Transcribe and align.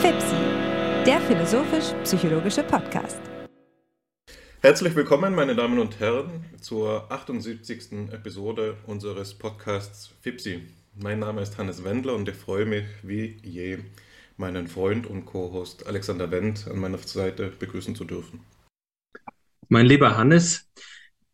FIPSI, 0.00 0.36
der 1.06 1.20
philosophisch-psychologische 1.20 2.62
Podcast. 2.62 3.20
Herzlich 4.60 4.94
willkommen, 4.94 5.34
meine 5.34 5.54
Damen 5.54 5.78
und 5.78 6.00
Herren, 6.00 6.44
zur 6.60 7.10
78. 7.12 8.10
Episode 8.12 8.76
unseres 8.86 9.34
Podcasts 9.34 10.12
FIPSI. 10.22 10.62
Mein 10.94 11.18
Name 11.18 11.42
ist 11.42 11.58
Hannes 11.58 11.84
Wendler 11.84 12.14
und 12.14 12.28
ich 12.28 12.36
freue 12.36 12.66
mich 12.66 12.84
wie 13.02 13.38
je, 13.42 13.78
meinen 14.36 14.66
Freund 14.66 15.06
und 15.06 15.24
Co-Host 15.24 15.86
Alexander 15.86 16.30
Wendt 16.30 16.66
an 16.68 16.78
meiner 16.78 16.98
Seite 16.98 17.48
begrüßen 17.48 17.94
zu 17.94 18.04
dürfen. 18.04 18.40
Mein 19.68 19.86
lieber 19.86 20.16
Hannes, 20.16 20.70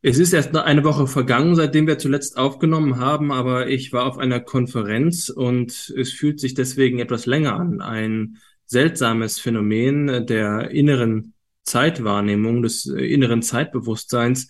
es 0.03 0.19
ist 0.19 0.33
erst 0.33 0.55
eine 0.57 0.83
Woche 0.83 1.07
vergangen, 1.07 1.55
seitdem 1.55 1.87
wir 1.87 1.97
zuletzt 1.97 2.37
aufgenommen 2.37 2.99
haben, 2.99 3.31
aber 3.31 3.69
ich 3.69 3.93
war 3.93 4.05
auf 4.07 4.19
einer 4.19 4.41
Konferenz 4.41 5.29
und 5.29 5.95
es 5.97 6.13
fühlt 6.13 6.41
sich 6.41 6.55
deswegen 6.55 6.99
etwas 6.99 7.27
länger 7.27 7.55
an. 7.55 7.81
Ein 7.81 8.39
seltsames 8.67 9.39
Phänomen 9.39 10.27
der 10.27 10.73
inneren 10.73 11.35
Zeitwahrnehmung, 11.63 12.63
des 12.63 12.87
inneren 12.87 13.43
Zeitbewusstseins, 13.43 14.49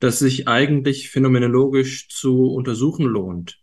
das 0.00 0.20
sich 0.20 0.48
eigentlich 0.48 1.10
phänomenologisch 1.10 2.08
zu 2.08 2.46
untersuchen 2.46 3.04
lohnt. 3.04 3.60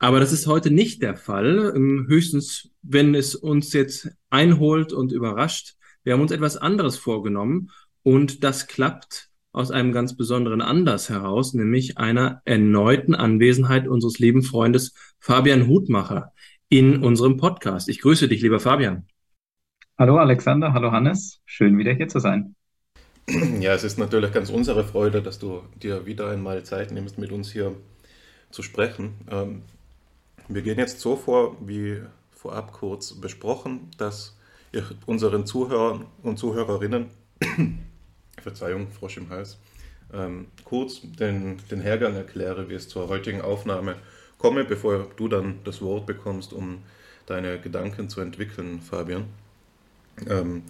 Aber 0.00 0.18
das 0.18 0.32
ist 0.32 0.48
heute 0.48 0.72
nicht 0.72 1.02
der 1.02 1.14
Fall, 1.14 1.72
ähm, 1.76 2.06
höchstens 2.08 2.70
wenn 2.82 3.14
es 3.14 3.36
uns 3.36 3.72
jetzt 3.72 4.10
einholt 4.28 4.92
und 4.92 5.12
überrascht. 5.12 5.76
Wir 6.02 6.14
haben 6.14 6.20
uns 6.20 6.32
etwas 6.32 6.56
anderes 6.56 6.96
vorgenommen 6.96 7.70
und 8.02 8.42
das 8.42 8.66
klappt 8.66 9.30
aus 9.54 9.70
einem 9.70 9.92
ganz 9.92 10.16
besonderen 10.16 10.60
Anlass 10.60 11.08
heraus, 11.08 11.54
nämlich 11.54 11.96
einer 11.96 12.42
erneuten 12.44 13.14
Anwesenheit 13.14 13.86
unseres 13.86 14.18
lieben 14.18 14.42
Freundes 14.42 14.94
Fabian 15.20 15.68
Hutmacher 15.68 16.32
in 16.68 17.04
unserem 17.04 17.36
Podcast. 17.36 17.88
Ich 17.88 18.00
grüße 18.00 18.26
dich, 18.26 18.42
lieber 18.42 18.58
Fabian. 18.58 19.06
Hallo 19.96 20.18
Alexander, 20.18 20.72
hallo 20.72 20.90
Hannes, 20.90 21.40
schön 21.46 21.78
wieder 21.78 21.92
hier 21.92 22.08
zu 22.08 22.18
sein. 22.18 22.56
Ja, 23.60 23.72
es 23.74 23.84
ist 23.84 23.96
natürlich 23.96 24.32
ganz 24.32 24.50
unsere 24.50 24.82
Freude, 24.82 25.22
dass 25.22 25.38
du 25.38 25.62
dir 25.80 26.04
wieder 26.04 26.28
einmal 26.30 26.64
Zeit 26.64 26.90
nimmst, 26.90 27.16
mit 27.16 27.30
uns 27.30 27.52
hier 27.52 27.76
zu 28.50 28.62
sprechen. 28.62 29.14
Ähm, 29.30 29.62
wir 30.48 30.62
gehen 30.62 30.78
jetzt 30.78 30.98
so 30.98 31.14
vor, 31.14 31.56
wie 31.64 32.02
vorab 32.32 32.72
kurz 32.72 33.14
besprochen, 33.14 33.88
dass 33.98 34.36
ich 34.72 34.82
unseren 35.06 35.46
Zuhörern 35.46 36.06
und 36.22 36.38
Zuhörerinnen, 36.38 37.06
Verzeihung, 38.44 38.90
Frosch 38.92 39.16
im 39.16 39.30
Hals, 39.30 39.58
ähm, 40.12 40.46
kurz 40.64 41.00
den, 41.02 41.58
den 41.70 41.80
Hergang 41.80 42.14
erkläre, 42.14 42.68
wie 42.68 42.74
es 42.74 42.88
zur 42.88 43.08
heutigen 43.08 43.40
Aufnahme 43.40 43.96
komme, 44.38 44.64
bevor 44.64 45.08
du 45.16 45.26
dann 45.26 45.60
das 45.64 45.82
Wort 45.82 46.06
bekommst, 46.06 46.52
um 46.52 46.82
deine 47.26 47.58
Gedanken 47.58 48.08
zu 48.08 48.20
entwickeln, 48.20 48.80
Fabian. 48.80 49.24
Ähm, 50.28 50.62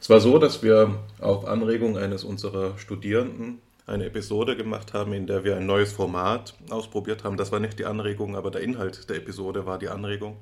es 0.00 0.10
war 0.10 0.20
so, 0.20 0.38
dass 0.38 0.62
wir 0.62 0.98
auf 1.20 1.46
Anregung 1.46 1.96
eines 1.96 2.24
unserer 2.24 2.76
Studierenden 2.78 3.60
eine 3.86 4.06
Episode 4.06 4.56
gemacht 4.56 4.94
haben, 4.94 5.12
in 5.12 5.26
der 5.26 5.44
wir 5.44 5.56
ein 5.56 5.66
neues 5.66 5.92
Format 5.92 6.54
ausprobiert 6.70 7.24
haben. 7.24 7.36
Das 7.36 7.52
war 7.52 7.60
nicht 7.60 7.78
die 7.78 7.86
Anregung, 7.86 8.36
aber 8.36 8.50
der 8.50 8.62
Inhalt 8.62 9.08
der 9.08 9.16
Episode 9.16 9.66
war 9.66 9.78
die 9.78 9.88
Anregung. 9.88 10.36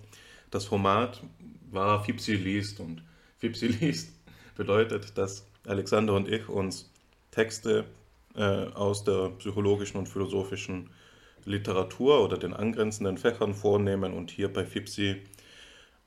Das 0.51 0.65
Format 0.65 1.23
war 1.71 2.05
Fipsi 2.05 2.35
liest 2.35 2.81
und 2.81 3.03
Fipsi 3.39 3.67
liest 3.81 4.13
bedeutet, 4.57 5.17
dass 5.17 5.47
Alexander 5.69 6.15
und 6.15 6.29
ich 6.29 6.49
uns 6.49 6.91
Texte 7.31 7.85
äh, 8.35 8.41
aus 8.41 9.05
der 9.05 9.31
psychologischen 9.39 9.99
und 9.99 10.09
philosophischen 10.09 10.91
Literatur 11.45 12.23
oder 12.25 12.37
den 12.37 12.55
angrenzenden 12.55 13.19
Fächern 13.19 13.55
vornehmen 13.55 14.13
und 14.13 14.31
hier 14.31 14.53
bei 14.53 14.65
Fipsi 14.65 15.23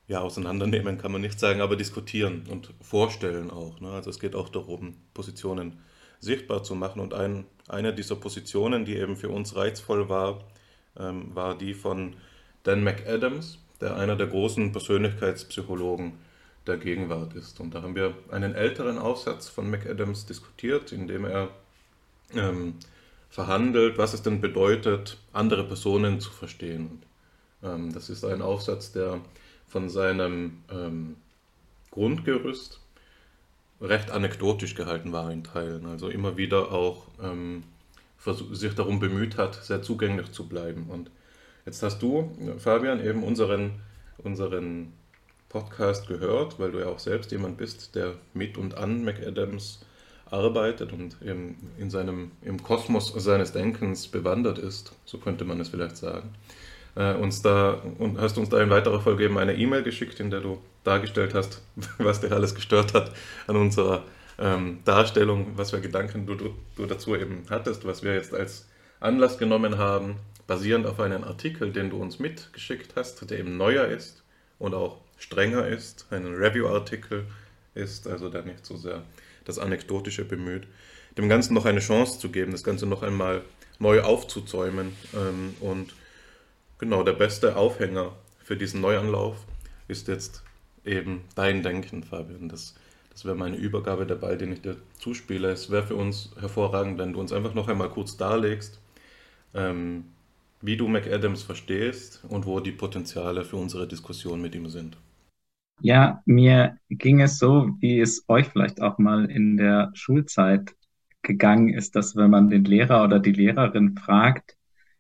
ja, 0.07 0.19
auseinandernehmen 0.19 0.97
kann 0.97 1.13
man 1.13 1.21
nicht 1.21 1.39
sagen, 1.39 1.61
aber 1.61 1.77
diskutieren 1.77 2.43
und 2.49 2.73
vorstellen 2.81 3.49
auch. 3.49 3.79
Ne? 3.79 3.91
Also 3.91 4.09
es 4.09 4.19
geht 4.19 4.35
auch 4.35 4.49
darum, 4.49 4.97
Positionen 5.13 5.79
sichtbar 6.19 6.63
zu 6.63 6.75
machen. 6.75 7.00
Und 7.00 7.13
ein, 7.13 7.45
eine 7.67 7.94
dieser 7.94 8.17
Positionen, 8.17 8.83
die 8.83 8.97
eben 8.97 9.16
für 9.16 9.29
uns 9.29 9.55
reizvoll 9.55 10.09
war, 10.09 10.39
ähm, 11.00 11.33
war 11.33 11.57
die 11.57 11.73
von 11.73 12.16
Dan 12.63 12.83
McAdams, 12.83 13.59
der 13.79 13.95
einer 13.95 14.16
der 14.16 14.27
großen 14.27 14.71
Persönlichkeitspsychologen 14.71 16.13
der 16.67 16.77
Gegenwart 16.77 17.33
ist. 17.33 17.59
Und 17.59 17.73
da 17.73 17.81
haben 17.81 17.95
wir 17.95 18.13
einen 18.29 18.55
älteren 18.55 18.97
Aufsatz 18.97 19.49
von 19.49 19.69
McAdams 19.69 20.25
diskutiert, 20.25 20.91
in 20.91 21.07
dem 21.07 21.25
er 21.25 21.49
ähm, 22.33 22.75
verhandelt, 23.29 23.97
was 23.97 24.13
es 24.13 24.22
denn 24.22 24.41
bedeutet, 24.41 25.17
andere 25.33 25.66
Personen 25.66 26.19
zu 26.19 26.31
verstehen. 26.31 27.01
Ähm, 27.63 27.94
das 27.94 28.09
ist 28.09 28.23
ein 28.23 28.41
Aufsatz, 28.41 28.91
der 28.91 29.21
von 29.67 29.89
seinem 29.89 30.63
ähm, 30.69 31.16
Grundgerüst 31.91 32.79
recht 33.81 34.11
anekdotisch 34.11 34.75
gehalten 34.75 35.11
war 35.11 35.31
in 35.31 35.44
Teilen. 35.44 35.85
Also 35.88 36.09
immer 36.09 36.38
wieder 36.38 36.71
auch 36.71 37.07
ähm, 37.21 37.63
sich 38.51 38.75
darum 38.75 39.00
bemüht 39.00 39.38
hat, 39.38 39.55
sehr 39.63 39.81
zugänglich 39.81 40.31
zu 40.31 40.47
bleiben. 40.47 40.85
Und 40.89 41.09
jetzt 41.66 41.81
hast 41.81 42.01
du, 42.01 42.31
Fabian, 42.59 43.03
eben 43.03 43.23
unseren, 43.23 43.71
unseren 44.19 44.94
Podcast 45.51 46.07
gehört, 46.07 46.59
weil 46.59 46.72
du 46.72 46.79
ja 46.79 46.88
auch 46.88 47.00
selbst 47.00 47.31
jemand 47.31 47.57
bist, 47.57 47.94
der 47.95 48.13
mit 48.34 48.57
und 48.57 48.78
an 48.78 49.03
McAdams 49.03 49.81
arbeitet 50.29 50.94
und 50.94 51.17
eben 51.22 51.57
in 51.78 51.89
seinem, 51.89 52.31
im 52.41 52.63
Kosmos 52.63 53.13
seines 53.17 53.51
Denkens 53.51 54.07
bewandert 54.07 54.57
ist, 54.57 54.94
so 55.03 55.17
könnte 55.17 55.44
man 55.44 55.59
es 55.59 55.67
vielleicht 55.69 55.97
sagen. 55.97 56.34
Äh, 56.95 57.16
uns 57.16 57.41
da 57.41 57.81
und 58.00 58.19
hast 58.19 58.38
uns 58.38 58.47
da 58.50 58.62
in 58.62 58.69
weiterer 58.69 59.01
Folge 59.01 59.25
eben 59.25 59.38
eine 59.38 59.56
E-Mail 59.56 59.84
geschickt, 59.84 60.22
in 60.22 60.29
der 60.29 60.39
du 60.39 60.62
dargestellt 60.85 61.34
hast, 61.34 61.62
was 61.97 62.22
dich 62.22 62.31
alles 62.31 62.56
gestört 62.56 62.94
hat 62.94 63.12
an 63.47 63.57
unserer 63.57 64.03
ähm, 64.39 64.79
Darstellung, 64.85 65.51
was 65.57 65.72
für 65.72 65.81
Gedanken 65.81 66.25
du, 66.25 66.35
du, 66.35 66.56
du 66.78 66.85
dazu 66.85 67.16
eben 67.16 67.44
hattest, 67.50 67.85
was 67.85 68.03
wir 68.03 68.13
jetzt 68.13 68.33
als 68.33 68.69
Anlass 69.01 69.38
genommen 69.38 69.78
haben, 69.78 70.16
basierend 70.47 70.85
auf 70.85 71.00
einem 71.01 71.25
Artikel, 71.25 71.73
den 71.73 71.89
du 71.89 71.97
uns 71.97 72.19
mitgeschickt 72.19 72.95
hast, 72.95 73.29
der 73.29 73.39
eben 73.39 73.57
neuer 73.57 73.85
ist 73.85 74.23
und 74.59 74.73
auch 74.73 75.00
strenger 75.21 75.67
ist, 75.67 76.07
ein 76.09 76.25
Review-Artikel 76.25 77.25
ist, 77.75 78.07
also 78.07 78.29
der 78.29 78.43
nicht 78.43 78.65
so 78.65 78.75
sehr 78.75 79.03
das 79.45 79.57
Anekdotische 79.57 80.25
bemüht, 80.25 80.67
dem 81.17 81.29
Ganzen 81.29 81.53
noch 81.53 81.65
eine 81.65 81.79
Chance 81.79 82.19
zu 82.19 82.29
geben, 82.29 82.51
das 82.51 82.63
Ganze 82.63 82.85
noch 82.85 83.03
einmal 83.03 83.41
neu 83.79 84.01
aufzuzäumen 84.01 84.95
ähm, 85.13 85.55
und 85.59 85.93
Genau, 86.81 87.03
der 87.03 87.13
beste 87.13 87.57
Aufhänger 87.57 88.11
für 88.39 88.57
diesen 88.57 88.81
Neuanlauf 88.81 89.45
ist 89.87 90.07
jetzt 90.07 90.41
eben 90.83 91.21
dein 91.35 91.61
Denken, 91.61 92.03
Fabian. 92.03 92.49
Das, 92.49 92.73
das 93.11 93.23
wäre 93.23 93.35
meine 93.35 93.55
Übergabe 93.55 94.07
der 94.07 94.15
Ball, 94.15 94.35
den 94.35 94.51
ich 94.51 94.61
dir 94.61 94.77
zuspiele. 94.97 95.51
Es 95.51 95.69
wäre 95.69 95.85
für 95.85 95.95
uns 95.95 96.31
hervorragend, 96.39 96.97
wenn 96.97 97.13
du 97.13 97.19
uns 97.19 97.31
einfach 97.33 97.53
noch 97.53 97.67
einmal 97.67 97.91
kurz 97.91 98.17
darlegst, 98.17 98.79
ähm, 99.53 100.05
wie 100.61 100.75
du 100.75 100.88
McAdams 100.88 101.43
verstehst 101.43 102.23
und 102.29 102.47
wo 102.47 102.59
die 102.59 102.71
Potenziale 102.71 103.45
für 103.45 103.57
unsere 103.57 103.88
Diskussion 103.88 104.41
mit 104.41 104.55
ihm 104.55 104.67
sind. 104.67 104.97
Ja, 105.84 106.22
mir 106.25 106.78
ging 106.90 107.22
es 107.22 107.40
so, 107.40 107.72
wie 107.80 108.00
es 108.00 108.25
euch 108.28 108.47
vielleicht 108.47 108.81
auch 108.81 109.00
mal 109.00 109.25
in 109.30 109.58
der 109.58 109.92
Schulzeit 109.94 110.75
gegangen 111.24 111.69
ist, 111.74 111.96
dass 111.96 112.16
wenn 112.16 112.30
man 112.30 112.50
den 112.50 112.64
Lehrer 112.66 113.03
oder 113.03 113.19
die 113.19 113.31
Lehrerin 113.31 113.97
fragt, 113.97 114.58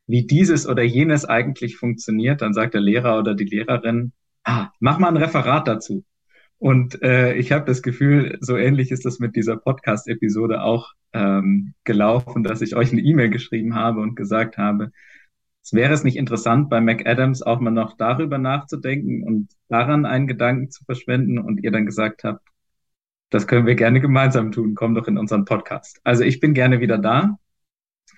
wie 0.07 0.25
dieses 0.25 0.67
oder 0.67 0.83
jenes 0.83 1.25
eigentlich 1.25 1.77
funktioniert, 1.77 2.41
dann 2.41 2.53
sagt 2.53 2.73
der 2.73 2.81
Lehrer 2.81 3.19
oder 3.19 3.35
die 3.35 3.45
Lehrerin, 3.45 4.11
ah, 4.43 4.69
mach 4.79 4.97
mal 4.97 5.09
ein 5.09 5.17
Referat 5.17 5.67
dazu. 5.67 6.03
Und 6.57 7.01
äh, 7.01 7.35
ich 7.35 7.51
habe 7.51 7.65
das 7.65 7.81
Gefühl, 7.81 8.37
so 8.41 8.57
ähnlich 8.57 8.91
ist 8.91 9.05
das 9.05 9.19
mit 9.19 9.35
dieser 9.35 9.57
Podcast-Episode 9.57 10.61
auch 10.61 10.93
ähm, 11.13 11.73
gelaufen, 11.83 12.43
dass 12.43 12.61
ich 12.61 12.75
euch 12.75 12.91
eine 12.91 13.01
E-Mail 13.01 13.29
geschrieben 13.29 13.75
habe 13.75 13.99
und 14.01 14.15
gesagt 14.15 14.57
habe, 14.57 14.91
es 15.63 15.73
wäre 15.73 15.93
es 15.93 16.03
nicht 16.03 16.17
interessant, 16.17 16.69
bei 16.69 16.81
McAdams 16.81 17.41
auch 17.43 17.59
mal 17.59 17.71
noch 17.71 17.95
darüber 17.95 18.37
nachzudenken 18.37 19.23
und 19.23 19.49
daran 19.67 20.05
einen 20.05 20.27
Gedanken 20.27 20.71
zu 20.71 20.83
verschwenden 20.85 21.37
und 21.37 21.63
ihr 21.63 21.71
dann 21.71 21.85
gesagt 21.85 22.23
habt, 22.23 22.47
das 23.29 23.47
können 23.47 23.65
wir 23.65 23.75
gerne 23.75 24.01
gemeinsam 24.01 24.51
tun, 24.51 24.75
komm 24.75 24.95
doch 24.95 25.07
in 25.07 25.17
unseren 25.17 25.45
Podcast. 25.45 26.01
Also 26.03 26.23
ich 26.23 26.39
bin 26.39 26.53
gerne 26.53 26.81
wieder 26.81 26.97
da. 26.97 27.37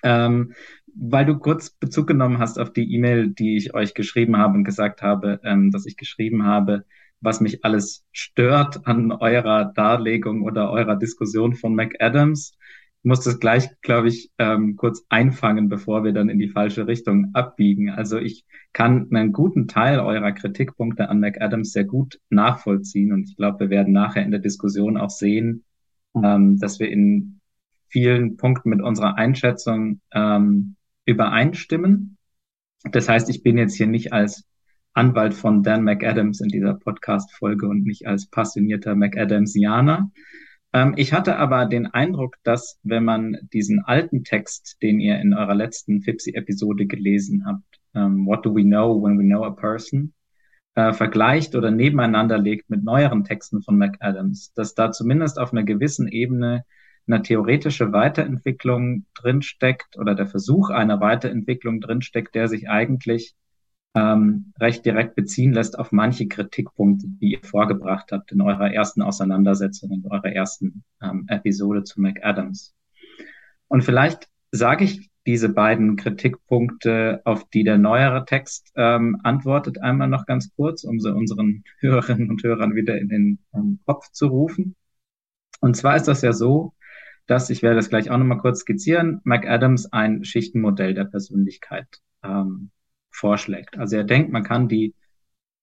Ähm, 0.02 0.54
weil 0.96 1.26
du 1.26 1.38
kurz 1.38 1.72
Bezug 1.72 2.08
genommen 2.08 2.40
hast 2.40 2.60
auf 2.60 2.72
die 2.72 2.94
E-Mail, 2.94 3.30
die 3.30 3.58
ich 3.58 3.74
euch 3.74 3.94
geschrieben 3.94 4.38
habe 4.38 4.56
und 4.56 4.64
gesagt 4.64 5.02
habe, 5.02 5.40
ähm, 5.44 5.72
dass 5.72 5.86
ich 5.86 5.98
geschrieben 5.98 6.46
habe, 6.46 6.86
was 7.20 7.42
mich 7.42 7.64
alles 7.64 8.06
stört 8.12 8.86
an 8.86 9.12
eurer 9.12 9.72
Darlegung 9.74 10.44
oder 10.44 10.70
eurer 10.72 10.96
Diskussion 10.96 11.56
von 11.56 11.74
McAdams. 11.74 12.58
Ich 13.04 13.10
muss 13.10 13.20
das 13.20 13.42
gleich, 13.42 13.70
glaube 13.82 14.08
ich, 14.08 14.32
ähm, 14.40 14.78
kurz 14.78 15.06
einfangen, 15.10 15.68
bevor 15.68 16.06
wir 16.06 16.14
dann 16.14 16.30
in 16.30 16.40
die 16.40 16.48
falsche 16.48 16.88
Richtung 16.88 17.32
abbiegen. 17.34 17.90
Also 17.90 18.18
ich 18.18 18.46
kann 18.72 19.10
einen 19.12 19.34
guten 19.34 19.68
Teil 19.68 20.00
eurer 20.00 20.32
Kritikpunkte 20.32 21.10
an 21.10 21.20
McAdams 21.20 21.74
sehr 21.74 21.84
gut 21.84 22.22
nachvollziehen 22.30 23.12
und 23.12 23.28
ich 23.28 23.36
glaube, 23.36 23.60
wir 23.60 23.70
werden 23.70 23.92
nachher 23.92 24.24
in 24.24 24.32
der 24.32 24.40
Diskussion 24.40 24.96
auch 24.96 25.10
sehen, 25.10 25.66
ähm, 26.16 26.58
dass 26.60 26.80
wir 26.80 26.90
in 26.90 27.42
vielen 27.90 28.38
Punkten 28.38 28.70
mit 28.70 28.82
unserer 28.82 29.18
Einschätzung 29.18 30.00
ähm, 30.14 30.78
übereinstimmen. 31.06 32.18
Das 32.90 33.10
heißt, 33.10 33.30
ich 33.30 33.44
bin 33.44 33.58
jetzt 33.58 33.76
hier 33.76 33.88
nicht 33.88 34.14
als 34.14 34.46
Anwalt 34.94 35.34
von 35.34 35.62
Dan 35.62 35.84
McAdams 35.84 36.40
in 36.40 36.48
dieser 36.48 36.76
Podcast-Folge 36.76 37.68
und 37.68 37.84
nicht 37.84 38.08
als 38.08 38.28
passionierter 38.28 38.96
McAdamsianer. 38.96 40.10
Ähm, 40.74 40.94
ich 40.98 41.14
hatte 41.14 41.38
aber 41.38 41.66
den 41.66 41.88
Eindruck, 41.88 42.36
dass 42.44 42.80
wenn 42.84 43.04
man 43.06 43.38
diesen 43.54 43.86
alten 43.86 44.24
Text, 44.24 44.78
den 44.82 45.00
ihr 45.00 45.20
in 45.20 45.34
eurer 45.34 45.56
letzten 45.56 46.02
Fipsi-Episode 46.02 46.88
gelesen 46.88 47.46
habt, 47.46 47.80
ähm, 47.96 48.26
What 48.26 48.46
do 48.46 48.54
we 48.56 48.64
know 48.64 49.02
when 49.02 49.18
we 49.20 49.24
know 49.24 49.44
a 49.44 49.52
person, 49.52 50.14
äh, 50.76 50.94
vergleicht 50.94 51.56
oder 51.56 51.72
nebeneinander 51.72 52.38
legt 52.40 52.70
mit 52.70 52.84
neueren 52.84 53.24
Texten 53.24 53.62
von 53.62 53.78
McAdams, 53.78 54.54
dass 54.54 54.74
da 54.74 54.92
zumindest 54.92 55.40
auf 55.40 55.52
einer 55.52 55.64
gewissen 55.64 56.08
Ebene 56.08 56.66
eine 57.06 57.22
theoretische 57.22 57.92
Weiterentwicklung 57.92 59.06
drinsteckt 59.14 59.98
oder 59.98 60.16
der 60.16 60.28
Versuch 60.28 60.70
einer 60.70 61.00
Weiterentwicklung 61.02 61.82
drinsteckt, 61.82 62.34
der 62.34 62.48
sich 62.48 62.70
eigentlich 62.70 63.36
ähm, 63.96 64.54
recht 64.60 64.86
direkt 64.86 65.16
beziehen 65.16 65.54
lässt 65.54 65.78
auf 65.78 65.92
manche 65.92 66.28
Kritikpunkte, 66.28 67.08
die 67.08 67.34
ihr 67.34 67.44
vorgebracht 67.44 68.12
habt 68.12 68.32
in 68.32 68.42
eurer 68.42 68.74
ersten 68.74 69.02
Auseinandersetzung, 69.02 69.92
in 69.92 70.06
eurer 70.06 70.32
ersten 70.32 70.84
ähm, 71.02 71.26
Episode 71.28 71.84
zu 71.84 72.02
McAdams. 72.02 72.74
Und 73.68 73.84
vielleicht 73.84 74.30
sage 74.52 74.84
ich 74.84 75.10
diese 75.26 75.50
beiden 75.50 75.96
Kritikpunkte, 75.96 77.22
auf 77.24 77.50
die 77.50 77.64
der 77.64 77.78
neuere 77.78 78.26
Text 78.26 78.72
ähm, 78.76 79.20
antwortet, 79.24 79.82
einmal 79.82 80.10
noch 80.10 80.26
ganz 80.26 80.54
kurz, 80.56 80.84
um 80.84 81.00
sie 81.00 81.14
unseren 81.14 81.64
Hörerinnen 81.80 82.30
und 82.30 82.44
Hörern 82.44 82.76
wieder 82.76 82.98
in 82.98 83.10
den 83.10 83.40
ähm, 83.54 83.80
Kopf 83.86 84.12
zu 84.12 84.28
rufen. 84.28 84.76
Und 85.62 85.78
zwar 85.78 85.96
ist 85.96 86.08
das 86.08 86.22
ja 86.24 86.34
so, 86.34 86.74
dass, 87.26 87.50
ich 87.50 87.64
werde 87.64 87.78
das 87.78 87.90
gleich 87.90 88.10
auch 88.10 88.18
nochmal 88.18 88.40
kurz 88.40 88.62
skizzieren, 88.62 89.22
McAdams 89.24 89.94
ein 89.94 90.26
Schichtenmodell 90.26 90.94
der 90.94 91.06
Persönlichkeit 91.06 91.88
ähm, 92.22 92.72
vorschlägt. 93.16 93.78
Also 93.78 93.98
er 93.98 94.04
denkt, 94.04 94.32
man 94.32 94.44
kann 94.44 94.68
die, 94.68 94.94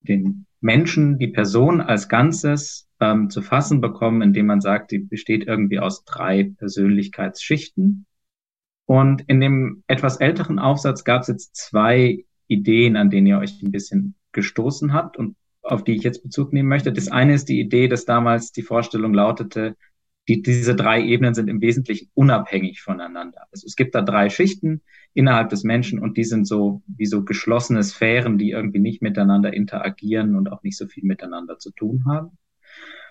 den 0.00 0.47
Menschen, 0.61 1.19
die 1.19 1.29
Person 1.29 1.81
als 1.81 2.08
Ganzes 2.08 2.88
ähm, 3.00 3.31
zu 3.31 3.43
fassen 3.43 3.81
bekommen, 3.81 4.23
indem 4.23 4.47
man 4.47 4.61
sagt, 4.61 4.91
die 4.91 4.99
besteht 4.99 5.47
irgendwie 5.47 5.79
aus 5.79 6.05
drei 6.05 6.52
Persönlichkeitsschichten. 6.58 8.06
Und 8.87 9.23
in 9.29 9.41
dem 9.41 9.85
etwas 9.87 10.17
älteren 10.17 10.58
Aufsatz 10.58 11.05
gab 11.05 11.23
es 11.23 11.29
jetzt 11.29 11.56
zwei 11.56 12.25
Ideen, 12.47 12.97
an 12.97 13.11
denen 13.11 13.26
ihr 13.26 13.38
euch 13.38 13.62
ein 13.62 13.70
bisschen 13.70 14.14
gestoßen 14.32 14.93
habt 14.93 15.17
und 15.17 15.37
auf 15.62 15.85
die 15.85 15.94
ich 15.94 16.03
jetzt 16.03 16.23
Bezug 16.23 16.53
nehmen 16.53 16.69
möchte. 16.69 16.93
Das 16.93 17.08
eine 17.08 17.35
ist 17.35 17.49
die 17.49 17.61
Idee, 17.61 17.88
dass 17.88 18.05
damals 18.05 18.53
die 18.53 18.62
Vorstellung 18.62 19.14
lautete, 19.14 19.76
die, 20.31 20.43
diese 20.43 20.77
drei 20.77 21.03
Ebenen 21.03 21.35
sind 21.35 21.49
im 21.49 21.61
Wesentlichen 21.61 22.09
unabhängig 22.15 22.82
voneinander. 22.82 23.43
Also 23.50 23.67
es 23.67 23.75
gibt 23.75 23.97
da 23.97 24.03
drei 24.03 24.31
Schichten 24.31 24.81
innerhalb 25.12 25.49
des 25.49 25.65
Menschen 25.65 25.99
und 25.99 26.17
die 26.17 26.23
sind 26.23 26.47
so 26.47 26.82
wie 26.87 27.06
so 27.06 27.25
geschlossene 27.25 27.82
Sphären, 27.82 28.38
die 28.38 28.50
irgendwie 28.50 28.79
nicht 28.79 29.03
miteinander 29.03 29.53
interagieren 29.53 30.37
und 30.37 30.53
auch 30.53 30.62
nicht 30.62 30.77
so 30.77 30.87
viel 30.87 31.05
miteinander 31.05 31.59
zu 31.59 31.73
tun 31.73 32.05
haben. 32.06 32.38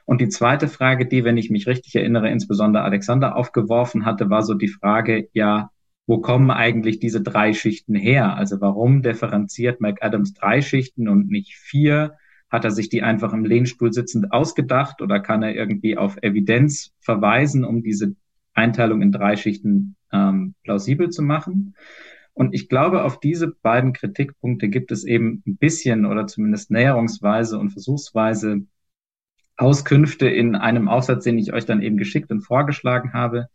Und 0.06 0.22
die 0.22 0.30
zweite 0.30 0.70
Frage, 0.70 1.06
die, 1.06 1.26
wenn 1.26 1.36
ich 1.36 1.50
mich 1.50 1.68
richtig 1.68 1.94
erinnere, 1.96 2.30
insbesondere 2.30 2.84
Alexander 2.84 3.36
aufgeworfen 3.36 4.06
hatte, 4.06 4.30
war 4.30 4.42
so 4.42 4.54
die 4.54 4.70
Frage, 4.70 5.28
ja, 5.34 5.72
wo 6.08 6.20
kommen 6.20 6.52
eigentlich 6.52 7.00
diese 7.00 7.22
drei 7.22 7.52
Schichten 7.52 7.96
her? 7.96 8.36
Also 8.36 8.62
warum 8.62 9.02
differenziert 9.02 9.82
McAdams 9.82 10.34
drei 10.34 10.62
Schichten 10.62 11.10
und 11.10 11.30
nicht 11.30 11.56
vier? 11.56 12.16
Hat 12.50 12.66
er 12.66 12.72
sich 12.72 12.90
die 12.90 13.04
einfach 13.04 13.34
im 13.34 13.46
Lehnstuhl 13.46 13.94
sitzend 13.94 14.32
ausgedacht 14.32 15.02
oder 15.02 15.20
kann 15.20 15.44
er 15.44 15.56
irgendwie 15.56 15.98
auf 15.98 16.18
Evidenz 16.22 16.94
verweisen, 17.00 17.64
um 17.64 17.84
diese 17.84 18.16
Einteilung 18.54 19.02
in 19.02 19.12
drei 19.12 19.36
Schichten 19.36 19.96
ähm, 20.12 20.56
plausibel 20.64 21.10
zu 21.10 21.22
machen? 21.22 21.76
Und 22.34 22.54
ich 22.54 22.70
glaube, 22.70 23.04
auf 23.04 23.20
diese 23.20 23.50
beiden 23.62 23.94
Kritikpunkte 23.94 24.70
gibt 24.70 24.92
es 24.92 25.04
eben 25.04 25.44
ein 25.46 25.58
bisschen 25.58 26.06
oder 26.06 26.26
zumindest 26.26 26.72
näherungsweise 26.72 27.60
und 27.60 27.72
versuchsweise 27.72 28.62
Auskünfte 29.58 30.30
in 30.30 30.56
einem 30.56 30.88
Aufsatz, 30.88 31.26
den 31.26 31.38
ich 31.38 31.52
euch 31.52 31.66
dann 31.66 31.82
eben 31.82 31.98
geschickt 31.98 32.32
und 32.32 32.42
vorgeschlagen 32.42 33.14
habe, 33.14 33.48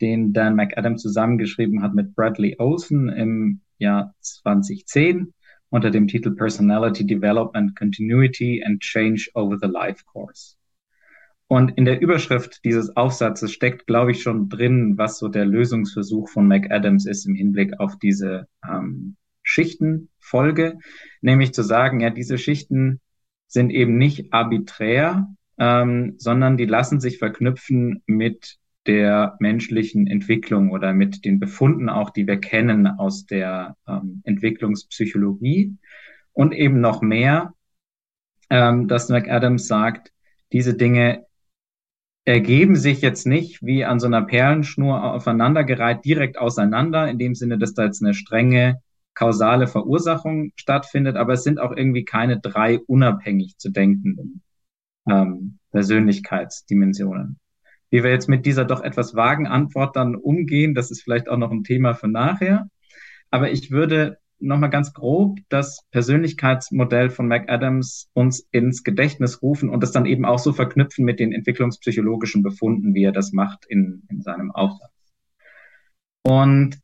den 0.00 0.32
Dan 0.32 0.56
McAdam 0.56 0.98
zusammengeschrieben 0.98 1.82
hat 1.82 1.94
mit 1.94 2.16
Bradley 2.16 2.56
Olson 2.58 3.08
im 3.08 3.60
Jahr 3.78 4.14
2010 4.20 5.33
unter 5.74 5.90
dem 5.90 6.06
Titel 6.06 6.30
Personality 6.30 7.04
Development, 7.04 7.74
Continuity 7.76 8.62
and 8.64 8.80
Change 8.80 9.28
over 9.34 9.58
the 9.60 9.66
Life 9.66 10.04
Course. 10.04 10.54
Und 11.48 11.76
in 11.76 11.84
der 11.84 12.00
Überschrift 12.00 12.64
dieses 12.64 12.96
Aufsatzes 12.96 13.52
steckt, 13.52 13.88
glaube 13.88 14.12
ich, 14.12 14.22
schon 14.22 14.48
drin, 14.48 14.96
was 14.98 15.18
so 15.18 15.26
der 15.26 15.44
Lösungsversuch 15.44 16.28
von 16.28 16.46
McAdams 16.46 17.06
ist 17.06 17.26
im 17.26 17.34
Hinblick 17.34 17.80
auf 17.80 17.98
diese 17.98 18.46
ähm, 18.64 19.16
Schichtenfolge, 19.42 20.78
nämlich 21.22 21.52
zu 21.52 21.64
sagen, 21.64 21.98
ja, 21.98 22.10
diese 22.10 22.38
Schichten 22.38 23.00
sind 23.48 23.70
eben 23.70 23.98
nicht 23.98 24.32
arbiträr, 24.32 25.26
ähm, 25.58 26.14
sondern 26.18 26.56
die 26.56 26.66
lassen 26.66 27.00
sich 27.00 27.18
verknüpfen 27.18 28.04
mit 28.06 28.58
der 28.86 29.36
menschlichen 29.40 30.06
Entwicklung 30.06 30.70
oder 30.70 30.92
mit 30.92 31.24
den 31.24 31.40
Befunden 31.40 31.88
auch, 31.88 32.10
die 32.10 32.26
wir 32.26 32.40
kennen 32.40 32.86
aus 32.86 33.26
der 33.26 33.76
ähm, 33.88 34.20
Entwicklungspsychologie. 34.24 35.76
Und 36.32 36.52
eben 36.52 36.80
noch 36.80 37.00
mehr, 37.00 37.54
ähm, 38.50 38.88
dass 38.88 39.08
McAdams 39.08 39.66
sagt, 39.66 40.12
diese 40.52 40.74
Dinge 40.74 41.26
ergeben 42.24 42.76
sich 42.76 43.00
jetzt 43.02 43.26
nicht 43.26 43.62
wie 43.62 43.84
an 43.84 44.00
so 44.00 44.06
einer 44.06 44.22
Perlenschnur 44.22 45.12
aufeinandergereiht 45.14 46.04
direkt 46.04 46.38
auseinander, 46.38 47.08
in 47.08 47.18
dem 47.18 47.34
Sinne, 47.34 47.58
dass 47.58 47.74
da 47.74 47.84
jetzt 47.84 48.02
eine 48.02 48.14
strenge 48.14 48.80
kausale 49.14 49.66
Verursachung 49.66 50.52
stattfindet, 50.56 51.16
aber 51.16 51.34
es 51.34 51.44
sind 51.44 51.60
auch 51.60 51.72
irgendwie 51.76 52.04
keine 52.04 52.40
drei 52.40 52.80
unabhängig 52.80 53.58
zu 53.58 53.70
denkenden 53.70 54.42
ähm, 55.08 55.58
Persönlichkeitsdimensionen. 55.70 57.38
Wie 57.94 58.02
wir 58.02 58.10
jetzt 58.10 58.28
mit 58.28 58.44
dieser 58.44 58.64
doch 58.64 58.82
etwas 58.82 59.14
vagen 59.14 59.46
Antwort 59.46 59.94
dann 59.94 60.16
umgehen, 60.16 60.74
das 60.74 60.90
ist 60.90 61.04
vielleicht 61.04 61.28
auch 61.28 61.36
noch 61.36 61.52
ein 61.52 61.62
Thema 61.62 61.94
für 61.94 62.08
nachher. 62.08 62.66
Aber 63.30 63.52
ich 63.52 63.70
würde 63.70 64.18
nochmal 64.40 64.70
ganz 64.70 64.92
grob 64.92 65.38
das 65.48 65.78
Persönlichkeitsmodell 65.92 67.08
von 67.08 67.28
McAdams 67.28 68.10
uns 68.12 68.48
ins 68.50 68.82
Gedächtnis 68.82 69.42
rufen 69.42 69.68
und 69.68 69.80
das 69.80 69.92
dann 69.92 70.06
eben 70.06 70.24
auch 70.24 70.40
so 70.40 70.52
verknüpfen 70.52 71.04
mit 71.04 71.20
den 71.20 71.30
entwicklungspsychologischen 71.30 72.42
Befunden, 72.42 72.94
wie 72.94 73.04
er 73.04 73.12
das 73.12 73.30
macht 73.30 73.64
in, 73.68 74.02
in 74.10 74.22
seinem 74.22 74.50
Aufsatz. 74.50 74.90
Und 76.24 76.80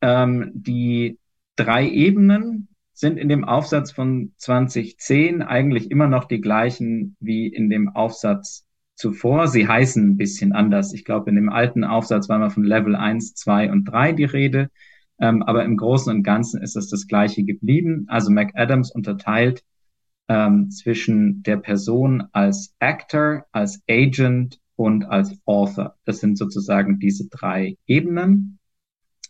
ähm, 0.00 0.52
die 0.54 1.18
drei 1.56 1.88
Ebenen 1.88 2.68
sind 2.92 3.18
in 3.18 3.28
dem 3.28 3.44
Aufsatz 3.44 3.90
von 3.90 4.32
2010 4.36 5.42
eigentlich 5.42 5.90
immer 5.90 6.06
noch 6.06 6.26
die 6.26 6.40
gleichen 6.40 7.16
wie 7.18 7.48
in 7.48 7.68
dem 7.68 7.88
Aufsatz 7.88 8.64
zuvor. 8.94 9.48
Sie 9.48 9.66
heißen 9.66 10.02
ein 10.04 10.16
bisschen 10.16 10.52
anders. 10.52 10.92
Ich 10.92 11.04
glaube, 11.04 11.30
in 11.30 11.36
dem 11.36 11.48
alten 11.48 11.84
Aufsatz 11.84 12.28
war 12.28 12.38
mal 12.38 12.50
von 12.50 12.64
Level 12.64 12.94
1, 12.94 13.34
2 13.34 13.70
und 13.70 13.84
3 13.84 14.12
die 14.12 14.24
Rede. 14.24 14.70
Ähm, 15.20 15.42
aber 15.42 15.64
im 15.64 15.76
Großen 15.76 16.14
und 16.14 16.22
Ganzen 16.22 16.62
ist 16.62 16.76
es 16.76 16.88
das 16.88 17.06
Gleiche 17.06 17.44
geblieben. 17.44 18.06
Also 18.08 18.30
McAdams 18.30 18.90
unterteilt 18.90 19.62
ähm, 20.28 20.70
zwischen 20.70 21.42
der 21.42 21.58
Person 21.58 22.24
als 22.32 22.74
Actor, 22.78 23.44
als 23.52 23.82
Agent 23.88 24.58
und 24.76 25.04
als 25.04 25.36
Author. 25.44 25.96
Das 26.04 26.20
sind 26.20 26.38
sozusagen 26.38 26.98
diese 26.98 27.28
drei 27.28 27.76
Ebenen. 27.86 28.58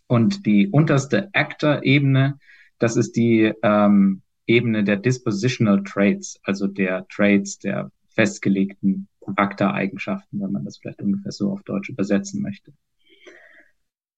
Und 0.07 0.45
die 0.45 0.69
unterste 0.69 1.29
Actor-Ebene, 1.33 2.37
das 2.79 2.97
ist 2.97 3.15
die 3.15 3.51
ähm, 3.63 4.21
Ebene 4.45 4.83
der 4.83 4.97
Dispositional 4.97 5.83
Traits, 5.83 6.39
also 6.43 6.67
der 6.67 7.07
Traits 7.07 7.57
der 7.59 7.91
festgelegten 8.09 9.07
Charaktereigenschaften, 9.23 10.41
wenn 10.41 10.51
man 10.51 10.65
das 10.65 10.77
vielleicht 10.77 11.01
ungefähr 11.01 11.31
so 11.31 11.51
auf 11.51 11.63
Deutsch 11.63 11.89
übersetzen 11.89 12.41
möchte. 12.41 12.73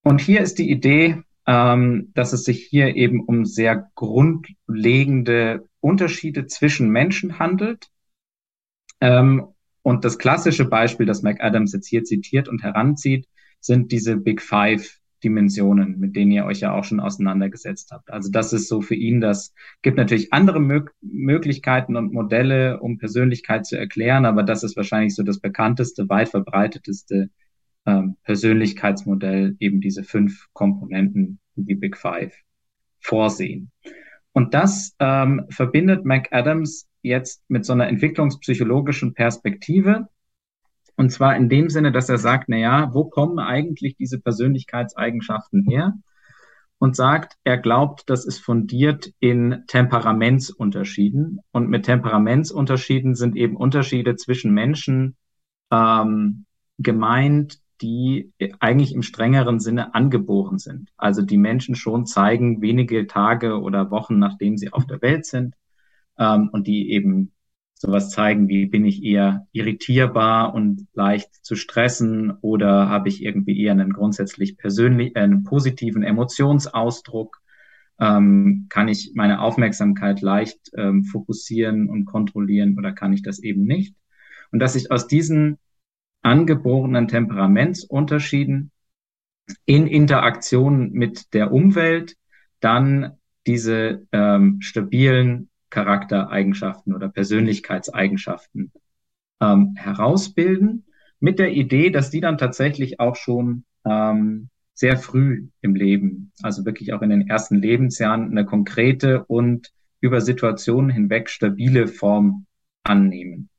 Und 0.03 0.21
hier 0.21 0.41
ist 0.41 0.59
die 0.59 0.69
Idee, 0.69 1.23
ähm, 1.47 2.11
dass 2.13 2.33
es 2.33 2.43
sich 2.43 2.65
hier 2.65 2.95
eben 2.95 3.23
um 3.23 3.45
sehr 3.45 3.89
grundlegende 3.95 5.67
Unterschiede 5.79 6.47
zwischen 6.47 6.89
Menschen 6.89 7.39
handelt. 7.39 7.87
Ähm, 9.01 9.47
und 9.81 10.03
das 10.03 10.17
klassische 10.17 10.65
Beispiel, 10.65 11.05
das 11.05 11.21
McAdams 11.21 11.73
jetzt 11.73 11.87
hier 11.87 12.03
zitiert 12.03 12.49
und 12.49 12.63
heranzieht, 12.63 13.27
sind 13.59 13.91
diese 13.91 14.17
Big 14.17 14.41
Five 14.41 14.99
Dimensionen, 15.23 15.99
mit 15.99 16.15
denen 16.15 16.31
ihr 16.31 16.45
euch 16.45 16.59
ja 16.59 16.73
auch 16.73 16.83
schon 16.83 16.99
auseinandergesetzt 16.99 17.91
habt. 17.91 18.11
Also 18.11 18.29
das 18.31 18.53
ist 18.53 18.67
so 18.67 18.81
für 18.81 18.95
ihn 18.95 19.21
das, 19.21 19.53
gibt 19.81 19.97
natürlich 19.97 20.33
andere 20.33 20.59
Mö 20.59 20.85
Möglichkeiten 21.01 21.95
und 21.95 22.13
Modelle, 22.13 22.79
um 22.79 22.97
Persönlichkeit 22.97 23.65
zu 23.65 23.77
erklären, 23.77 24.25
aber 24.25 24.43
das 24.43 24.63
ist 24.63 24.77
wahrscheinlich 24.77 25.15
so 25.15 25.23
das 25.23 25.39
bekannteste, 25.39 26.09
weit 26.09 26.29
verbreiteteste 26.29 27.29
ähm, 27.85 28.17
Persönlichkeitsmodell, 28.23 29.55
eben 29.59 29.81
diese 29.81 30.03
fünf 30.03 30.47
Komponenten, 30.53 31.39
die 31.55 31.75
Big 31.75 31.97
Five 31.97 32.35
vorsehen. 32.99 33.71
Und 34.33 34.53
das 34.53 34.95
ähm, 34.99 35.45
verbindet 35.49 36.03
McAdams 36.03 36.87
jetzt 37.01 37.43
mit 37.47 37.65
so 37.65 37.73
einer 37.73 37.87
entwicklungspsychologischen 37.87 39.13
Perspektive, 39.13 40.07
und 40.97 41.11
zwar 41.11 41.35
in 41.35 41.49
dem 41.49 41.69
Sinne, 41.69 41.91
dass 41.91 42.09
er 42.09 42.17
sagt, 42.17 42.45
na 42.47 42.57
ja, 42.57 42.93
wo 42.93 43.05
kommen 43.05 43.39
eigentlich 43.39 43.95
diese 43.97 44.19
Persönlichkeitseigenschaften 44.19 45.63
her? 45.63 45.93
und 46.77 46.95
sagt, 46.95 47.37
er 47.43 47.57
glaubt, 47.57 48.09
das 48.09 48.25
ist 48.25 48.39
fundiert 48.39 49.11
in 49.19 49.63
Temperamentsunterschieden. 49.67 51.39
Und 51.51 51.69
mit 51.69 51.85
Temperamentsunterschieden 51.85 53.15
sind 53.15 53.35
eben 53.35 53.55
Unterschiede 53.55 54.15
zwischen 54.15 54.53
Menschen 54.53 55.15
ähm, 55.71 56.45
gemeint, 56.77 57.59
die 57.81 58.31
eigentlich 58.59 58.93
im 58.93 59.03
strengeren 59.03 59.59
Sinne 59.59 59.95
angeboren 59.95 60.59
sind. 60.59 60.89
Also 60.97 61.21
die 61.21 61.37
Menschen 61.37 61.75
schon 61.75 62.05
zeigen, 62.05 62.61
wenige 62.61 63.07
Tage 63.07 63.59
oder 63.59 63.91
Wochen, 63.91 64.19
nachdem 64.19 64.57
sie 64.57 64.71
auf 64.71 64.85
der 64.85 65.01
Welt 65.01 65.25
sind, 65.25 65.55
ähm, 66.17 66.49
und 66.51 66.67
die 66.67 66.91
eben 66.91 67.31
sowas 67.77 68.09
zeigen, 68.09 68.47
wie 68.47 68.65
bin 68.65 68.85
ich 68.85 69.03
eher 69.03 69.47
irritierbar 69.51 70.53
und 70.53 70.87
leicht 70.93 71.33
zu 71.45 71.55
stressen 71.55 72.31
oder 72.41 72.89
habe 72.89 73.09
ich 73.09 73.23
irgendwie 73.23 73.61
eher 73.61 73.73
einen 73.73 73.91
grundsätzlich 73.91 74.57
persönlich, 74.57 75.15
äh, 75.15 75.19
einen 75.19 75.43
positiven 75.43 76.03
Emotionsausdruck? 76.03 77.41
Ähm, 77.99 78.67
kann 78.69 78.87
ich 78.87 79.13
meine 79.15 79.39
Aufmerksamkeit 79.39 80.21
leicht 80.21 80.71
ähm, 80.75 81.03
fokussieren 81.03 81.89
und 81.89 82.05
kontrollieren 82.05 82.77
oder 82.77 82.91
kann 82.91 83.13
ich 83.13 83.21
das 83.21 83.39
eben 83.39 83.65
nicht? 83.65 83.95
Und 84.51 84.59
dass 84.59 84.75
ich 84.75 84.91
aus 84.91 85.07
diesen 85.07 85.57
angeborenen 86.21 87.07
Temperamentsunterschieden 87.07 88.71
in 89.65 89.87
Interaktion 89.87 90.91
mit 90.91 91.33
der 91.33 91.51
Umwelt 91.51 92.15
dann 92.59 93.17
diese 93.45 94.07
ähm, 94.11 94.59
stabilen 94.61 95.49
Charaktereigenschaften 95.75 96.95
oder 96.95 97.09
Persönlichkeitseigenschaften 97.09 98.71
ähm, 99.41 99.73
herausbilden, 99.75 100.85
mit 101.19 101.37
der 101.37 101.51
Idee, 101.51 101.89
dass 101.89 102.09
die 102.09 102.21
dann 102.21 102.37
tatsächlich 102.37 103.01
auch 103.01 103.17
schon 103.17 103.65
ähm, 103.85 104.47
sehr 104.73 104.97
früh 104.97 105.49
im 105.59 105.75
Leben, 105.75 106.31
also 106.41 106.65
wirklich 106.65 106.93
auch 106.93 107.01
in 107.01 107.09
den 107.09 107.27
ersten 107.27 107.57
Lebensjahren, 107.57 108.31
eine 108.31 108.45
konkrete 108.45 109.25
und 109.25 109.73
über 109.99 110.21
Situationen 110.21 110.89
hinweg 110.89 111.29
stabile 111.29 111.87
Form 111.87 112.45
annehmen. 112.83 113.49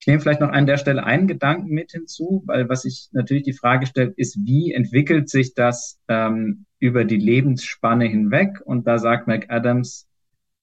Ich 0.00 0.06
nehme 0.08 0.20
vielleicht 0.20 0.40
noch 0.40 0.50
an 0.50 0.66
der 0.66 0.78
Stelle 0.78 1.04
einen 1.04 1.28
Gedanken 1.28 1.70
mit 1.70 1.92
hinzu, 1.92 2.42
weil 2.46 2.68
was 2.68 2.82
sich 2.82 3.08
natürlich 3.12 3.44
die 3.44 3.52
Frage 3.52 3.86
stellt, 3.86 4.16
ist, 4.16 4.36
wie 4.44 4.72
entwickelt 4.72 5.28
sich 5.28 5.54
das 5.54 6.00
ähm, 6.08 6.66
über 6.80 7.04
die 7.04 7.16
Lebensspanne 7.16 8.06
hinweg? 8.06 8.60
Und 8.64 8.86
da 8.86 8.98
sagt 8.98 9.28
McAdams, 9.28 10.07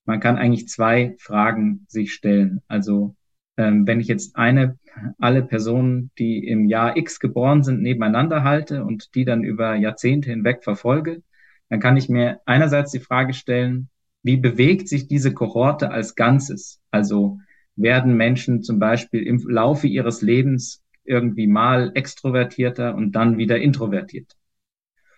man 0.06 0.20
kann 0.20 0.38
eigentlich 0.38 0.68
zwei 0.68 1.16
Fragen 1.20 1.86
sich 1.88 2.14
stellen. 2.14 2.62
Also 2.68 3.16
ähm, 3.58 3.88
wenn 3.88 4.00
ich 4.00 4.08
jetzt 4.08 4.36
eine, 4.36 4.78
alle 5.20 5.44
Personen, 5.44 6.12
die 6.18 6.48
im 6.48 6.66
Jahr 6.68 6.98
X 6.98 7.20
geboren 7.20 7.64
sind, 7.64 7.82
nebeneinander 7.82 8.44
halte 8.44 8.84
und 8.84 9.16
die 9.16 9.26
dann 9.26 9.44
über 9.44 9.76
Jahrzehnte 9.76 10.30
hinweg 10.30 10.64
verfolge, 10.64 11.22
dann 11.70 11.80
kann 11.80 11.98
ich 11.98 12.10
mir 12.10 12.40
einerseits 12.46 12.92
die 12.92 13.00
Frage 13.00 13.34
stellen, 13.34 13.90
wie 14.24 14.38
bewegt 14.38 14.88
sich 14.88 15.08
diese 15.08 15.34
Kohorte 15.34 15.92
als 15.92 16.16
Ganzes? 16.16 16.82
Also 16.92 17.40
werden 17.76 18.16
Menschen 18.16 18.64
zum 18.64 18.80
Beispiel 18.80 19.24
im 19.24 19.38
Laufe 19.48 19.88
ihres 19.88 20.22
Lebens 20.22 20.84
irgendwie 21.04 21.48
mal 21.48 21.92
extrovertierter 21.94 22.96
und 22.96 23.12
dann 23.14 23.38
wieder 23.38 23.60
introvertiert? 23.60 24.36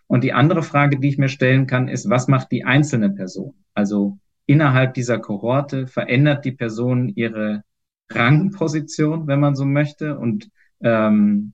Und 0.08 0.24
die 0.24 0.34
andere 0.34 0.64
Frage, 0.64 1.00
die 1.00 1.10
ich 1.10 1.18
mir 1.18 1.30
stellen 1.30 1.68
kann, 1.68 1.88
ist, 1.90 2.10
was 2.10 2.28
macht 2.28 2.52
die 2.52 2.64
einzelne 2.64 3.10
Person? 3.10 3.54
Also 3.74 4.20
innerhalb 4.48 4.96
dieser 4.96 5.20
Kohorte 5.20 5.86
verändert 5.86 6.44
die 6.46 6.54
Person 6.54 7.10
ihre 7.10 7.64
Rangposition, 8.10 9.28
wenn 9.28 9.40
man 9.40 9.56
so 9.56 9.66
möchte, 9.66 10.18
und 10.18 10.50
ähm, 10.82 11.54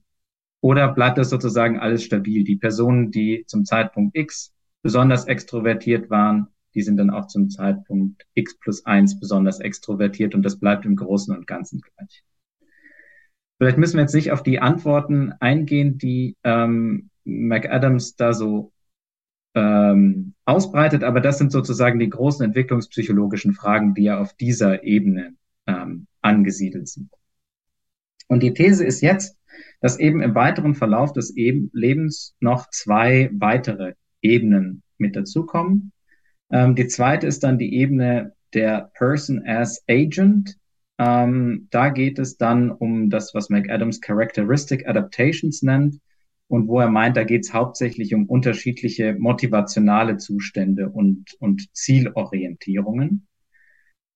oder 0.60 0.88
bleibt 0.94 1.18
das 1.18 1.28
sozusagen 1.28 1.78
alles 1.78 2.04
stabil? 2.04 2.44
Die 2.44 2.56
Personen, 2.56 3.10
die 3.10 3.44
zum 3.46 3.66
Zeitpunkt 3.66 4.16
X 4.16 4.54
besonders 4.80 5.26
extrovertiert 5.26 6.08
waren, 6.08 6.46
die 6.74 6.82
sind 6.82 6.96
dann 6.96 7.10
auch 7.10 7.26
zum 7.26 7.50
Zeitpunkt 7.50 8.24
X 8.34 8.58
plus 8.58 8.86
eins 8.86 9.20
besonders 9.20 9.60
extrovertiert 9.60 10.34
und 10.34 10.42
das 10.42 10.58
bleibt 10.58 10.86
im 10.86 10.96
Großen 10.96 11.36
und 11.36 11.46
Ganzen 11.46 11.80
gleich. 11.80 12.24
Vielleicht 13.58 13.78
müssen 13.78 13.96
wir 13.96 14.02
jetzt 14.02 14.14
nicht 14.14 14.32
auf 14.32 14.42
die 14.42 14.60
Antworten 14.60 15.32
eingehen, 15.40 15.98
die 15.98 16.36
ähm, 16.44 17.10
McAdams 17.24 18.16
da 18.16 18.32
so 18.32 18.72
ähm, 19.54 20.34
ausbreitet. 20.44 21.04
Aber 21.04 21.20
das 21.20 21.38
sind 21.38 21.52
sozusagen 21.52 21.98
die 21.98 22.10
großen 22.10 22.44
entwicklungspsychologischen 22.44 23.54
Fragen, 23.54 23.94
die 23.94 24.04
ja 24.04 24.20
auf 24.20 24.34
dieser 24.34 24.84
Ebene 24.84 25.34
ähm, 25.66 26.06
angesiedelt 26.20 26.88
sind. 26.88 27.10
Und 28.28 28.42
die 28.42 28.54
These 28.54 28.84
ist 28.84 29.00
jetzt, 29.00 29.36
dass 29.80 29.98
eben 29.98 30.20
im 30.22 30.34
weiteren 30.34 30.74
Verlauf 30.74 31.12
des 31.12 31.36
eben 31.36 31.70
Lebens 31.72 32.34
noch 32.40 32.68
zwei 32.70 33.30
weitere 33.34 33.94
Ebenen 34.22 34.82
mit 34.98 35.14
dazukommen. 35.14 35.92
Ähm, 36.50 36.74
die 36.74 36.88
zweite 36.88 37.26
ist 37.26 37.44
dann 37.44 37.58
die 37.58 37.74
Ebene 37.74 38.34
der 38.54 38.90
Person 38.94 39.42
as 39.46 39.84
Agent. 39.88 40.56
Ähm, 40.98 41.68
da 41.70 41.88
geht 41.90 42.18
es 42.18 42.36
dann 42.36 42.70
um 42.70 43.10
das, 43.10 43.34
was 43.34 43.50
McAdams 43.50 44.00
Characteristic 44.00 44.88
Adaptations 44.88 45.62
nennt 45.62 46.00
und 46.54 46.68
wo 46.68 46.78
er 46.78 46.88
meint, 46.88 47.16
da 47.16 47.24
geht 47.24 47.44
es 47.44 47.52
hauptsächlich 47.52 48.14
um 48.14 48.26
unterschiedliche 48.26 49.14
motivationale 49.14 50.18
Zustände 50.18 50.88
und, 50.88 51.34
und 51.40 51.74
Zielorientierungen. 51.74 53.26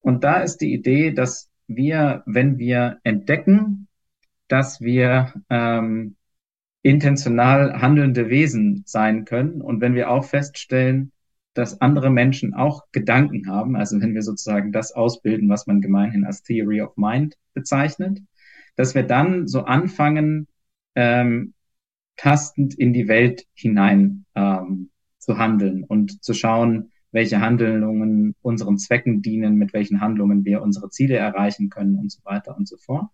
Und 0.01 0.23
da 0.23 0.41
ist 0.41 0.59
die 0.59 0.73
Idee, 0.73 1.11
dass 1.11 1.51
wir, 1.67 2.23
wenn 2.27 2.57
wir 2.59 3.01
entdecken, 3.03 3.89
dass 4.47 4.81
wir 4.81 5.35
ähm, 5.51 6.15
intentional 6.83 7.83
handelnde 7.83 8.31
Wesen 8.31 8.85
sein 8.87 9.25
können 9.25 9.61
und 9.61 9.81
wenn 9.81 9.97
wir 9.97 10.09
auch 10.09 10.25
feststellen, 10.25 11.11
dass 11.55 11.81
andere 11.81 12.09
Menschen 12.09 12.55
auch 12.55 12.85
Gedanken 12.93 13.49
haben, 13.51 13.75
also 13.75 14.01
wenn 14.01 14.15
wir 14.15 14.23
sozusagen 14.23 14.71
das 14.71 14.93
ausbilden, 14.93 15.49
was 15.49 15.67
man 15.67 15.81
gemeinhin 15.81 16.25
als 16.25 16.45
Theory 16.45 16.83
of 16.83 16.97
Mind 16.97 17.35
bezeichnet, 17.53 18.21
dass 18.77 18.95
wir 18.95 19.03
dann 19.03 19.49
so 19.49 19.65
anfangen, 19.65 20.47
ähm, 20.95 21.55
tastend 22.19 22.75
in 22.75 22.93
die 22.93 23.09
Welt 23.09 23.47
hinein 23.55 24.27
ähm, 24.35 24.91
zu 25.19 25.39
handeln 25.39 25.85
und 25.85 26.23
zu 26.23 26.35
schauen, 26.35 26.91
welche 27.11 27.41
Handlungen 27.41 28.35
unseren 28.43 28.77
Zwecken 28.77 29.23
dienen, 29.23 29.57
mit 29.57 29.73
welchen 29.73 30.03
Handlungen 30.03 30.45
wir 30.45 30.61
unsere 30.61 30.91
Ziele 30.91 31.17
erreichen 31.17 31.71
können 31.71 31.97
und 31.97 32.13
so 32.13 32.21
weiter 32.25 32.55
und 32.57 32.69
so 32.69 32.77
fort. 32.77 33.07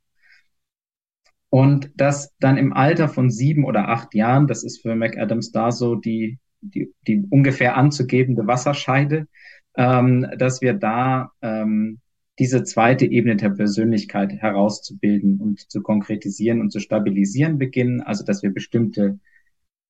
Und 1.50 1.92
das 1.94 2.34
dann 2.40 2.56
im 2.56 2.72
Alter 2.72 3.08
von 3.08 3.30
sieben 3.30 3.64
oder 3.64 3.88
acht 3.88 4.12
Jahren, 4.14 4.48
das 4.48 4.64
ist 4.64 4.82
für 4.82 4.96
McAdams 4.96 5.52
da 5.52 5.70
so 5.70 5.94
die, 5.94 6.40
die, 6.60 6.92
die 7.06 7.24
ungefähr 7.30 7.76
anzugebende 7.76 8.48
Wasserscheide, 8.48 9.28
ähm, 9.76 10.26
dass 10.36 10.62
wir 10.62 10.74
da 10.74 11.30
ähm, 11.42 12.00
diese 12.38 12.64
zweite 12.64 13.06
Ebene 13.06 13.36
der 13.36 13.50
Persönlichkeit 13.50 14.32
herauszubilden 14.32 15.40
und 15.40 15.70
zu 15.70 15.82
konkretisieren 15.82 16.60
und 16.60 16.70
zu 16.70 16.80
stabilisieren 16.80 17.58
beginnen. 17.58 18.00
Also 18.00 18.24
dass 18.24 18.42
wir 18.42 18.52
bestimmte 18.52 19.20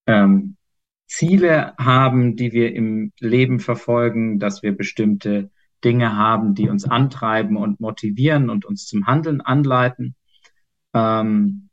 ähm, 0.05 0.57
Ziele 1.07 1.75
haben, 1.77 2.35
die 2.35 2.51
wir 2.51 2.73
im 2.73 3.11
Leben 3.19 3.59
verfolgen, 3.59 4.39
dass 4.39 4.63
wir 4.63 4.75
bestimmte 4.75 5.51
Dinge 5.83 6.15
haben, 6.15 6.55
die 6.55 6.69
uns 6.69 6.85
antreiben 6.85 7.57
und 7.57 7.79
motivieren 7.79 8.49
und 8.49 8.65
uns 8.65 8.85
zum 8.85 9.07
Handeln 9.07 9.41
anleiten. 9.41 10.15
Ähm, 10.93 11.69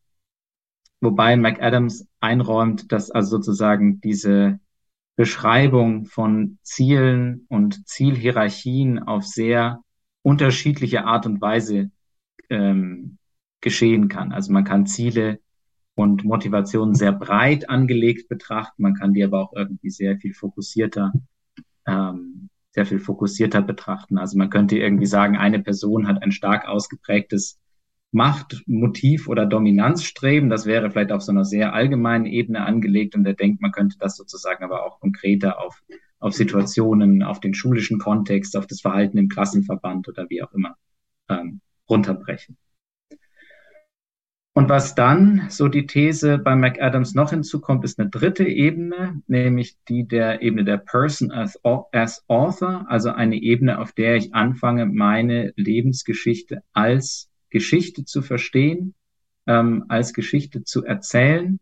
wobei 1.00 1.36
McAdams 1.36 2.06
einräumt, 2.20 2.92
dass 2.92 3.10
also 3.10 3.36
sozusagen 3.36 4.00
diese 4.00 4.60
Beschreibung 5.16 6.06
von 6.06 6.58
Zielen 6.62 7.46
und 7.48 7.86
Zielhierarchien 7.86 8.98
auf 8.98 9.24
sehr 9.24 9.81
unterschiedliche 10.22 11.04
Art 11.04 11.26
und 11.26 11.40
Weise 11.40 11.90
ähm, 12.50 13.18
geschehen 13.60 14.08
kann. 14.08 14.32
Also 14.32 14.52
man 14.52 14.64
kann 14.64 14.86
Ziele 14.86 15.40
und 15.94 16.24
Motivationen 16.24 16.94
sehr 16.94 17.12
breit 17.12 17.68
angelegt 17.68 18.28
betrachten, 18.28 18.82
man 18.82 18.94
kann 18.94 19.12
die 19.12 19.24
aber 19.24 19.40
auch 19.40 19.52
irgendwie 19.54 19.90
sehr 19.90 20.16
viel 20.16 20.34
fokussierter, 20.34 21.12
ähm, 21.86 22.48
sehr 22.70 22.86
viel 22.86 22.98
fokussierter 22.98 23.62
betrachten. 23.62 24.18
Also 24.18 24.38
man 24.38 24.50
könnte 24.50 24.78
irgendwie 24.78 25.06
sagen, 25.06 25.36
eine 25.36 25.60
Person 25.60 26.08
hat 26.08 26.22
ein 26.22 26.32
stark 26.32 26.66
ausgeprägtes 26.66 27.61
Machtmotiv 28.12 29.28
oder 29.28 29.46
Dominanzstreben. 29.46 30.50
Das 30.50 30.66
wäre 30.66 30.90
vielleicht 30.90 31.12
auf 31.12 31.22
so 31.22 31.32
einer 31.32 31.44
sehr 31.44 31.74
allgemeinen 31.74 32.26
Ebene 32.26 32.64
angelegt 32.64 33.14
und 33.14 33.26
er 33.26 33.34
denkt, 33.34 33.60
man 33.60 33.72
könnte 33.72 33.96
das 33.98 34.16
sozusagen 34.16 34.62
aber 34.62 34.86
auch 34.86 35.00
konkreter 35.00 35.60
auf 35.60 35.82
auf 36.22 36.34
Situationen, 36.34 37.22
auf 37.22 37.40
den 37.40 37.52
schulischen 37.52 37.98
Kontext, 37.98 38.56
auf 38.56 38.66
das 38.66 38.80
Verhalten 38.80 39.18
im 39.18 39.28
Klassenverband 39.28 40.08
oder 40.08 40.30
wie 40.30 40.42
auch 40.42 40.52
immer 40.52 40.76
ähm, 41.28 41.60
runterbrechen. 41.90 42.56
Und 44.54 44.68
was 44.68 44.94
dann, 44.94 45.46
so 45.48 45.66
die 45.66 45.86
These 45.86 46.38
bei 46.38 46.54
McAdams 46.54 47.14
noch 47.14 47.30
hinzukommt, 47.30 47.84
ist 47.84 47.98
eine 47.98 48.10
dritte 48.10 48.44
Ebene, 48.44 49.22
nämlich 49.26 49.78
die 49.88 50.06
der 50.06 50.42
Ebene 50.42 50.64
der 50.64 50.76
Person 50.76 51.32
as, 51.32 51.58
as 51.90 52.22
Author, 52.28 52.84
also 52.88 53.10
eine 53.10 53.36
Ebene, 53.36 53.80
auf 53.80 53.92
der 53.92 54.14
ich 54.16 54.34
anfange, 54.34 54.86
meine 54.86 55.52
Lebensgeschichte 55.56 56.62
als 56.72 57.31
Geschichte 57.52 58.04
zu 58.04 58.22
verstehen, 58.22 58.94
ähm, 59.46 59.84
als 59.88 60.12
Geschichte 60.12 60.64
zu 60.64 60.84
erzählen 60.84 61.60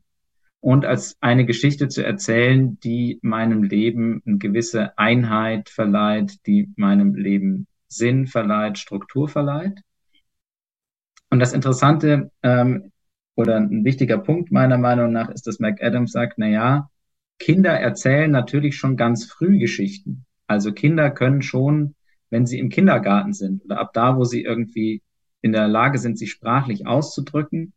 und 0.60 0.84
als 0.86 1.16
eine 1.20 1.44
Geschichte 1.44 1.88
zu 1.88 2.04
erzählen, 2.04 2.78
die 2.80 3.18
meinem 3.22 3.62
Leben 3.62 4.22
eine 4.24 4.38
gewisse 4.38 4.96
Einheit 4.98 5.68
verleiht, 5.68 6.46
die 6.46 6.72
meinem 6.76 7.14
Leben 7.14 7.66
Sinn 7.88 8.26
verleiht, 8.26 8.78
Struktur 8.78 9.28
verleiht. 9.28 9.80
Und 11.30 11.40
das 11.40 11.52
Interessante 11.52 12.30
ähm, 12.42 12.92
oder 13.34 13.56
ein 13.56 13.84
wichtiger 13.84 14.18
Punkt 14.18 14.52
meiner 14.52 14.78
Meinung 14.78 15.12
nach 15.12 15.30
ist, 15.30 15.46
dass 15.46 15.60
McAdams 15.60 16.12
sagt, 16.12 16.34
na 16.38 16.48
ja, 16.48 16.90
Kinder 17.38 17.72
erzählen 17.72 18.30
natürlich 18.30 18.76
schon 18.76 18.96
ganz 18.96 19.24
früh 19.24 19.58
Geschichten. 19.58 20.26
Also 20.46 20.72
Kinder 20.72 21.10
können 21.10 21.42
schon, 21.42 21.94
wenn 22.28 22.46
sie 22.46 22.58
im 22.58 22.68
Kindergarten 22.68 23.32
sind 23.32 23.64
oder 23.64 23.78
ab 23.78 23.92
da, 23.94 24.16
wo 24.16 24.24
sie 24.24 24.42
irgendwie 24.42 25.02
in 25.42 25.52
der 25.52 25.68
Lage 25.68 25.98
sind, 25.98 26.18
sich 26.18 26.30
sprachlich 26.30 26.86
auszudrücken, 26.86 27.72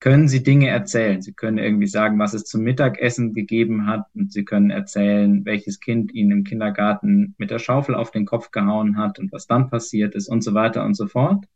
können 0.00 0.28
sie 0.28 0.42
Dinge 0.42 0.68
erzählen. 0.68 1.22
Sie 1.22 1.32
können 1.32 1.58
irgendwie 1.58 1.86
sagen, 1.86 2.18
was 2.18 2.34
es 2.34 2.44
zum 2.44 2.62
Mittagessen 2.62 3.32
gegeben 3.32 3.86
hat 3.86 4.04
und 4.14 4.32
sie 4.32 4.44
können 4.44 4.70
erzählen, 4.70 5.44
welches 5.46 5.80
Kind 5.80 6.12
ihnen 6.12 6.30
im 6.30 6.44
Kindergarten 6.44 7.34
mit 7.38 7.50
der 7.50 7.58
Schaufel 7.58 7.94
auf 7.94 8.10
den 8.10 8.26
Kopf 8.26 8.50
gehauen 8.50 8.98
hat 8.98 9.18
und 9.18 9.32
was 9.32 9.46
dann 9.46 9.70
passiert 9.70 10.14
ist 10.14 10.28
und 10.28 10.42
so 10.42 10.52
weiter 10.52 10.84
und 10.84 10.94
so 10.94 11.06
fort. 11.06 11.46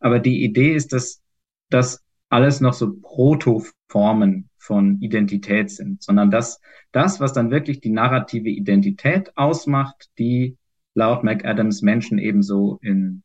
Aber 0.00 0.18
die 0.18 0.42
Idee 0.42 0.74
ist, 0.74 0.92
dass 0.92 1.22
das 1.70 2.02
alles 2.28 2.60
noch 2.60 2.72
so 2.72 2.94
Protoformen 3.00 4.48
von 4.58 5.00
Identität 5.00 5.70
sind, 5.70 6.02
sondern 6.02 6.30
dass 6.30 6.60
das, 6.90 7.20
was 7.20 7.32
dann 7.32 7.50
wirklich 7.50 7.80
die 7.80 7.90
narrative 7.90 8.48
Identität 8.48 9.36
ausmacht, 9.36 10.10
die 10.18 10.56
laut 10.94 11.24
McAdams 11.24 11.82
Menschen 11.82 12.18
ebenso 12.18 12.78
in, 12.82 13.22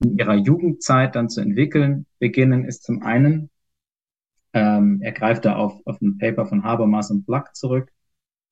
in 0.00 0.18
ihrer 0.18 0.34
Jugendzeit 0.34 1.14
dann 1.14 1.28
zu 1.28 1.40
entwickeln 1.40 2.06
beginnen, 2.18 2.64
ist 2.64 2.84
zum 2.84 3.02
einen, 3.02 3.50
ähm, 4.52 5.00
er 5.02 5.12
greift 5.12 5.44
da 5.44 5.56
auf, 5.56 5.80
auf 5.84 6.00
ein 6.00 6.18
Paper 6.18 6.46
von 6.46 6.64
Habermas 6.64 7.10
und 7.10 7.26
Black 7.26 7.54
zurück, 7.56 7.90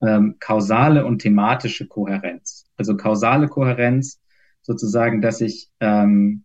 ähm, 0.02 0.36
kausale 0.40 1.06
und 1.06 1.20
thematische 1.20 1.86
Kohärenz. 1.86 2.66
Also 2.76 2.96
kausale 2.96 3.48
Kohärenz 3.48 4.20
sozusagen, 4.62 5.22
dass 5.22 5.40
ich 5.40 5.70
ähm, 5.80 6.44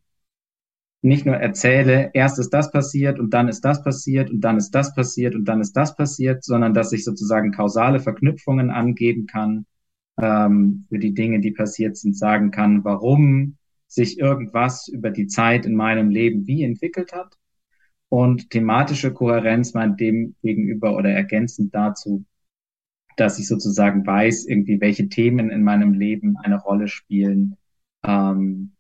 nicht 1.02 1.26
nur 1.26 1.36
erzähle, 1.36 2.12
erst 2.14 2.38
ist 2.38 2.52
das 2.52 2.72
passiert 2.72 3.20
und 3.20 3.32
dann 3.32 3.48
ist 3.48 3.62
das 3.62 3.84
passiert 3.84 4.30
und 4.30 4.42
dann 4.42 4.58
ist 4.58 4.72
das 4.72 4.94
passiert 4.94 5.34
und 5.34 5.46
dann 5.46 5.60
ist 5.60 5.74
das 5.74 5.96
passiert, 5.96 6.44
sondern 6.44 6.74
dass 6.76 6.92
ich 6.92 7.04
sozusagen 7.04 7.52
kausale 7.52 8.00
Verknüpfungen 8.00 8.70
angeben 8.70 9.26
kann 9.26 9.66
ähm, 10.22 10.86
für 10.90 11.00
die 11.00 11.14
Dinge, 11.14 11.40
die 11.40 11.52
passiert 11.52 11.98
sind, 11.98 12.16
sagen 12.16 12.52
kann, 12.52 12.84
warum 12.84 13.58
sich 13.92 14.20
irgendwas 14.20 14.88
über 14.88 15.12
die 15.12 15.28
Zeit 15.28 15.66
in 15.66 15.76
meinem 15.76 16.10
Leben 16.10 16.48
wie 16.48 16.64
entwickelt 16.64 17.12
hat. 17.12 17.36
Und 18.08 18.50
thematische 18.50 19.14
Kohärenz 19.14 19.74
meint 19.74 20.00
dem 20.00 20.36
gegenüber 20.42 20.96
oder 20.96 21.10
ergänzend 21.10 21.76
dazu, 21.76 22.24
dass 23.18 23.38
ich 23.38 23.48
sozusagen 23.48 24.08
weiß, 24.08 24.46
irgendwie, 24.46 24.80
welche 24.80 25.10
Themen 25.10 25.50
in 25.50 25.64
meinem 25.64 25.94
Leben 25.94 26.38
eine 26.38 26.58
Rolle 26.62 26.88
spielen, 26.88 27.58
ähm, 28.06 28.72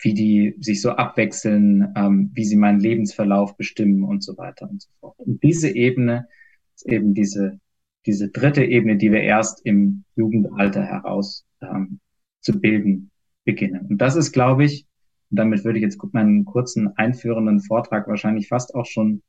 wie 0.00 0.14
die 0.14 0.54
sich 0.60 0.80
so 0.80 0.90
abwechseln, 0.90 1.92
ähm, 1.96 2.30
wie 2.34 2.44
sie 2.44 2.56
meinen 2.56 2.78
Lebensverlauf 2.78 3.56
bestimmen 3.56 4.04
und 4.04 4.22
so 4.22 4.36
weiter 4.36 4.70
und 4.70 4.80
so 4.80 4.90
fort. 5.00 5.18
Und 5.18 5.42
diese 5.42 5.70
Ebene 5.70 6.28
ist 6.76 6.86
eben 6.86 7.14
diese, 7.14 7.58
diese 8.06 8.28
dritte 8.28 8.64
Ebene, 8.64 8.96
die 8.96 9.10
wir 9.10 9.22
erst 9.22 9.66
im 9.66 10.04
Jugendalter 10.14 10.84
heraus 10.84 11.44
ähm, 11.60 11.98
zu 12.40 12.60
bilden 12.60 13.10
beginnen. 13.44 13.86
Und 13.88 13.98
das 13.98 14.16
ist, 14.16 14.32
glaube 14.32 14.64
ich, 14.64 14.86
und 15.30 15.38
damit 15.38 15.64
würde 15.64 15.78
ich 15.78 15.82
jetzt 15.82 15.98
meinen 16.12 16.44
kurzen 16.44 16.96
einführenden 16.96 17.60
Vortrag 17.60 18.06
wahrscheinlich 18.08 18.48
fast 18.48 18.74
auch 18.74 18.86
schon 18.86 19.22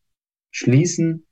schließen, 0.51 1.25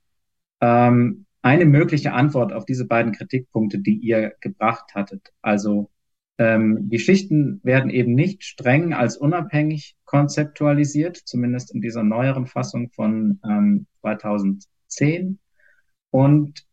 ähm, 0.62 1.26
eine 1.42 1.66
mögliche 1.66 2.14
Antwort 2.14 2.54
auf 2.54 2.66
diese 2.66 2.88
beiden 2.88 3.12
Kritikpunkte, 3.12 3.80
die 3.80 3.98
ihr 3.98 4.34
gebracht 4.40 4.96
hattet. 4.96 5.34
Also 5.42 5.92
ähm, 6.38 6.90
die 6.90 7.00
Schichten 7.00 7.60
werden 7.64 7.90
eben 7.90 8.16
nicht 8.16 8.44
streng 8.44 8.94
als 8.94 9.18
unabhängig 9.18 9.96
konzeptualisiert, 10.06 11.18
zumindest 11.18 11.74
in 11.74 11.82
dieser 11.82 12.04
neueren 12.04 12.48
Fassung 12.48 12.90
von 12.92 13.40
ähm, 13.46 13.88
2010. 14.02 15.40
Und 16.12 16.66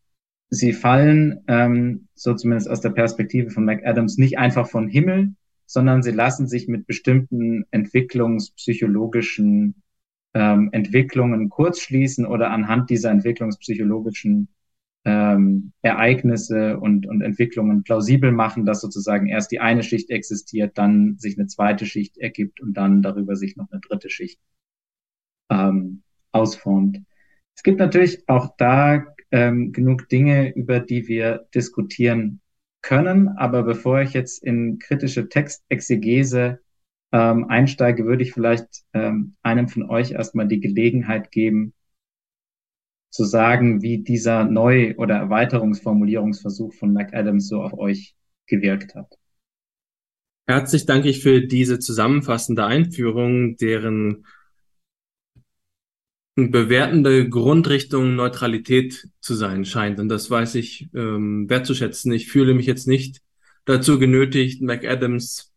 sie 0.48 0.72
fallen, 0.72 1.44
ähm, 1.48 2.08
so 2.14 2.34
zumindest 2.34 2.70
aus 2.70 2.80
der 2.80 2.90
Perspektive 2.90 3.50
von 3.50 3.64
McAdams, 3.64 4.18
nicht 4.18 4.38
einfach 4.38 4.68
von 4.68 4.88
Himmel, 4.88 5.34
sondern 5.70 6.02
sie 6.02 6.10
lassen 6.10 6.48
sich 6.48 6.66
mit 6.66 6.88
bestimmten 6.88 7.64
entwicklungspsychologischen 7.70 9.80
ähm, 10.34 10.70
Entwicklungen 10.72 11.48
kurzschließen 11.48 12.26
oder 12.26 12.50
anhand 12.50 12.90
dieser 12.90 13.12
entwicklungspsychologischen 13.12 14.48
ähm, 15.04 15.72
Ereignisse 15.80 16.80
und, 16.80 17.06
und 17.06 17.22
Entwicklungen 17.22 17.84
plausibel 17.84 18.32
machen, 18.32 18.66
dass 18.66 18.80
sozusagen 18.80 19.28
erst 19.28 19.52
die 19.52 19.60
eine 19.60 19.84
Schicht 19.84 20.10
existiert, 20.10 20.76
dann 20.76 21.16
sich 21.18 21.38
eine 21.38 21.46
zweite 21.46 21.86
Schicht 21.86 22.18
ergibt 22.18 22.60
und 22.60 22.74
dann 22.74 23.00
darüber 23.00 23.36
sich 23.36 23.56
noch 23.56 23.70
eine 23.70 23.80
dritte 23.80 24.10
Schicht 24.10 24.40
ähm, 25.50 26.02
ausformt. 26.32 26.98
Es 27.54 27.62
gibt 27.62 27.78
natürlich 27.78 28.28
auch 28.28 28.56
da 28.58 29.04
ähm, 29.30 29.70
genug 29.70 30.08
Dinge, 30.08 30.52
über 30.52 30.80
die 30.80 31.06
wir 31.06 31.46
diskutieren 31.54 32.40
können, 32.82 33.28
aber 33.28 33.62
bevor 33.62 34.00
ich 34.00 34.12
jetzt 34.12 34.42
in 34.42 34.78
kritische 34.78 35.28
Textexegese 35.28 36.60
ähm, 37.12 37.46
einsteige, 37.48 38.06
würde 38.06 38.22
ich 38.22 38.32
vielleicht 38.32 38.84
ähm, 38.92 39.36
einem 39.42 39.68
von 39.68 39.88
euch 39.88 40.12
erstmal 40.12 40.48
die 40.48 40.60
Gelegenheit 40.60 41.30
geben, 41.30 41.74
zu 43.10 43.24
sagen, 43.24 43.82
wie 43.82 43.98
dieser 43.98 44.44
Neu- 44.44 44.94
oder 44.96 45.16
Erweiterungsformulierungsversuch 45.16 46.74
von 46.74 46.92
McAdams 46.92 47.48
so 47.48 47.60
auf 47.62 47.74
euch 47.74 48.14
gewirkt 48.46 48.94
hat. 48.94 49.18
Herzlich 50.46 50.86
danke 50.86 51.08
ich 51.08 51.22
für 51.22 51.40
diese 51.40 51.78
zusammenfassende 51.78 52.64
Einführung, 52.64 53.56
deren 53.56 54.24
bewertende 56.36 57.28
Grundrichtung 57.28 58.14
Neutralität 58.14 59.08
zu 59.20 59.34
sein 59.34 59.64
scheint. 59.64 60.00
Und 60.00 60.08
das 60.08 60.30
weiß 60.30 60.54
ich 60.54 60.88
ähm, 60.94 61.48
wertzuschätzen. 61.48 62.12
Ich 62.12 62.28
fühle 62.28 62.54
mich 62.54 62.66
jetzt 62.66 62.86
nicht 62.86 63.20
dazu 63.64 63.98
genötigt, 63.98 64.62
McAdams 64.62 65.52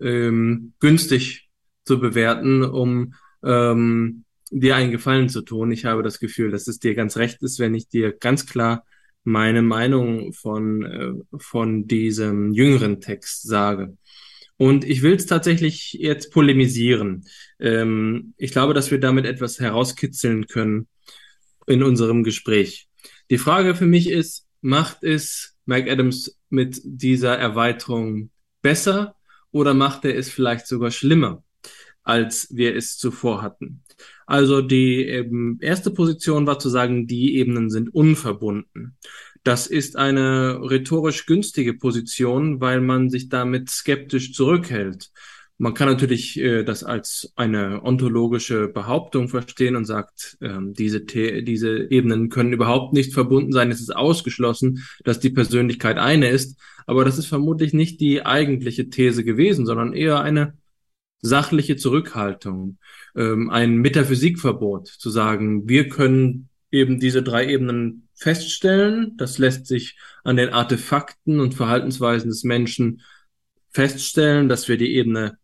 ähm, 0.00 0.74
günstig 0.80 1.48
zu 1.84 1.98
bewerten, 1.98 2.62
um 2.62 3.14
ähm, 3.42 4.24
dir 4.50 4.76
einen 4.76 4.92
Gefallen 4.92 5.28
zu 5.28 5.42
tun. 5.42 5.72
Ich 5.72 5.84
habe 5.84 6.02
das 6.02 6.20
Gefühl, 6.20 6.50
dass 6.50 6.68
es 6.68 6.78
dir 6.78 6.94
ganz 6.94 7.16
recht 7.16 7.42
ist, 7.42 7.58
wenn 7.58 7.74
ich 7.74 7.88
dir 7.88 8.12
ganz 8.12 8.46
klar 8.46 8.84
meine 9.24 9.62
Meinung 9.62 10.32
von, 10.32 10.82
äh, 10.84 11.38
von 11.38 11.86
diesem 11.86 12.52
jüngeren 12.52 13.00
Text 13.00 13.42
sage. 13.42 13.96
Und 14.58 14.84
ich 14.84 15.02
will 15.02 15.14
es 15.14 15.26
tatsächlich 15.26 15.94
jetzt 15.94 16.32
polemisieren. 16.32 17.26
Ähm, 17.60 18.34
ich 18.36 18.50
glaube, 18.52 18.74
dass 18.74 18.90
wir 18.90 18.98
damit 18.98 19.24
etwas 19.24 19.60
herauskitzeln 19.60 20.46
können 20.46 20.88
in 21.66 21.82
unserem 21.82 22.24
Gespräch. 22.24 22.88
Die 23.30 23.38
Frage 23.38 23.74
für 23.74 23.86
mich 23.86 24.10
ist, 24.10 24.46
macht 24.60 25.04
es 25.04 25.56
Mike 25.64 25.90
Adams 25.90 26.38
mit 26.50 26.80
dieser 26.84 27.38
Erweiterung 27.38 28.30
besser 28.60 29.14
oder 29.52 29.74
macht 29.74 30.04
er 30.04 30.16
es 30.16 30.28
vielleicht 30.28 30.66
sogar 30.66 30.90
schlimmer, 30.90 31.44
als 32.02 32.48
wir 32.50 32.74
es 32.74 32.98
zuvor 32.98 33.42
hatten? 33.42 33.84
Also 34.26 34.60
die 34.60 35.04
ähm, 35.06 35.58
erste 35.60 35.90
Position 35.90 36.46
war 36.46 36.58
zu 36.58 36.68
sagen, 36.68 37.06
die 37.06 37.36
Ebenen 37.36 37.70
sind 37.70 37.94
unverbunden. 37.94 38.96
Das 39.48 39.66
ist 39.66 39.96
eine 39.96 40.60
rhetorisch 40.60 41.24
günstige 41.24 41.72
Position, 41.72 42.60
weil 42.60 42.82
man 42.82 43.08
sich 43.08 43.30
damit 43.30 43.70
skeptisch 43.70 44.34
zurückhält. 44.34 45.10
Man 45.56 45.72
kann 45.72 45.88
natürlich 45.88 46.38
äh, 46.38 46.64
das 46.64 46.84
als 46.84 47.32
eine 47.34 47.82
ontologische 47.82 48.68
Behauptung 48.68 49.30
verstehen 49.30 49.74
und 49.74 49.86
sagt, 49.86 50.36
ähm, 50.42 50.74
diese, 50.74 51.00
diese 51.00 51.90
Ebenen 51.90 52.28
können 52.28 52.52
überhaupt 52.52 52.92
nicht 52.92 53.14
verbunden 53.14 53.50
sein. 53.50 53.70
Es 53.70 53.80
ist 53.80 53.96
ausgeschlossen, 53.96 54.84
dass 55.02 55.18
die 55.18 55.30
Persönlichkeit 55.30 55.96
eine 55.96 56.28
ist. 56.28 56.60
Aber 56.84 57.06
das 57.06 57.16
ist 57.16 57.28
vermutlich 57.28 57.72
nicht 57.72 58.02
die 58.02 58.26
eigentliche 58.26 58.90
These 58.90 59.24
gewesen, 59.24 59.64
sondern 59.64 59.94
eher 59.94 60.20
eine 60.20 60.58
sachliche 61.22 61.76
Zurückhaltung 61.76 62.76
ähm, 63.16 63.48
ein 63.48 63.78
Metaphysikverbot, 63.78 64.88
zu 64.88 65.08
sagen, 65.08 65.70
wir 65.70 65.88
können 65.88 66.50
eben 66.70 67.00
diese 67.00 67.22
drei 67.22 67.48
Ebenen 67.48 68.07
feststellen. 68.18 69.16
Das 69.16 69.38
lässt 69.38 69.66
sich 69.66 69.96
an 70.24 70.36
den 70.36 70.50
Artefakten 70.50 71.40
und 71.40 71.54
Verhaltensweisen 71.54 72.30
des 72.30 72.44
Menschen 72.44 73.02
feststellen, 73.70 74.48
dass 74.48 74.68
wir 74.68 74.76
die 74.76 74.94
Ebene 74.94 75.38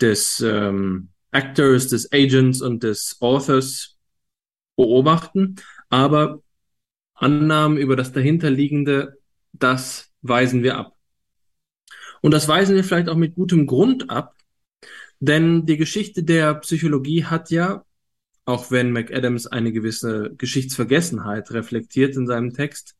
des 0.00 0.40
ähm, 0.40 1.10
Actors, 1.30 1.88
des 1.88 2.12
Agents 2.12 2.60
und 2.60 2.82
des 2.82 3.16
Authors 3.20 3.96
beobachten. 4.76 5.56
Aber 5.88 6.42
Annahmen 7.14 7.78
über 7.78 7.96
das 7.96 8.12
dahinterliegende, 8.12 9.18
das 9.52 10.10
weisen 10.22 10.62
wir 10.62 10.76
ab. 10.76 10.96
Und 12.20 12.32
das 12.32 12.48
weisen 12.48 12.74
wir 12.74 12.84
vielleicht 12.84 13.08
auch 13.08 13.16
mit 13.16 13.36
gutem 13.36 13.66
Grund 13.66 14.10
ab, 14.10 14.34
denn 15.20 15.64
die 15.64 15.76
Geschichte 15.76 16.24
der 16.24 16.54
Psychologie 16.56 17.24
hat 17.24 17.50
ja 17.50 17.84
auch 18.46 18.70
wenn 18.70 18.92
McAdams 18.92 19.46
eine 19.46 19.72
gewisse 19.72 20.32
Geschichtsvergessenheit 20.38 21.50
reflektiert 21.50 22.16
in 22.16 22.26
seinem 22.26 22.54
Text, 22.54 22.94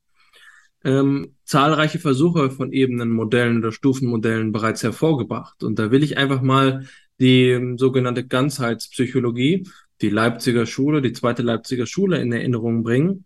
ähm, 0.84 1.36
zahlreiche 1.44 1.98
Versuche 1.98 2.50
von 2.50 2.72
Ebenenmodellen 2.72 3.58
oder 3.58 3.72
Stufenmodellen 3.72 4.52
bereits 4.52 4.82
hervorgebracht. 4.82 5.62
Und 5.62 5.78
da 5.78 5.90
will 5.90 6.02
ich 6.02 6.18
einfach 6.18 6.42
mal 6.42 6.86
die 7.18 7.50
ähm, 7.50 7.78
sogenannte 7.78 8.26
Ganzheitspsychologie, 8.26 9.66
die 10.02 10.10
Leipziger 10.10 10.66
Schule, 10.66 11.00
die 11.00 11.12
zweite 11.12 11.42
Leipziger 11.42 11.86
Schule 11.86 12.18
in 12.18 12.32
Erinnerung 12.32 12.82
bringen, 12.82 13.24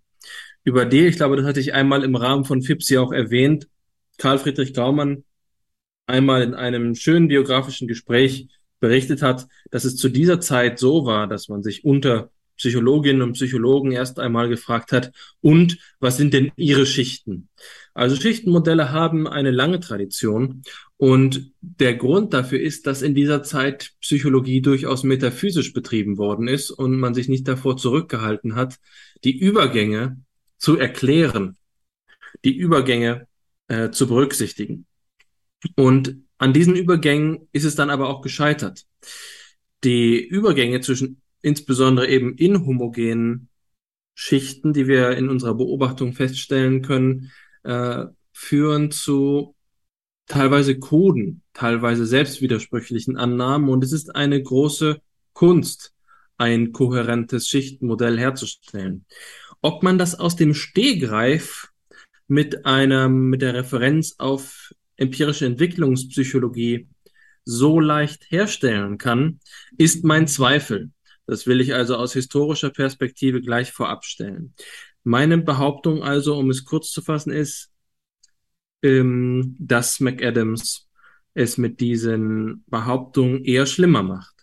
über 0.62 0.84
die, 0.84 1.06
ich 1.06 1.16
glaube, 1.16 1.36
das 1.36 1.46
hatte 1.46 1.60
ich 1.60 1.72
einmal 1.72 2.04
im 2.04 2.14
Rahmen 2.16 2.44
von 2.44 2.62
FIPSI 2.62 2.98
auch 2.98 3.12
erwähnt, 3.12 3.66
Karl 4.18 4.38
Friedrich 4.38 4.74
Gaumann 4.74 5.24
einmal 6.06 6.42
in 6.42 6.54
einem 6.54 6.94
schönen 6.94 7.28
biografischen 7.28 7.88
Gespräch 7.88 8.48
berichtet 8.80 9.22
hat, 9.22 9.46
dass 9.70 9.84
es 9.84 9.96
zu 9.96 10.08
dieser 10.08 10.40
Zeit 10.40 10.78
so 10.78 11.04
war, 11.04 11.26
dass 11.26 11.48
man 11.48 11.62
sich 11.62 11.84
unter 11.84 12.30
Psychologinnen 12.56 13.22
und 13.22 13.32
Psychologen 13.32 13.92
erst 13.92 14.18
einmal 14.18 14.50
gefragt 14.50 14.92
hat, 14.92 15.12
und 15.40 15.78
was 15.98 16.18
sind 16.18 16.34
denn 16.34 16.52
ihre 16.56 16.84
Schichten? 16.84 17.48
Also 17.94 18.16
Schichtenmodelle 18.16 18.92
haben 18.92 19.26
eine 19.26 19.50
lange 19.50 19.80
Tradition 19.80 20.62
und 20.98 21.52
der 21.62 21.94
Grund 21.94 22.34
dafür 22.34 22.60
ist, 22.60 22.86
dass 22.86 23.00
in 23.00 23.14
dieser 23.14 23.42
Zeit 23.42 23.92
Psychologie 24.02 24.60
durchaus 24.60 25.04
metaphysisch 25.04 25.72
betrieben 25.72 26.18
worden 26.18 26.48
ist 26.48 26.70
und 26.70 26.98
man 26.98 27.14
sich 27.14 27.30
nicht 27.30 27.48
davor 27.48 27.78
zurückgehalten 27.78 28.54
hat, 28.56 28.76
die 29.24 29.38
Übergänge 29.38 30.20
zu 30.58 30.76
erklären, 30.76 31.56
die 32.44 32.54
Übergänge 32.54 33.26
äh, 33.68 33.90
zu 33.90 34.06
berücksichtigen. 34.06 34.84
Und 35.76 36.16
an 36.40 36.54
diesen 36.54 36.74
Übergängen 36.74 37.48
ist 37.52 37.64
es 37.64 37.74
dann 37.74 37.90
aber 37.90 38.08
auch 38.08 38.22
gescheitert. 38.22 38.86
Die 39.84 40.26
Übergänge 40.26 40.80
zwischen 40.80 41.20
insbesondere 41.42 42.08
eben 42.08 42.34
inhomogenen 42.34 43.50
Schichten, 44.14 44.72
die 44.72 44.86
wir 44.86 45.10
in 45.18 45.28
unserer 45.28 45.54
Beobachtung 45.54 46.14
feststellen 46.14 46.80
können, 46.80 47.30
äh, 47.62 48.06
führen 48.32 48.90
zu 48.90 49.54
teilweise 50.28 50.78
Coden, 50.78 51.42
teilweise 51.52 52.06
selbstwidersprüchlichen 52.06 53.18
Annahmen. 53.18 53.68
Und 53.68 53.84
es 53.84 53.92
ist 53.92 54.16
eine 54.16 54.42
große 54.42 55.02
Kunst, 55.34 55.92
ein 56.38 56.72
kohärentes 56.72 57.48
Schichtenmodell 57.48 58.18
herzustellen. 58.18 59.04
Ob 59.60 59.82
man 59.82 59.98
das 59.98 60.18
aus 60.18 60.36
dem 60.36 60.54
Stehgreif 60.54 61.68
mit 62.28 62.64
einer, 62.64 63.10
mit 63.10 63.42
der 63.42 63.52
Referenz 63.52 64.14
auf 64.16 64.72
empirische 65.00 65.46
Entwicklungspsychologie 65.46 66.88
so 67.44 67.80
leicht 67.80 68.30
herstellen 68.30 68.98
kann, 68.98 69.40
ist 69.76 70.04
mein 70.04 70.28
Zweifel. 70.28 70.90
Das 71.26 71.46
will 71.46 71.60
ich 71.60 71.74
also 71.74 71.96
aus 71.96 72.12
historischer 72.12 72.70
Perspektive 72.70 73.40
gleich 73.40 73.72
vorab 73.72 74.04
stellen. 74.04 74.54
Meine 75.02 75.38
Behauptung 75.38 76.02
also, 76.02 76.36
um 76.36 76.50
es 76.50 76.64
kurz 76.64 76.90
zu 76.90 77.02
fassen, 77.02 77.32
ist, 77.32 77.72
ähm, 78.82 79.56
dass 79.58 80.00
McAdams 80.00 80.88
es 81.34 81.56
mit 81.56 81.80
diesen 81.80 82.64
Behauptungen 82.66 83.44
eher 83.44 83.66
schlimmer 83.66 84.02
macht. 84.02 84.34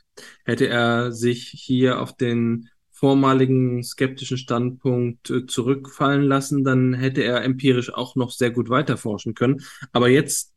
Hätte 0.46 0.68
er 0.68 1.12
sich 1.12 1.50
hier 1.50 2.02
auf 2.02 2.16
den 2.16 2.70
vormaligen 3.00 3.84
skeptischen 3.84 4.38
Standpunkt 4.38 5.30
äh, 5.30 5.46
zurückfallen 5.46 6.24
lassen, 6.24 6.64
dann 6.64 6.96
hätte 6.96 7.24
er 7.24 7.44
empirisch 7.44 7.94
auch 7.94 8.16
noch 8.16 8.32
sehr 8.32 8.50
gut 8.50 8.70
weiterforschen 8.70 9.36
können. 9.36 9.62
Aber 9.92 10.10
jetzt 10.10 10.54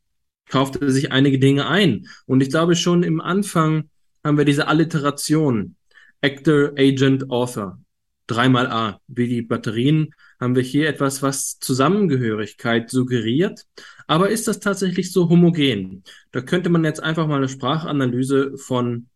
kauft 0.48 0.76
er 0.76 0.90
sich 0.90 1.12
einige 1.12 1.38
Dinge 1.38 1.66
ein. 1.68 2.07
Und 2.24 2.42
ich 2.42 2.48
glaube 2.48 2.76
schon 2.76 3.03
im 3.03 3.20
Anfang 3.20 3.90
haben 4.24 4.38
wir 4.38 4.46
diese 4.46 4.68
Alliteration. 4.68 5.76
Actor, 6.22 6.72
Agent, 6.79 7.31
Author. 7.31 7.79
Dreimal 8.26 8.68
A. 8.68 9.00
Wie 9.07 9.29
die 9.29 9.42
Batterien 9.42 10.14
haben 10.40 10.57
wir 10.57 10.62
hier 10.62 10.88
etwas, 10.88 11.22
was 11.22 11.59
Zusammengehörigkeit 11.59 12.88
suggeriert. 12.88 13.66
Aber 14.07 14.31
ist 14.31 14.48
das 14.48 14.61
tatsächlich 14.61 15.12
so 15.12 15.29
homogen? 15.29 16.05
Da 16.33 16.40
könnte 16.40 16.70
man 16.70 16.85
jetzt 16.85 17.03
einfach 17.03 17.26
mal 17.26 17.37
eine 17.37 17.48
Sprachanalyse 17.50 18.57
von 18.57 19.10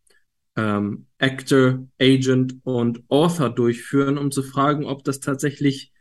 ähm, 0.55 1.07
Actor, 1.17 1.87
Agent 1.99 2.55
und 2.63 3.03
Author 3.09 3.49
durchführen, 3.49 4.17
um 4.17 4.31
zu 4.31 4.43
fragen, 4.43 4.85
ob 4.85 5.03
das 5.03 5.19
tatsächlich 5.19 5.91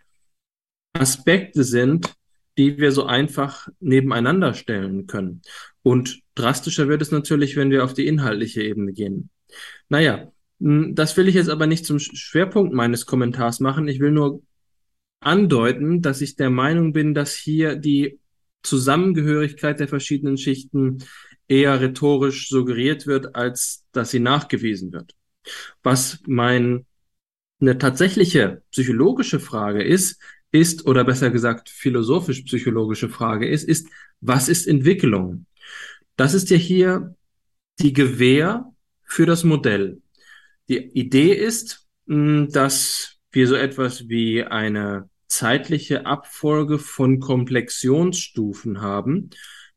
Aspekte 0.92 1.64
sind, 1.64 2.14
die 2.56 2.78
wir 2.78 2.92
so 2.92 3.04
einfach 3.04 3.68
nebeneinander 3.80 4.54
stellen 4.54 5.06
können. 5.06 5.42
Und 5.82 6.20
drastischer 6.34 6.88
wird 6.88 7.02
es 7.02 7.10
natürlich, 7.10 7.56
wenn 7.56 7.70
wir 7.70 7.84
auf 7.84 7.94
die 7.94 8.06
inhaltliche 8.06 8.62
Ebene 8.62 8.92
gehen. 8.92 9.30
Naja, 9.88 10.32
das 10.58 11.16
will 11.16 11.28
ich 11.28 11.34
jetzt 11.34 11.50
aber 11.50 11.66
nicht 11.66 11.84
zum 11.84 11.98
Schwerpunkt 11.98 12.72
meines 12.72 13.06
Kommentars 13.06 13.60
machen. 13.60 13.88
Ich 13.88 14.00
will 14.00 14.12
nur 14.12 14.42
andeuten, 15.20 16.00
dass 16.00 16.20
ich 16.20 16.36
der 16.36 16.50
Meinung 16.50 16.92
bin, 16.92 17.12
dass 17.12 17.34
hier 17.34 17.76
die 17.76 18.20
Zusammengehörigkeit 18.62 19.80
der 19.80 19.88
verschiedenen 19.88 20.38
Schichten 20.38 20.98
eher 21.48 21.80
rhetorisch 21.80 22.48
suggeriert 22.48 23.06
wird, 23.06 23.34
als 23.36 23.84
dass 23.92 24.10
sie 24.10 24.20
nachgewiesen 24.20 24.92
wird. 24.92 25.14
Was 25.82 26.20
mein 26.26 26.86
eine 27.60 27.78
tatsächliche 27.78 28.62
psychologische 28.70 29.40
Frage 29.40 29.82
ist, 29.82 30.20
ist, 30.50 30.86
oder 30.86 31.04
besser 31.04 31.30
gesagt 31.30 31.68
philosophisch-psychologische 31.68 33.08
Frage 33.08 33.48
ist, 33.48 33.64
ist, 33.64 33.88
was 34.20 34.48
ist 34.48 34.66
Entwicklung? 34.66 35.46
Das 36.16 36.34
ist 36.34 36.50
ja 36.50 36.56
hier 36.56 37.16
die 37.80 37.92
Gewähr 37.92 38.72
für 39.04 39.26
das 39.26 39.44
Modell. 39.44 40.00
Die 40.68 40.78
Idee 40.78 41.32
ist, 41.32 41.86
hm, 42.06 42.48
dass 42.52 43.16
wir 43.32 43.48
so 43.48 43.56
etwas 43.56 44.08
wie 44.08 44.44
eine 44.44 45.08
zeitliche 45.26 46.06
Abfolge 46.06 46.78
von 46.78 47.18
Komplexionsstufen 47.18 48.80
haben, 48.80 49.30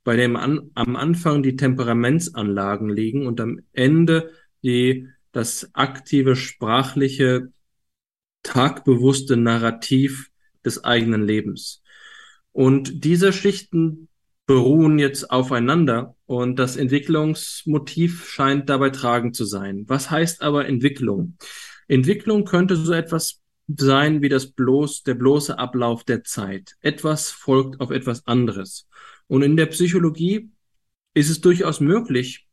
bei 0.08 0.16
dem 0.16 0.38
an, 0.38 0.72
am 0.74 0.96
Anfang 0.96 1.44
die 1.44 1.58
Temperamentsanlagen 1.58 2.88
liegen 2.88 3.28
und 3.28 3.42
am 3.42 3.60
Ende 3.74 4.32
die, 4.64 5.10
das 5.34 5.72
aktive 5.74 6.38
sprachliche, 6.38 7.52
tagbewusste 8.42 9.36
Narrativ 9.36 10.30
des 10.64 10.82
eigenen 10.86 11.24
Lebens. 11.24 11.84
Und 12.54 13.04
diese 13.04 13.34
Schichten 13.34 14.08
beruhen 14.46 14.98
jetzt 14.98 15.30
aufeinander 15.30 16.16
und 16.26 16.58
das 16.58 16.78
Entwicklungsmotiv 16.78 18.30
scheint 18.30 18.70
dabei 18.70 18.92
tragend 18.92 19.36
zu 19.36 19.44
sein. 19.44 19.84
Was 19.88 20.10
heißt 20.10 20.42
aber 20.42 20.68
Entwicklung? 20.68 21.36
Entwicklung 21.90 22.46
könnte 22.46 22.78
so 22.78 22.94
etwas 22.94 23.42
sein 23.68 24.22
wie 24.22 24.30
das 24.30 24.52
bloß, 24.52 25.04
der 25.04 25.16
bloße 25.16 25.60
Ablauf 25.60 26.06
der 26.06 26.24
Zeit. 26.24 26.78
Etwas 26.80 27.30
folgt 27.30 27.82
auf 27.82 27.92
etwas 27.92 28.26
anderes. 28.26 28.88
Und 29.28 29.42
in 29.42 29.58
der 29.58 29.68
Psychologie 29.68 30.52
ist 31.14 31.30
es 31.30 31.42
durchaus 31.42 31.80
möglich, 31.80 32.48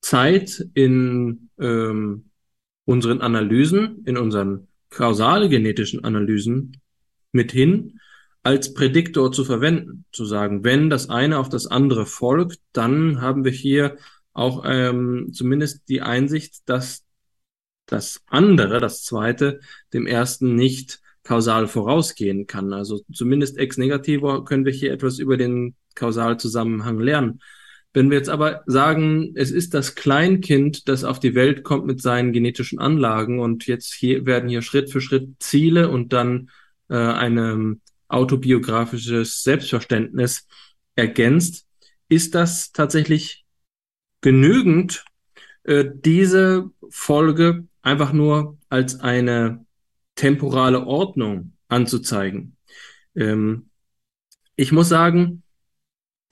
Zeit 0.00 0.64
in 0.74 1.50
ähm, 1.58 2.30
unseren 2.84 3.20
Analysen, 3.20 4.02
in 4.04 4.16
unseren 4.16 4.68
kausalgenetischen 4.90 6.04
Analysen 6.04 6.80
mithin 7.32 8.00
als 8.42 8.74
Prädiktor 8.74 9.32
zu 9.32 9.44
verwenden. 9.44 10.04
Zu 10.12 10.26
sagen, 10.26 10.64
wenn 10.64 10.90
das 10.90 11.08
eine 11.08 11.38
auf 11.38 11.48
das 11.48 11.66
andere 11.66 12.06
folgt, 12.06 12.60
dann 12.72 13.20
haben 13.20 13.44
wir 13.44 13.52
hier 13.52 13.96
auch 14.32 14.64
ähm, 14.66 15.30
zumindest 15.32 15.88
die 15.88 16.02
Einsicht, 16.02 16.68
dass 16.68 17.04
das 17.86 18.22
andere, 18.26 18.80
das 18.80 19.02
zweite, 19.02 19.60
dem 19.92 20.06
ersten 20.06 20.54
nicht 20.54 21.00
kausal 21.22 21.66
vorausgehen 21.66 22.46
kann. 22.46 22.72
Also 22.72 23.00
zumindest 23.12 23.56
ex 23.56 23.78
negativo 23.78 24.44
können 24.44 24.64
wir 24.64 24.72
hier 24.72 24.92
etwas 24.92 25.18
über 25.18 25.36
den 25.36 25.74
Kausalzusammenhang 25.94 26.98
lernen. 26.98 27.40
Wenn 27.92 28.10
wir 28.10 28.18
jetzt 28.18 28.28
aber 28.28 28.64
sagen, 28.66 29.32
es 29.36 29.52
ist 29.52 29.72
das 29.72 29.94
Kleinkind, 29.94 30.88
das 30.88 31.04
auf 31.04 31.20
die 31.20 31.36
Welt 31.36 31.62
kommt 31.62 31.86
mit 31.86 32.02
seinen 32.02 32.32
genetischen 32.32 32.80
Anlagen 32.80 33.38
und 33.38 33.66
jetzt 33.66 33.94
hier 33.94 34.26
werden 34.26 34.48
hier 34.48 34.62
Schritt 34.62 34.90
für 34.90 35.00
Schritt 35.00 35.28
Ziele 35.38 35.88
und 35.88 36.12
dann 36.12 36.50
äh, 36.88 36.96
ein 36.96 37.80
autobiografisches 38.08 39.44
Selbstverständnis 39.44 40.48
ergänzt, 40.96 41.66
ist 42.08 42.34
das 42.34 42.72
tatsächlich 42.72 43.44
genügend, 44.20 45.04
äh, 45.62 45.84
diese 45.88 46.70
Folge 46.90 47.68
einfach 47.82 48.12
nur 48.12 48.58
als 48.68 49.00
eine 49.00 49.64
temporale 50.16 50.84
Ordnung 50.84 51.52
anzuzeigen. 51.68 52.56
Ähm, 53.14 53.70
ich 54.56 54.72
muss 54.72 54.88
sagen, 54.88 55.43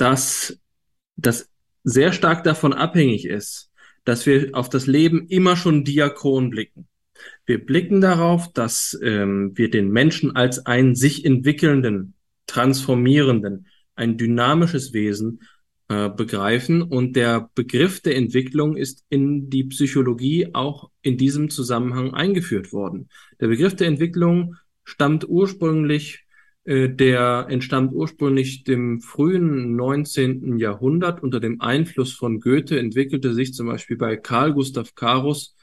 dass 0.02 0.58
das 1.14 1.48
sehr 1.84 2.12
stark 2.12 2.42
davon 2.42 2.72
abhängig 2.72 3.24
ist, 3.24 3.70
dass 4.04 4.26
wir 4.26 4.48
auf 4.52 4.68
das 4.68 4.88
Leben 4.88 5.28
immer 5.28 5.54
schon 5.54 5.84
diachron 5.84 6.50
blicken. 6.50 6.88
Wir 7.46 7.64
blicken 7.64 8.00
darauf, 8.00 8.52
dass 8.52 8.98
ähm, 9.00 9.52
wir 9.54 9.70
den 9.70 9.90
Menschen 9.90 10.34
als 10.34 10.66
einen 10.66 10.96
sich 10.96 11.24
entwickelnden, 11.24 12.14
transformierenden, 12.48 13.68
ein 13.94 14.18
dynamisches 14.18 14.92
Wesen 14.92 15.42
äh, 15.88 16.08
begreifen. 16.08 16.82
Und 16.82 17.14
der 17.14 17.48
Begriff 17.54 18.00
der 18.00 18.16
Entwicklung 18.16 18.76
ist 18.76 19.04
in 19.08 19.50
die 19.50 19.64
Psychologie 19.64 20.48
auch 20.52 20.90
in 21.02 21.16
diesem 21.16 21.48
Zusammenhang 21.48 22.12
eingeführt 22.12 22.72
worden. 22.72 23.08
Der 23.38 23.46
Begriff 23.46 23.76
der 23.76 23.86
Entwicklung 23.86 24.56
stammt 24.82 25.28
ursprünglich 25.28 26.24
der 26.64 27.46
entstammt 27.48 27.92
ursprünglich 27.92 28.62
dem 28.64 29.00
frühen 29.00 29.74
19. 29.74 30.58
Jahrhundert. 30.58 31.22
Unter 31.22 31.40
dem 31.40 31.60
Einfluss 31.60 32.12
von 32.12 32.40
Goethe 32.40 32.78
entwickelte 32.78 33.34
sich 33.34 33.52
zum 33.52 33.66
Beispiel 33.66 33.96
bei 33.96 34.16
Karl 34.16 34.52
Gustav 34.52 34.94
Karus 34.94 35.56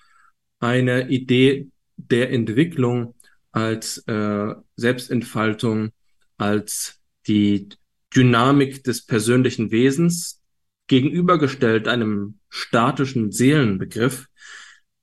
eine 0.59 1.09
Idee 1.09 1.67
der 1.95 2.31
Entwicklung 2.31 3.15
als 3.51 3.99
äh, 4.07 4.53
Selbstentfaltung, 4.75 5.91
als 6.37 6.99
die 7.27 7.69
Dynamik 8.15 8.83
des 8.83 9.05
persönlichen 9.05 9.71
Wesens 9.71 10.41
gegenübergestellt 10.87 11.87
einem 11.87 12.39
statischen 12.49 13.31
Seelenbegriff. 13.31 14.27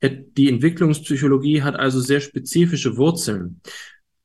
Die 0.03 0.49
Entwicklungspsychologie 0.49 1.63
hat 1.63 1.77
also 1.77 2.01
sehr 2.01 2.21
spezifische 2.21 2.97
Wurzeln. 2.97 3.61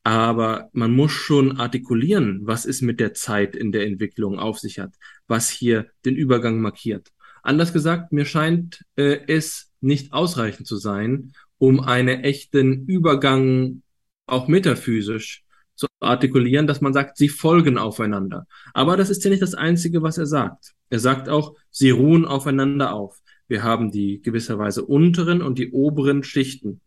Aber 0.04 0.70
man 0.74 0.94
muss 0.94 1.12
schon 1.12 1.58
artikulieren, 1.60 2.42
was 2.44 2.66
es 2.66 2.82
mit 2.82 3.00
der 3.00 3.14
Zeit 3.14 3.56
in 3.56 3.72
der 3.72 3.86
Entwicklung 3.86 4.40
auf 4.40 4.60
sich 4.60 4.80
hat, 4.80 4.96
was 5.28 5.50
hier 5.50 5.88
den 6.06 6.16
Übergang 6.16 6.60
markiert. 6.60 7.12
Anders 7.44 7.74
gesagt, 7.74 8.12
mir 8.12 8.26
scheint 8.26 8.84
äh, 8.96 9.20
es 9.28 9.72
nicht 9.80 10.14
ausreichend 10.14 10.68
zu 10.68 10.78
sein, 10.78 11.34
um 11.58 11.80
einen 11.80 12.24
echten 12.24 12.86
Übergang 12.88 13.84
auch 14.26 14.48
metaphysisch 14.48 15.44
zu 15.76 15.88
artikulieren, 16.00 16.68
dass 16.68 16.82
man 16.82 16.94
sagt, 16.94 17.18
sie 17.18 17.30
folgen 17.30 17.78
aufeinander. 17.78 18.46
Aber 18.74 18.98
das 18.98 19.10
ist 19.10 19.24
ja 19.24 19.30
nicht 19.30 19.42
das 19.42 19.56
Einzige, 19.56 20.02
was 20.02 20.18
er 20.18 20.28
sagt. 20.28 20.74
Er 20.90 21.00
sagt 21.00 21.30
auch, 21.30 21.56
sie 21.70 21.90
ruhen 21.90 22.26
aufeinander 22.26 22.94
auf. 22.94 23.20
Wir 23.48 23.64
haben 23.64 23.92
die 23.92 24.22
gewisserweise 24.22 24.86
unteren 24.86 25.42
und 25.42 25.60
die 25.60 25.72
oberen 25.72 26.24
Schichten. 26.24 26.82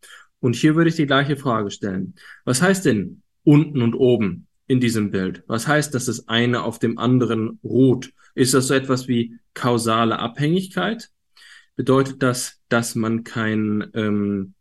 Und 0.44 0.56
hier 0.56 0.74
würde 0.74 0.90
ich 0.90 0.96
die 0.96 1.06
gleiche 1.06 1.38
Frage 1.38 1.70
stellen. 1.70 2.16
Was 2.44 2.60
heißt 2.60 2.84
denn 2.84 3.22
unten 3.44 3.80
und 3.80 3.94
oben 3.94 4.46
in 4.66 4.78
diesem 4.78 5.10
Bild? 5.10 5.42
Was 5.46 5.66
heißt, 5.66 5.94
dass 5.94 6.04
das 6.04 6.28
eine 6.28 6.64
auf 6.64 6.78
dem 6.78 6.98
anderen 6.98 7.58
ruht? 7.64 8.12
Ist 8.34 8.52
das 8.52 8.66
so 8.66 8.74
etwas 8.74 9.08
wie 9.08 9.38
kausale 9.54 10.18
Abhängigkeit? 10.18 11.08
Bedeutet 11.76 12.22
das, 12.22 12.60
dass 12.68 12.94
man 12.94 13.24
kein 13.24 13.90
ähm, 13.94 14.52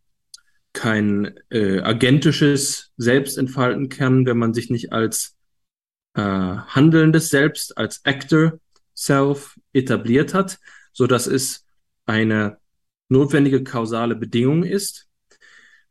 kein 0.72 1.38
äh, 1.50 1.82
agentisches 1.82 2.94
Selbst 2.96 3.38
entfalten 3.38 3.90
kann, 3.90 4.26
wenn 4.26 4.38
man 4.38 4.54
sich 4.54 4.70
nicht 4.70 4.94
als 4.94 5.36
äh, 6.14 6.22
handelndes 6.22 7.28
Selbst, 7.28 7.78
als 7.78 8.06
Actor 8.06 8.58
Self 8.96 9.60
etabliert 9.74 10.34
hat, 10.34 10.60
so 10.94 11.08
dass 11.08 11.28
es 11.28 11.66
eine 12.06 12.58
notwendige 13.10 13.66
kausale 13.66 14.16
Bedingung 14.16 14.64
ist? 14.64 15.10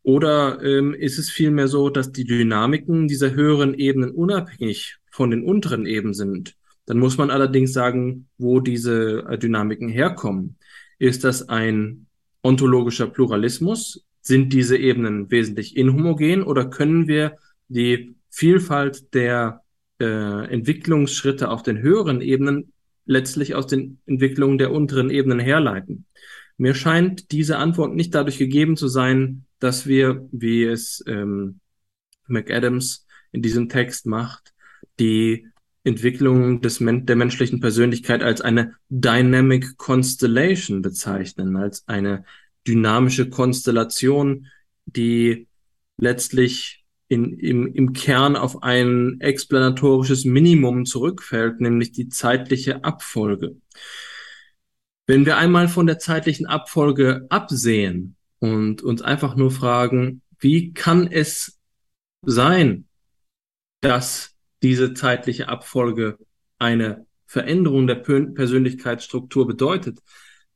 Oder 0.03 0.62
ähm, 0.62 0.95
ist 0.95 1.19
es 1.19 1.31
vielmehr 1.31 1.69
so, 1.69 1.88
dass 1.88 2.11
die 2.11 2.25
Dynamiken 2.25 3.07
dieser 3.07 3.33
höheren 3.33 3.75
Ebenen 3.75 4.11
unabhängig 4.11 4.97
von 5.11 5.31
den 5.31 5.45
unteren 5.45 5.87
Ebenen 5.87 6.15
sind? 6.15 6.57
Dann 6.87 6.99
muss 6.99 7.19
man 7.19 7.31
allerdings 7.31 7.73
sagen, 7.73 8.29
wo 8.38 8.61
diese 8.61 9.25
äh, 9.29 9.38
Dynamiken 9.38 9.88
herkommen. 9.88 10.57
Ist 10.99 11.25
das 11.25 11.49
ein 11.49 12.07
ontologischer 12.43 13.07
Pluralismus? 13.07 14.05
Sind 14.21 14.53
diese 14.53 14.77
Ebenen 14.77 15.31
wesentlich 15.31 15.77
inhomogen 15.77 16.43
oder 16.43 16.67
können 16.69 17.07
wir 17.07 17.37
die 17.69 18.17
Vielfalt 18.29 19.15
der 19.15 19.62
äh, 20.01 20.05
Entwicklungsschritte 20.53 21.49
auf 21.49 21.62
den 21.62 21.79
höheren 21.79 22.21
Ebenen 22.21 22.73
letztlich 23.05 23.55
aus 23.55 23.67
den 23.67 23.99
Entwicklungen 24.07 24.59
der 24.59 24.73
unteren 24.73 25.11
Ebenen 25.11 25.38
herleiten? 25.38 26.07
Mir 26.57 26.75
scheint 26.75 27.31
diese 27.33 27.59
Antwort 27.59 27.95
nicht 27.95 28.15
dadurch 28.15 28.38
gegeben 28.38 28.77
zu 28.77 28.88
sein, 28.88 29.45
dass 29.62 29.87
wir, 29.87 30.29
wie 30.33 30.64
es 30.64 31.05
ähm, 31.07 31.61
McAdams 32.27 33.07
in 33.31 33.42
diesem 33.42 33.68
Text 33.68 34.07
macht, 34.07 34.53
die 34.98 35.46
Entwicklung 35.85 36.61
des 36.61 36.81
Men 36.81 37.07
der 37.07 37.16
menschlichen 37.16 37.61
Persönlichkeit 37.61 38.22
als 38.22 38.40
eine 38.40 38.75
Dynamic 38.88 39.77
Constellation 39.77 40.83
bezeichnen, 40.83 41.57
als 41.57 41.87
eine 41.87 42.25
dynamische 42.66 43.31
Konstellation, 43.31 44.46
die 44.87 45.48
letztlich 45.96 46.85
in, 47.09 47.38
im, 47.38 47.72
im 47.72 47.92
Kern 47.92 48.37
auf 48.37 48.62
ein 48.62 49.20
explanatorisches 49.20 50.25
Minimum 50.25 50.87
zurückfällt, 50.87 51.61
nämlich 51.61 51.92
die 51.92 52.09
zeitliche 52.09 52.85
Abfolge. 52.85 53.57
Wenn 55.07 55.27
wir 55.27 55.37
einmal 55.37 55.68
von 55.68 55.87
der 55.87 55.98
zeitlichen 55.98 56.46
Abfolge 56.46 57.27
absehen 57.29 58.16
und 58.42 58.83
uns 58.83 59.02
einfach 59.02 59.37
nur 59.37 59.52
fragen, 59.52 60.20
wie 60.40 60.72
kann 60.72 61.07
es 61.07 61.61
sein, 62.22 62.88
dass 63.83 64.35
diese 64.64 64.94
zeitliche 64.94 65.48
Abfolge 65.48 66.18
eine 66.59 67.07
Veränderung 67.24 67.87
der 67.87 67.94
Persönlichkeitsstruktur 67.94 69.46
bedeutet, 69.46 70.00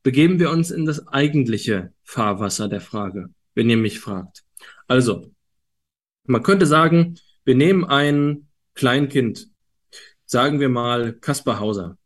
begeben 0.03 0.37
wir 0.37 0.49
uns 0.49 0.69
in 0.69 0.83
das 0.83 1.07
eigentliche 1.07 1.93
Fahrwasser 2.03 2.67
der 2.67 2.81
Frage, 2.81 3.29
wenn 3.55 3.69
ihr 3.69 3.77
mich 3.77 4.01
fragt. 4.01 4.43
Also, 4.87 5.31
man 6.25 6.43
könnte 6.43 6.65
sagen, 6.65 7.17
wir 7.45 7.55
nehmen 7.55 7.85
ein 7.85 8.49
Kleinkind, 8.73 9.47
sagen 10.25 10.59
wir 10.59 10.67
mal 10.67 11.13
Kaspar 11.13 11.61
Hauser. 11.61 11.97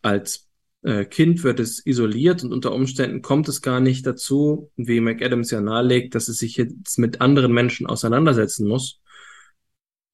Als 0.00 0.48
äh, 0.82 1.04
Kind 1.04 1.44
wird 1.44 1.60
es 1.60 1.84
isoliert 1.84 2.42
und 2.42 2.52
unter 2.52 2.72
Umständen 2.72 3.22
kommt 3.22 3.48
es 3.48 3.62
gar 3.62 3.80
nicht 3.80 4.06
dazu, 4.06 4.70
wie 4.76 5.00
McAdams 5.00 5.50
ja 5.50 5.60
nahelegt, 5.60 6.14
dass 6.14 6.28
es 6.28 6.38
sich 6.38 6.56
jetzt 6.56 6.98
mit 6.98 7.20
anderen 7.20 7.52
Menschen 7.52 7.86
auseinandersetzen 7.86 8.66
muss. 8.66 9.00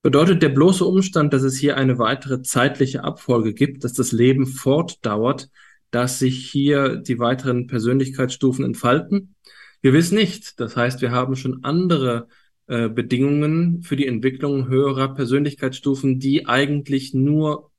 Bedeutet 0.03 0.43
der 0.43 0.51
bloße 0.51 0.85
Umstand, 0.85 1.33
dass 1.33 1.43
es 1.43 1.57
hier 1.57 1.77
eine 1.77 1.99
weitere 1.99 2.43
zeitliche 2.43 3.05
Abfolge 3.05 3.55
gibt, 3.55 3.85
dass 3.85 3.93
das 3.93 4.13
Leben 4.13 4.47
fortdauert, 4.47 5.51
dass 5.91 6.19
sich 6.19 6.49
hier 6.51 6.97
die 6.97 7.19
weiteren 7.19 7.67
Persönlichkeitsstufen 7.67 8.65
entfalten? 8.65 9.35
Gewiss 9.83 10.13
nicht. 10.13 10.61
Das 10.61 10.77
heißt, 10.77 11.01
wir 11.01 11.11
haben 11.11 11.37
schon 11.37 11.65
andere 11.65 12.29
äh, 12.67 12.89
Bedingungen 12.89 13.83
für 13.83 13.97
die 13.97 14.07
Entwicklung 14.07 14.69
höherer 14.69 15.15
Persönlichkeitsstufen, 15.15 16.19
die 16.19 16.47
eigentlich 16.47 17.15
nur 17.15 17.71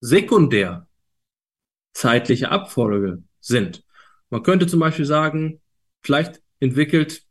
sekundär 0.00 0.86
zeitliche 1.94 2.50
Abfolge 2.50 3.22
sind. 3.40 3.84
Man 4.28 4.42
könnte 4.42 4.66
zum 4.66 4.80
Beispiel 4.80 5.06
sagen, 5.06 5.60
vielleicht 6.02 6.42
entwickelt 6.60 7.22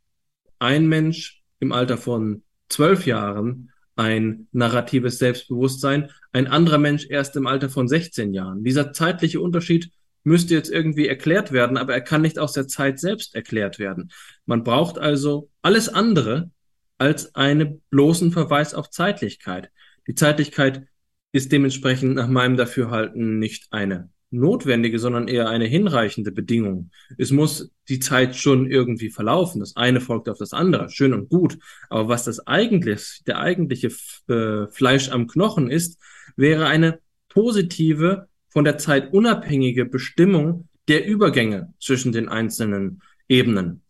ein 0.58 0.88
Mensch 0.88 1.42
im 1.60 1.72
Alter 1.72 1.98
von 1.98 2.42
zwölf 2.68 3.06
Jahren 3.06 3.70
ein 3.96 4.48
narratives 4.50 5.18
Selbstbewusstsein, 5.18 6.10
ein 6.32 6.48
anderer 6.48 6.78
Mensch 6.78 7.06
erst 7.08 7.36
im 7.36 7.46
Alter 7.46 7.68
von 7.68 7.86
16 7.86 8.32
Jahren. 8.32 8.64
Dieser 8.64 8.92
zeitliche 8.92 9.40
Unterschied 9.40 9.90
müsste 10.24 10.54
jetzt 10.54 10.70
irgendwie 10.70 11.06
erklärt 11.06 11.52
werden, 11.52 11.76
aber 11.76 11.92
er 11.92 12.00
kann 12.00 12.22
nicht 12.22 12.38
aus 12.38 12.52
der 12.52 12.66
Zeit 12.66 12.98
selbst 12.98 13.34
erklärt 13.34 13.78
werden. 13.78 14.10
Man 14.46 14.64
braucht 14.64 14.98
also 14.98 15.50
alles 15.62 15.88
andere 15.88 16.50
als 16.98 17.34
einen 17.34 17.82
bloßen 17.90 18.32
Verweis 18.32 18.74
auf 18.74 18.90
Zeitlichkeit. 18.90 19.70
Die 20.06 20.14
Zeitlichkeit 20.14 20.86
ist 21.32 21.52
dementsprechend 21.52 22.14
nach 22.14 22.28
meinem 22.28 22.56
Dafürhalten 22.56 23.38
nicht 23.38 23.66
eine 23.70 24.10
notwendige, 24.34 24.98
sondern 24.98 25.28
eher 25.28 25.48
eine 25.48 25.66
hinreichende 25.66 26.32
Bedingung. 26.32 26.90
Es 27.18 27.30
muss 27.30 27.70
die 27.88 28.00
Zeit 28.00 28.36
schon 28.36 28.70
irgendwie 28.70 29.10
verlaufen. 29.10 29.60
Das 29.60 29.76
eine 29.76 30.00
folgt 30.00 30.28
auf 30.28 30.38
das 30.38 30.52
andere. 30.52 30.90
Schön 30.90 31.14
und 31.14 31.28
gut. 31.28 31.58
Aber 31.88 32.08
was 32.08 32.24
das 32.24 32.46
eigentlich, 32.46 33.22
der 33.26 33.38
eigentliche 33.38 33.88
äh, 34.28 34.66
Fleisch 34.68 35.10
am 35.10 35.26
Knochen 35.26 35.70
ist, 35.70 35.98
wäre 36.36 36.66
eine 36.66 36.98
positive, 37.28 38.28
von 38.48 38.64
der 38.64 38.78
Zeit 38.78 39.12
unabhängige 39.12 39.84
Bestimmung 39.84 40.68
der 40.86 41.06
Übergänge 41.06 41.74
zwischen 41.80 42.12
den 42.12 42.28
einzelnen 42.28 43.02
Ebenen. 43.28 43.82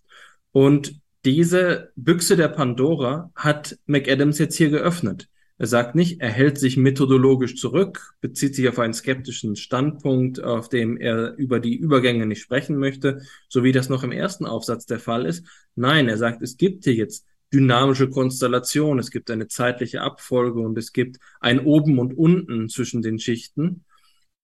Und 0.53 1.01
diese 1.25 1.93
Büchse 1.97 2.37
der 2.37 2.49
Pandora 2.49 3.31
hat 3.35 3.79
McAdams 3.87 4.39
jetzt 4.39 4.57
hier 4.57 4.71
geöffnet. 4.71 5.29
Er 5.65 5.69
sagt 5.69 5.95
nicht, 5.95 6.21
er 6.21 6.29
hält 6.29 6.59
sich 6.59 6.77
methodologisch 6.77 7.57
zurück, 7.57 8.13
bezieht 8.21 8.55
sich 8.55 8.69
auf 8.69 8.79
einen 8.79 8.93
skeptischen 8.93 9.57
Standpunkt, 9.57 10.39
auf 10.45 10.69
dem 10.69 10.99
er 10.99 11.37
über 11.37 11.59
die 11.59 11.75
Übergänge 11.75 12.27
nicht 12.27 12.43
sprechen 12.43 12.77
möchte, 12.77 13.23
so 13.49 13.65
wie 13.65 13.73
das 13.73 13.89
noch 13.89 14.03
im 14.03 14.13
ersten 14.13 14.45
Aufsatz 14.45 14.85
der 14.85 14.99
Fall 14.99 15.25
ist. 15.25 15.47
Nein, 15.75 16.07
er 16.07 16.19
sagt, 16.19 16.43
es 16.43 16.59
gibt 16.59 16.85
hier 16.85 16.93
jetzt 16.93 17.27
dynamische 17.51 18.11
Konstellation, 18.11 18.99
es 18.99 19.11
gibt 19.11 19.31
eine 19.31 19.49
zeitliche 19.49 20.03
Abfolge 20.03 20.61
und 20.61 20.77
es 20.77 20.93
gibt 20.93 21.17
ein 21.41 21.61
Oben 21.61 21.99
und 21.99 22.13
Unten 22.13 22.69
zwischen 22.69 23.01
den 23.01 23.19
Schichten. 23.19 23.87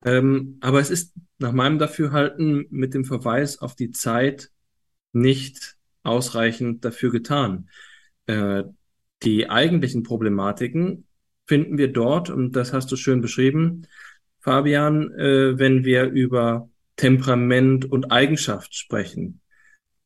Ähm, 0.02 0.56
aber 0.62 0.80
es 0.80 0.88
ist 0.88 1.12
nach 1.36 1.52
meinem 1.52 1.78
Dafürhalten 1.78 2.64
mit 2.70 2.94
dem 2.94 3.04
Verweis 3.04 3.58
auf 3.58 3.74
die 3.74 3.90
Zeit 3.90 4.50
nicht 5.12 5.76
ausreichend 6.02 6.82
dafür 6.82 7.10
getan. 7.10 7.68
Äh, 8.24 8.62
die 9.22 9.50
eigentlichen 9.50 10.02
Problematiken 10.02 11.04
finden 11.50 11.78
wir 11.78 11.92
dort, 11.92 12.30
und 12.30 12.54
das 12.54 12.72
hast 12.72 12.92
du 12.92 12.96
schön 12.96 13.20
beschrieben, 13.20 13.88
Fabian, 14.38 15.10
äh, 15.14 15.58
wenn 15.58 15.84
wir 15.84 16.04
über 16.04 16.70
Temperament 16.94 17.90
und 17.90 18.12
Eigenschaft 18.12 18.76
sprechen. 18.76 19.40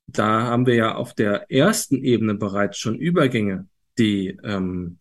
Da 0.07 0.45
haben 0.45 0.65
wir 0.65 0.75
ja 0.75 0.95
auf 0.95 1.13
der 1.13 1.51
ersten 1.51 2.03
Ebene 2.03 2.35
bereits 2.35 2.79
schon 2.79 2.97
Übergänge, 2.99 3.69
die, 3.99 4.39
ähm, 4.43 4.97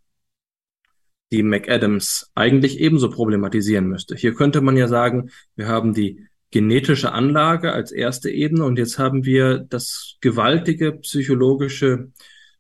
die 1.31 1.43
McAdams 1.43 2.29
eigentlich 2.35 2.77
ebenso 2.81 3.09
problematisieren 3.09 3.87
müsste. 3.87 4.17
Hier 4.17 4.33
könnte 4.33 4.59
man 4.59 4.75
ja 4.75 4.89
sagen, 4.89 5.29
wir 5.55 5.69
haben 5.69 5.93
die 5.93 6.27
genetische 6.51 7.13
Anlage 7.13 7.71
als 7.71 7.93
erste 7.93 8.29
Ebene 8.29 8.65
und 8.65 8.77
jetzt 8.77 8.99
haben 8.99 9.23
wir 9.23 9.59
das 9.59 10.17
gewaltige 10.19 10.91
psychologische 10.91 12.11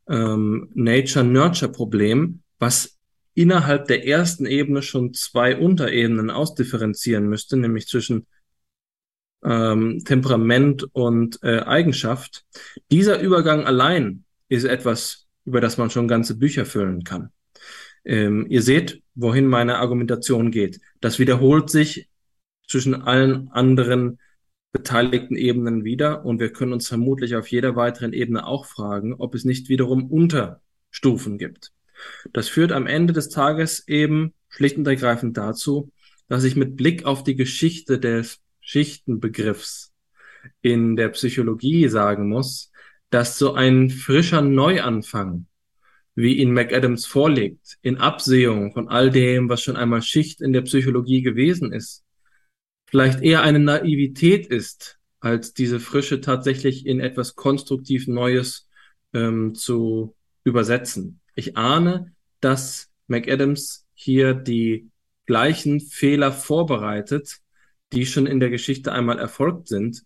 ähm, 0.07 0.69
Nature-Nurture-Problem, 0.73 2.43
was 2.59 2.97
innerhalb 3.33 3.87
der 3.87 4.07
ersten 4.07 4.45
Ebene 4.45 4.81
schon 4.81 5.13
zwei 5.13 5.57
Unterebenen 5.57 6.29
ausdifferenzieren 6.29 7.27
müsste, 7.27 7.57
nämlich 7.57 7.87
zwischen 7.87 8.27
ähm, 9.43 10.03
Temperament 10.05 10.87
und 10.93 11.39
äh, 11.43 11.59
Eigenschaft. 11.59 12.45
Dieser 12.91 13.19
Übergang 13.19 13.65
allein 13.65 14.23
ist 14.49 14.63
etwas, 14.63 15.27
über 15.45 15.61
das 15.61 15.77
man 15.77 15.89
schon 15.89 16.07
ganze 16.07 16.37
Bücher 16.37 16.65
füllen 16.65 17.03
kann. 17.03 17.31
Ähm, 18.05 18.45
ihr 18.49 18.61
seht, 18.61 19.01
wohin 19.15 19.47
meine 19.47 19.77
Argumentation 19.77 20.51
geht. 20.51 20.79
Das 21.01 21.19
wiederholt 21.19 21.69
sich 21.69 22.09
zwischen 22.67 22.95
allen 22.95 23.49
anderen 23.49 24.19
beteiligten 24.71 25.35
Ebenen 25.35 25.83
wieder 25.83 26.25
und 26.25 26.39
wir 26.39 26.51
können 26.51 26.73
uns 26.73 26.87
vermutlich 26.87 27.35
auf 27.35 27.47
jeder 27.47 27.75
weiteren 27.75 28.11
Ebene 28.11 28.45
auch 28.45 28.65
fragen, 28.65 29.13
ob 29.13 29.35
es 29.35 29.45
nicht 29.45 29.69
wiederum 29.69 30.09
Unterstufen 30.09 31.37
gibt. 31.37 31.71
Das 32.31 32.47
führt 32.49 32.71
am 32.71 32.87
Ende 32.87 33.13
des 33.13 33.29
Tages 33.29 33.87
eben 33.87 34.33
schlicht 34.49 34.77
und 34.77 34.87
ergreifend 34.87 35.37
dazu, 35.37 35.91
dass 36.27 36.43
ich 36.43 36.55
mit 36.55 36.75
Blick 36.75 37.05
auf 37.05 37.23
die 37.23 37.35
Geschichte 37.35 37.99
des 37.99 38.41
Schichtenbegriffs 38.61 39.93
in 40.61 40.95
der 40.95 41.09
Psychologie 41.09 41.87
sagen 41.87 42.29
muss, 42.29 42.71
dass 43.09 43.37
so 43.37 43.53
ein 43.53 43.89
frischer 43.89 44.41
Neuanfang, 44.41 45.47
wie 46.15 46.37
ihn 46.37 46.53
McAdams 46.53 47.05
vorlegt, 47.05 47.77
in 47.81 47.97
Absehung 47.97 48.73
von 48.73 48.89
all 48.89 49.09
dem, 49.09 49.49
was 49.49 49.61
schon 49.61 49.75
einmal 49.75 50.01
Schicht 50.01 50.41
in 50.41 50.53
der 50.53 50.61
Psychologie 50.61 51.21
gewesen 51.21 51.71
ist, 51.71 52.03
vielleicht 52.85 53.21
eher 53.21 53.41
eine 53.41 53.59
Naivität 53.59 54.47
ist, 54.47 54.99
als 55.19 55.53
diese 55.53 55.79
Frische 55.79 56.21
tatsächlich 56.21 56.85
in 56.85 56.99
etwas 56.99 57.35
konstruktiv 57.35 58.07
Neues 58.07 58.67
ähm, 59.13 59.55
zu 59.55 60.15
übersetzen. 60.43 61.19
Ich 61.35 61.57
ahne, 61.57 62.13
dass 62.39 62.89
McAdams 63.07 63.85
hier 63.93 64.33
die 64.33 64.89
gleichen 65.25 65.79
Fehler 65.79 66.31
vorbereitet, 66.31 67.39
die 67.91 68.05
schon 68.05 68.27
in 68.27 68.39
der 68.39 68.49
Geschichte 68.49 68.91
einmal 68.91 69.19
erfolgt 69.19 69.67
sind, 69.67 70.03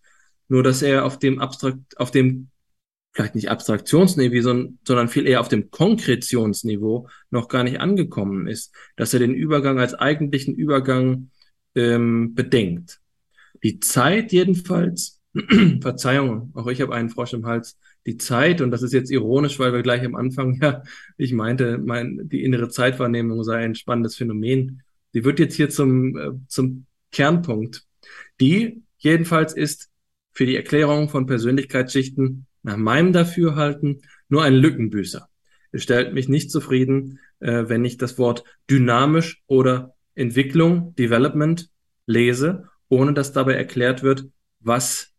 nur 0.48 0.64
dass 0.64 0.82
er 0.82 1.06
auf 1.06 1.20
dem 1.20 1.40
Abstrakt, 1.40 2.00
auf 2.00 2.12
dem 2.12 2.50
vielleicht 3.18 3.36
nicht 3.36 3.50
Abstraktionsniveau, 3.50 4.76
sondern, 4.84 5.08
viel 5.08 5.26
eher 5.26 5.42
auf 5.42 5.48
dem 5.48 5.72
Konkretionsniveau 5.72 7.10
noch 7.32 7.48
gar 7.48 7.64
nicht 7.64 7.80
angekommen 7.80 8.48
ist, 8.48 8.76
dass 8.96 9.12
er 9.14 9.20
den 9.20 9.34
Übergang 9.34 9.80
als 9.80 9.96
eigentlichen 9.96 10.54
Übergang 10.54 11.32
ähm, 11.74 12.36
bedenkt. 12.36 13.00
Die 13.64 13.80
Zeit 13.80 14.32
jedenfalls, 14.32 15.20
Verzeihung, 15.82 16.52
auch 16.54 16.68
ich 16.68 16.80
habe 16.80 16.94
einen 16.94 17.10
Frosch 17.10 17.34
im 17.34 17.48
Hals, 17.48 17.80
die 18.08 18.18
Zeit, 18.18 18.62
und 18.62 18.72
das 18.72 18.82
ist 18.82 18.94
jetzt 18.94 19.12
ironisch, 19.12 19.60
weil 19.60 19.74
wir 19.74 19.84
gleich 19.84 20.04
am 20.04 20.16
Anfang, 20.16 20.58
ja, 20.62 20.82
ich 21.18 21.34
meinte, 21.34 21.78
mein, 21.78 22.28
die 22.30 22.44
innere 22.44 22.70
Zeitwahrnehmung 22.70 23.44
sei 23.44 23.58
ein 23.58 23.76
spannendes 23.76 24.16
Phänomen. 24.16 24.82
Die 25.14 25.26
wird 25.26 25.40
jetzt 25.40 25.56
hier 25.56 25.70
zum, 25.70 26.18
äh, 26.18 26.32
zum 26.48 26.86
Kernpunkt. 27.12 27.84
Die 28.40 28.82
jedenfalls 28.98 29.54
ist 29.54 29.90
für 30.32 30.46
die 30.46 30.56
Erklärung 30.56 31.10
von 31.10 31.26
Persönlichkeitsschichten 31.26 32.48
nach 32.64 32.78
meinem 32.78 33.12
Dafürhalten 33.12 34.02
nur 34.30 34.44
ein 34.44 34.56
Lückenbüßer. 34.56 35.28
Es 35.72 35.84
stellt 35.84 36.14
mich 36.14 36.30
nicht 36.30 36.50
zufrieden, 36.50 37.20
äh, 37.40 37.66
wenn 37.68 37.84
ich 37.84 37.98
das 37.98 38.18
Wort 38.18 38.46
dynamisch 38.70 39.44
oder 39.48 39.96
Entwicklung, 40.16 40.96
Development 40.96 41.70
lese, 42.06 42.70
ohne 42.88 43.14
dass 43.14 43.34
dabei 43.34 43.54
erklärt 43.54 44.02
wird, 44.02 44.26
was 44.62 45.14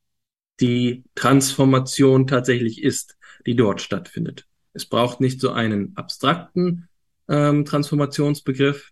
die 0.61 1.05
Transformation 1.15 2.27
tatsächlich 2.27 2.83
ist, 2.83 3.17
die 3.47 3.57
dort 3.57 3.81
stattfindet. 3.81 4.47
Es 4.73 4.87
braucht 4.87 5.21
nicht 5.21 5.41
so 5.41 5.51
einen 5.51 5.97
abstrakten 5.97 6.89
ähm, 7.29 7.65
Transformationsbegriff 7.65 8.91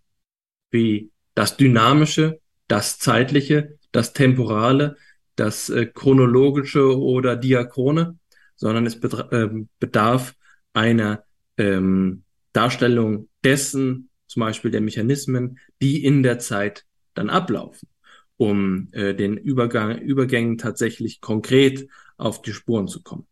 wie 0.70 1.10
das 1.34 1.56
Dynamische, 1.56 2.40
das 2.68 2.98
Zeitliche, 2.98 3.78
das 3.92 4.12
Temporale, 4.12 4.96
das 5.36 5.68
äh, 5.68 5.86
Chronologische 5.86 6.98
oder 6.98 7.36
Diachrone, 7.36 8.18
sondern 8.56 8.86
es 8.86 8.96
äh, 8.96 9.48
bedarf 9.78 10.34
einer 10.72 11.24
ähm, 11.58 12.24
Darstellung 12.52 13.28
dessen, 13.44 14.10
zum 14.26 14.40
Beispiel 14.40 14.70
der 14.70 14.80
Mechanismen, 14.80 15.58
die 15.80 16.04
in 16.04 16.22
der 16.22 16.38
Zeit 16.38 16.84
dann 17.14 17.30
ablaufen, 17.30 17.88
um 18.36 18.88
äh, 18.92 19.14
den 19.14 19.36
Übergang, 19.36 19.98
Übergängen 19.98 20.58
tatsächlich 20.58 21.20
konkret 21.20 21.88
auf 22.16 22.42
die 22.42 22.52
Spuren 22.52 22.88
zu 22.88 23.02
kommen. 23.02 23.26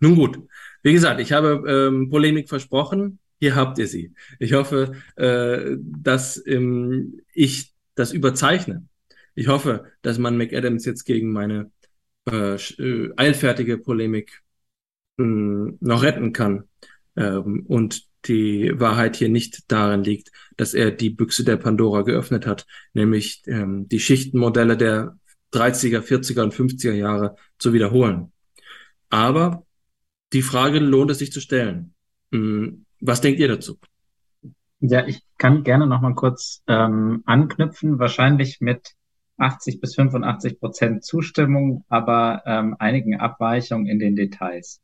Nun 0.00 0.16
gut, 0.16 0.38
wie 0.82 0.92
gesagt, 0.92 1.20
ich 1.20 1.32
habe 1.32 1.62
ähm, 1.68 2.08
Polemik 2.08 2.48
versprochen. 2.48 3.18
Hier 3.38 3.54
habt 3.54 3.78
ihr 3.78 3.86
sie. 3.86 4.12
Ich 4.38 4.52
hoffe, 4.52 4.92
äh, 5.16 5.76
dass 5.80 6.42
ähm, 6.46 7.20
ich 7.32 7.74
das 7.94 8.12
überzeichne. 8.12 8.86
Ich 9.34 9.48
hoffe, 9.48 9.86
dass 10.02 10.18
man 10.18 10.36
McAdams 10.36 10.84
jetzt 10.84 11.04
gegen 11.04 11.32
meine 11.32 11.70
äh, 12.30 12.54
äh 12.54 13.12
eilfertige 13.16 13.78
Polemik 13.78 14.42
mh, 15.16 15.24
hm, 15.24 15.78
noch 15.80 16.02
retten 16.02 16.32
kann 16.32 16.64
ähm, 17.16 17.64
und 17.66 18.09
die 18.26 18.72
Wahrheit 18.78 19.16
hier 19.16 19.28
nicht 19.28 19.70
darin 19.70 20.04
liegt, 20.04 20.30
dass 20.56 20.74
er 20.74 20.90
die 20.90 21.10
Büchse 21.10 21.44
der 21.44 21.56
Pandora 21.56 22.02
geöffnet 22.02 22.46
hat, 22.46 22.66
nämlich 22.92 23.42
ähm, 23.46 23.88
die 23.88 24.00
Schichtenmodelle 24.00 24.76
der 24.76 25.16
30er, 25.52 26.00
40er 26.00 26.42
und 26.42 26.54
50er 26.54 26.92
Jahre 26.92 27.36
zu 27.58 27.72
wiederholen. 27.72 28.32
Aber 29.08 29.64
die 30.32 30.42
Frage 30.42 30.78
lohnt 30.78 31.10
es 31.10 31.18
sich 31.18 31.32
zu 31.32 31.40
stellen. 31.40 31.94
Hm, 32.32 32.84
was 33.00 33.20
denkt 33.20 33.40
ihr 33.40 33.48
dazu? 33.48 33.78
Ja, 34.80 35.06
ich 35.06 35.22
kann 35.36 35.64
gerne 35.64 35.86
noch 35.86 36.00
mal 36.00 36.14
kurz 36.14 36.62
ähm, 36.66 37.22
anknüpfen, 37.26 37.98
wahrscheinlich 37.98 38.60
mit 38.60 38.94
80 39.36 39.80
bis 39.80 39.94
85 39.94 40.60
Prozent 40.60 41.04
Zustimmung, 41.04 41.84
aber 41.88 42.42
ähm, 42.46 42.76
einigen 42.78 43.18
Abweichungen 43.18 43.86
in 43.86 43.98
den 43.98 44.16
Details. 44.16 44.80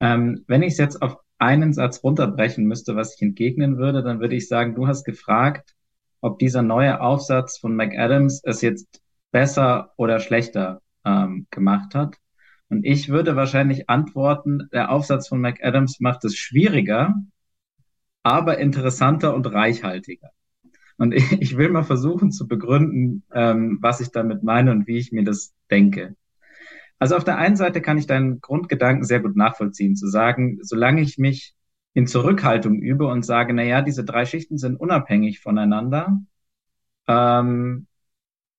Ähm, 0.00 0.44
wenn 0.46 0.62
ich 0.62 0.72
es 0.72 0.78
jetzt 0.78 1.00
auf 1.00 1.16
einen 1.38 1.72
Satz 1.72 2.02
runterbrechen 2.02 2.64
müsste, 2.64 2.96
was 2.96 3.14
ich 3.14 3.22
entgegnen 3.22 3.78
würde, 3.78 4.02
dann 4.02 4.20
würde 4.20 4.36
ich 4.36 4.48
sagen, 4.48 4.74
du 4.74 4.86
hast 4.86 5.04
gefragt, 5.04 5.74
ob 6.20 6.38
dieser 6.38 6.62
neue 6.62 7.00
Aufsatz 7.00 7.58
von 7.58 7.76
McAdams 7.76 8.40
es 8.44 8.62
jetzt 8.62 9.02
besser 9.30 9.92
oder 9.96 10.20
schlechter 10.20 10.80
ähm, 11.04 11.46
gemacht 11.50 11.94
hat. 11.94 12.16
Und 12.68 12.84
ich 12.84 13.08
würde 13.08 13.36
wahrscheinlich 13.36 13.90
antworten, 13.90 14.68
der 14.72 14.90
Aufsatz 14.90 15.28
von 15.28 15.40
McAdams 15.40 16.00
macht 16.00 16.24
es 16.24 16.36
schwieriger, 16.36 17.14
aber 18.22 18.58
interessanter 18.58 19.34
und 19.34 19.52
reichhaltiger. 19.52 20.30
Und 20.96 21.12
ich, 21.12 21.32
ich 21.40 21.56
will 21.56 21.70
mal 21.70 21.84
versuchen 21.84 22.32
zu 22.32 22.46
begründen, 22.48 23.24
ähm, 23.32 23.78
was 23.80 24.00
ich 24.00 24.10
damit 24.10 24.42
meine 24.42 24.70
und 24.70 24.86
wie 24.86 24.98
ich 24.98 25.12
mir 25.12 25.24
das 25.24 25.54
denke. 25.70 26.16
Also 26.98 27.16
auf 27.16 27.24
der 27.24 27.38
einen 27.38 27.56
Seite 27.56 27.80
kann 27.80 27.98
ich 27.98 28.06
deinen 28.06 28.40
Grundgedanken 28.40 29.04
sehr 29.04 29.20
gut 29.20 29.36
nachvollziehen, 29.36 29.96
zu 29.96 30.08
sagen, 30.08 30.58
solange 30.62 31.00
ich 31.00 31.18
mich 31.18 31.54
in 31.92 32.06
Zurückhaltung 32.06 32.80
übe 32.80 33.06
und 33.06 33.24
sage, 33.24 33.52
na 33.54 33.62
ja, 33.62 33.82
diese 33.82 34.04
drei 34.04 34.26
Schichten 34.26 34.58
sind 34.58 34.76
unabhängig 34.76 35.40
voneinander, 35.40 36.20
ähm, 37.06 37.86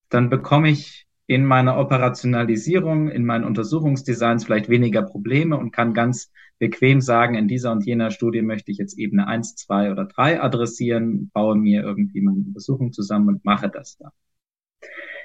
dann 0.10 0.30
bekomme 0.30 0.70
ich 0.70 1.08
in 1.28 1.46
meiner 1.46 1.78
Operationalisierung, 1.78 3.10
in 3.10 3.26
meinen 3.26 3.46
Untersuchungsdesigns 3.46 4.46
vielleicht 4.46 4.70
weniger 4.70 5.02
Probleme 5.02 5.58
und 5.58 5.72
kann 5.72 5.94
ganz 5.94 6.32
bequem 6.60 7.02
sagen, 7.02 7.36
in 7.36 7.48
dieser 7.48 7.72
und 7.72 7.86
jener 7.86 8.12
Studie 8.12 8.42
möchte 8.42 8.72
ich 8.72 8.78
jetzt 8.78 8.98
Ebene 8.98 9.28
eins, 9.28 9.56
zwei 9.56 9.92
oder 9.92 10.06
drei 10.06 10.42
adressieren, 10.42 11.32
baue 11.34 11.56
mir 11.56 11.82
irgendwie 11.82 12.22
meine 12.22 12.38
Untersuchung 12.38 12.94
zusammen 12.94 13.28
und 13.28 13.46
mache 13.46 13.70
das 13.70 13.98
dann. 13.98 14.12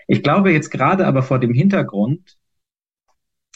Ich 0.09 0.23
glaube 0.23 0.53
jetzt 0.53 0.71
gerade 0.71 1.07
aber 1.07 1.23
vor 1.23 1.39
dem 1.39 1.53
Hintergrund, 1.53 2.40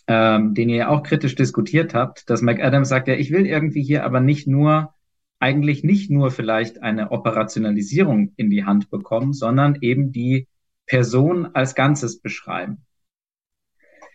ähm, 0.06 0.54
den 0.54 0.68
ihr 0.68 0.76
ja 0.76 0.88
auch 0.88 1.02
kritisch 1.02 1.34
diskutiert 1.34 1.94
habt, 1.94 2.28
dass 2.28 2.42
McAdams 2.42 2.88
sagt, 2.88 3.08
ja, 3.08 3.14
ich 3.14 3.30
will 3.30 3.46
irgendwie 3.46 3.82
hier 3.82 4.04
aber 4.04 4.20
nicht 4.20 4.46
nur, 4.46 4.94
eigentlich 5.40 5.84
nicht 5.84 6.10
nur 6.10 6.30
vielleicht 6.30 6.82
eine 6.82 7.10
Operationalisierung 7.10 8.32
in 8.36 8.50
die 8.50 8.64
Hand 8.64 8.90
bekommen, 8.90 9.32
sondern 9.32 9.78
eben 9.80 10.12
die 10.12 10.48
Person 10.86 11.54
als 11.54 11.74
Ganzes 11.74 12.20
beschreiben. 12.20 12.84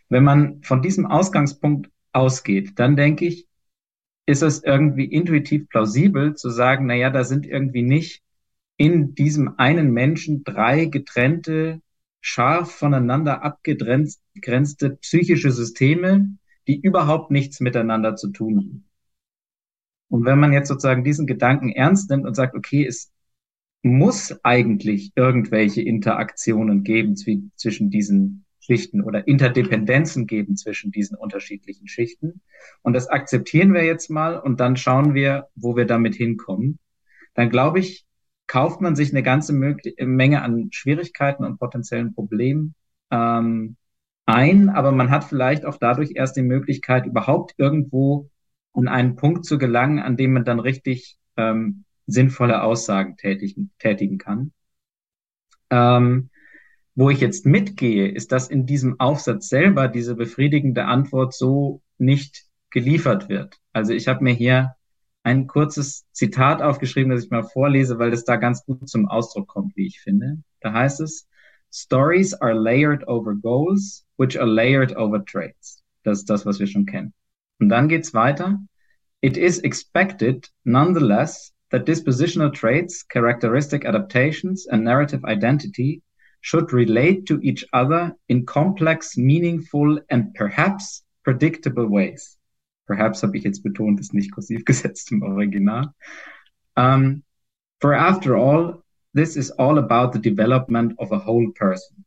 Wenn 0.10 0.24
man 0.24 0.64
von 0.64 0.82
diesem 0.82 1.06
Ausgangspunkt 1.06 1.90
ausgeht, 2.12 2.74
dann 2.78 2.96
denke 2.96 3.26
ich, 3.26 3.48
ist 4.26 4.44
es 4.44 4.64
irgendwie 4.64 5.06
intuitiv 5.06 5.70
plausibel 5.70 6.36
zu 6.36 6.50
sagen, 6.50 6.86
na 6.86 6.94
ja, 6.96 7.10
da 7.10 7.24
sind 7.24 7.48
irgendwie 7.48 7.82
nicht 7.82 8.24
in 8.78 9.14
diesem 9.16 9.58
einen 9.58 9.92
Menschen 9.92 10.44
drei 10.44 10.86
getrennte, 10.86 11.82
scharf 12.22 12.72
voneinander 12.72 13.43
abgegrenzte 13.43 14.89
psychische 15.01 15.51
Systeme, 15.51 16.38
die 16.67 16.80
überhaupt 16.80 17.32
nichts 17.32 17.59
miteinander 17.59 18.15
zu 18.15 18.30
tun 18.30 18.57
haben. 18.57 18.86
Und 20.09 20.26
wenn 20.26 20.39
man 20.39 20.53
jetzt 20.53 20.67
sozusagen 20.67 21.03
diesen 21.03 21.28
Gedanken 21.28 21.70
ernst 21.70 22.09
nimmt 22.09 22.26
und 22.26 22.36
sagt, 22.36 22.55
okay, 22.55 22.86
es 22.86 23.11
muss 23.82 24.38
eigentlich 24.43 25.11
irgendwelche 25.15 25.82
Interaktionen 25.82 26.84
geben 26.84 27.15
zwischen 27.15 27.89
diesen 27.89 28.45
Schichten 28.59 29.01
oder 29.01 29.28
Interdependenzen 29.28 30.28
geben 30.28 30.57
zwischen 30.57 30.91
diesen 30.91 31.15
unterschiedlichen 31.15 31.88
Schichten. 31.88 32.41
Und 32.82 32.93
das 32.93 33.07
akzeptieren 33.07 33.74
wir 33.74 33.84
jetzt 33.84 34.09
mal 34.09 34.38
und 34.38 34.59
dann 34.59 34.76
schauen 34.76 35.13
wir, 35.13 35.47
wo 35.55 35.76
wir 35.76 35.86
damit 35.86 36.15
hinkommen. 36.15 36.78
Dann 37.36 37.49
glaube 37.49 37.80
ich, 37.80 38.05
kauft 38.50 38.82
man 38.82 38.95
sich 38.95 39.12
eine 39.12 39.22
ganze 39.22 39.54
Menge 39.54 40.41
an 40.41 40.70
Schwierigkeiten 40.72 41.45
und 41.45 41.60
potenziellen 41.60 42.16
Problemen 42.16 42.74
ähm, 43.12 43.78
ein, 44.26 44.70
aber 44.70 44.91
man 44.91 45.12
hat 45.12 45.24
vielleicht 45.24 45.66
auch 45.66 45.78
dadurch 45.78 46.14
erst 46.16 46.36
die 46.36 46.41
Möglichkeit, 46.41 47.06
überhaupt 47.06 47.54
irgendwo 47.58 48.30
an 48.74 48.88
einen 48.88 49.16
Punkt 49.16 49.45
zu 49.45 49.60
gelangen, 49.60 50.00
an 50.00 50.18
dem 50.18 50.34
man 50.34 50.45
dann 50.45 50.60
richtig 50.60 51.20
ähm, 51.38 51.86
sinnvolle 52.08 52.64
Aussagen 52.64 53.18
tätigen, 53.18 53.72
tätigen 53.78 54.18
kann. 54.18 54.52
Ähm, 55.70 56.32
wo 56.95 57.12
ich 57.12 57.20
jetzt 57.20 57.45
mitgehe, 57.45 58.08
ist, 58.10 58.32
dass 58.32 58.50
in 58.50 58.66
diesem 58.66 59.00
Aufsatz 59.00 59.47
selber 59.50 59.88
diese 59.88 60.16
befriedigende 60.16 60.86
Antwort 60.86 61.36
so 61.36 61.84
nicht 62.00 62.45
geliefert 62.72 63.30
wird. 63.30 63.60
Also 63.74 63.93
ich 63.93 64.08
habe 64.08 64.24
mir 64.24 64.34
hier 64.34 64.76
ein 65.30 65.45
kurzes 65.45 66.05
Zitat 66.11 66.61
aufgeschrieben, 66.61 67.11
das 67.11 67.23
ich 67.23 67.30
mal 67.30 67.43
vorlese, 67.43 67.99
weil 67.99 68.09
das 68.09 68.25
da 68.25 68.36
ganz 68.36 68.65
gut 68.65 68.89
zum 68.89 69.07
Ausdruck 69.07 69.47
kommt, 69.47 69.75
wie 69.75 69.86
ich 69.86 70.01
finde. 70.01 70.39
Da 70.59 70.73
heißt 70.73 71.01
es, 71.01 71.27
Stories 71.71 72.34
are 72.34 72.53
layered 72.53 73.07
over 73.07 73.36
goals, 73.36 74.05
which 74.17 74.39
are 74.39 74.49
layered 74.49 74.95
over 74.97 75.23
traits. 75.23 75.84
Das 76.03 76.19
ist 76.19 76.30
das, 76.32 76.47
was 76.47 76.59
wir 76.59 76.65
schon 76.65 76.88
kennen. 76.88 77.13
Und 77.59 77.69
dann 77.69 77.88
geht's 77.88 78.15
weiter. 78.15 78.59
It 79.21 79.38
is 79.38 79.59
expected, 79.59 80.49
nonetheless, 80.63 81.53
that 81.69 81.88
dispositional 81.88 82.51
traits, 82.51 83.07
characteristic 83.07 83.86
adaptations, 83.86 84.65
and 84.67 84.84
narrative 84.84 85.23
identity 85.25 86.01
should 86.41 86.73
relate 86.73 87.27
to 87.27 87.39
each 87.41 87.67
other 87.71 88.15
in 88.27 88.47
complex, 88.47 89.15
meaningful 89.15 89.99
and 90.09 90.34
perhaps 90.34 91.03
predictable 91.23 91.88
ways. 91.88 92.39
Perhaps 92.90 93.22
habe 93.22 93.38
ich 93.38 93.44
jetzt 93.44 93.62
betont, 93.62 94.00
ist 94.00 94.16
nicht 94.16 94.32
kursiv 94.32 94.66
gesetzt 94.66 95.12
im 95.12 95.22
Original. 95.22 95.94
Um, 96.76 97.24
for 97.80 97.94
after 97.96 98.36
all, 98.36 98.82
this 99.14 99.36
is 99.36 99.52
all 99.52 99.78
about 99.78 100.12
the 100.14 100.22
development 100.22 100.98
of 100.98 101.12
a 101.12 101.24
whole 101.24 101.52
person. 101.54 102.04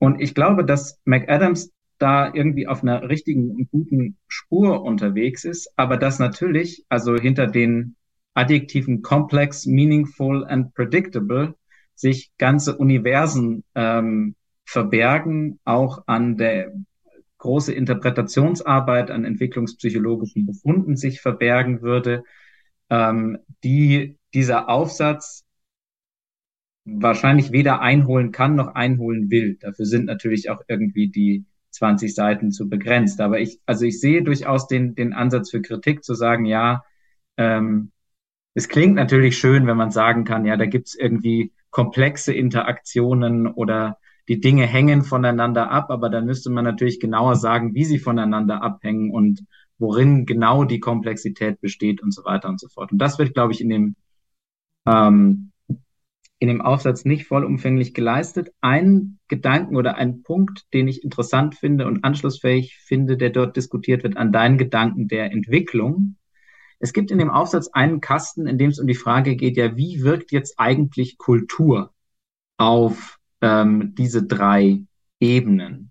Und 0.00 0.20
ich 0.20 0.34
glaube, 0.34 0.64
dass 0.64 0.98
McAdams 1.04 1.70
da 1.98 2.32
irgendwie 2.34 2.66
auf 2.66 2.82
einer 2.82 3.08
richtigen 3.08 3.50
und 3.50 3.70
guten 3.70 4.16
Spur 4.26 4.82
unterwegs 4.82 5.44
ist, 5.44 5.70
aber 5.76 5.96
dass 5.96 6.18
natürlich, 6.18 6.84
also 6.88 7.14
hinter 7.16 7.46
den 7.46 7.94
Adjektiven 8.34 9.02
complex, 9.02 9.66
meaningful 9.66 10.44
and 10.44 10.74
predictable 10.74 11.54
sich 11.94 12.32
ganze 12.38 12.76
Universen 12.78 13.62
ähm, 13.74 14.34
verbergen, 14.64 15.60
auch 15.64 16.02
an 16.06 16.36
der 16.36 16.72
große 17.40 17.72
Interpretationsarbeit 17.72 19.10
an 19.10 19.24
entwicklungspsychologischen 19.24 20.46
Befunden 20.46 20.96
sich 20.96 21.20
verbergen 21.20 21.82
würde, 21.82 22.22
ähm, 22.88 23.38
die 23.64 24.16
dieser 24.32 24.68
Aufsatz 24.68 25.44
wahrscheinlich 26.84 27.52
weder 27.52 27.80
einholen 27.80 28.32
kann 28.32 28.54
noch 28.54 28.74
einholen 28.74 29.30
will. 29.30 29.56
Dafür 29.60 29.86
sind 29.86 30.06
natürlich 30.06 30.50
auch 30.50 30.62
irgendwie 30.68 31.08
die 31.08 31.44
20 31.70 32.14
Seiten 32.14 32.50
zu 32.52 32.68
begrenzt. 32.68 33.20
Aber 33.20 33.40
ich, 33.40 33.60
also 33.66 33.84
ich 33.84 34.00
sehe 34.00 34.22
durchaus 34.22 34.66
den, 34.66 34.94
den 34.94 35.12
Ansatz 35.12 35.50
für 35.50 35.62
Kritik 35.62 36.04
zu 36.04 36.14
sagen, 36.14 36.44
ja, 36.44 36.84
ähm, 37.36 37.92
es 38.54 38.68
klingt 38.68 38.96
natürlich 38.96 39.38
schön, 39.38 39.66
wenn 39.66 39.76
man 39.76 39.90
sagen 39.90 40.24
kann, 40.24 40.44
ja, 40.44 40.56
da 40.56 40.66
gibt's 40.66 40.94
irgendwie 40.94 41.52
komplexe 41.70 42.32
Interaktionen 42.32 43.46
oder 43.46 43.98
die 44.28 44.40
Dinge 44.40 44.66
hängen 44.66 45.02
voneinander 45.02 45.70
ab, 45.70 45.90
aber 45.90 46.10
dann 46.10 46.26
müsste 46.26 46.50
man 46.50 46.64
natürlich 46.64 47.00
genauer 47.00 47.36
sagen, 47.36 47.74
wie 47.74 47.84
sie 47.84 47.98
voneinander 47.98 48.62
abhängen 48.62 49.10
und 49.10 49.44
worin 49.78 50.26
genau 50.26 50.64
die 50.64 50.80
Komplexität 50.80 51.60
besteht 51.60 52.02
und 52.02 52.14
so 52.14 52.24
weiter 52.24 52.48
und 52.48 52.60
so 52.60 52.68
fort. 52.68 52.92
Und 52.92 52.98
das 52.98 53.18
wird, 53.18 53.34
glaube 53.34 53.52
ich, 53.52 53.60
in 53.60 53.70
dem, 53.70 53.96
ähm, 54.86 55.52
in 56.38 56.48
dem 56.48 56.60
Aufsatz 56.60 57.04
nicht 57.04 57.26
vollumfänglich 57.26 57.94
geleistet. 57.94 58.52
Ein 58.60 59.18
Gedanken 59.28 59.76
oder 59.76 59.96
ein 59.96 60.22
Punkt, 60.22 60.66
den 60.72 60.88
ich 60.88 61.04
interessant 61.04 61.54
finde 61.54 61.86
und 61.86 62.04
anschlussfähig 62.04 62.78
finde, 62.78 63.16
der 63.16 63.30
dort 63.30 63.56
diskutiert 63.56 64.02
wird, 64.02 64.16
an 64.16 64.32
deinen 64.32 64.58
Gedanken 64.58 65.08
der 65.08 65.32
Entwicklung, 65.32 66.16
es 66.82 66.94
gibt 66.94 67.10
in 67.10 67.18
dem 67.18 67.30
Aufsatz 67.30 67.68
einen 67.68 68.00
Kasten, 68.00 68.46
in 68.46 68.56
dem 68.56 68.70
es 68.70 68.78
um 68.78 68.86
die 68.86 68.94
Frage 68.94 69.36
geht, 69.36 69.58
ja, 69.58 69.76
wie 69.76 70.02
wirkt 70.02 70.32
jetzt 70.32 70.58
eigentlich 70.58 71.18
Kultur 71.18 71.92
auf 72.56 73.19
ähm, 73.40 73.94
diese 73.96 74.24
drei 74.26 74.82
Ebenen? 75.18 75.90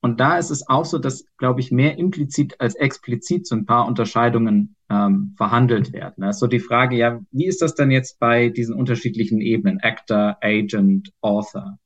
Und 0.00 0.20
da 0.20 0.38
ist 0.38 0.50
es 0.50 0.68
auch 0.68 0.84
so, 0.84 0.98
dass, 0.98 1.26
glaube 1.36 1.60
ich, 1.60 1.72
mehr 1.72 1.98
implizit 1.98 2.60
als 2.60 2.74
explizit 2.76 3.46
so 3.46 3.56
ein 3.56 3.66
paar 3.66 3.86
Unterscheidungen 3.86 4.76
ähm, 4.88 5.34
verhandelt 5.36 5.92
werden. 5.92 6.22
Da 6.22 6.32
so 6.32 6.46
die 6.46 6.60
Frage, 6.60 6.96
ja, 6.96 7.20
wie 7.32 7.46
ist 7.46 7.60
das 7.60 7.74
denn 7.74 7.90
jetzt 7.90 8.20
bei 8.20 8.50
diesen 8.50 8.74
unterschiedlichen 8.74 9.40
Ebenen, 9.40 9.80
Actor, 9.80 10.36
Agent, 10.42 11.12
Author? 11.22 11.78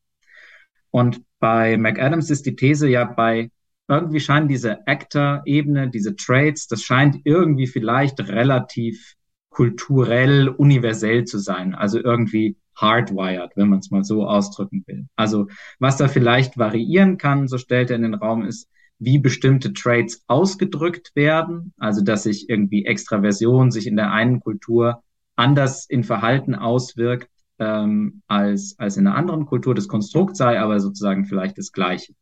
Und 0.91 1.23
bei 1.39 1.79
McAdams 1.79 2.31
ist 2.31 2.47
die 2.47 2.57
These 2.57 2.89
ja 2.89 3.05
bei 3.05 3.51
irgendwie 3.89 4.21
scheinen 4.21 4.49
diese 4.49 4.87
Actor-Ebene, 4.87 5.91
diese 5.91 6.15
Traits, 6.15 6.69
das 6.69 6.83
scheint 6.83 7.21
irgendwie 7.25 7.67
vielleicht 7.67 8.21
relativ 8.21 9.15
kulturell 9.49 10.49
universell 10.49 11.25
zu 11.25 11.39
sein, 11.39 11.75
also 11.75 11.99
irgendwie 11.99 12.57
hardwired, 12.81 13.53
wenn 13.57 13.69
man 13.69 13.81
es 13.81 13.91
mal 13.91 14.05
so 14.05 14.27
ausdrücken 14.27 14.85
will. 14.87 15.07
Also 15.17 15.49
was 15.79 15.97
da 15.97 16.09
vielleicht 16.09 16.59
variieren 16.59 17.19
kann, 17.19 17.49
so 17.49 17.59
stellt 17.59 17.91
er 17.91 17.97
in 17.97 18.03
den 18.03 18.15
Raum, 18.15 18.45
ist, 18.45 18.69
wie 18.99 19.19
bestimmte 19.19 19.73
Traits 19.73 20.23
ausgedrückt 20.27 21.13
werden, 21.15 21.73
also 21.79 22.05
dass 22.05 22.25
sich 22.25 22.49
irgendwie 22.49 22.85
Extraversion 22.85 23.71
sich 23.71 23.87
in 23.87 23.97
der 23.97 24.13
einen 24.13 24.41
Kultur 24.41 25.03
anders 25.37 25.87
in 25.87 26.05
Verhalten 26.05 26.55
auswirkt 26.55 27.31
ähm, 27.59 28.23
als, 28.27 28.75
als 28.79 28.99
in 28.99 29.07
einer 29.07 29.17
anderen 29.17 29.47
Kultur. 29.47 29.75
Das 29.75 29.89
Konstrukt 29.89 30.37
sei 30.37 30.61
aber 30.61 30.81
sozusagen 30.81 31.25
vielleicht 31.25 31.57
das 31.57 31.73
gleiche. 31.73 32.15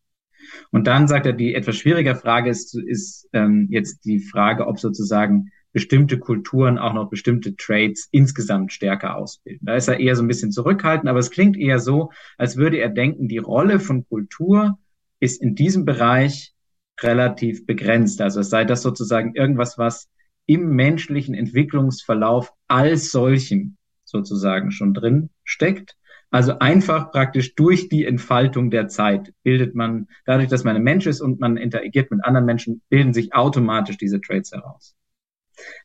Und 0.71 0.87
dann 0.87 1.09
sagt 1.09 1.27
er, 1.27 1.33
die 1.33 1.55
etwas 1.55 1.77
schwierige 1.77 2.15
Frage 2.15 2.49
ist, 2.49 2.75
ist 2.77 3.29
ähm, 3.33 3.67
jetzt 3.71 4.05
die 4.05 4.21
Frage, 4.21 4.67
ob 4.67 4.79
sozusagen 4.79 5.51
bestimmte 5.79 6.18
Kulturen 6.18 6.76
auch 6.76 6.93
noch 6.93 7.09
bestimmte 7.09 7.55
Traits 7.55 8.09
insgesamt 8.11 8.72
stärker 8.72 9.14
ausbilden. 9.14 9.64
Da 9.64 9.76
ist 9.76 9.87
er 9.87 10.01
eher 10.01 10.16
so 10.16 10.24
ein 10.24 10.26
bisschen 10.26 10.51
zurückhaltend, 10.51 11.09
aber 11.09 11.20
es 11.20 11.31
klingt 11.31 11.57
eher 11.57 11.79
so, 11.79 12.11
als 12.37 12.57
würde 12.57 12.79
er 12.79 12.89
denken, 12.89 13.29
die 13.29 13.39
Rolle 13.39 13.79
von 13.79 14.05
Kultur 14.09 14.76
ist 15.20 15.41
in 15.41 15.55
diesem 15.55 15.85
Bereich 15.85 16.53
relativ 17.01 17.64
begrenzt. 17.64 18.20
Also 18.20 18.41
es 18.41 18.51
sei 18.51 18.64
das 18.64 18.83
sozusagen 18.83 19.37
irgendwas, 19.37 19.79
was 19.79 20.09
im 20.47 20.74
menschlichen 20.74 21.37
Entwicklungsverlauf 21.37 22.53
als 22.66 23.12
solchem 23.12 23.76
sozusagen 24.05 24.72
schon 24.72 24.95
drin 24.95 25.31
steckt 25.45 25.95
also 26.31 26.59
einfach 26.59 27.11
praktisch 27.11 27.55
durch 27.55 27.89
die 27.89 28.05
Entfaltung 28.05 28.70
der 28.70 28.89
Zeit 28.89 29.33
bildet 29.43 29.74
man, 29.74 30.09
dadurch, 30.26 30.49
dass 30.49 30.62
man 30.62 30.76
ein 30.76 30.83
Mensch 30.83 31.07
ist 31.07 31.22
und 31.22 31.41
man 31.41 31.57
interagiert 31.57 32.11
mit 32.11 32.22
anderen 32.22 32.45
Menschen, 32.45 32.83
bilden 32.91 33.14
sich 33.14 33.35
automatisch 33.35 33.97
diese 33.97 34.20
Traits 34.20 34.53
heraus. 34.53 34.95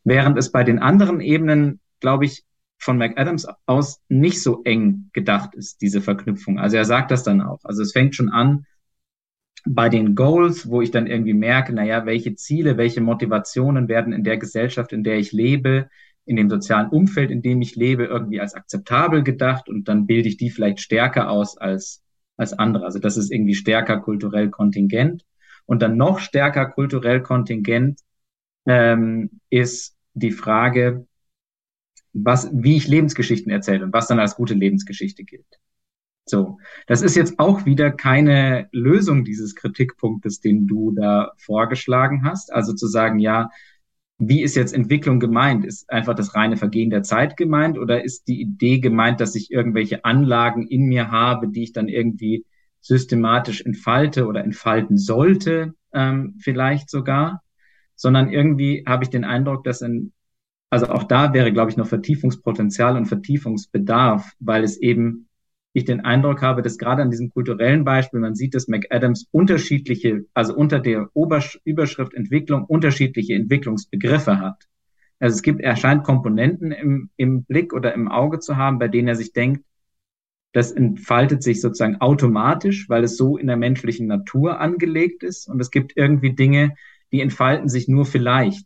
Während 0.04 0.38
es 0.38 0.52
bei 0.52 0.64
den 0.64 0.80
anderen 0.80 1.20
Ebenen, 1.20 1.80
glaube 2.00 2.26
ich, 2.26 2.44
von 2.78 2.98
McAdams 2.98 3.48
aus 3.66 4.02
nicht 4.10 4.42
so 4.42 4.62
eng 4.64 5.10
gedacht 5.14 5.56
ist, 5.56 5.82
diese 5.82 6.02
Verknüpfung. 6.02 6.60
Also 6.60 6.78
er 6.78 6.86
sagt 6.86 7.12
das 7.12 7.24
dann 7.24 7.42
auch. 7.42 7.60
Also 7.64 7.82
es 7.82 7.94
fängt 7.94 8.16
schon 8.16 8.30
an 8.30 8.66
bei 9.66 9.88
den 9.88 10.16
Goals, 10.16 10.70
wo 10.70 10.82
ich 10.82 10.92
dann 10.92 11.08
irgendwie 11.08 11.34
merke, 11.34 11.74
naja, 11.74 12.06
welche 12.06 12.36
Ziele, 12.36 12.78
welche 12.78 13.00
Motivationen 13.00 13.88
werden 13.88 14.12
in 14.12 14.24
der 14.24 14.38
Gesellschaft, 14.38 14.92
in 14.92 15.04
der 15.04 15.18
ich 15.18 15.32
lebe, 15.32 15.88
in 16.26 16.36
dem 16.36 16.50
sozialen 16.50 16.90
Umfeld, 16.90 17.32
in 17.32 17.42
dem 17.42 17.62
ich 17.62 17.76
lebe, 17.76 18.06
irgendwie 18.06 18.42
als 18.42 18.54
akzeptabel 18.54 19.24
gedacht 19.24 19.70
und 19.70 19.88
dann 19.88 20.06
bilde 20.06 20.30
ich 20.30 20.38
die 20.38 20.50
vielleicht 20.50 20.80
stärker 20.82 21.30
aus 21.30 21.58
als, 21.58 22.02
als 22.38 22.54
andere. 22.54 22.86
Also 22.86 23.00
das 23.00 23.18
ist 23.18 23.32
irgendwie 23.32 23.56
stärker 23.56 24.00
kulturell 24.00 24.50
kontingent. 24.50 25.24
Und 25.66 25.82
dann 25.82 25.96
noch 25.96 26.20
stärker 26.20 26.66
kulturell 26.66 27.22
kontingent 27.22 28.02
ähm, 28.66 29.40
ist 29.50 29.96
die 30.14 30.32
Frage, 30.32 31.08
was, 32.14 32.50
wie 32.54 32.78
ich 32.78 32.88
Lebensgeschichten 32.88 33.52
erzähle 33.52 33.86
und 33.86 33.94
was 33.94 34.08
dann 34.08 34.20
als 34.20 34.36
gute 34.36 34.54
Lebensgeschichte 34.54 35.24
gilt. 35.24 35.60
So, 36.26 36.58
das 36.88 37.02
ist 37.02 37.16
jetzt 37.16 37.38
auch 37.38 37.66
wieder 37.66 37.92
keine 37.92 38.70
Lösung 38.72 39.26
dieses 39.26 39.56
Kritikpunktes, 39.56 40.40
den 40.40 40.68
du 40.68 40.92
da 40.92 41.34
vorgeschlagen 41.38 42.24
hast. 42.24 42.54
Also 42.54 42.74
zu 42.74 42.88
sagen, 42.88 43.20
ja, 43.20 43.50
wie 44.20 44.42
ist 44.42 44.56
jetzt 44.56 44.74
Entwicklung 44.74 45.20
gemeint? 45.20 45.66
Ist 45.66 45.90
einfach 45.90 46.16
das 46.16 46.34
reine 46.34 46.56
Vergehen 46.56 46.90
der 46.90 47.04
Zeit 47.04 47.36
gemeint 47.36 47.78
oder 47.78 48.04
ist 48.06 48.28
die 48.28 48.40
Idee 48.40 48.80
gemeint, 48.80 49.20
dass 49.20 49.36
ich 49.36 49.52
irgendwelche 49.52 50.06
Anlagen 50.06 50.66
in 50.68 50.84
mir 50.84 51.12
habe, 51.12 51.50
die 51.50 51.64
ich 51.64 51.74
dann 51.74 51.90
irgendwie 51.90 52.46
systematisch 52.80 53.62
entfalte 53.62 54.26
oder 54.26 54.44
entfalten 54.44 54.98
sollte, 54.98 55.74
ähm, 55.94 56.36
vielleicht 56.40 56.90
sogar? 56.90 57.43
Sondern 58.04 58.30
irgendwie 58.30 58.84
habe 58.86 59.06
ich 59.06 59.10
den 59.10 59.24
Eindruck, 59.24 59.64
dass 59.64 59.80
in, 59.80 60.12
also 60.70 60.88
auch 60.88 61.04
da 61.04 61.34
wäre, 61.34 61.54
glaube 61.54 61.72
ich, 61.72 61.78
noch 61.78 61.88
Vertiefungspotenzial 61.88 62.98
und 62.98 63.06
Vertiefungsbedarf, 63.06 64.30
weil 64.42 64.66
es 64.66 64.76
eben 64.76 65.30
ich 65.72 65.86
den 65.86 66.02
Eindruck 66.02 66.42
habe, 66.42 66.62
dass 66.62 66.78
gerade 66.78 67.02
an 67.02 67.12
diesem 67.12 67.30
kulturellen 67.30 67.86
Beispiel, 67.86 68.20
man 68.20 68.36
sieht, 68.36 68.56
dass 68.56 68.68
McAdams 68.68 69.30
unterschiedliche, 69.32 70.26
also 70.34 70.54
unter 70.54 70.82
der 70.82 71.10
Überschrift 71.14 72.14
Entwicklung 72.14 72.66
unterschiedliche 72.66 73.36
Entwicklungsbegriffe 73.36 74.38
hat. 74.42 74.68
Also 75.22 75.36
es 75.36 75.42
gibt, 75.42 75.62
er 75.62 75.78
scheint 75.78 76.04
Komponenten 76.04 76.74
im, 76.74 77.10
im 77.16 77.46
Blick 77.46 77.72
oder 77.72 77.94
im 77.94 78.10
Auge 78.10 78.40
zu 78.40 78.58
haben, 78.58 78.80
bei 78.80 78.90
denen 78.90 79.08
er 79.08 79.16
sich 79.16 79.32
denkt, 79.32 79.64
das 80.52 80.74
entfaltet 80.74 81.42
sich 81.42 81.62
sozusagen 81.62 82.02
automatisch, 82.02 82.90
weil 82.90 83.06
es 83.06 83.16
so 83.16 83.38
in 83.38 83.48
der 83.48 83.56
menschlichen 83.56 84.08
Natur 84.08 84.60
angelegt 84.60 85.24
ist. 85.24 85.48
Und 85.48 85.62
es 85.62 85.72
gibt 85.72 85.94
irgendwie 85.96 86.34
Dinge, 86.34 86.76
die 87.14 87.22
entfalten 87.22 87.70
sich 87.70 87.88
nur 87.88 88.06
vielleicht. 88.06 88.66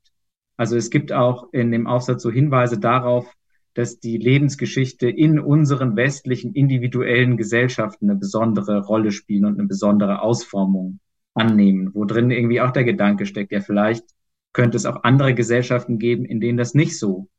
Also 0.55 0.75
es 0.75 0.89
gibt 0.89 1.11
auch 1.11 1.49
in 1.51 1.71
dem 1.71 1.85
Aufsatz 1.85 2.23
so 2.23 2.31
Hinweise 2.31 2.79
darauf, 2.79 3.31
dass 3.75 3.99
die 3.99 4.17
Lebensgeschichte 4.17 5.07
in 5.07 5.39
unseren 5.39 5.95
westlichen 5.95 6.53
individuellen 6.53 7.37
Gesellschaften 7.37 8.09
eine 8.09 8.17
besondere 8.17 8.83
Rolle 8.83 9.11
spielen 9.11 9.45
und 9.45 9.59
eine 9.59 9.67
besondere 9.67 10.21
Ausformung 10.21 10.99
annehmen, 11.35 11.91
wo 11.93 12.05
drin 12.05 12.31
irgendwie 12.31 12.59
auch 12.59 12.71
der 12.71 12.85
Gedanke 12.85 13.27
steckt, 13.27 13.51
ja, 13.51 13.61
vielleicht 13.61 14.03
könnte 14.51 14.77
es 14.77 14.87
auch 14.87 15.03
andere 15.03 15.35
Gesellschaften 15.35 15.99
geben, 15.99 16.25
in 16.25 16.39
denen 16.39 16.57
das 16.57 16.73
nicht 16.73 16.97
so 16.97 17.29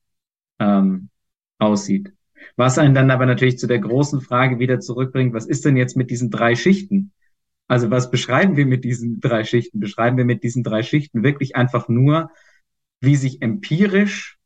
ähm, 0.60 1.08
aussieht. 1.58 2.12
Was 2.54 2.78
einen 2.78 2.94
dann 2.94 3.10
aber 3.10 3.26
natürlich 3.26 3.58
zu 3.58 3.66
der 3.66 3.80
großen 3.80 4.20
Frage 4.20 4.60
wieder 4.60 4.78
zurückbringt, 4.78 5.34
was 5.34 5.46
ist 5.46 5.64
denn 5.64 5.76
jetzt 5.76 5.96
mit 5.96 6.10
diesen 6.10 6.30
drei 6.30 6.54
Schichten? 6.54 7.12
Also 7.68 7.90
was 7.90 8.10
beschreiben 8.10 8.56
wir 8.56 8.66
mit 8.66 8.84
diesen 8.84 9.20
drei 9.20 9.44
Schichten? 9.44 9.78
Beschreiben 9.78 10.16
wir 10.16 10.24
mit 10.24 10.42
diesen 10.42 10.62
drei 10.64 10.82
Schichten 10.82 11.22
wirklich 11.22 11.54
einfach 11.54 11.88
nur, 11.88 12.30
wie 13.00 13.14
sich 13.14 13.42
empirisch 13.42 14.38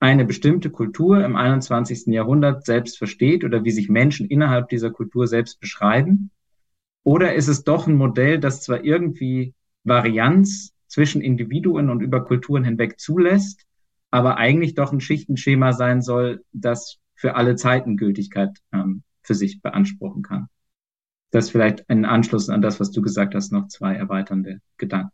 eine 0.00 0.24
bestimmte 0.24 0.70
Kultur 0.70 1.22
im 1.22 1.36
21. 1.36 2.06
Jahrhundert 2.06 2.64
selbst 2.64 2.96
versteht 2.96 3.44
oder 3.44 3.64
wie 3.64 3.70
sich 3.70 3.90
Menschen 3.90 4.26
innerhalb 4.26 4.70
dieser 4.70 4.90
Kultur 4.90 5.26
selbst 5.26 5.60
beschreiben? 5.60 6.30
Oder 7.04 7.34
ist 7.34 7.48
es 7.48 7.64
doch 7.64 7.86
ein 7.86 7.96
Modell, 7.96 8.38
das 8.38 8.62
zwar 8.62 8.82
irgendwie 8.82 9.54
Varianz 9.84 10.72
zwischen 10.86 11.20
Individuen 11.20 11.90
und 11.90 12.00
über 12.00 12.24
Kulturen 12.24 12.64
hinweg 12.64 12.98
zulässt, 12.98 13.66
aber 14.10 14.38
eigentlich 14.38 14.74
doch 14.74 14.92
ein 14.92 15.00
Schichtenschema 15.00 15.72
sein 15.72 16.00
soll, 16.00 16.44
das 16.52 16.98
für 17.14 17.36
alle 17.36 17.56
Zeiten 17.56 17.98
Gültigkeit 17.98 18.58
ähm, 18.72 19.02
für 19.22 19.34
sich 19.34 19.60
beanspruchen 19.60 20.22
kann? 20.22 20.48
Das 21.30 21.50
vielleicht 21.50 21.88
ein 21.88 22.04
Anschluss 22.04 22.48
an 22.48 22.62
das, 22.62 22.80
was 22.80 22.90
du 22.90 23.02
gesagt 23.02 23.34
hast, 23.34 23.52
noch 23.52 23.68
zwei 23.68 23.94
erweiternde 23.94 24.60
Gedanken. 24.76 25.12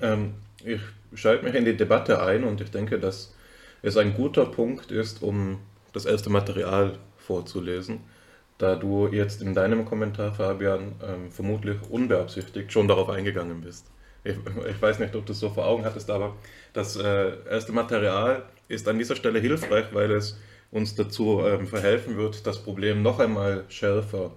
Ähm, 0.00 0.34
ich 0.64 0.80
schalte 1.14 1.44
mich 1.44 1.54
in 1.54 1.64
die 1.64 1.76
Debatte 1.76 2.22
ein 2.22 2.44
und 2.44 2.60
ich 2.60 2.70
denke, 2.70 2.98
dass 2.98 3.34
es 3.82 3.96
ein 3.96 4.14
guter 4.14 4.46
Punkt 4.46 4.90
ist, 4.90 5.22
um 5.22 5.58
das 5.92 6.06
erste 6.06 6.30
Material 6.30 6.98
vorzulesen, 7.18 8.00
da 8.58 8.76
du 8.76 9.08
jetzt 9.08 9.42
in 9.42 9.54
deinem 9.54 9.84
Kommentar, 9.84 10.32
Fabian, 10.32 10.92
ähm, 11.02 11.30
vermutlich 11.30 11.76
unbeabsichtigt 11.90 12.72
schon 12.72 12.88
darauf 12.88 13.10
eingegangen 13.10 13.60
bist. 13.60 13.86
Ich, 14.24 14.36
ich, 14.70 14.80
weiß 14.80 15.00
nicht, 15.00 15.14
ob 15.14 15.26
du 15.26 15.32
es 15.32 15.40
so 15.40 15.50
vor 15.50 15.66
Augen 15.66 15.84
hattest, 15.84 16.10
aber 16.10 16.34
das 16.72 16.96
äh, 16.96 17.32
erste 17.50 17.72
Material 17.72 18.44
ist 18.68 18.88
an 18.88 18.98
dieser 18.98 19.16
Stelle 19.16 19.38
hilfreich, 19.38 19.86
weil 19.92 20.10
es 20.12 20.38
uns 20.74 20.96
dazu 20.96 21.40
ähm, 21.40 21.68
verhelfen 21.68 22.16
wird, 22.16 22.46
das 22.46 22.62
Problem 22.62 23.00
noch 23.00 23.20
einmal 23.20 23.64
schärfer 23.68 24.32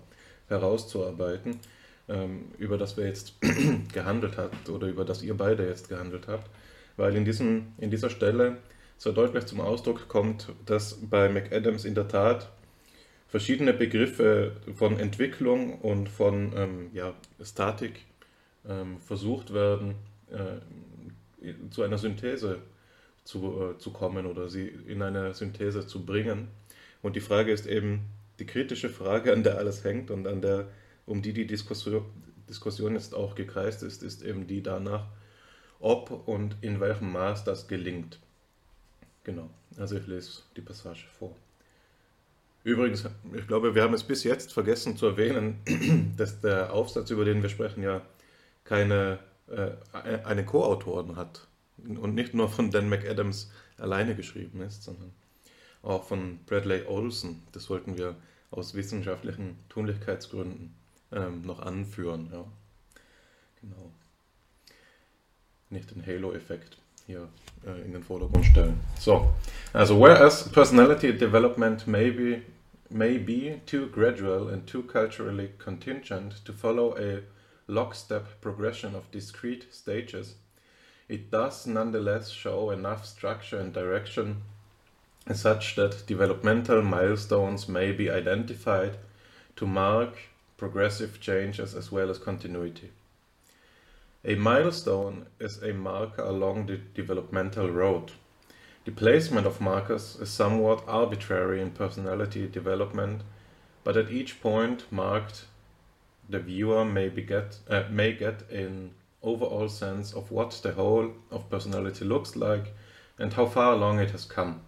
herauszuarbeiten, 0.47 1.59
ähm, 2.07 2.45
über 2.59 2.77
das 2.77 2.95
wir 2.95 3.07
jetzt 3.07 3.33
gehandelt 3.93 4.37
habt 4.37 4.69
oder 4.69 4.87
über 4.87 5.03
das 5.03 5.23
ihr 5.23 5.35
beide 5.35 5.67
jetzt 5.67 5.89
gehandelt 5.89 6.27
habt. 6.27 6.47
Weil 6.95 7.15
in, 7.15 7.25
diesem, 7.25 7.73
in 7.79 7.89
dieser 7.89 8.11
Stelle 8.11 8.57
so 8.97 9.11
deutlich 9.11 9.47
zum 9.47 9.61
Ausdruck 9.61 10.07
kommt, 10.07 10.49
dass 10.65 10.99
bei 11.01 11.27
McAdams 11.27 11.85
in 11.85 11.95
der 11.95 12.07
Tat 12.07 12.51
verschiedene 13.27 13.73
Begriffe 13.73 14.57
von 14.75 14.99
Entwicklung 14.99 15.79
und 15.81 16.07
von 16.07 16.53
ähm, 16.55 16.89
ja, 16.93 17.13
Statik 17.41 18.05
ähm, 18.69 18.99
versucht 18.99 19.55
werden, 19.55 19.95
äh, 20.31 21.51
zu 21.71 21.81
einer 21.81 21.97
Synthese 21.97 22.59
zu, 22.59 22.76
äh, 23.35 23.77
zu 23.77 23.91
kommen 23.91 24.25
oder 24.25 24.49
sie 24.49 24.67
in 24.67 25.01
eine 25.01 25.33
Synthese 25.33 25.85
zu 25.85 26.05
bringen. 26.05 26.47
Und 27.01 27.15
die 27.15 27.21
Frage 27.21 27.51
ist 27.51 27.67
eben 27.67 28.05
die 28.39 28.45
kritische 28.45 28.89
Frage, 28.89 29.33
an 29.33 29.43
der 29.43 29.57
alles 29.57 29.83
hängt 29.83 30.11
und 30.11 30.27
an 30.27 30.41
der, 30.41 30.69
um 31.05 31.21
die 31.21 31.33
die 31.33 31.47
Diskussion, 31.47 32.05
Diskussion 32.49 32.93
jetzt 32.93 33.13
auch 33.13 33.35
gekreist 33.35 33.83
ist, 33.83 34.03
ist 34.03 34.23
eben 34.23 34.47
die 34.47 34.63
danach, 34.63 35.07
ob 35.79 36.27
und 36.27 36.55
in 36.61 36.79
welchem 36.79 37.11
Maß 37.11 37.43
das 37.43 37.67
gelingt. 37.67 38.19
Genau, 39.23 39.49
also 39.77 39.97
ich 39.97 40.07
lese 40.07 40.43
die 40.55 40.61
Passage 40.61 41.05
vor. 41.19 41.35
Übrigens, 42.63 43.05
ich 43.33 43.47
glaube, 43.47 43.75
wir 43.75 43.83
haben 43.83 43.93
es 43.93 44.03
bis 44.03 44.23
jetzt 44.23 44.53
vergessen 44.53 44.97
zu 44.97 45.05
erwähnen, 45.05 45.59
dass 46.17 46.41
der 46.41 46.73
Aufsatz, 46.73 47.09
über 47.09 47.25
den 47.25 47.41
wir 47.41 47.49
sprechen, 47.49 47.83
ja 47.83 48.01
keine 48.63 49.19
äh, 49.49 49.71
eine 50.25 50.45
Co-Autoren 50.45 51.15
hat 51.15 51.46
und 51.77 52.15
nicht 52.15 52.33
nur 52.33 52.49
von 52.49 52.71
Dan 52.71 52.89
McAdams 52.89 53.51
alleine 53.77 54.15
geschrieben 54.15 54.61
ist, 54.61 54.83
sondern 54.83 55.11
auch 55.83 56.03
von 56.03 56.39
Bradley 56.45 56.83
Olson. 56.87 57.41
Das 57.51 57.65
sollten 57.65 57.97
wir 57.97 58.15
aus 58.51 58.73
wissenschaftlichen 58.73 59.57
Tunlichkeitsgründen 59.69 60.73
ähm, 61.11 61.41
noch 61.43 61.59
anführen. 61.59 62.29
Ja. 62.31 62.45
Genau. 63.61 63.91
nicht 65.69 65.91
den 65.91 66.05
Halo-Effekt 66.05 66.77
hier 67.05 67.27
äh, 67.65 67.81
in 67.85 67.93
den 67.93 68.03
Vordergrund 68.03 68.45
stellen. 68.45 68.79
So, 68.99 69.33
also 69.73 69.99
whereas 69.99 70.49
personality 70.49 71.17
development 71.17 71.87
may 71.87 72.11
be, 72.11 72.41
may 72.89 73.17
be 73.17 73.59
too 73.65 73.87
gradual 73.87 74.49
and 74.49 74.67
too 74.67 74.83
culturally 74.83 75.49
contingent 75.57 76.45
to 76.45 76.53
follow 76.53 76.95
a 76.97 77.21
lockstep 77.67 78.39
progression 78.41 78.95
of 78.95 79.09
discrete 79.11 79.65
stages, 79.71 80.37
it 81.09 81.31
does 81.31 81.65
nonetheless 81.65 82.29
show 82.29 82.69
enough 82.69 83.05
structure 83.05 83.59
and 83.59 83.73
direction 83.73 84.43
such 85.33 85.75
that 85.75 86.05
developmental 86.07 86.81
milestones 86.81 87.67
may 87.67 87.91
be 87.91 88.09
identified 88.09 88.97
to 89.55 89.65
mark 89.65 90.17
progressive 90.57 91.19
changes 91.19 91.75
as 91.75 91.91
well 91.91 92.09
as 92.09 92.17
continuity. 92.17 92.91
A 94.25 94.35
milestone 94.35 95.27
is 95.39 95.61
a 95.61 95.73
marker 95.73 96.21
along 96.21 96.65
the 96.65 96.77
developmental 96.77 97.69
road. 97.69 98.11
The 98.85 98.91
placement 98.91 99.45
of 99.45 99.61
markers 99.61 100.15
is 100.15 100.29
somewhat 100.29 100.83
arbitrary 100.87 101.61
in 101.61 101.71
personality 101.71 102.47
development, 102.47 103.21
but 103.83 103.95
at 103.95 104.09
each 104.09 104.41
point 104.41 104.85
marked, 104.91 105.45
the 106.29 106.39
viewer 106.39 106.83
may, 106.83 107.09
get, 107.09 107.59
uh, 107.69 107.83
may 107.89 108.13
get 108.13 108.49
an 108.49 108.91
overall 109.23 109.69
sense 109.69 110.13
of 110.13 110.31
what 110.31 110.51
the 110.63 110.73
whole 110.73 111.11
of 111.31 111.49
personality 111.49 112.05
looks 112.05 112.35
like 112.35 112.73
and 113.19 113.33
how 113.33 113.45
far 113.45 113.73
along 113.73 113.99
it 113.99 114.11
has 114.11 114.25
come. 114.25 114.61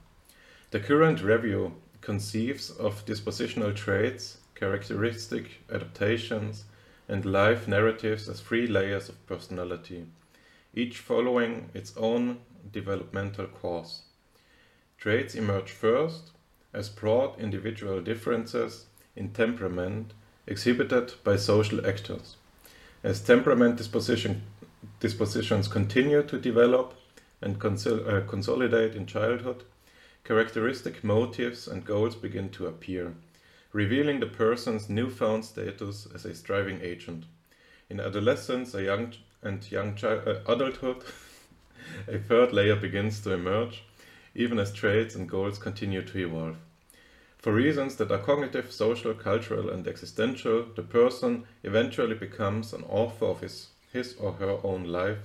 The 0.72 0.80
current 0.80 1.22
review 1.22 1.76
conceives 2.02 2.70
of 2.70 3.06
dispositional 3.06 3.76
traits, 3.76 4.38
characteristic 4.56 5.62
adaptations, 5.72 6.66
and 7.08 7.26
life 7.26 7.68
narratives 7.68 8.30
as 8.30 8.40
three 8.40 8.68
layers 8.68 9.10
of 9.10 9.26
personality, 9.26 10.06
each 10.74 11.00
following 11.00 11.70
its 11.74 11.96
own 11.98 12.40
developmental 12.72 13.48
course. 13.48 14.04
Traits 14.98 15.34
emerge 15.34 15.72
first 15.72 16.32
as 16.74 16.90
broad 16.90 17.40
individual 17.40 18.02
differences 18.02 18.86
in 19.16 19.32
temperament 19.32 20.14
exhibited 20.46 21.14
by 21.24 21.36
social 21.36 21.86
actors. 21.88 22.38
As 23.04 23.22
temperament 23.22 23.78
disposition, 23.78 24.44
dispositions 25.00 25.68
continue 25.68 26.24
to 26.24 26.38
develop 26.38 26.94
and 27.42 27.60
consol 27.60 28.06
uh, 28.08 28.28
consolidate 28.28 28.96
in 28.96 29.06
childhood, 29.06 29.64
characteristic 30.24 31.04
motives 31.04 31.68
and 31.68 31.86
goals 31.86 32.16
begin 32.16 32.50
to 32.50 32.68
appear 32.68 33.14
revealing 33.72 34.20
the 34.20 34.26
person's 34.26 34.90
newfound 34.90 35.46
status 35.46 36.08
as 36.14 36.26
a 36.26 36.34
striving 36.34 36.82
agent. 36.82 37.26
In 37.90 38.00
adolescence 38.00 38.74
a 38.74 38.84
young 38.84 39.14
and 39.42 39.72
young 39.72 39.98
uh, 40.04 40.42
adulthood, 40.48 41.04
a 42.08 42.18
third 42.18 42.52
layer 42.52 42.76
begins 42.76 43.20
to 43.22 43.34
emerge, 43.34 43.84
even 44.36 44.60
as 44.60 44.74
traits 44.74 45.16
and 45.16 45.30
goals 45.30 45.58
continue 45.58 46.02
to 46.02 46.18
evolve. 46.18 46.58
For 47.40 47.54
reasons 47.54 47.96
that 47.96 48.12
are 48.12 48.18
cognitive, 48.18 48.70
social, 48.70 49.14
cultural, 49.14 49.70
and 49.70 49.88
existential, 49.88 50.66
the 50.76 50.82
person 50.82 51.46
eventually 51.64 52.16
becomes 52.16 52.74
an 52.74 52.84
author 52.84 53.28
of 53.28 53.40
his, 53.40 53.68
his 53.94 54.16
or 54.20 54.34
her 54.34 54.60
own 54.62 54.84
life, 54.84 55.20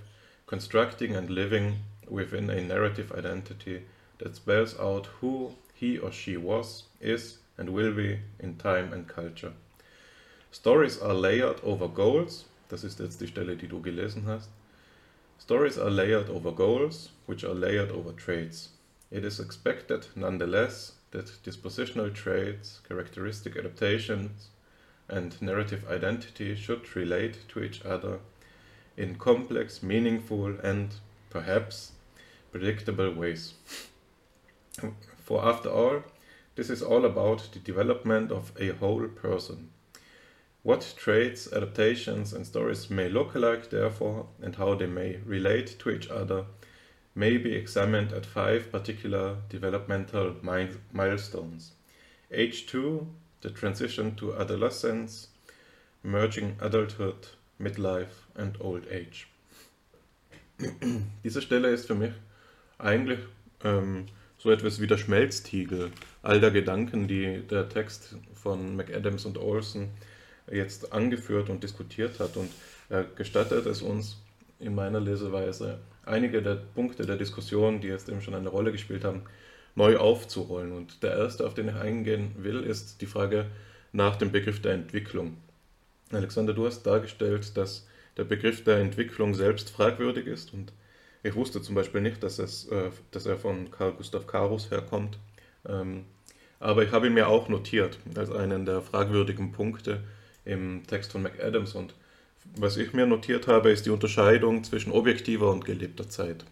constructing 0.47 1.17
and 1.17 1.29
living 1.29 1.79
within 2.09 2.51
a 2.51 2.62
narrative 2.62 3.11
identity 3.11 3.83
that 4.19 4.37
spells 4.37 4.79
out 4.79 5.07
who 5.21 5.57
he 5.75 5.99
or 5.99 6.12
she 6.12 6.37
was, 6.37 6.85
is, 7.01 7.39
and 7.59 7.71
will 7.71 7.93
be 7.93 8.21
in 8.39 8.55
time 8.59 8.93
and 8.93 9.09
culture. 9.09 9.53
Stories 10.53 10.99
are 10.99 11.15
layered 11.15 11.61
over 11.65 11.89
goals. 11.89 12.45
Das 12.69 12.85
ist 12.85 13.01
jetzt 13.01 13.21
die 13.21 13.27
Stelle, 13.27 13.57
die 13.57 13.67
du 13.67 13.81
gelesen 13.83 14.25
hast. 14.27 14.51
Stories 15.39 15.79
are 15.79 15.91
layered 15.91 16.31
over 16.31 16.53
goals, 16.53 17.11
which 17.27 17.43
are 17.43 17.55
layered 17.55 17.91
over 17.91 18.12
traits. 18.12 18.69
It 19.11 19.25
is 19.25 19.41
expected, 19.41 20.07
nonetheless, 20.15 20.93
that 21.15 21.43
dispositional 21.45 22.12
traits, 22.12 22.81
characteristic 22.87 23.57
adaptations, 23.57 24.49
and 25.09 25.41
narrative 25.41 25.85
identity 25.89 26.55
should 26.57 26.95
relate 26.97 27.49
to 27.49 27.62
each 27.62 27.83
other 27.85 28.19
in 28.97 29.15
complex, 29.15 29.83
meaningful, 29.83 30.57
and 30.62 30.95
perhaps 31.31 31.93
predictable 32.53 33.12
ways. 33.12 33.55
For 35.19 35.45
after 35.45 35.71
all, 35.71 36.03
this 36.57 36.69
is 36.69 36.83
all 36.83 37.05
about 37.05 37.49
the 37.53 37.61
development 37.61 38.33
of 38.33 38.53
a 38.59 38.71
whole 38.71 39.07
person. 39.09 39.71
What 40.62 40.95
traits, 40.97 41.53
adaptations, 41.53 42.33
and 42.33 42.47
stories 42.47 42.91
may 42.91 43.09
look 43.09 43.35
like, 43.35 43.71
therefore, 43.71 44.27
and 44.43 44.57
how 44.57 44.75
they 44.75 44.87
may 44.87 45.19
relate 45.25 45.79
to 45.81 45.91
each 45.91 46.09
other, 46.09 46.47
may 47.15 47.39
be 47.39 47.55
examined 47.55 48.12
at 48.12 48.27
five 48.27 48.71
particular 48.71 49.37
developmental 49.49 50.35
milestones. 50.93 51.73
Age 52.33 52.67
2, 52.67 53.07
the 53.43 53.51
transition 53.51 54.17
to 54.17 54.35
adolescence, 54.35 55.29
emerging 56.03 56.57
adulthood, 56.61 57.29
midlife 57.61 58.27
and 58.35 58.57
old 58.61 58.87
age. 58.91 59.29
Diese 61.25 61.43
Stelle 61.43 61.69
ist 61.69 61.87
für 61.87 61.95
mich 61.95 62.12
eigentlich 62.79 63.21
ähm, 63.62 64.07
so 64.39 64.51
etwas 64.51 64.81
wie 64.81 64.87
der 64.87 64.99
Schmelztiegel 64.99 65.91
all 66.23 66.41
der 66.41 66.51
Gedanken, 66.51 67.09
die 67.09 67.43
der 67.43 67.69
Text 67.69 68.17
von 68.35 68.77
McAdams 68.77 69.25
und 69.25 69.39
Olson 69.39 69.91
jetzt 70.51 70.93
angeführt 70.93 71.49
und 71.49 71.62
diskutiert 71.62 72.21
hat. 72.21 72.37
Und 72.37 72.51
er 72.89 73.05
gestattet 73.05 73.67
es 73.67 73.83
uns 73.83 74.21
in 74.59 74.75
meiner 74.75 75.01
Leseweise, 75.01 75.81
einige 76.07 76.43
der 76.43 76.57
Punkte 76.57 77.07
der 77.07 77.17
Diskussion, 77.17 77.81
die 77.81 77.89
jetzt 77.89 78.09
eben 78.09 78.21
schon 78.21 78.35
eine 78.35 78.49
Rolle 78.49 78.73
gespielt 78.73 79.05
haben, 79.05 79.23
neu 79.75 79.97
aufzurollen. 79.97 80.73
Und 80.73 81.03
der 81.03 81.17
erste, 81.17 81.47
auf 81.47 81.55
den 81.55 81.69
ich 81.69 81.75
eingehen 81.75 82.33
will, 82.39 82.63
ist 82.63 83.01
die 83.01 83.07
Frage 83.07 83.47
nach 83.93 84.17
dem 84.17 84.33
Begriff 84.33 84.61
der 84.61 84.73
Entwicklung. 84.73 85.37
Alexander, 86.13 86.53
du 86.53 86.67
hast 86.67 86.83
dargestellt, 86.83 87.57
dass 87.57 87.87
der 88.17 88.25
Begriff 88.25 88.63
der 88.65 88.79
Entwicklung 88.79 89.35
selbst 89.35 89.71
fragwürdig 89.71 90.27
ist 90.27 90.53
und 90.53 90.73
ich 91.23 91.35
wusste 91.35 91.63
zum 91.63 91.75
Beispiel 91.75 92.03
nicht, 92.03 92.23
dass, 92.23 92.39
es, 92.39 92.67
äh, 92.69 92.91
dass 93.11 93.27
er 93.27 93.39
von 93.39 93.71
Karl 93.71 93.93
Gustav 93.93 94.27
Karus 94.27 94.71
herkommt, 94.71 95.19
ähm, 95.67 96.05
aber 96.61 96.85
ich 96.85 96.93
habe 96.93 97.07
ihn 97.07 97.15
mir 97.15 97.29
auch 97.29 97.49
notiert 97.49 97.99
als 98.17 98.31
einen 98.31 98.67
der 98.67 98.83
fragwürdigen 98.83 99.53
Punkte 99.53 100.03
im 100.45 100.83
Text 100.87 101.13
von 101.13 101.23
McAdams 101.23 101.75
und 101.75 101.95
was 102.57 102.77
ich 102.77 102.93
mir 102.93 103.07
notiert 103.07 103.47
habe, 103.49 103.71
ist 103.71 103.87
die 103.87 103.91
Unterscheidung 103.91 104.65
zwischen 104.65 104.93
objektiver 104.93 105.51
und 105.51 105.65
gelebter 105.65 106.09
Zeit. 106.09 106.45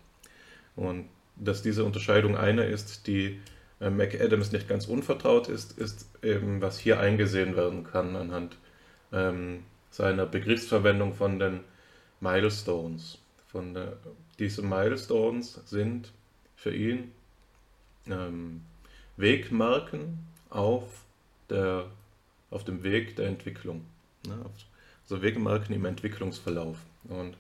Und 0.77 1.09
dass 1.37 1.63
diese 1.63 1.85
Unterscheidung 1.85 2.37
eine 2.37 2.65
ist, 2.65 3.07
die 3.07 3.41
äh, 3.81 3.91
McAdams 3.91 4.53
nicht 4.53 4.69
ganz 4.69 4.87
unvertraut 4.87 5.49
ist, 5.49 5.79
ist 5.79 6.07
eben, 6.23 6.61
was 6.61 6.79
hier 6.79 7.01
eingesehen 7.01 7.57
werden 7.57 7.85
kann 7.85 8.17
anhand 8.17 8.57
ähm, 9.13 9.65
seiner 9.91 10.27
Begriffsverwendung 10.27 11.15
von 11.15 11.39
den 11.39 11.61
Milestones. 12.21 13.19
Von 13.49 13.75
der, 13.75 13.97
diese 14.39 14.63
Milestones 14.63 15.61
sind 15.67 16.13
für 16.57 16.75
ihn 16.75 17.13
ähm, 18.07 18.63
Wegmarken 19.17 20.19
auf, 20.49 20.85
der, 21.51 21.87
auf 22.51 22.65
dem 22.65 22.83
Weg 22.83 23.17
der 23.17 23.27
Entwicklung. 23.27 23.85
Ne? 24.27 24.45
Also 25.13 25.23
Wegmarken 25.23 25.75
im 25.75 25.85
Entwicklungsverlauf. 25.85 26.79
Und 27.07 27.37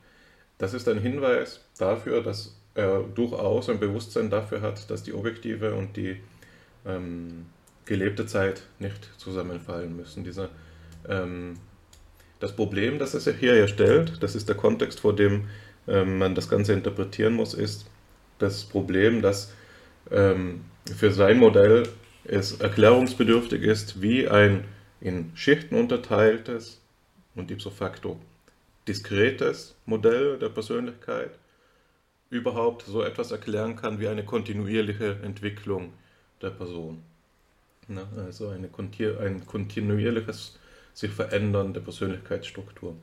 das 0.59 0.75
ist 0.75 0.87
ein 0.89 1.01
Hinweis 1.01 1.64
dafür, 1.79 2.23
dass 2.23 2.55
er 2.75 3.01
durchaus 3.01 3.70
ein 3.70 3.81
Bewusstsein 3.81 4.29
dafür 4.29 4.61
hat, 4.61 4.91
dass 4.91 5.05
die 5.05 5.14
objektive 5.14 5.75
und 5.75 5.97
die 5.97 6.20
ähm, 6.85 7.47
gelebte 7.87 8.27
Zeit 8.27 8.64
nicht 8.79 9.09
zusammenfallen 9.16 9.97
müssen. 9.97 10.23
Diese, 10.23 10.51
ähm, 11.09 11.55
das 12.41 12.55
Problem, 12.55 12.99
das 12.99 13.14
es 13.14 13.27
hier 13.27 13.57
ja 13.57 13.66
stellt, 13.66 14.23
das 14.23 14.35
ist 14.35 14.51
der 14.51 14.57
Kontext, 14.57 15.01
vor 15.01 15.16
dem 15.16 15.49
ähm, 15.89 16.18
man 16.18 16.35
das 16.35 16.51
Ganze 16.51 16.75
interpretieren 16.75 17.33
muss, 17.33 17.55
ist 17.55 17.87
das 18.39 18.64
Problem, 18.64 19.23
dass 19.23 19.51
ähm, 20.11 20.61
für 20.95 21.11
sein 21.11 21.39
Modell 21.39 21.85
es 22.25 22.61
erklärungsbedürftig 22.61 23.62
ist, 23.62 24.03
wie 24.03 24.29
ein 24.29 24.64
in 25.01 25.33
Schichten 25.35 25.75
unterteiltes 25.75 26.82
und 27.35 27.51
ipso 27.51 27.70
facto 27.70 28.18
diskretes 28.89 29.74
Modell 29.87 30.39
der 30.39 30.49
Persönlichkeit 30.49 31.30
überhaupt 32.30 32.83
so 32.83 33.03
etwas 33.03 33.30
erklären 33.30 33.76
kann 33.76 34.01
wie 34.01 34.09
eine 34.09 34.24
kontinuierliche 34.24 35.18
Entwicklung 35.22 35.93
der 36.41 36.51
Person. 36.51 37.03
Ne? 37.89 38.07
Also 38.16 38.49
eine, 38.49 38.70
ein 39.20 39.47
kontinuierliches 39.47 40.59
sich 40.95 41.11
verändern 41.11 41.72
der 41.72 41.80
Persönlichkeitsstruktur. 41.80 42.97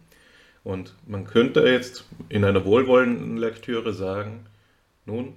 Und 0.63 0.93
man 1.07 1.25
könnte 1.25 1.61
jetzt 1.61 2.05
in 2.27 2.43
einer 2.43 2.65
wohlwollenden 2.65 3.38
Lektüre 3.38 3.93
sagen, 3.93 4.45
nun, 5.05 5.34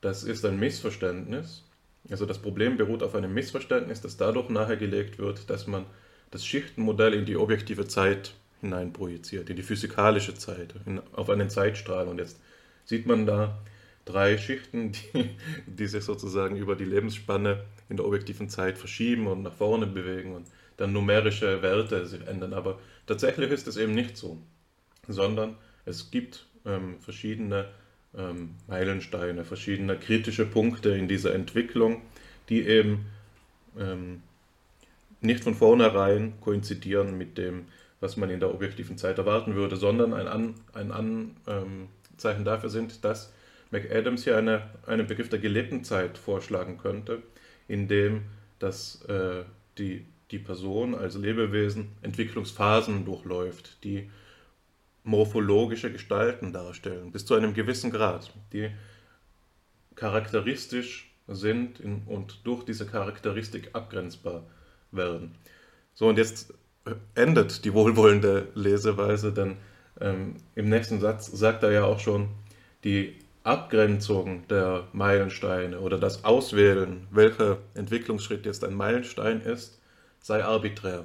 das 0.00 0.22
ist 0.22 0.44
ein 0.44 0.58
Missverständnis. 0.58 1.64
Also 2.10 2.26
das 2.26 2.38
Problem 2.38 2.76
beruht 2.76 3.02
auf 3.02 3.14
einem 3.14 3.34
Missverständnis, 3.34 4.00
das 4.00 4.16
dadurch 4.16 4.48
nahegelegt 4.48 5.18
wird, 5.18 5.50
dass 5.50 5.66
man 5.66 5.86
das 6.30 6.44
Schichtenmodell 6.44 7.14
in 7.14 7.24
die 7.24 7.36
objektive 7.36 7.86
Zeit 7.86 8.34
hineinprojiziert, 8.60 9.50
in 9.50 9.56
die 9.56 9.62
physikalische 9.62 10.34
Zeit, 10.34 10.74
in, 10.86 11.00
auf 11.12 11.30
einen 11.30 11.50
Zeitstrahl. 11.50 12.08
Und 12.08 12.18
jetzt 12.18 12.40
sieht 12.84 13.06
man 13.06 13.26
da 13.26 13.58
drei 14.04 14.38
Schichten, 14.38 14.92
die, 15.14 15.30
die 15.66 15.86
sich 15.86 16.04
sozusagen 16.04 16.56
über 16.56 16.76
die 16.76 16.84
Lebensspanne 16.84 17.64
in 17.88 17.96
der 17.96 18.06
objektiven 18.06 18.48
Zeit 18.48 18.78
verschieben 18.78 19.26
und 19.26 19.42
nach 19.42 19.54
vorne 19.54 19.86
bewegen 19.86 20.34
und 20.34 20.46
dann 20.76 20.92
numerische 20.92 21.62
Werte 21.62 22.06
sich 22.06 22.26
ändern. 22.26 22.52
Aber 22.52 22.78
tatsächlich 23.06 23.50
ist 23.50 23.66
es 23.66 23.76
eben 23.76 23.94
nicht 23.94 24.16
so, 24.16 24.38
sondern 25.06 25.56
es 25.84 26.10
gibt 26.10 26.46
ähm, 26.64 27.00
verschiedene 27.00 27.68
ähm, 28.16 28.54
Meilensteine, 28.66 29.44
verschiedene 29.44 29.96
kritische 29.96 30.46
Punkte 30.46 30.90
in 30.90 31.08
dieser 31.08 31.34
Entwicklung, 31.34 32.02
die 32.48 32.66
eben 32.66 33.06
ähm, 33.78 34.22
nicht 35.20 35.42
von 35.42 35.54
vornherein 35.54 36.34
koinzidieren 36.40 37.16
mit 37.18 37.38
dem, 37.38 37.66
was 38.00 38.16
man 38.16 38.30
in 38.30 38.40
der 38.40 38.54
objektiven 38.54 38.96
Zeit 38.98 39.18
erwarten 39.18 39.54
würde, 39.54 39.76
sondern 39.76 40.14
ein, 40.14 40.28
An, 40.28 40.54
ein 40.72 40.92
Anzeichen 40.92 42.44
dafür 42.44 42.70
sind, 42.70 43.04
dass 43.04 43.32
McAdams 43.70 44.24
hier 44.24 44.38
eine, 44.38 44.62
einen 44.86 45.06
Begriff 45.06 45.28
der 45.28 45.40
gelebten 45.40 45.84
Zeit 45.84 46.16
vorschlagen 46.16 46.78
könnte, 46.78 47.22
in 47.66 47.88
dem 47.88 48.22
dass, 48.58 49.02
äh, 49.02 49.44
die, 49.78 50.04
die 50.30 50.38
Person 50.38 50.94
als 50.94 51.16
Lebewesen 51.16 51.92
Entwicklungsphasen 52.02 53.04
durchläuft, 53.04 53.82
die 53.84 54.10
morphologische 55.04 55.92
Gestalten 55.92 56.52
darstellen, 56.52 57.12
bis 57.12 57.24
zu 57.24 57.34
einem 57.34 57.54
gewissen 57.54 57.90
Grad, 57.90 58.32
die 58.52 58.70
charakteristisch 59.94 61.14
sind 61.26 61.80
und 62.06 62.40
durch 62.44 62.64
diese 62.64 62.86
Charakteristik 62.86 63.70
abgrenzbar 63.74 64.44
werden. 64.92 65.34
So, 65.94 66.08
und 66.08 66.18
jetzt 66.18 66.54
endet 67.14 67.64
die 67.64 67.74
wohlwollende 67.74 68.48
Leseweise, 68.54 69.32
denn 69.32 69.56
ähm, 70.00 70.36
im 70.54 70.68
nächsten 70.68 71.00
Satz 71.00 71.26
sagt 71.26 71.62
er 71.62 71.72
ja 71.72 71.84
auch 71.84 71.98
schon, 71.98 72.28
die 72.84 73.16
Abgrenzung 73.42 74.46
der 74.48 74.84
Meilensteine 74.92 75.80
oder 75.80 75.98
das 75.98 76.24
Auswählen, 76.24 77.06
welcher 77.10 77.58
Entwicklungsschritt 77.74 78.46
jetzt 78.46 78.64
ein 78.64 78.74
Meilenstein 78.74 79.40
ist, 79.40 79.80
sei 80.20 80.44
arbiträr. 80.44 81.04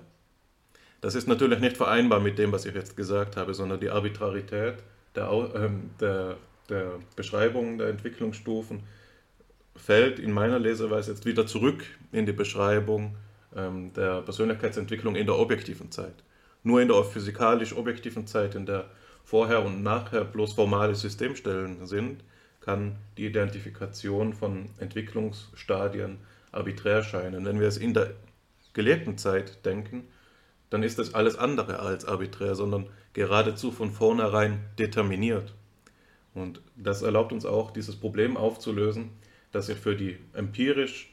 Das 1.01 1.15
ist 1.15 1.27
natürlich 1.27 1.59
nicht 1.59 1.77
vereinbar 1.77 2.19
mit 2.19 2.37
dem, 2.37 2.51
was 2.51 2.65
ich 2.65 2.75
jetzt 2.75 2.95
gesagt 2.95 3.37
habe, 3.37 3.53
sondern 3.53 3.79
die 3.79 3.89
Arbitrarität 3.89 4.75
der, 5.15 5.29
äh, 5.29 5.69
der, 5.99 6.37
der 6.69 6.91
Beschreibung 7.15 7.77
der 7.77 7.89
Entwicklungsstufen 7.89 8.83
fällt 9.75 10.19
in 10.19 10.31
meiner 10.31 10.59
Leseweise 10.59 11.11
jetzt 11.11 11.25
wieder 11.25 11.47
zurück 11.47 11.83
in 12.11 12.25
die 12.25 12.31
Beschreibung 12.31 13.15
ähm, 13.55 13.93
der 13.93 14.21
Persönlichkeitsentwicklung 14.21 15.15
in 15.15 15.25
der 15.25 15.37
objektiven 15.37 15.91
Zeit. 15.91 16.23
Nur 16.63 16.81
in 16.81 16.87
der 16.87 17.03
physikalisch 17.03 17.75
objektiven 17.75 18.25
Zeit, 18.27 18.55
in 18.55 18.65
der 18.65 18.85
vorher 19.23 19.65
und 19.65 19.83
nachher 19.83 20.23
bloß 20.23 20.53
formale 20.53 20.95
Systemstellen 20.95 21.85
sind, 21.87 22.23
kann 22.61 22.95
die 23.17 23.25
Identifikation 23.25 24.33
von 24.33 24.69
Entwicklungsstadien 24.79 26.17
arbiträr 26.51 27.03
scheinen. 27.03 27.45
Wenn 27.45 27.59
wir 27.59 27.67
es 27.67 27.77
in 27.77 27.93
der 27.93 28.11
gelebten 28.73 29.17
Zeit 29.17 29.65
denken, 29.65 30.07
dann 30.69 30.83
ist 30.83 30.97
das 30.97 31.13
alles 31.13 31.37
andere 31.37 31.79
als 31.79 32.05
arbiträr, 32.05 32.55
sondern 32.55 32.87
geradezu 33.13 33.71
von 33.71 33.91
vornherein 33.91 34.59
determiniert. 34.79 35.53
Und 36.33 36.61
das 36.75 37.01
erlaubt 37.01 37.31
uns 37.31 37.45
auch, 37.45 37.71
dieses 37.71 37.95
Problem 37.95 38.37
aufzulösen, 38.37 39.11
das 39.51 39.67
sich 39.67 39.77
für 39.77 39.95
die 39.95 40.17
empirisch 40.33 41.12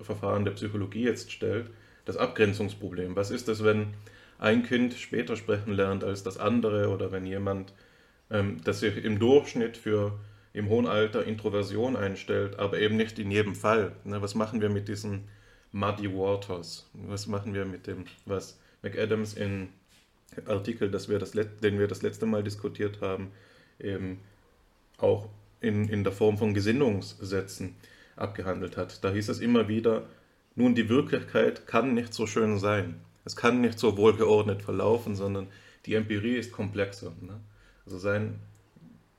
Verfahren 0.00 0.44
der 0.44 0.52
Psychologie 0.52 1.04
jetzt 1.04 1.30
stellt, 1.30 1.70
das 2.04 2.16
Abgrenzungsproblem. 2.16 3.16
Was 3.16 3.30
ist 3.30 3.48
es, 3.48 3.62
wenn 3.64 3.94
ein 4.38 4.62
Kind 4.62 4.94
später 4.94 5.36
sprechen 5.36 5.72
lernt 5.72 6.04
als 6.04 6.22
das 6.22 6.38
andere 6.38 6.88
oder 6.88 7.12
wenn 7.12 7.24
jemand, 7.24 7.72
ähm, 8.30 8.60
das 8.64 8.80
sich 8.80 9.02
im 9.04 9.18
Durchschnitt 9.18 9.76
für 9.76 10.18
im 10.52 10.68
hohen 10.68 10.86
Alter 10.86 11.24
Introversion 11.24 11.96
einstellt, 11.96 12.58
aber 12.58 12.78
eben 12.78 12.96
nicht 12.96 13.18
in 13.18 13.30
jedem 13.30 13.54
Fall. 13.54 13.92
Ne, 14.04 14.22
was 14.22 14.34
machen 14.34 14.60
wir 14.60 14.68
mit 14.68 14.88
diesen 14.88 15.24
Muddy 15.72 16.12
Waters? 16.12 16.88
Was 16.92 17.26
machen 17.26 17.54
wir 17.54 17.64
mit 17.64 17.86
dem, 17.86 18.04
was 18.24 18.58
McAdams 18.82 19.34
in 19.34 19.68
Artikel, 20.46 20.90
das 20.90 21.08
wir 21.08 21.18
das, 21.18 21.32
den 21.32 21.78
wir 21.78 21.88
das 21.88 22.02
letzte 22.02 22.26
Mal 22.26 22.42
diskutiert 22.42 23.00
haben, 23.00 23.32
eben 23.80 24.20
auch 24.98 25.28
in, 25.60 25.88
in 25.88 26.04
der 26.04 26.12
Form 26.12 26.38
von 26.38 26.54
Gesinnungssätzen 26.54 27.74
abgehandelt 28.16 28.76
hat. 28.76 29.02
Da 29.04 29.10
hieß 29.10 29.28
es 29.28 29.40
immer 29.40 29.68
wieder, 29.68 30.06
nun 30.54 30.74
die 30.74 30.88
Wirklichkeit 30.88 31.66
kann 31.66 31.94
nicht 31.94 32.14
so 32.14 32.26
schön 32.26 32.58
sein. 32.58 33.00
Es 33.24 33.36
kann 33.36 33.60
nicht 33.60 33.78
so 33.78 33.96
wohlgeordnet 33.96 34.62
verlaufen, 34.62 35.16
sondern 35.16 35.48
die 35.86 35.94
Empirie 35.94 36.36
ist 36.36 36.52
komplexer. 36.52 37.12
Ne? 37.20 37.40
Also 37.84 37.98
sein, 37.98 38.40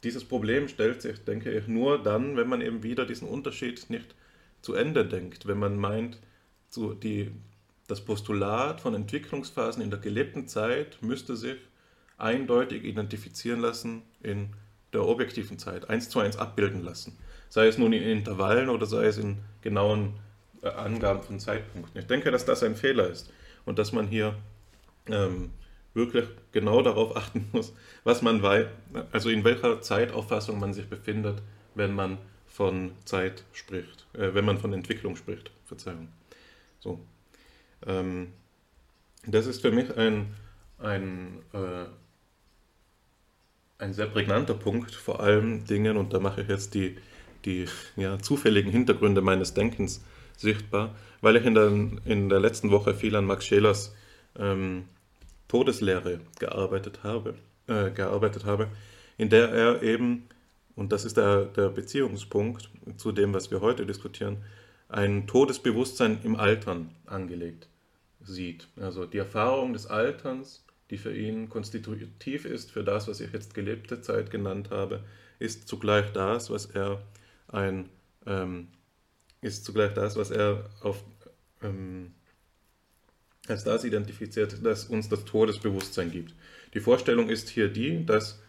dieses 0.03 0.23
Problem 0.23 0.67
stellt 0.67 1.01
sich, 1.01 1.23
denke 1.23 1.51
ich, 1.51 1.67
nur 1.67 2.01
dann, 2.01 2.37
wenn 2.37 2.47
man 2.47 2.61
eben 2.61 2.83
wieder 2.83 3.05
diesen 3.05 3.27
Unterschied 3.27 3.89
nicht 3.89 4.15
zu 4.61 4.73
Ende 4.73 5.05
denkt, 5.05 5.47
wenn 5.47 5.59
man 5.59 5.77
meint, 5.77 6.19
so 6.69 6.93
die, 6.93 7.31
das 7.87 8.01
Postulat 8.01 8.81
von 8.81 8.95
Entwicklungsphasen 8.95 9.81
in 9.81 9.89
der 9.89 9.99
gelebten 9.99 10.47
Zeit 10.47 11.01
müsste 11.01 11.35
sich 11.35 11.57
eindeutig 12.17 12.83
identifizieren 12.83 13.59
lassen 13.59 14.03
in 14.21 14.53
der 14.93 15.05
objektiven 15.05 15.59
Zeit, 15.59 15.89
eins 15.89 16.09
zu 16.09 16.19
eins 16.19 16.37
abbilden 16.37 16.81
lassen. 16.81 17.17
Sei 17.49 17.67
es 17.67 17.77
nun 17.77 17.93
in 17.93 18.03
Intervallen 18.03 18.69
oder 18.69 18.85
sei 18.85 19.05
es 19.05 19.17
in 19.17 19.37
genauen 19.61 20.13
äh, 20.61 20.69
Angaben 20.69 21.21
von 21.21 21.39
Zeitpunkten. 21.39 21.99
Ich 21.99 22.07
denke, 22.07 22.31
dass 22.31 22.45
das 22.45 22.63
ein 22.63 22.75
Fehler 22.75 23.09
ist 23.09 23.31
und 23.65 23.79
dass 23.79 23.91
man 23.91 24.07
hier 24.07 24.35
ähm, 25.07 25.51
wirklich 25.93 26.25
genau 26.51 26.81
darauf 26.81 27.15
achten 27.17 27.47
muss, 27.51 27.73
was 28.03 28.21
man 28.21 28.41
weiß, 28.41 28.67
also 29.11 29.29
in 29.29 29.43
welcher 29.43 29.81
Zeitauffassung 29.81 30.59
man 30.59 30.73
sich 30.73 30.87
befindet, 30.87 31.41
wenn 31.73 31.93
man 31.93 32.17
von 32.47 32.91
Zeit 33.05 33.43
spricht, 33.53 34.05
äh, 34.13 34.33
wenn 34.33 34.45
man 34.45 34.57
von 34.57 34.73
Entwicklung 34.73 35.15
spricht. 35.15 35.51
Verzeihung. 35.65 36.09
So. 36.79 36.99
Ähm, 37.85 38.31
das 39.25 39.47
ist 39.47 39.61
für 39.61 39.71
mich 39.71 39.95
ein, 39.97 40.33
ein, 40.77 41.39
äh, 41.53 41.85
ein 43.77 43.93
sehr 43.93 44.05
prägnanter 44.07 44.53
Punkt, 44.53 44.93
vor 44.93 45.19
allem 45.19 45.65
Dingen, 45.65 45.97
und 45.97 46.13
da 46.13 46.19
mache 46.19 46.41
ich 46.41 46.47
jetzt 46.47 46.73
die, 46.75 46.97
die 47.45 47.65
ja, 47.95 48.19
zufälligen 48.19 48.71
Hintergründe 48.71 49.21
meines 49.21 49.53
Denkens 49.53 50.03
sichtbar, 50.37 50.95
weil 51.21 51.35
ich 51.37 51.45
in 51.45 51.53
der, 51.53 51.67
in 52.05 52.29
der 52.29 52.39
letzten 52.39 52.71
Woche 52.71 52.93
viel 52.93 53.15
an 53.15 53.25
Max 53.25 53.45
Schelers 53.45 53.95
ähm, 54.37 54.85
Todeslehre 55.47 56.19
gearbeitet 56.39 57.03
habe, 57.03 57.35
äh, 57.67 57.91
gearbeitet 57.91 58.45
habe, 58.45 58.67
in 59.17 59.29
der 59.29 59.49
er 59.49 59.83
eben, 59.83 60.27
und 60.75 60.91
das 60.91 61.05
ist 61.05 61.17
der, 61.17 61.45
der 61.45 61.69
Beziehungspunkt 61.69 62.69
zu 62.97 63.11
dem, 63.11 63.33
was 63.33 63.51
wir 63.51 63.61
heute 63.61 63.85
diskutieren, 63.85 64.37
ein 64.89 65.27
Todesbewusstsein 65.27 66.19
im 66.23 66.35
Altern 66.35 66.89
angelegt 67.05 67.67
sieht. 68.21 68.67
Also 68.79 69.05
die 69.05 69.17
Erfahrung 69.17 69.73
des 69.73 69.87
Alterns, 69.87 70.63
die 70.89 70.97
für 70.97 71.15
ihn 71.15 71.49
konstitutiv 71.49 72.45
ist 72.45 72.71
für 72.71 72.83
das, 72.83 73.07
was 73.07 73.19
ich 73.19 73.31
jetzt 73.33 73.53
gelebte 73.53 74.01
Zeit 74.01 74.29
genannt 74.29 74.69
habe, 74.69 75.01
ist 75.39 75.67
zugleich 75.67 76.11
das, 76.11 76.49
was 76.49 76.65
er 76.67 77.01
ein 77.47 77.89
ähm, 78.25 78.67
ist 79.41 79.65
zugleich 79.65 79.93
das, 79.93 80.15
was 80.15 80.31
er 80.31 80.69
auf, 80.81 81.03
ähm, 81.61 82.13
als 83.47 83.63
das 83.63 83.83
identifiziert, 83.83 84.57
das 84.63 84.85
uns 84.85 85.07
das 85.09 85.25
Todesbewusstsein 85.25 86.11
gibt. 86.11 86.33
Die 86.73 86.79
Vorstellung 86.79 87.29
ist 87.29 87.49
hier 87.49 87.69
die, 87.69 88.05
dass, 88.05 88.41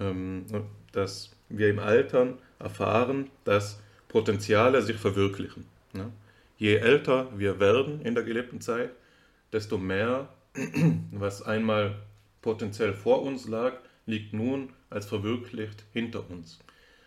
ähm, 0.00 0.44
dass 0.92 1.30
wir 1.48 1.70
im 1.70 1.78
Altern 1.78 2.38
erfahren, 2.58 3.30
dass 3.44 3.80
Potenziale 4.08 4.82
sich 4.82 4.96
verwirklichen. 4.96 5.66
Ne? 5.92 6.10
Je 6.56 6.76
älter 6.76 7.28
wir 7.38 7.60
werden 7.60 8.00
in 8.02 8.14
der 8.14 8.24
gelebten 8.24 8.60
Zeit, 8.60 8.90
desto 9.52 9.78
mehr, 9.78 10.28
was 11.12 11.42
einmal 11.42 11.96
potenziell 12.42 12.92
vor 12.92 13.22
uns 13.22 13.48
lag, 13.48 13.74
liegt 14.06 14.32
nun 14.32 14.72
als 14.90 15.06
verwirklicht 15.06 15.84
hinter 15.92 16.28
uns. 16.30 16.58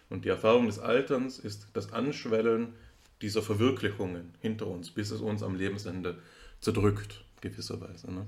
Und 0.09 0.25
die 0.25 0.29
Erfahrung 0.29 0.67
des 0.67 0.79
Alterns 0.79 1.39
ist 1.39 1.67
das 1.73 1.93
Anschwellen 1.93 2.73
dieser 3.21 3.41
Verwirklichungen 3.41 4.33
hinter 4.41 4.67
uns, 4.67 4.91
bis 4.91 5.11
es 5.11 5.21
uns 5.21 5.43
am 5.43 5.55
Lebensende 5.55 6.17
zerdrückt, 6.61 7.23
gewisserweise. 7.41 8.11
Ne? 8.11 8.25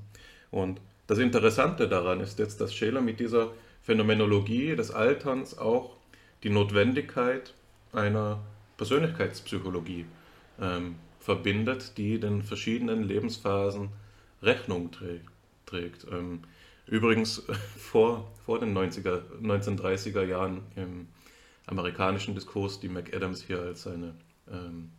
Und 0.52 0.82
das 1.08 1.20
Interessante 1.20 1.88
daran 1.88 2.22
ist 2.22 2.40
jetzt, 2.40 2.62
dass 2.62 2.74
Scheler 2.74 3.02
mit 3.02 3.20
dieser 3.20 3.52
Phänomenologie 3.82 4.76
des 4.76 4.92
Alterns 4.92 5.58
auch 5.58 5.96
die 6.44 6.50
Notwendigkeit 6.50 7.54
einer 7.94 8.40
Persönlichkeitspsychologie 8.78 10.06
ähm, 10.62 10.96
verbindet, 11.20 11.98
die 11.98 12.20
den 12.20 12.44
verschiedenen 12.44 13.04
Lebensphasen 13.04 13.90
Rechnung 14.42 14.92
trägt. 15.66 16.08
Ähm, 16.12 16.42
übrigens 16.86 17.44
vor, 17.78 18.32
vor 18.46 18.60
den 18.60 18.78
90er, 18.78 19.22
1930er 19.42 20.24
Jahren 20.24 20.62
im 20.76 21.08
amerikanischen 21.70 22.36
Diskurs, 22.36 22.80
die 22.80 22.90
McAdams 22.90 23.44
hier 23.44 23.62
als 23.62 23.84
seine 23.84 24.16
ähm, 24.52 24.90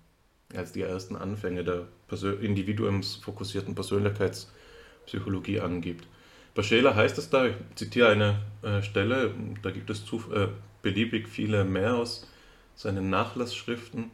als 0.55 0.73
die 0.73 0.83
ersten 0.83 1.17
Anfänge 1.17 1.65
der 1.65 1.87
Persön 2.09 2.41
individuumsfokussierten 2.41 3.75
Persönlichkeitspsychologie 3.75 5.61
angibt. 5.61 6.07
Bei 6.55 6.63
Scheler 6.63 6.97
heißt 6.97 7.19
es 7.19 7.31
da, 7.31 7.47
ich 7.47 7.55
zitiere 7.77 8.09
eine 8.09 8.41
äh, 8.63 8.83
Stelle, 8.83 9.33
da 9.63 9.71
gibt 9.71 9.91
es 9.91 10.05
zu, 10.05 10.17
äh, 10.35 10.49
beliebig 10.83 11.29
viele 11.29 11.65
mehr 11.65 11.95
aus 11.95 12.27
seinen 12.75 13.11
Nachlassschriften. 13.11 14.11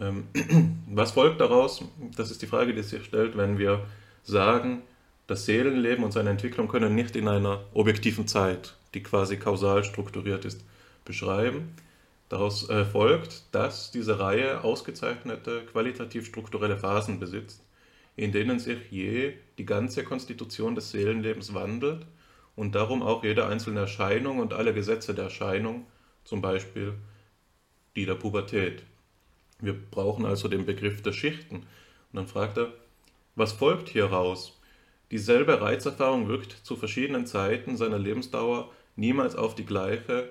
Ähm, 0.00 0.28
was 0.88 1.12
folgt 1.12 1.40
daraus? 1.40 1.84
Das 2.16 2.30
ist 2.30 2.42
die 2.42 2.46
Frage, 2.46 2.74
die 2.74 2.82
sich 2.82 3.04
stellt, 3.04 3.36
wenn 3.36 3.58
wir 3.58 3.84
sagen, 4.22 4.82
das 5.26 5.46
Seelenleben 5.46 6.04
und 6.04 6.12
seine 6.12 6.30
Entwicklung 6.30 6.68
können 6.68 6.94
nicht 6.94 7.16
in 7.16 7.26
einer 7.26 7.64
objektiven 7.74 8.28
Zeit, 8.28 8.76
die 8.94 9.02
quasi 9.02 9.36
kausal 9.36 9.82
strukturiert 9.82 10.44
ist, 10.44 10.64
beschreiben, 11.04 11.74
Daraus 12.32 12.66
äh, 12.70 12.86
folgt, 12.86 13.42
dass 13.54 13.90
diese 13.90 14.18
Reihe 14.18 14.64
ausgezeichnete 14.64 15.66
qualitativ 15.66 16.24
strukturelle 16.24 16.78
Phasen 16.78 17.20
besitzt, 17.20 17.62
in 18.16 18.32
denen 18.32 18.58
sich 18.58 18.90
je 18.90 19.34
die 19.58 19.66
ganze 19.66 20.02
Konstitution 20.02 20.74
des 20.74 20.92
Seelenlebens 20.92 21.52
wandelt 21.52 22.06
und 22.56 22.74
darum 22.74 23.02
auch 23.02 23.22
jede 23.22 23.44
einzelne 23.44 23.80
Erscheinung 23.80 24.38
und 24.38 24.54
alle 24.54 24.72
Gesetze 24.72 25.12
der 25.12 25.24
Erscheinung, 25.24 25.84
zum 26.24 26.40
Beispiel 26.40 26.94
die 27.96 28.06
der 28.06 28.14
Pubertät. 28.14 28.82
Wir 29.60 29.74
brauchen 29.74 30.24
also 30.24 30.48
den 30.48 30.64
Begriff 30.64 31.02
der 31.02 31.12
Schichten. 31.12 31.56
Und 31.56 31.66
dann 32.14 32.28
fragt 32.28 32.56
er, 32.56 32.72
was 33.36 33.52
folgt 33.52 33.90
hieraus? 33.90 34.58
Dieselbe 35.10 35.60
Reizerfahrung 35.60 36.28
wirkt 36.28 36.52
zu 36.62 36.76
verschiedenen 36.76 37.26
Zeiten 37.26 37.76
seiner 37.76 37.98
Lebensdauer 37.98 38.72
niemals 38.96 39.36
auf 39.36 39.54
die 39.54 39.66
gleiche 39.66 40.30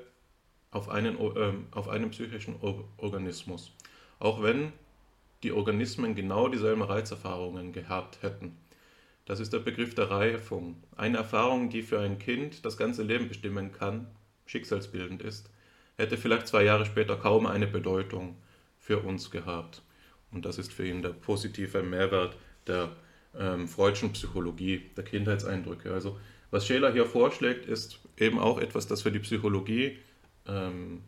auf 0.72 0.90
einen, 0.90 1.18
äh, 1.20 1.54
auf 1.72 1.90
einen 1.90 2.10
psychischen 2.12 2.56
Organismus, 2.98 3.72
auch 4.20 4.42
wenn 4.42 4.72
die 5.44 5.52
Organismen 5.52 6.16
genau 6.16 6.48
dieselben 6.48 6.82
Reizerfahrungen 6.82 7.74
gehabt 7.74 8.22
hätten. 8.22 8.58
Das 9.26 9.40
ist 9.40 9.54
der 9.54 9.60
Begriff 9.60 9.96
der 9.96 10.10
Reifung. 10.10 10.82
Eine 10.96 11.18
Erfahrung, 11.18 11.70
die 11.70 11.84
für 11.84 12.00
ein 12.00 12.20
Kind 12.20 12.66
das 12.66 12.78
ganze 12.78 13.04
Leben 13.04 13.28
bestimmen 13.28 13.72
kann, 13.72 14.08
schicksalsbildend 14.46 15.22
ist, 15.22 15.50
hätte 15.98 16.18
vielleicht 16.18 16.48
zwei 16.48 16.64
Jahre 16.64 16.86
später 16.86 17.16
kaum 17.16 17.46
eine 17.46 17.68
Bedeutung 17.68 18.36
für 18.80 19.00
uns 19.00 19.30
gehabt. 19.30 19.82
Und 20.32 20.46
das 20.46 20.58
ist 20.58 20.72
für 20.74 20.88
ihn 20.88 21.02
der 21.02 21.10
positive 21.10 21.84
Mehrwert 21.84 22.36
der 22.68 22.96
ähm, 23.38 23.68
freudschen 23.68 24.12
Psychologie, 24.14 24.90
der 24.96 25.04
Kindheitseindrücke. 25.04 25.94
Also 25.94 26.20
was 26.50 26.66
Scheler 26.66 26.92
hier 26.92 27.06
vorschlägt, 27.06 27.66
ist 27.66 28.00
eben 28.18 28.40
auch 28.40 28.60
etwas, 28.60 28.88
das 28.88 29.02
für 29.02 29.12
die 29.12 29.20
Psychologie 29.20 29.98
ähm, 30.48 31.02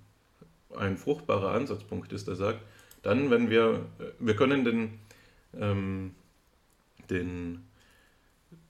ein 0.75 0.97
fruchtbarer 0.97 1.51
Ansatzpunkt 1.51 2.11
ist, 2.13 2.27
der 2.27 2.36
sagt, 2.36 2.59
dann, 3.01 3.29
wenn 3.29 3.49
wir, 3.49 3.86
wir 4.19 4.36
können 4.36 4.63
den, 4.63 4.99
ähm, 5.59 6.15
den 7.09 7.63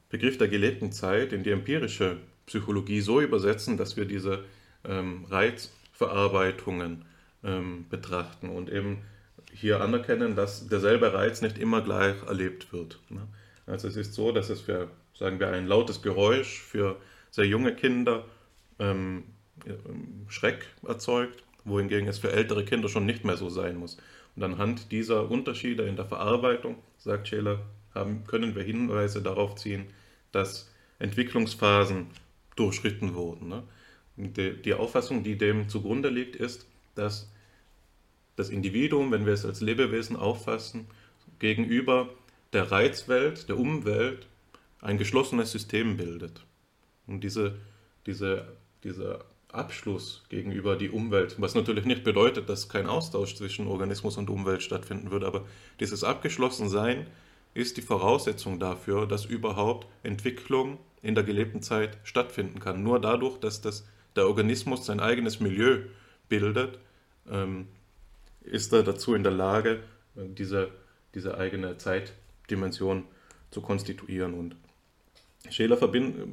Begriff 0.10 0.38
der 0.38 0.48
gelebten 0.48 0.92
Zeit 0.92 1.34
in 1.34 1.44
die 1.44 1.52
empirische 1.52 2.18
Psychologie 2.46 3.02
so 3.02 3.22
übersetzen, 3.22 3.78
dass 3.78 3.96
wir 3.96 4.06
diese 4.06 4.44
ähm, 4.84 5.26
Reizverarbeitungen 5.30 7.06
ähm, 7.44 7.86
betrachten 7.90 8.50
und 8.50 8.70
eben 8.70 9.00
hier 9.52 9.82
anerkennen, 9.82 10.36
dass 10.36 10.68
derselbe 10.68 11.14
Reiz 11.14 11.42
nicht 11.42 11.58
immer 11.58 11.82
gleich 11.82 12.22
erlebt 12.24 12.74
wird. 12.74 13.00
Ne? 13.10 13.28
Also 13.66 13.88
es 13.88 13.96
ist 13.96 14.14
so, 14.14 14.32
dass 14.32 14.50
es 14.50 14.62
für, 14.62 14.90
sagen 15.14 15.40
wir, 15.40 15.50
ein 15.50 15.68
lautes 15.68 16.02
Geräusch 16.02 16.60
für 16.60 16.98
sehr 17.32 17.46
junge 17.46 17.76
Kinder 17.76 18.26
ähm, 18.80 19.24
Schreck 20.28 20.66
erzeugt, 20.88 21.44
wohingegen 21.66 22.08
es 22.08 22.20
für 22.20 22.32
ältere 22.32 22.66
Kinder 22.66 22.90
schon 22.90 23.06
nicht 23.06 23.24
mehr 23.24 23.38
so 23.38 23.50
sein 23.50 23.78
muss. 23.78 23.98
Und 24.36 24.44
anhand 24.44 24.92
dieser 24.92 25.30
Unterschiede 25.30 25.84
in 25.84 25.96
der 25.96 26.06
Verarbeitung, 26.06 26.78
sagt 26.98 27.28
Scheler, 27.28 27.60
haben, 27.94 28.26
können 28.26 28.56
wir 28.56 28.64
Hinweise 28.64 29.22
darauf 29.22 29.56
ziehen, 29.56 29.86
dass 30.32 30.72
Entwicklungsphasen 31.00 32.08
durchschritten 32.56 33.14
wurden. 33.14 33.50
Ne? 33.50 33.64
Die, 34.16 34.62
die 34.62 34.74
Auffassung, 34.74 35.24
die 35.24 35.38
dem 35.38 35.70
zugrunde 35.70 36.10
liegt, 36.10 36.36
ist, 36.36 36.68
dass 36.96 37.32
das 38.36 38.50
Individuum, 38.50 39.12
wenn 39.12 39.26
wir 39.26 39.34
es 39.34 39.46
als 39.46 39.62
Lebewesen 39.62 40.16
auffassen, 40.16 40.88
gegenüber 41.40 42.10
der 42.52 42.72
Reizwelt, 42.72 43.50
der 43.50 43.58
Umwelt, 43.58 44.28
ein 44.82 44.98
geschlossenes 44.98 45.52
System 45.52 45.98
bildet. 45.98 46.44
Und 47.08 47.24
diese, 47.24 47.60
diese, 48.06 48.48
dieser 48.84 49.26
Abschluss 49.54 50.24
gegenüber 50.30 50.76
die 50.76 50.90
Umwelt, 50.90 51.36
was 51.40 51.56
natürlich 51.56 51.86
nicht 51.86 52.04
bedeutet, 52.04 52.50
dass 52.50 52.70
kein 52.70 52.88
Austausch 52.88 53.36
zwischen 53.36 53.68
Organismus 53.68 54.18
und 54.18 54.30
Umwelt 54.30 54.64
stattfinden 54.64 55.12
würde, 55.12 55.28
aber 55.28 55.46
dieses 55.80 56.04
Abgeschlossensein 56.04 57.08
ist 57.54 57.78
die 57.78 57.82
Voraussetzung 57.82 58.60
dafür, 58.60 59.08
dass 59.08 59.26
überhaupt 59.26 59.88
Entwicklung 60.02 60.80
in 61.04 61.14
der 61.14 61.24
gelebten 61.24 61.62
Zeit 61.62 61.98
stattfinden 62.04 62.60
kann. 62.60 62.82
Nur 62.82 63.00
dadurch, 63.00 63.38
dass 63.38 63.62
das, 63.62 63.86
der 64.16 64.28
Organismus 64.28 64.86
sein 64.86 65.00
eigenes 65.00 65.40
Milieu 65.40 65.82
bildet, 66.30 66.80
ähm, 67.30 67.68
ist 68.42 68.74
er 68.74 68.84
dazu 68.84 69.14
in 69.14 69.24
der 69.24 69.32
Lage, 69.32 69.82
diese, 70.16 70.72
diese 71.14 71.38
eigene 71.38 71.78
Zeitdimension 71.78 73.06
zu 73.52 73.62
konstituieren. 73.62 74.34
Und 74.34 74.56
Scheler 75.50 75.78
verbindet, 75.78 76.28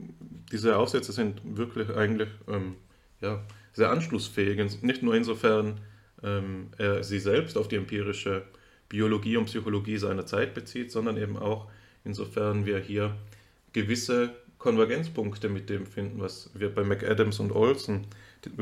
diese 0.53 0.77
Aufsätze 0.79 1.13
sind 1.13 1.41
wirklich 1.45 1.91
eigentlich 1.91 2.29
ähm, 2.49 2.77
ja, 3.21 3.45
sehr 3.73 3.91
anschlussfähig, 3.91 4.83
nicht 4.83 5.03
nur 5.03 5.15
insofern 5.15 5.81
ähm, 6.23 6.69
er 6.79 7.03
sie 7.03 7.19
selbst 7.19 7.57
auf 7.57 7.69
die 7.69 7.77
empirische 7.77 8.43
Biologie 8.89 9.37
und 9.37 9.47
Psychologie 9.47 9.97
seiner 9.97 10.27
Zeit 10.27 10.55
bezieht, 10.55 10.91
sondern 10.91 11.17
eben 11.17 11.37
auch 11.37 11.69
insofern 12.05 12.67
wir 12.67 12.79
hier 12.79 13.17
gewisse 13.73 14.35
Konvergenzpunkte 14.59 15.49
mit 15.49 15.71
dem 15.71 15.87
finden, 15.87 16.21
was 16.21 16.51
wir 16.55 16.75
bei 16.75 16.85
McAdams 16.85 17.41
und 17.41 17.53
Olson 17.53 18.07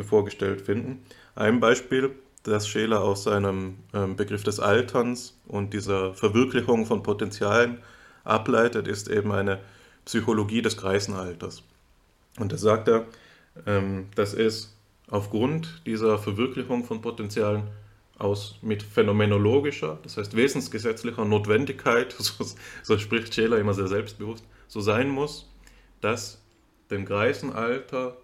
vorgestellt 0.02 0.60
finden. 0.60 1.02
Ein 1.34 1.60
Beispiel, 1.60 2.10
das 2.44 2.68
Scheler 2.68 3.02
aus 3.02 3.24
seinem 3.24 3.78
ähm, 3.92 4.16
Begriff 4.16 4.44
des 4.44 4.60
Alterns 4.60 5.38
und 5.46 5.74
dieser 5.74 6.14
Verwirklichung 6.14 6.86
von 6.86 7.02
Potenzialen 7.02 7.78
ableitet, 8.24 8.86
ist 8.86 9.08
eben 9.08 9.32
eine 9.32 9.60
Psychologie 10.04 10.62
des 10.62 10.76
Kreisenalters. 10.76 11.62
Und 12.38 12.52
da 12.52 12.56
sagt 12.56 12.88
er, 12.88 13.06
dass 14.14 14.34
es 14.34 14.76
aufgrund 15.10 15.82
dieser 15.86 16.18
Verwirklichung 16.18 16.84
von 16.84 17.00
Potenzialen 17.00 17.64
aus 18.18 18.58
mit 18.62 18.82
phänomenologischer, 18.82 19.98
das 20.02 20.16
heißt 20.16 20.36
wesensgesetzlicher 20.36 21.24
Notwendigkeit, 21.24 22.12
so, 22.18 22.44
so 22.82 22.98
spricht 22.98 23.34
Scheler 23.34 23.58
immer 23.58 23.74
sehr 23.74 23.88
selbstbewusst, 23.88 24.44
so 24.66 24.80
sein 24.80 25.08
muss, 25.08 25.50
dass 26.00 26.42
dem 26.90 27.04
Greisenalter, 27.04 28.16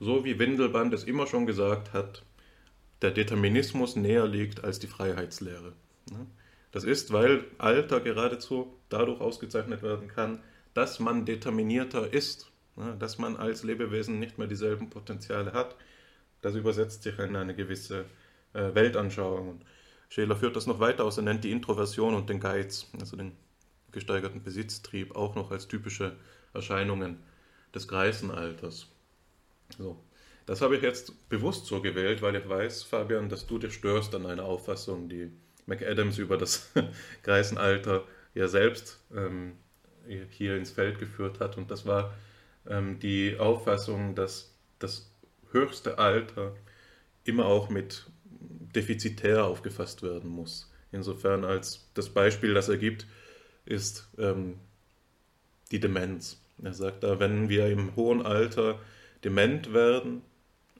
so 0.00 0.24
wie 0.24 0.38
Windelband 0.38 0.92
es 0.92 1.04
immer 1.04 1.26
schon 1.26 1.46
gesagt 1.46 1.92
hat, 1.92 2.22
der 3.02 3.12
Determinismus 3.12 3.96
näher 3.96 4.26
liegt 4.26 4.64
als 4.64 4.78
die 4.80 4.86
Freiheitslehre. 4.86 5.72
Das 6.72 6.84
ist, 6.84 7.12
weil 7.12 7.44
Alter 7.58 8.00
geradezu 8.00 8.74
dadurch 8.88 9.20
ausgezeichnet 9.20 9.82
werden 9.82 10.08
kann, 10.08 10.40
dass 10.74 11.00
man 11.00 11.24
determinierter 11.24 12.12
ist, 12.12 12.50
dass 12.98 13.18
man 13.18 13.36
als 13.36 13.62
Lebewesen 13.62 14.18
nicht 14.18 14.38
mehr 14.38 14.46
dieselben 14.46 14.90
Potenziale 14.90 15.52
hat. 15.52 15.76
Das 16.40 16.54
übersetzt 16.54 17.02
sich 17.02 17.18
in 17.18 17.36
eine 17.36 17.54
gewisse 17.54 18.04
äh, 18.52 18.74
Weltanschauung. 18.74 19.48
Und 19.48 19.64
Scheler 20.08 20.36
führt 20.36 20.56
das 20.56 20.66
noch 20.66 20.80
weiter 20.80 21.04
aus. 21.04 21.16
Er 21.16 21.24
nennt 21.24 21.44
die 21.44 21.50
Introversion 21.50 22.14
und 22.14 22.28
den 22.28 22.40
Geiz, 22.40 22.86
also 23.00 23.16
den 23.16 23.32
gesteigerten 23.92 24.42
Besitztrieb, 24.42 25.16
auch 25.16 25.34
noch 25.34 25.50
als 25.50 25.68
typische 25.68 26.16
Erscheinungen 26.54 27.18
des 27.74 27.88
Greisenalters. 27.88 28.86
So. 29.76 30.02
Das 30.46 30.62
habe 30.62 30.76
ich 30.76 30.82
jetzt 30.82 31.28
bewusst 31.28 31.66
so 31.66 31.82
gewählt, 31.82 32.22
weil 32.22 32.36
ich 32.36 32.48
weiß, 32.48 32.84
Fabian, 32.84 33.28
dass 33.28 33.46
du 33.46 33.58
dich 33.58 33.74
störst 33.74 34.14
an 34.14 34.24
einer 34.24 34.44
Auffassung, 34.44 35.08
die 35.08 35.30
McAdams 35.66 36.16
über 36.16 36.38
das 36.38 36.72
Greisenalter 37.22 38.04
ja 38.34 38.48
selbst 38.48 38.98
ähm, 39.14 39.56
hier 40.30 40.56
ins 40.56 40.70
Feld 40.70 40.98
geführt 40.98 41.40
hat. 41.40 41.58
Und 41.58 41.70
das 41.70 41.84
war 41.84 42.14
ähm, 42.68 42.98
die 43.00 43.38
Auffassung, 43.38 44.14
dass 44.14 44.54
das 44.78 45.10
höchste 45.50 45.98
Alter 45.98 46.54
immer 47.24 47.46
auch 47.46 47.68
mit 47.68 48.06
defizitär 48.74 49.44
aufgefasst 49.44 50.02
werden 50.02 50.30
muss. 50.30 50.70
Insofern 50.92 51.44
als 51.44 51.90
das 51.94 52.08
Beispiel, 52.08 52.54
das 52.54 52.68
er 52.68 52.78
gibt, 52.78 53.06
ist 53.64 54.08
ähm, 54.18 54.58
die 55.70 55.80
Demenz. 55.80 56.40
Er 56.62 56.74
sagt 56.74 57.04
da, 57.04 57.20
wenn 57.20 57.48
wir 57.48 57.66
im 57.66 57.94
hohen 57.96 58.24
Alter 58.24 58.80
dement 59.24 59.72
werden 59.72 60.22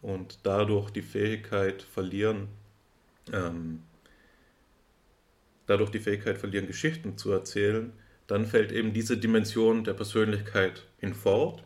und 0.01 0.41
dadurch 0.45 0.91
die 0.91 1.03
Fähigkeit 1.03 1.83
verlieren, 1.83 2.49
ähm, 3.33 3.83
dadurch 5.67 5.91
die 5.91 5.99
Fähigkeit 5.99 6.39
verlieren, 6.39 6.67
Geschichten 6.67 7.19
zu 7.19 7.31
erzählen, 7.31 7.93
dann 8.27 8.47
fällt 8.47 8.73
eben 8.73 8.93
diese 8.93 9.19
Dimension 9.19 9.85
der 9.85 9.95
Persönlichkeit 9.95 10.87
hinfort. 10.99 11.63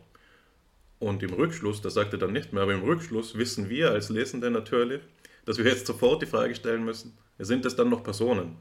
Und 1.03 1.21
im 1.21 1.33
Rückschluss, 1.33 1.81
das 1.81 1.95
sagt 1.95 2.13
er 2.13 2.19
dann 2.19 2.31
nicht 2.31 2.53
mehr, 2.53 2.63
aber 2.63 2.73
im 2.73 2.83
Rückschluss 2.83 3.37
wissen 3.37 3.69
wir 3.69 3.91
als 3.91 4.07
Lesende 4.07 4.49
natürlich, 4.49 5.01
dass 5.43 5.57
wir 5.57 5.65
jetzt 5.65 5.85
sofort 5.85 6.21
die 6.21 6.27
Frage 6.27 6.55
stellen 6.55 6.85
müssen, 6.85 7.17
sind 7.39 7.65
es 7.65 7.75
dann 7.75 7.89
noch 7.89 8.03
Personen? 8.05 8.55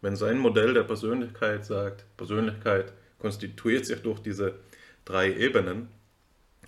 Wenn 0.00 0.16
sein 0.16 0.38
Modell 0.38 0.72
der 0.72 0.84
Persönlichkeit 0.84 1.66
sagt, 1.66 2.06
Persönlichkeit 2.16 2.94
konstituiert 3.18 3.84
sich 3.84 4.00
durch 4.00 4.20
diese 4.20 4.54
drei 5.04 5.30
Ebenen, 5.30 5.88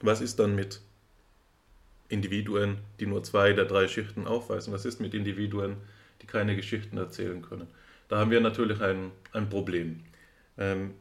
was 0.02 0.20
ist 0.20 0.38
dann 0.38 0.54
mit 0.54 0.82
Individuen, 2.10 2.76
die 3.00 3.06
nur 3.06 3.22
zwei 3.22 3.54
der 3.54 3.64
drei 3.64 3.88
Schichten 3.88 4.26
aufweisen? 4.26 4.74
Was 4.74 4.84
ist 4.84 5.00
mit 5.00 5.14
Individuen, 5.14 5.76
die 6.20 6.26
keine 6.26 6.56
Geschichten 6.56 6.98
erzählen 6.98 7.40
können? 7.40 7.68
Da 8.08 8.18
haben 8.18 8.30
wir 8.30 8.42
natürlich 8.42 8.82
ein, 8.82 9.12
ein 9.32 9.48
Problem. 9.48 10.04
Ähm, 10.58 10.92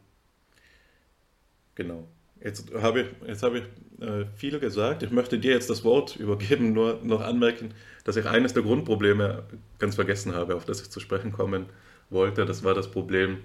genau. 1.76 2.08
Jetzt 2.44 2.74
habe 2.76 3.02
ich, 3.02 3.08
jetzt 3.26 3.42
habe 3.42 3.60
ich 3.60 3.64
äh, 4.06 4.26
viel 4.36 4.60
gesagt. 4.60 5.02
Ich 5.02 5.12
möchte 5.12 5.40
dir 5.40 5.54
jetzt 5.54 5.70
das 5.70 5.84
Wort 5.86 6.18
übergeben, 6.18 6.74
nur 6.74 7.00
noch 7.02 7.22
anmerken, 7.22 7.74
dass 8.04 8.18
ich 8.18 8.26
eines 8.26 8.54
der 8.54 8.64
Grundprobleme 8.64 9.44
ganz 9.80 9.96
vergessen 9.96 10.36
habe, 10.36 10.56
auf 10.56 10.66
das 10.66 10.82
ich 10.82 10.90
zu 10.90 11.00
sprechen 11.00 11.32
kommen 11.32 11.68
wollte. 12.10 12.46
Das 12.46 12.64
war 12.64 12.74
das 12.74 12.92
Problem, 12.92 13.38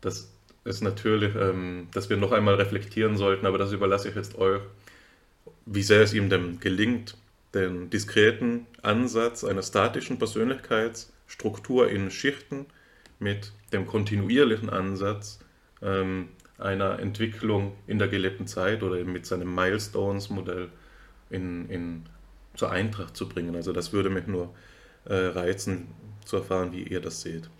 dass 0.00 0.30
es 0.62 0.80
natürlich, 0.80 1.34
ähm, 1.34 1.88
dass 1.92 2.10
wir 2.10 2.16
noch 2.16 2.30
einmal 2.30 2.54
reflektieren 2.54 3.16
sollten, 3.16 3.44
aber 3.44 3.58
das 3.58 3.72
überlasse 3.72 4.08
ich 4.08 4.14
jetzt 4.14 4.38
euch, 4.38 4.62
wie 5.66 5.82
sehr 5.82 6.02
es 6.02 6.14
ihm 6.14 6.30
denn 6.30 6.60
gelingt, 6.60 7.16
den 7.54 7.90
diskreten 7.90 8.66
Ansatz 8.82 9.44
einer 9.44 9.62
statischen 9.62 10.18
Persönlichkeitsstruktur 10.18 11.88
in 11.88 12.10
Schichten 12.10 12.66
mit 13.18 13.52
dem 13.72 13.86
kontinuierlichen 13.86 14.70
Ansatz 14.70 15.40
ähm, 15.82 16.28
einer 16.58 16.98
Entwicklung 16.98 17.72
in 17.86 17.98
der 17.98 18.08
gelebten 18.08 18.46
Zeit 18.46 18.82
oder 18.82 18.96
eben 18.96 19.12
mit 19.12 19.26
seinem 19.26 19.54
Milestones-Modell 19.54 20.68
in, 21.30 21.68
in, 21.68 22.02
zur 22.54 22.70
Eintracht 22.70 23.16
zu 23.16 23.28
bringen. 23.28 23.56
Also 23.56 23.72
das 23.72 23.92
würde 23.92 24.10
mich 24.10 24.26
nur 24.26 24.54
äh, 25.04 25.14
reizen 25.14 25.88
zu 26.24 26.36
erfahren, 26.36 26.72
wie 26.72 26.82
ihr 26.82 27.00
das 27.00 27.22
seht. 27.22 27.50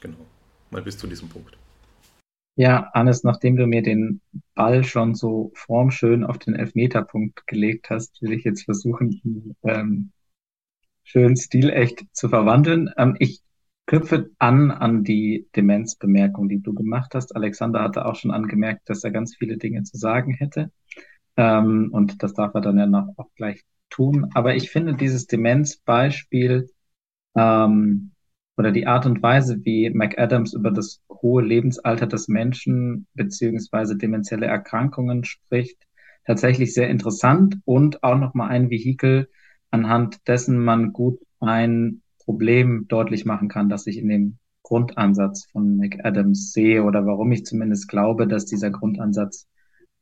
Genau. 0.00 0.26
Mal 0.70 0.82
bis 0.82 0.98
zu 0.98 1.06
diesem 1.06 1.28
Punkt. 1.28 1.56
Ja, 2.56 2.90
Hannes, 2.94 3.24
nachdem 3.24 3.56
du 3.56 3.66
mir 3.66 3.82
den 3.82 4.20
Ball 4.54 4.84
schon 4.84 5.16
so 5.16 5.50
formschön 5.54 6.22
auf 6.22 6.38
den 6.38 6.54
Elfmeterpunkt 6.54 7.46
gelegt 7.48 7.90
hast, 7.90 8.22
will 8.22 8.32
ich 8.32 8.44
jetzt 8.44 8.62
versuchen, 8.62 9.10
ihn 9.24 9.56
ähm, 9.64 10.12
schön 11.02 11.36
stilecht 11.36 12.04
zu 12.12 12.28
verwandeln. 12.28 12.90
Ähm, 12.96 13.16
ich 13.18 13.42
knüpfe 13.86 14.30
an 14.38 14.70
an 14.70 15.04
die 15.04 15.48
Demenzbemerkung, 15.54 16.48
die 16.48 16.60
du 16.60 16.74
gemacht 16.74 17.14
hast. 17.14 17.36
Alexander 17.36 17.82
hatte 17.82 18.06
auch 18.06 18.16
schon 18.16 18.30
angemerkt, 18.30 18.88
dass 18.88 19.04
er 19.04 19.10
ganz 19.10 19.36
viele 19.36 19.58
Dinge 19.58 19.82
zu 19.82 19.96
sagen 19.96 20.32
hätte. 20.32 20.70
Ähm, 21.36 21.90
und 21.92 22.22
das 22.22 22.34
darf 22.34 22.54
er 22.54 22.60
dann 22.60 22.78
ja 22.78 22.86
noch 22.86 23.12
auch 23.16 23.28
gleich 23.36 23.62
tun. 23.90 24.30
Aber 24.34 24.54
ich 24.54 24.70
finde 24.70 24.94
dieses 24.94 25.26
Demenzbeispiel 25.26 26.70
ähm, 27.36 28.12
oder 28.56 28.70
die 28.70 28.86
Art 28.86 29.06
und 29.06 29.22
Weise, 29.22 29.64
wie 29.64 29.90
McAdams 29.90 30.54
über 30.54 30.70
das 30.70 31.02
hohe 31.10 31.42
Lebensalter 31.42 32.06
des 32.06 32.28
Menschen 32.28 33.06
beziehungsweise 33.14 33.96
demenzielle 33.96 34.46
Erkrankungen 34.46 35.24
spricht, 35.24 35.78
tatsächlich 36.24 36.72
sehr 36.72 36.88
interessant 36.88 37.58
und 37.64 38.02
auch 38.02 38.16
nochmal 38.16 38.50
ein 38.50 38.70
Vehikel, 38.70 39.28
anhand 39.70 40.26
dessen 40.28 40.58
man 40.58 40.92
gut 40.92 41.18
ein 41.40 42.02
Problem 42.24 42.86
deutlich 42.88 43.24
machen 43.24 43.48
kann, 43.48 43.68
das 43.68 43.86
ich 43.86 43.98
in 43.98 44.08
dem 44.08 44.38
Grundansatz 44.62 45.46
von 45.50 45.76
McAdams 45.76 46.52
sehe 46.52 46.84
oder 46.84 47.06
warum 47.06 47.30
ich 47.32 47.44
zumindest 47.44 47.88
glaube, 47.88 48.26
dass 48.26 48.46
dieser 48.46 48.70
Grundansatz 48.70 49.46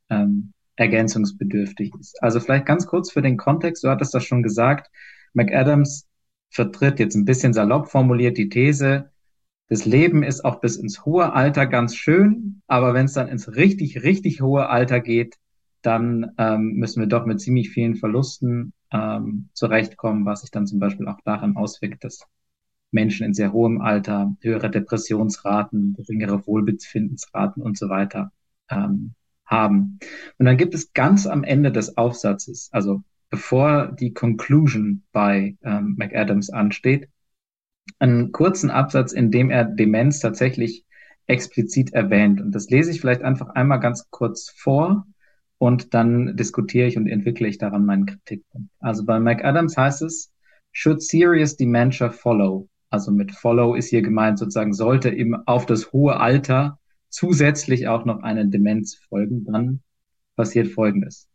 ähm, 0.08 0.52
ergänzungsbedürftig 0.76 1.92
ist. 1.98 2.22
Also 2.22 2.40
vielleicht 2.40 2.66
ganz 2.66 2.86
kurz 2.86 3.10
für 3.10 3.22
den 3.22 3.36
Kontext, 3.36 3.84
du 3.84 3.88
hattest 3.88 4.14
das 4.14 4.24
schon 4.24 4.42
gesagt, 4.42 4.90
McAdams 5.34 6.06
vertritt 6.50 7.00
jetzt 7.00 7.14
ein 7.14 7.24
bisschen 7.24 7.52
salopp 7.52 7.88
formuliert 7.88 8.38
die 8.38 8.48
These, 8.48 9.10
das 9.68 9.86
Leben 9.86 10.22
ist 10.22 10.44
auch 10.44 10.60
bis 10.60 10.76
ins 10.76 11.06
hohe 11.06 11.32
Alter 11.32 11.66
ganz 11.66 11.96
schön, 11.96 12.60
aber 12.66 12.92
wenn 12.92 13.06
es 13.06 13.14
dann 13.14 13.28
ins 13.28 13.56
richtig, 13.56 14.02
richtig 14.02 14.42
hohe 14.42 14.68
Alter 14.68 15.00
geht, 15.00 15.36
dann 15.80 16.32
ähm, 16.36 16.74
müssen 16.74 17.00
wir 17.00 17.06
doch 17.06 17.24
mit 17.24 17.40
ziemlich 17.40 17.70
vielen 17.70 17.96
Verlusten 17.96 18.74
ähm, 18.92 19.48
zurechtkommen, 19.54 20.26
was 20.26 20.42
sich 20.42 20.50
dann 20.50 20.66
zum 20.66 20.78
Beispiel 20.78 21.08
auch 21.08 21.20
daran 21.24 21.56
auswirkt, 21.56 22.04
dass 22.04 22.26
Menschen 22.90 23.24
in 23.26 23.34
sehr 23.34 23.52
hohem 23.52 23.80
Alter 23.80 24.36
höhere 24.40 24.70
Depressionsraten, 24.70 25.94
geringere 25.94 26.46
Wohlbefindensraten 26.46 27.62
und 27.62 27.78
so 27.78 27.88
weiter 27.88 28.32
ähm, 28.70 29.14
haben. 29.46 29.98
Und 30.38 30.46
dann 30.46 30.56
gibt 30.56 30.74
es 30.74 30.92
ganz 30.92 31.26
am 31.26 31.42
Ende 31.42 31.72
des 31.72 31.96
Aufsatzes, 31.96 32.68
also 32.72 33.02
bevor 33.30 33.92
die 33.92 34.12
Conclusion 34.12 35.04
bei 35.12 35.56
ähm, 35.62 35.94
McAdams 35.98 36.50
ansteht, 36.50 37.08
einen 37.98 38.30
kurzen 38.30 38.70
Absatz, 38.70 39.12
in 39.12 39.30
dem 39.30 39.50
er 39.50 39.64
Demenz 39.64 40.20
tatsächlich 40.20 40.84
explizit 41.26 41.92
erwähnt. 41.94 42.40
Und 42.40 42.54
das 42.54 42.68
lese 42.68 42.90
ich 42.90 43.00
vielleicht 43.00 43.22
einfach 43.22 43.48
einmal 43.50 43.80
ganz 43.80 44.10
kurz 44.10 44.50
vor 44.50 45.06
und 45.62 45.94
dann 45.94 46.36
diskutiere 46.36 46.88
ich 46.88 46.96
und 46.96 47.06
entwickle 47.06 47.46
ich 47.46 47.56
daran 47.56 47.86
meinen 47.86 48.06
Kritikpunkt. 48.06 48.68
Also 48.80 49.04
bei 49.04 49.20
McAdams 49.20 49.76
heißt 49.76 50.02
es, 50.02 50.32
should 50.72 51.00
serious 51.00 51.56
dementia 51.56 52.10
follow? 52.10 52.68
Also 52.90 53.12
mit 53.12 53.30
follow 53.30 53.76
ist 53.76 53.90
hier 53.90 54.02
gemeint 54.02 54.40
sozusagen, 54.40 54.72
sollte 54.72 55.10
eben 55.10 55.36
auf 55.46 55.64
das 55.64 55.92
hohe 55.92 56.18
Alter 56.18 56.80
zusätzlich 57.10 57.86
auch 57.86 58.04
noch 58.04 58.24
eine 58.24 58.48
Demenz 58.48 58.96
folgen, 59.08 59.44
dann 59.44 59.82
passiert 60.34 60.66
Folgendes. 60.66 61.28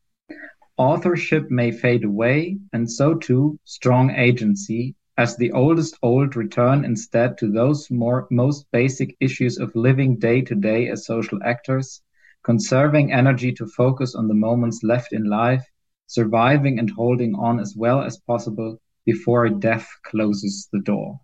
Authorship 0.76 1.50
may 1.50 1.72
fade 1.72 2.06
away 2.06 2.60
and 2.74 2.92
so 2.92 3.14
too 3.14 3.58
strong 3.66 4.12
agency 4.12 4.94
as 5.16 5.38
the 5.38 5.54
oldest 5.54 5.98
old 6.02 6.36
return 6.36 6.84
instead 6.84 7.38
to 7.38 7.48
those 7.48 7.90
more, 7.90 8.28
most 8.30 8.70
basic 8.72 9.16
issues 9.22 9.58
of 9.58 9.74
living 9.74 10.20
day 10.20 10.42
to 10.42 10.54
day 10.54 10.92
as 10.92 11.06
social 11.06 11.40
actors 11.44 12.02
conserving 12.48 13.12
energy 13.12 13.52
to 13.52 13.68
focus 13.68 14.16
on 14.16 14.30
the 14.30 14.34
moments 14.34 14.82
left 14.82 15.12
in 15.12 15.26
life, 15.26 15.66
surviving 16.06 16.80
and 16.80 16.90
holding 16.90 17.36
on 17.36 17.60
as 17.60 17.76
well 17.76 18.00
as 18.02 18.24
possible 18.26 18.80
before 19.06 19.50
death 19.50 19.86
closes 20.04 20.70
the 20.72 20.80
door. 20.80 21.20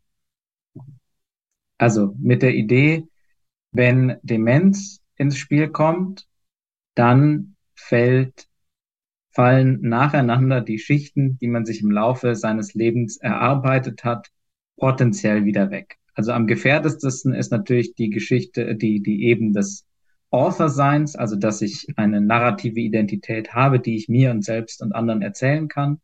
Also 1.79 2.13
mit 2.19 2.41
der 2.41 2.53
Idee, 2.53 3.07
wenn 3.71 4.19
Demenz 4.21 4.99
ins 5.17 5.37
Spiel 5.37 5.69
kommt, 5.69 6.27
dann 6.95 7.55
fällt, 7.73 8.47
fallen 9.31 9.79
nacheinander 9.81 10.59
die 10.59 10.77
Schichten, 10.77 11.37
die 11.39 11.47
man 11.47 11.65
sich 11.65 11.81
im 11.81 11.91
Laufe 11.91 12.35
seines 12.35 12.73
Lebens 12.73 13.15
erarbeitet 13.15 14.03
hat, 14.03 14.27
potenziell 14.77 15.45
wieder 15.45 15.71
weg. 15.71 15.97
Also 16.15 16.33
am 16.33 16.47
gefährdetesten 16.47 17.33
ist 17.33 17.51
natürlich 17.51 17.95
die 17.95 18.09
Geschichte, 18.09 18.75
die, 18.75 19.01
die 19.01 19.23
eben 19.23 19.53
des 19.53 19.85
Author-Seins, 20.33 21.15
also 21.15 21.35
dass 21.35 21.61
ich 21.61 21.87
eine 21.95 22.19
narrative 22.19 22.79
Identität 22.79 23.53
habe, 23.53 23.79
die 23.79 23.95
ich 23.95 24.09
mir 24.09 24.31
und 24.31 24.43
selbst 24.43 24.81
und 24.81 24.93
anderen 24.93 25.21
erzählen 25.21 25.67
kann. 25.67 26.01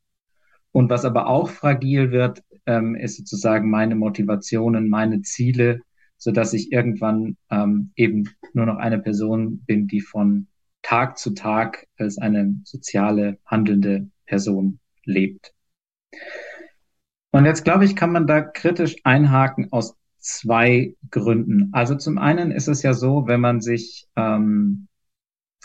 Und 0.72 0.90
was 0.90 1.04
aber 1.04 1.28
auch 1.28 1.50
fragil 1.50 2.12
wird, 2.12 2.44
ähm, 2.68 2.96
ist 2.96 3.18
sozusagen 3.18 3.70
meine 3.72 3.96
Motivationen, 3.96 4.88
meine 4.88 5.24
Ziele, 5.24 5.82
so 6.18 6.32
dass 6.32 6.54
ich 6.54 6.72
irgendwann 6.72 7.38
ähm, 7.50 7.92
eben 7.96 8.30
nur 8.54 8.68
noch 8.68 8.78
eine 8.78 9.00
Person 9.00 9.62
bin, 9.66 9.88
die 9.88 10.02
von 10.02 10.48
Tag 10.84 11.18
zu 11.18 11.32
Tag 11.32 11.88
als 11.98 12.20
eine 12.20 12.62
soziale, 12.64 13.40
handelnde 13.46 14.10
Person 14.28 14.80
lebt. 15.06 15.54
Und 17.32 17.46
jetzt 17.46 17.64
glaube 17.64 17.86
ich, 17.86 17.96
kann 17.96 18.12
man 18.12 18.28
da 18.28 18.42
kritisch 18.42 18.98
einhaken 19.04 19.72
aus 19.72 19.99
zwei 20.20 20.96
Gründen. 21.12 21.70
Also 21.72 21.96
zum 21.96 22.18
einen 22.18 22.52
ist 22.52 22.68
es 22.68 22.84
ja 22.84 22.94
so, 22.94 23.28
wenn 23.28 23.42
man 23.42 23.62
sich, 23.62 24.08
ähm, 24.16 24.88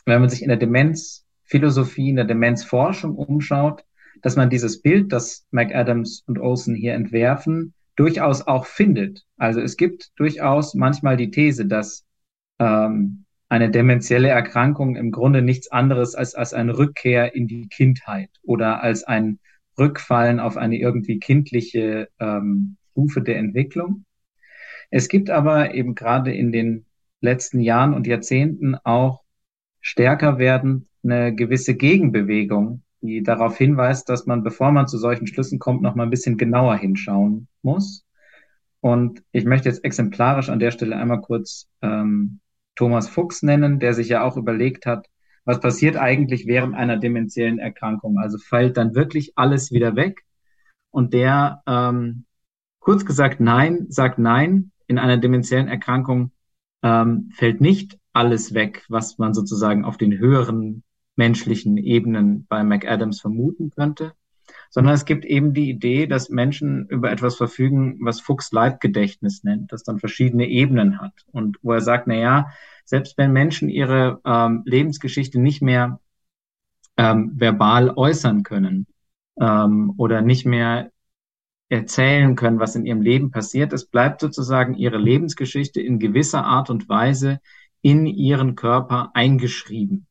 wenn 0.04 0.20
man 0.20 0.30
sich 0.30 0.42
in 0.42 0.48
der 0.48 0.56
Demenzphilosophie, 0.56 2.10
in 2.10 2.16
der 2.16 2.24
Demenzforschung 2.24 3.16
umschaut, 3.16 3.84
dass 4.22 4.36
man 4.36 4.50
dieses 4.50 4.80
Bild, 4.80 5.12
das 5.12 5.46
McAdams 5.50 6.22
und 6.26 6.38
Olsen 6.38 6.74
hier 6.74 6.94
entwerfen, 6.94 7.74
durchaus 7.96 8.46
auch 8.46 8.66
findet. 8.66 9.24
Also 9.36 9.60
es 9.60 9.76
gibt 9.76 10.10
durchaus 10.16 10.74
manchmal 10.74 11.16
die 11.16 11.30
These, 11.30 11.66
dass 11.66 12.04
ähm, 12.58 13.24
eine 13.48 13.70
dementielle 13.70 14.28
Erkrankung 14.28 14.96
im 14.96 15.10
Grunde 15.10 15.42
nichts 15.42 15.70
anderes 15.70 16.14
als, 16.14 16.34
als 16.34 16.54
eine 16.54 16.76
Rückkehr 16.76 17.34
in 17.34 17.46
die 17.46 17.68
Kindheit 17.68 18.30
oder 18.42 18.82
als 18.82 19.04
ein 19.04 19.38
Rückfallen 19.78 20.40
auf 20.40 20.56
eine 20.56 20.76
irgendwie 20.78 21.18
kindliche 21.18 22.08
ähm, 22.18 22.76
Stufe 22.92 23.22
der 23.22 23.38
Entwicklung. 23.38 24.04
Es 24.90 25.08
gibt 25.08 25.30
aber 25.30 25.74
eben 25.74 25.94
gerade 25.94 26.32
in 26.34 26.52
den 26.52 26.86
letzten 27.20 27.60
Jahren 27.60 27.94
und 27.94 28.06
Jahrzehnten 28.06 28.76
auch 28.84 29.22
stärker 29.80 30.38
werden 30.38 30.88
eine 31.02 31.34
gewisse 31.34 31.74
Gegenbewegung, 31.74 32.82
die 33.00 33.22
darauf 33.22 33.56
hinweist, 33.58 34.08
dass 34.08 34.26
man, 34.26 34.42
bevor 34.42 34.72
man 34.72 34.88
zu 34.88 34.98
solchen 34.98 35.26
Schlüssen 35.26 35.58
kommt, 35.58 35.82
noch 35.82 35.94
mal 35.94 36.04
ein 36.04 36.10
bisschen 36.10 36.38
genauer 36.38 36.76
hinschauen 36.76 37.48
muss. 37.62 38.04
Und 38.80 39.22
ich 39.32 39.44
möchte 39.44 39.68
jetzt 39.68 39.84
exemplarisch 39.84 40.48
an 40.48 40.58
der 40.58 40.70
Stelle 40.70 40.96
einmal 40.96 41.20
kurz 41.20 41.68
ähm, 41.82 42.40
Thomas 42.74 43.08
Fuchs 43.08 43.42
nennen, 43.42 43.78
der 43.78 43.94
sich 43.94 44.08
ja 44.08 44.22
auch 44.22 44.36
überlegt 44.36 44.86
hat, 44.86 45.08
was 45.44 45.60
passiert 45.60 45.96
eigentlich 45.96 46.46
während 46.46 46.74
einer 46.74 46.96
dementiellen 46.96 47.58
Erkrankung? 47.58 48.18
Also 48.18 48.38
fällt 48.38 48.76
dann 48.76 48.94
wirklich 48.94 49.32
alles 49.36 49.72
wieder 49.72 49.96
weg? 49.96 50.24
Und 50.90 51.12
der 51.12 51.62
ähm, 51.66 52.24
kurz 52.78 53.04
gesagt 53.04 53.40
nein, 53.40 53.86
sagt 53.88 54.18
nein, 54.18 54.70
in 54.86 54.98
einer 54.98 55.18
dementiellen 55.18 55.68
Erkrankung 55.68 56.32
ähm, 56.82 57.30
fällt 57.34 57.60
nicht 57.60 57.98
alles 58.12 58.54
weg, 58.54 58.84
was 58.88 59.18
man 59.18 59.34
sozusagen 59.34 59.84
auf 59.84 59.96
den 59.96 60.18
höheren 60.18 60.82
menschlichen 61.16 61.76
Ebenen 61.76 62.46
bei 62.48 62.62
McAdams 62.62 63.20
vermuten 63.20 63.70
könnte, 63.70 64.12
sondern 64.70 64.94
es 64.94 65.04
gibt 65.04 65.24
eben 65.24 65.54
die 65.54 65.70
Idee, 65.70 66.06
dass 66.06 66.28
Menschen 66.28 66.86
über 66.88 67.10
etwas 67.10 67.36
verfügen, 67.36 67.98
was 68.00 68.20
Fuchs 68.20 68.52
Leibgedächtnis 68.52 69.44
nennt, 69.44 69.72
das 69.72 69.84
dann 69.84 69.98
verschiedene 69.98 70.48
Ebenen 70.48 71.00
hat. 71.00 71.12
Und 71.32 71.58
wo 71.62 71.72
er 71.72 71.80
sagt, 71.80 72.06
na 72.06 72.14
ja, 72.14 72.50
selbst 72.84 73.16
wenn 73.16 73.32
Menschen 73.32 73.68
ihre 73.68 74.20
ähm, 74.24 74.62
Lebensgeschichte 74.64 75.40
nicht 75.40 75.62
mehr 75.62 76.00
ähm, 76.96 77.32
verbal 77.34 77.90
äußern 77.90 78.42
können 78.42 78.86
ähm, 79.40 79.94
oder 79.96 80.22
nicht 80.22 80.44
mehr 80.44 80.90
erzählen 81.68 82.36
können, 82.36 82.60
was 82.60 82.76
in 82.76 82.86
ihrem 82.86 83.00
Leben 83.00 83.30
passiert. 83.30 83.72
Es 83.72 83.86
bleibt 83.86 84.20
sozusagen 84.20 84.74
ihre 84.74 84.98
Lebensgeschichte 84.98 85.80
in 85.80 85.98
gewisser 85.98 86.44
Art 86.44 86.70
und 86.70 86.88
Weise 86.88 87.40
in 87.82 88.06
ihren 88.06 88.54
Körper 88.54 89.10
eingeschrieben. 89.14 90.06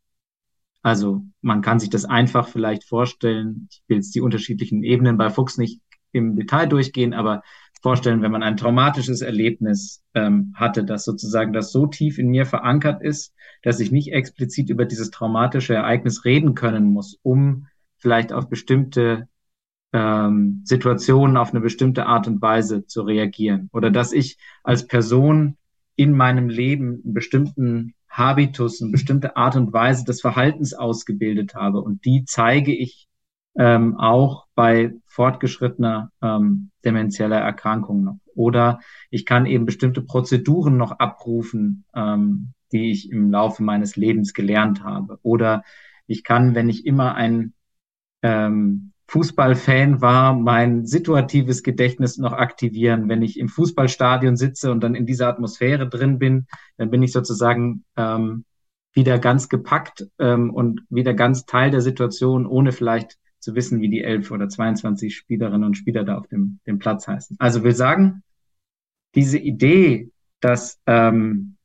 Also 0.81 1.23
man 1.41 1.61
kann 1.61 1.79
sich 1.79 1.89
das 1.89 2.05
einfach 2.05 2.47
vielleicht 2.47 2.83
vorstellen. 2.83 3.67
Ich 3.71 3.81
will 3.87 3.97
jetzt 3.97 4.13
die 4.13 4.21
unterschiedlichen 4.21 4.83
Ebenen 4.83 5.17
bei 5.17 5.29
Fuchs 5.29 5.57
nicht 5.57 5.81
im 6.11 6.35
Detail 6.35 6.67
durchgehen, 6.67 7.13
aber 7.13 7.41
vorstellen, 7.81 8.21
wenn 8.21 8.31
man 8.31 8.43
ein 8.43 8.57
traumatisches 8.57 9.21
Erlebnis 9.21 10.03
ähm, 10.13 10.53
hatte, 10.55 10.83
dass 10.85 11.03
sozusagen 11.03 11.53
das 11.53 11.71
so 11.71 11.85
tief 11.87 12.17
in 12.17 12.29
mir 12.29 12.45
verankert 12.45 13.01
ist, 13.01 13.33
dass 13.61 13.79
ich 13.79 13.91
nicht 13.91 14.13
explizit 14.13 14.69
über 14.69 14.85
dieses 14.85 15.11
traumatische 15.11 15.73
Ereignis 15.73 16.25
reden 16.25 16.55
können 16.55 16.85
muss, 16.85 17.19
um 17.23 17.67
vielleicht 17.97 18.31
auf 18.31 18.49
bestimmte 18.49 19.27
ähm, 19.93 20.61
Situationen 20.65 21.37
auf 21.37 21.51
eine 21.51 21.61
bestimmte 21.61 22.07
Art 22.07 22.27
und 22.27 22.41
Weise 22.41 22.85
zu 22.85 23.03
reagieren. 23.03 23.69
Oder 23.71 23.91
dass 23.91 24.11
ich 24.11 24.37
als 24.63 24.87
Person 24.87 25.57
in 25.95 26.13
meinem 26.13 26.49
Leben 26.49 27.01
einen 27.03 27.13
bestimmten 27.13 27.93
Habitus, 28.09 28.81
eine 28.81 28.91
bestimmte 28.91 29.37
Art 29.37 29.55
und 29.55 29.71
Weise 29.73 30.03
des 30.03 30.21
Verhaltens 30.21 30.73
ausgebildet 30.73 31.55
habe. 31.55 31.81
Und 31.81 32.05
die 32.05 32.25
zeige 32.25 32.75
ich 32.75 33.07
ähm, 33.55 33.97
auch 33.97 34.47
bei 34.55 34.93
fortgeschrittener 35.05 36.11
ähm, 36.21 36.71
demenzieller 36.83 37.39
Erkrankung 37.39 38.03
noch. 38.03 38.19
Oder 38.35 38.79
ich 39.11 39.25
kann 39.25 39.45
eben 39.45 39.65
bestimmte 39.65 40.01
Prozeduren 40.01 40.77
noch 40.77 40.91
abrufen, 40.93 41.85
ähm, 41.95 42.53
die 42.71 42.91
ich 42.91 43.11
im 43.11 43.29
Laufe 43.29 43.61
meines 43.61 43.95
Lebens 43.95 44.33
gelernt 44.33 44.83
habe. 44.83 45.19
Oder 45.21 45.63
ich 46.07 46.23
kann, 46.23 46.55
wenn 46.55 46.69
ich 46.69 46.87
immer 46.87 47.13
ein 47.13 47.53
ähm, 48.23 48.92
Fußballfan 49.07 50.01
war, 50.01 50.33
mein 50.33 50.85
situatives 50.85 51.61
Gedächtnis 51.63 52.17
noch 52.17 52.33
aktivieren. 52.33 53.09
Wenn 53.09 53.21
ich 53.21 53.37
im 53.37 53.49
Fußballstadion 53.49 54.37
sitze 54.37 54.71
und 54.71 54.81
dann 54.81 54.95
in 54.95 55.05
dieser 55.05 55.27
Atmosphäre 55.27 55.87
drin 55.87 56.19
bin, 56.19 56.47
dann 56.77 56.89
bin 56.89 57.03
ich 57.03 57.11
sozusagen 57.11 57.83
ähm, 57.95 58.45
wieder 58.93 59.19
ganz 59.19 59.49
gepackt 59.49 60.07
ähm, 60.19 60.51
und 60.51 60.81
wieder 60.89 61.13
ganz 61.13 61.45
Teil 61.45 61.71
der 61.71 61.81
Situation, 61.81 62.45
ohne 62.45 62.71
vielleicht 62.71 63.17
zu 63.39 63.55
wissen, 63.55 63.81
wie 63.81 63.89
die 63.89 64.03
elf 64.03 64.31
oder 64.31 64.47
22 64.47 65.15
Spielerinnen 65.15 65.65
und 65.65 65.77
Spieler 65.77 66.03
da 66.03 66.17
auf 66.17 66.27
dem, 66.27 66.59
dem 66.65 66.79
Platz 66.79 67.07
heißen. 67.07 67.35
Also 67.39 67.63
will 67.63 67.75
sagen, 67.75 68.23
diese 69.15 69.37
Idee, 69.37 70.11
dass 70.39 70.79
ähm, 70.87 71.57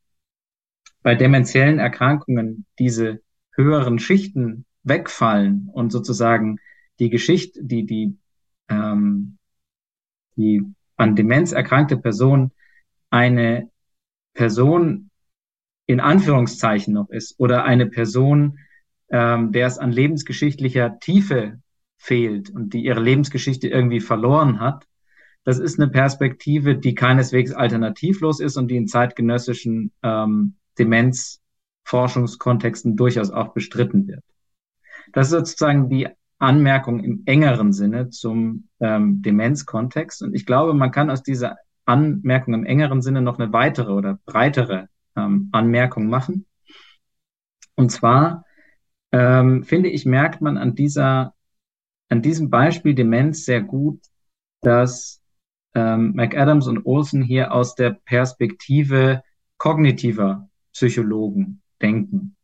bei 1.03 1.14
dementiellen 1.14 1.78
Erkrankungen 1.78 2.66
diese 2.78 3.20
höheren 3.53 3.99
Schichten 3.99 4.64
wegfallen 4.82 5.68
und 5.72 5.91
sozusagen 5.91 6.59
die 6.99 7.11
Geschichte, 7.11 7.61
die, 7.63 7.87
die, 7.87 8.17
ähm, 8.69 9.39
die 10.37 10.63
an 10.97 11.17
Demenz 11.17 11.53
erkrankte 11.53 11.97
Person 11.97 12.53
eine 13.11 13.71
Person 14.35 15.11
in 15.87 16.01
Anführungszeichen 16.01 16.93
noch 16.95 17.11
ist 17.11 17.39
oder 17.39 17.65
eine 17.65 17.87
Person, 17.87 18.59
ähm, 19.11 19.53
der 19.53 19.67
es 19.67 19.79
an 19.79 19.91
lebensgeschichtlicher 19.91 20.99
Tiefe 20.99 21.61
fehlt 21.97 22.51
und 22.51 22.75
die 22.75 22.85
ihre 22.85 23.01
Lebensgeschichte 23.01 23.69
irgendwie 23.69 24.01
verloren 24.01 24.61
hat, 24.61 24.87
das 25.45 25.59
ist 25.59 25.81
eine 25.81 25.91
Perspektive, 25.91 26.77
die 26.77 26.95
keineswegs 26.95 27.53
alternativlos 27.53 28.39
ist 28.41 28.59
und 28.59 28.69
die 28.69 28.77
in 28.77 28.87
zeitgenössischen 28.87 29.93
ähm, 30.03 30.57
Demenzforschungskontexten 30.79 32.97
durchaus 32.97 33.31
auch 33.31 33.55
bestritten 33.55 34.07
wird. 34.09 34.23
Das 35.13 35.29
ist 35.29 35.33
sozusagen 35.33 35.89
die 35.89 36.09
Anmerkung 36.39 37.01
im 37.01 37.22
engeren 37.26 37.72
Sinne 37.72 38.11
zum 38.11 38.68
ähm, 38.80 39.22
Demenzkontext. 39.22 40.22
Und 40.22 40.34
ich 40.34 40.47
glaube, 40.47 40.74
man 40.74 40.91
kann 40.91 41.11
aus 41.11 41.22
dieser 41.22 41.57
Anmerkung 41.84 42.55
im 42.55 42.66
engeren 42.66 43.03
Sinne 43.03 43.22
noch 43.22 43.39
eine 43.39 43.53
weitere 43.53 43.93
oder 43.93 44.18
breitere 44.24 44.89
ähm, 45.16 45.49
Anmerkung 45.53 46.09
machen. 46.09 46.47
Und 47.74 47.91
zwar 47.91 48.45
ähm, 49.12 49.64
finde 49.64 49.89
ich, 49.89 50.05
merkt 50.05 50.41
man 50.41 50.59
an 50.59 50.74
dieser, 50.74 51.34
an 52.09 52.22
diesem 52.22 52.51
Beispiel 52.51 52.95
Demenz 52.95 53.45
sehr 53.45 53.62
gut, 53.62 54.01
dass 54.61 55.22
ähm, 55.74 56.12
McAdams 56.14 56.66
und 56.66 56.84
Olson 56.84 57.22
hier 57.22 57.53
aus 57.53 57.74
der 57.74 57.91
Perspektive 57.91 59.22
kognitiver 59.57 60.49
Psychologen 60.72 61.62
denken. 61.80 62.36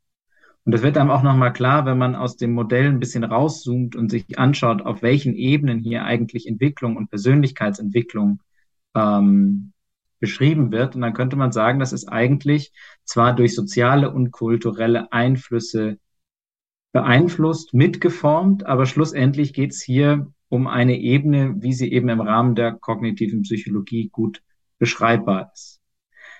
Und 0.64 0.72
das 0.72 0.82
wird 0.82 0.96
einem 0.96 1.10
auch 1.10 1.22
nochmal 1.22 1.52
klar, 1.52 1.84
wenn 1.84 1.98
man 1.98 2.14
aus 2.14 2.36
dem 2.36 2.52
Modell 2.52 2.86
ein 2.86 3.00
bisschen 3.00 3.24
rauszoomt 3.24 3.96
und 3.96 4.10
sich 4.10 4.38
anschaut, 4.38 4.82
auf 4.82 5.02
welchen 5.02 5.34
Ebenen 5.34 5.80
hier 5.80 6.04
eigentlich 6.04 6.46
Entwicklung 6.46 6.96
und 6.96 7.10
Persönlichkeitsentwicklung 7.10 8.40
ähm, 8.94 9.72
beschrieben 10.20 10.72
wird. 10.72 10.94
Und 10.94 11.02
dann 11.02 11.12
könnte 11.12 11.36
man 11.36 11.52
sagen, 11.52 11.80
das 11.80 11.92
ist 11.92 12.08
eigentlich 12.08 12.72
zwar 13.04 13.34
durch 13.36 13.54
soziale 13.54 14.10
und 14.10 14.30
kulturelle 14.30 15.12
Einflüsse 15.12 15.98
beeinflusst, 16.92 17.74
mitgeformt, 17.74 18.64
aber 18.64 18.86
schlussendlich 18.86 19.52
geht 19.52 19.72
es 19.72 19.82
hier 19.82 20.32
um 20.48 20.66
eine 20.66 20.98
Ebene, 20.98 21.56
wie 21.58 21.74
sie 21.74 21.92
eben 21.92 22.08
im 22.08 22.20
Rahmen 22.20 22.54
der 22.54 22.72
kognitiven 22.72 23.42
Psychologie 23.42 24.08
gut 24.10 24.42
beschreibbar 24.78 25.50
ist. 25.52 25.80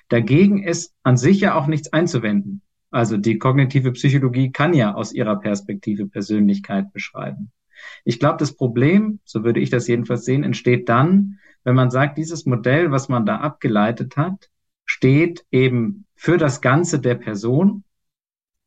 Dagegen 0.09 0.63
ist 0.63 0.95
an 1.03 1.17
sich 1.17 1.41
ja 1.41 1.55
auch 1.57 1.67
nichts 1.67 1.93
einzuwenden. 1.93 2.63
Also 2.95 3.17
die 3.17 3.39
kognitive 3.39 3.91
Psychologie 3.91 4.53
kann 4.53 4.73
ja 4.73 4.95
aus 4.95 5.13
ihrer 5.13 5.41
Perspektive 5.41 6.07
Persönlichkeit 6.07 6.93
beschreiben. 6.93 7.51
Ich 8.05 8.21
glaube, 8.21 8.37
das 8.39 8.55
Problem, 8.55 9.19
so 9.25 9.43
würde 9.43 9.59
ich 9.59 9.69
das 9.69 9.89
jedenfalls 9.89 10.25
sehen, 10.25 10.45
entsteht 10.45 10.89
dann, 10.89 11.41
wenn 11.65 11.75
man 11.75 11.91
sagt, 11.91 12.19
dieses 12.19 12.47
Modell, 12.47 12.93
was 12.93 13.09
man 13.09 13.27
da 13.27 13.39
abgeleitet 13.39 14.17
hat, 14.17 14.49
steht 14.85 15.45
eben 15.51 16.07
für 16.15 16.39
das 16.39 16.61
Ganze 16.61 17.01
der 17.01 17.17
Person 17.17 17.83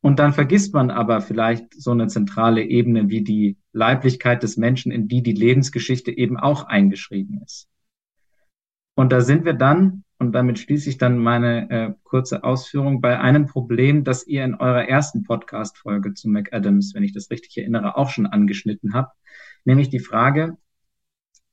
und 0.02 0.18
dann 0.18 0.34
vergisst 0.34 0.74
man 0.74 0.90
aber 0.90 1.22
vielleicht 1.22 1.72
so 1.80 1.92
eine 1.92 2.08
zentrale 2.08 2.62
Ebene 2.62 3.08
wie 3.08 3.22
die 3.22 3.56
Leiblichkeit 3.72 4.42
des 4.42 4.58
Menschen, 4.58 4.92
in 4.92 5.08
die 5.08 5.22
die 5.22 5.32
Lebensgeschichte 5.32 6.10
eben 6.10 6.36
auch 6.36 6.64
eingeschrieben 6.64 7.40
ist. 7.46 7.66
Und 8.94 9.10
da 9.10 9.22
sind 9.22 9.46
wir 9.46 9.54
dann, 9.54 10.04
und 10.18 10.32
damit 10.32 10.58
schließe 10.58 10.88
ich 10.88 10.98
dann 10.98 11.18
meine 11.18 11.70
äh, 11.70 11.94
kurze 12.02 12.44
Ausführung, 12.44 13.00
bei 13.00 13.20
einem 13.20 13.46
Problem, 13.46 14.04
das 14.04 14.26
ihr 14.26 14.44
in 14.44 14.54
eurer 14.54 14.88
ersten 14.88 15.22
Podcast-Folge 15.22 16.14
zu 16.14 16.28
McAdams, 16.28 16.94
wenn 16.94 17.04
ich 17.04 17.12
das 17.12 17.30
richtig 17.30 17.56
erinnere, 17.58 17.96
auch 17.96 18.10
schon 18.10 18.26
angeschnitten 18.26 18.94
habt, 18.94 19.16
nämlich 19.64 19.90
die 19.90 20.00
Frage, 20.00 20.56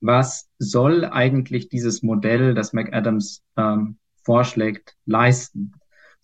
was 0.01 0.49
soll 0.59 1.05
eigentlich 1.05 1.69
dieses 1.69 2.03
Modell, 2.03 2.53
das 2.53 2.73
McAdams 2.73 3.43
ähm, 3.57 3.97
vorschlägt, 4.23 4.95
leisten? 5.05 5.73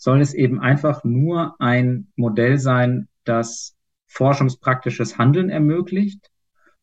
soll 0.02 0.20
es 0.20 0.34
eben 0.34 0.60
einfach 0.60 1.04
nur 1.04 1.56
ein 1.60 2.08
Modell 2.16 2.58
sein, 2.58 3.08
das 3.24 3.78
forschungspraktisches 4.08 5.20
Handeln 5.20 5.52
ermöglicht? 5.52 6.32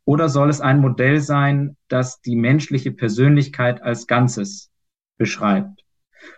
Oder 0.04 0.28
soll 0.28 0.48
es 0.50 0.61
ein 0.61 0.78
Modell 0.78 1.18
sein, 1.18 1.76
das 1.88 2.20
die 2.20 2.36
menschliche 2.36 2.92
Persönlichkeit 2.92 3.82
als 3.82 4.06
Ganzes 4.06 4.70
beschreibt? 5.18 5.84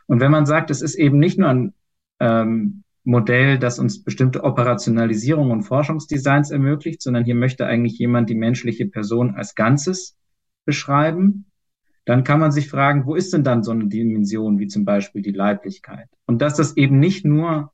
Und 0.07 0.21
wenn 0.21 0.31
man 0.31 0.47
sagt, 0.47 0.71
es 0.71 0.83
ist 0.83 0.97
eben 0.97 1.19
nicht 1.19 1.39
nur 1.39 1.49
ein 1.49 1.75
ähm, 2.19 2.83
Modell, 3.05 3.59
das 3.59 3.79
uns 3.79 4.03
bestimmte 4.03 4.45
Operationalisierung 4.45 5.51
und 5.51 5.63
Forschungsdesigns 5.63 6.51
ermöglicht, 6.51 7.01
sondern 7.01 7.25
hier 7.25 7.35
möchte 7.35 7.67
eigentlich 7.67 7.99
jemand 7.99 8.29
die 8.29 8.35
menschliche 8.35 8.87
Person 8.87 9.35
als 9.35 9.55
Ganzes 9.55 10.17
beschreiben, 10.65 11.47
dann 12.05 12.25
kann 12.25 12.41
man 12.41 12.51
sich 12.51 12.69
fragen, 12.69 13.07
wo 13.07 13.15
ist 13.15 13.33
denn 13.33 13.45
dann 13.45 13.63
so 13.63 13.71
eine 13.71 13.87
Dimension 13.87 14.59
wie 14.59 14.67
zum 14.67 14.85
Beispiel 14.85 15.23
die 15.23 15.33
Leiblichkeit? 15.33 16.09
Und 16.27 16.43
dass 16.43 16.57
das 16.57 16.77
eben 16.77 16.99
nicht 16.99 17.25
nur 17.25 17.73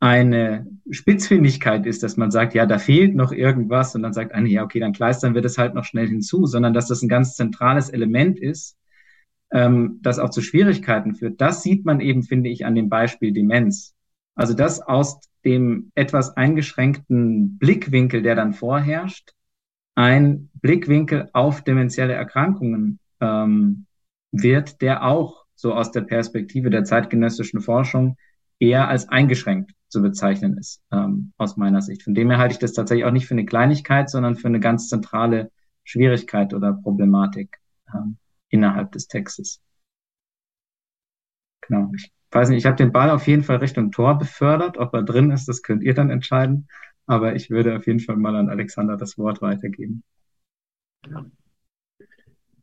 eine 0.00 0.66
Spitzfindigkeit 0.90 1.86
ist, 1.86 2.02
dass 2.02 2.16
man 2.16 2.30
sagt, 2.30 2.54
ja, 2.54 2.66
da 2.66 2.78
fehlt 2.78 3.14
noch 3.14 3.32
irgendwas 3.32 3.94
und 3.94 4.02
dann 4.02 4.12
sagt 4.12 4.32
eine, 4.32 4.48
ja, 4.48 4.62
okay, 4.62 4.78
dann 4.78 4.92
kleistern 4.92 5.34
wir 5.34 5.42
das 5.42 5.56
halt 5.56 5.74
noch 5.74 5.84
schnell 5.84 6.08
hinzu, 6.08 6.46
sondern 6.46 6.74
dass 6.74 6.88
das 6.88 7.02
ein 7.02 7.08
ganz 7.08 7.36
zentrales 7.36 7.88
Element 7.88 8.38
ist, 8.38 8.76
ähm, 9.54 10.00
das 10.02 10.18
auch 10.18 10.30
zu 10.30 10.42
Schwierigkeiten 10.42 11.14
führt. 11.14 11.40
Das 11.40 11.62
sieht 11.62 11.86
man 11.86 12.00
eben, 12.00 12.24
finde 12.24 12.50
ich, 12.50 12.66
an 12.66 12.74
dem 12.74 12.90
Beispiel 12.90 13.32
Demenz. 13.32 13.94
Also 14.34 14.52
das 14.52 14.82
aus 14.82 15.20
dem 15.44 15.92
etwas 15.94 16.36
eingeschränkten 16.36 17.56
Blickwinkel, 17.58 18.22
der 18.22 18.34
dann 18.34 18.52
vorherrscht, 18.52 19.30
ein 19.94 20.50
Blickwinkel 20.54 21.30
auf 21.32 21.62
dementielle 21.62 22.14
Erkrankungen 22.14 22.98
ähm, 23.20 23.86
wird, 24.32 24.82
der 24.82 25.04
auch 25.04 25.44
so 25.54 25.72
aus 25.72 25.92
der 25.92 26.00
Perspektive 26.00 26.68
der 26.68 26.82
zeitgenössischen 26.82 27.60
Forschung 27.60 28.16
eher 28.58 28.88
als 28.88 29.08
eingeschränkt 29.08 29.70
zu 29.86 30.02
bezeichnen 30.02 30.58
ist, 30.58 30.82
ähm, 30.90 31.32
aus 31.36 31.56
meiner 31.56 31.80
Sicht. 31.80 32.02
Von 32.02 32.14
dem 32.14 32.30
her 32.30 32.40
halte 32.40 32.54
ich 32.54 32.58
das 32.58 32.72
tatsächlich 32.72 33.04
auch 33.04 33.12
nicht 33.12 33.26
für 33.26 33.34
eine 33.34 33.46
Kleinigkeit, 33.46 34.10
sondern 34.10 34.34
für 34.34 34.48
eine 34.48 34.58
ganz 34.58 34.88
zentrale 34.88 35.52
Schwierigkeit 35.84 36.54
oder 36.54 36.72
Problematik 36.72 37.58
ähm, 37.94 38.16
innerhalb 38.54 38.92
des 38.92 39.08
Textes. 39.08 39.60
Genau. 41.60 41.90
Ich 41.96 42.12
weiß 42.30 42.48
nicht, 42.48 42.58
ich 42.58 42.66
habe 42.66 42.76
den 42.76 42.92
Ball 42.92 43.10
auf 43.10 43.26
jeden 43.26 43.42
Fall 43.42 43.56
Richtung 43.56 43.90
Tor 43.90 44.16
befördert. 44.18 44.78
Ob 44.78 44.94
er 44.94 45.02
drin 45.02 45.30
ist, 45.30 45.46
das 45.48 45.62
könnt 45.62 45.82
ihr 45.82 45.94
dann 45.94 46.10
entscheiden. 46.10 46.68
Aber 47.06 47.34
ich 47.34 47.50
würde 47.50 47.76
auf 47.76 47.86
jeden 47.86 48.00
Fall 48.00 48.16
mal 48.16 48.36
an 48.36 48.48
Alexander 48.48 48.96
das 48.96 49.18
Wort 49.18 49.42
weitergeben. 49.42 50.02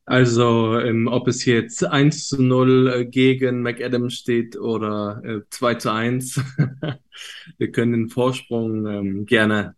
Also, 0.06 0.80
ähm, 0.80 1.08
ob 1.08 1.28
es 1.28 1.46
jetzt 1.46 1.84
1 1.84 2.28
zu 2.28 2.42
0 2.42 2.88
äh, 2.94 3.06
gegen 3.06 3.62
McAdams 3.62 4.16
steht 4.16 4.58
oder 4.58 5.22
äh, 5.24 5.42
2 5.50 5.76
zu 5.76 5.92
1, 5.92 6.42
wir 7.58 7.72
können 7.72 7.94
den 7.94 8.10
Vorsprung 8.10 8.88
ähm, 8.88 9.26
gerne 9.26 9.76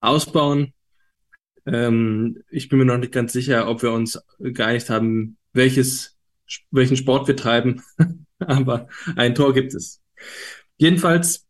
ausbauen. 0.00 0.72
Ähm, 1.66 2.42
ich 2.50 2.68
bin 2.68 2.78
mir 2.78 2.84
noch 2.84 2.98
nicht 2.98 3.12
ganz 3.12 3.32
sicher, 3.32 3.68
ob 3.68 3.82
wir 3.82 3.92
uns 3.92 4.20
geeinigt 4.38 4.88
haben, 4.88 5.36
welches, 5.56 6.16
welchen 6.70 6.96
Sport 6.96 7.28
wir 7.28 7.36
treiben, 7.36 7.82
aber 8.38 8.88
ein 9.16 9.34
Tor 9.34 9.54
gibt 9.54 9.74
es. 9.74 10.00
Jedenfalls 10.76 11.46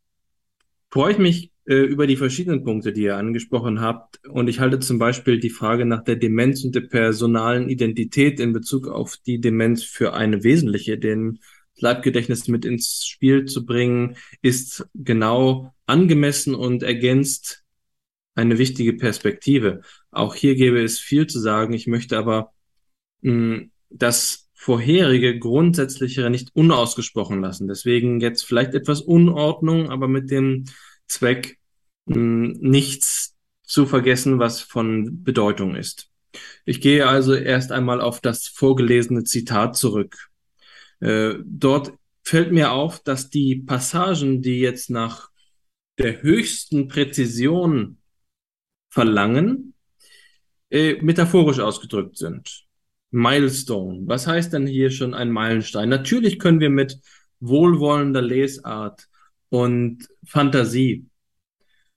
freue 0.91 1.13
ich 1.13 1.19
mich 1.19 1.53
äh, 1.67 1.75
über 1.75 2.07
die 2.07 2.17
verschiedenen 2.17 2.65
Punkte, 2.65 2.93
die 2.93 3.03
ihr 3.03 3.17
angesprochen 3.17 3.81
habt. 3.81 4.25
Und 4.29 4.49
ich 4.49 4.61
halte 4.61 4.79
zum 4.79 4.99
Beispiel 4.99 5.39
die 5.39 5.51
Frage 5.51 5.85
nach 5.85 6.05
der 6.05 6.17
Demenz 6.17 6.65
und 6.65 6.75
der 6.75 6.83
personalen 6.83 7.69
Identität 7.69 8.41
in 8.41 8.53
Bezug 8.53 8.89
auf 8.89 9.17
die 9.19 9.41
Demenz 9.41 9.83
für 9.83 10.15
eine 10.15 10.45
wesentliche, 10.45 10.97
den 10.97 11.41
Leibgedächtnis 11.79 12.49
mit 12.49 12.65
ins 12.65 13.05
Spiel 13.05 13.45
zu 13.45 13.67
bringen, 13.67 14.17
ist 14.43 14.89
genau 14.95 15.75
angemessen 15.87 16.55
und 16.55 16.83
ergänzt 16.83 17.65
eine 18.35 18.59
wichtige 18.59 18.93
Perspektive. 18.93 19.83
Auch 20.11 20.35
hier 20.35 20.55
gäbe 20.55 20.83
es 20.83 20.99
viel 20.99 21.27
zu 21.27 21.41
sagen. 21.41 21.73
Ich 21.73 21.87
möchte 21.87 22.17
aber 22.17 22.53
mh, 23.23 23.33
hm, 23.33 23.71
das 23.91 24.49
vorherige 24.55 25.39
Grundsätzlichere 25.39 26.31
nicht 26.31 26.51
unausgesprochen 26.55 27.41
lassen. 27.41 27.69
Deswegen 27.69 28.21
jetzt 28.21 28.45
vielleicht 28.45 28.75
etwas 28.75 29.01
Unordnung, 29.01 29.91
aber 29.91 30.09
mit 30.09 30.31
dem 30.31 30.65
Zweck, 31.07 31.59
nichts 32.07 33.37
zu 33.63 33.87
vergessen, 33.87 34.39
was 34.39 34.61
von 34.61 35.23
Bedeutung 35.25 35.75
ist. 35.75 36.11
Ich 36.65 36.81
gehe 36.81 37.07
also 37.07 37.35
erst 37.35 37.73
einmal 37.73 38.01
auf 38.01 38.21
das 38.21 38.47
vorgelesene 38.47 39.25
Zitat 39.25 39.77
zurück. 39.77 40.31
Äh, 41.01 41.35
dort 41.45 41.93
fällt 42.23 42.53
mir 42.53 42.73
auf, 42.73 43.01
dass 43.01 43.31
die 43.31 43.57
Passagen, 43.57 44.43
die 44.43 44.61
jetzt 44.61 44.91
nach 44.91 45.31
der 45.99 46.23
höchsten 46.23 46.89
Präzision 46.89 47.99
verlangen, 48.91 49.75
äh, 50.71 51.01
metaphorisch 51.03 51.61
ausgedrückt 51.61 52.19
sind. 52.19 52.66
Milestone. 53.17 54.03
Was 54.05 54.27
heißt 54.27 54.53
denn 54.53 54.67
hier 54.67 54.91
schon 54.91 55.15
ein 55.15 55.31
Meilenstein? 55.31 55.89
Natürlich 55.89 56.39
können 56.39 56.61
wir 56.61 56.69
mit 56.69 56.99
wohlwollender 57.41 58.21
Lesart 58.21 59.09
und 59.49 60.07
Fantasie 60.27 61.07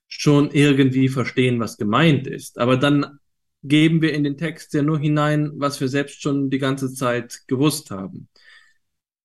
schon 0.08 0.50
irgendwie 0.52 1.10
verstehen, 1.10 1.60
was 1.60 1.78
gemeint 1.78 2.26
ist. 2.26 2.58
Aber 2.58 2.78
dann 2.78 3.20
geben 3.64 4.02
wir 4.02 4.14
in 4.14 4.24
den 4.24 4.38
Text 4.38 4.74
ja 4.74 4.82
nur 4.82 4.98
hinein, 4.98 5.52
was 5.56 5.82
wir 5.82 5.90
selbst 5.90 6.22
schon 6.22 6.50
die 6.50 6.58
ganze 6.58 6.94
Zeit 6.94 7.42
gewusst 7.48 7.92
haben. 7.92 8.30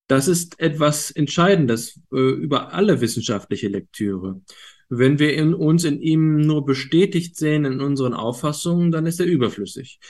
Das 0.09 0.27
ist 0.27 0.59
etwas 0.59 1.13
Entscheidendes 1.13 2.01
äh, 2.13 2.17
über 2.17 2.73
alle 2.73 3.01
wissenschaftliche 3.01 3.69
Lektüre. 3.69 4.43
Wenn 4.89 5.21
wir 5.21 5.35
in 5.35 5.55
uns 5.55 5.85
in 5.85 6.01
ihm 6.01 6.39
nur 6.39 6.67
bestätigt 6.67 7.37
sehen 7.37 7.65
in 7.65 7.81
unseren 7.81 8.15
Auffassungen, 8.15 8.91
dann 8.91 9.07
ist 9.07 9.21
er 9.21 9.27
überflüssig. 9.27 10.01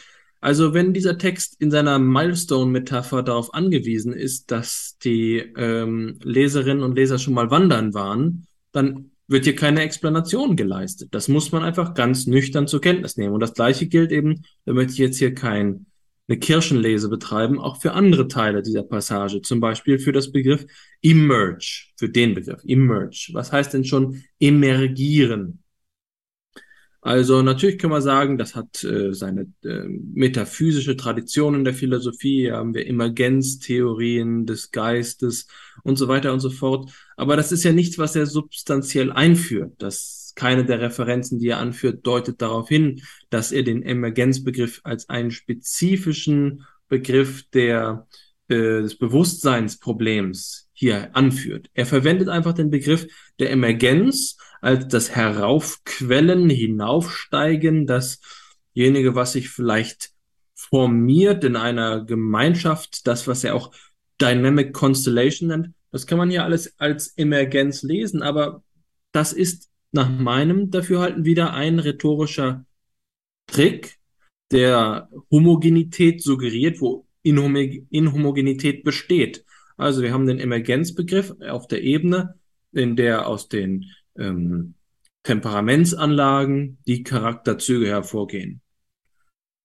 Also 0.45 0.75
wenn 0.75 0.93
dieser 0.93 1.17
Text 1.17 1.59
in 1.59 1.71
seiner 1.71 1.99
Milestone-Metapher 1.99 3.23
darauf 3.23 3.55
angewiesen 3.55 4.13
ist, 4.13 4.51
dass 4.51 4.99
die 5.03 5.39
ähm, 5.39 6.19
Leserinnen 6.23 6.83
und 6.83 6.97
Leser 6.97 7.19
schon 7.19 7.33
mal 7.33 7.51
wandern 7.51 7.95
waren, 7.95 8.47
dann 8.71 9.11
wird 9.27 9.45
hier 9.45 9.57
keine 9.57 9.81
Explanation 9.81 10.55
geleistet. 10.55 11.15
Das 11.15 11.29
muss 11.29 11.51
man 11.51 11.63
einfach 11.63 11.95
ganz 11.95 12.27
nüchtern 12.27 12.69
zur 12.69 12.83
Kenntnis 12.83 13.17
nehmen. 13.17 13.33
Und 13.33 13.41
das 13.41 13.55
Gleiche 13.55 13.87
gilt 13.87 14.13
eben, 14.13 14.45
da 14.67 14.75
möchte 14.75 14.93
ich 14.93 14.99
jetzt 14.99 15.17
hier 15.17 15.33
kein, 15.33 15.87
eine 16.29 16.39
Kirchenlese 16.39 17.09
betreiben, 17.09 17.59
auch 17.59 17.81
für 17.81 17.93
andere 17.93 18.29
Teile 18.29 18.61
dieser 18.61 18.83
Passage. 18.83 19.41
Zum 19.41 19.61
Beispiel 19.61 19.99
für 19.99 20.13
das 20.13 20.31
Begriff 20.31 20.67
emerge, 21.01 21.87
für 21.97 22.11
den 22.11 22.35
Begriff 22.35 22.61
emerge. 22.67 23.31
Was 23.33 23.51
heißt 23.51 23.73
denn 23.73 23.87
schon 23.87 24.23
emergieren? 24.39 25.64
Also 27.05 27.43
natürlich 27.43 27.77
kann 27.77 27.91
man 27.91 28.01
sagen, 28.01 28.39
das 28.39 28.57
hat 28.57 28.83
äh, 28.83 29.13
seine 29.13 29.43
äh, 29.63 29.85
metaphysische 30.15 30.97
Tradition 30.97 31.55
in 31.55 31.65
der 31.65 31.75
Philosophie. 31.75 32.45
Hier 32.45 32.57
haben 32.57 32.73
wir 32.73 32.87
Emergenztheorien 32.87 34.47
des 34.47 34.71
Geistes 34.71 35.47
und 35.83 35.97
so 35.97 36.09
weiter 36.09 36.33
und 36.33 36.41
so 36.41 36.49
fort. 36.49 36.91
Aber 37.19 37.37
das 37.37 37.53
ist 37.53 37.63
ja 37.63 37.73
nichts, 37.73 37.99
was 37.99 38.17
er 38.17 38.25
substanziell 38.25 39.13
einführt. 39.13 39.75
Das 39.77 40.33
keine 40.35 40.65
der 40.65 40.81
Referenzen, 40.81 41.39
die 41.39 41.49
er 41.49 41.59
anführt, 41.59 42.07
deutet 42.07 42.41
darauf 42.41 42.69
hin, 42.69 43.03
dass 43.29 43.53
er 43.53 43.65
den 43.65 43.83
Emergenzbegriff 43.83 44.81
als 44.83 45.11
einen 45.11 45.31
spezifischen 45.31 46.65
Begriff 46.89 47.45
der, 47.51 48.07
äh, 48.49 48.81
des 48.81 48.97
Bewusstseinsproblems 48.97 50.71
hier 50.73 51.15
anführt. 51.15 51.69
Er 51.75 51.85
verwendet 51.85 52.31
einfach 52.31 52.55
den 52.55 52.71
Begriff 52.71 53.07
der 53.39 53.51
Emergenz 53.51 54.39
als 54.65 54.89
das 54.89 55.15
Heraufquellen, 55.15 56.49
Hinaufsteigen, 56.49 57.87
dasjenige, 57.87 59.15
was 59.15 59.35
sich 59.35 59.51
vielleicht 59.51 60.13
formiert 60.55 61.45
in 61.45 61.55
einer 61.55 62.03
Gemeinschaft, 62.03 63.07
das, 63.07 63.29
was 63.29 63.45
er 63.45 63.57
auch 63.57 63.75
Dynamic 64.19 64.73
Constellation 64.73 65.49
nennt, 65.49 65.75
das 65.91 66.07
kann 66.07 66.17
man 66.17 66.31
ja 66.31 66.45
alles 66.45 66.79
als 66.79 67.09
Emergenz 67.09 67.83
lesen, 67.83 68.23
aber 68.23 68.63
das 69.13 69.35
ist 69.35 69.71
nach 69.93 70.09
meinem 70.09 70.71
Dafürhalten 70.71 71.27
wieder 71.27 71.53
ein 71.53 71.79
rhetorischer 71.79 72.65
Trick, 73.47 73.99
der 74.51 75.11
Homogenität 75.31 76.23
suggeriert, 76.23 76.81
wo 76.81 77.07
Inhomogenität 77.23 78.83
besteht. 78.83 79.45
Also 79.77 80.01
wir 80.01 80.15
haben 80.15 80.27
den 80.27 80.41
Emergenzbegriff 80.41 81.35
auf 81.51 81.69
der 81.69 81.83
Ebene, 81.83 82.39
in 82.73 82.97
der 82.97 83.29
aus 83.29 83.51
den 83.51 83.91
ähm, 84.19 84.75
Temperamentsanlagen 85.23 86.79
die 86.87 87.03
Charakterzüge 87.03 87.87
hervorgehen. 87.87 88.61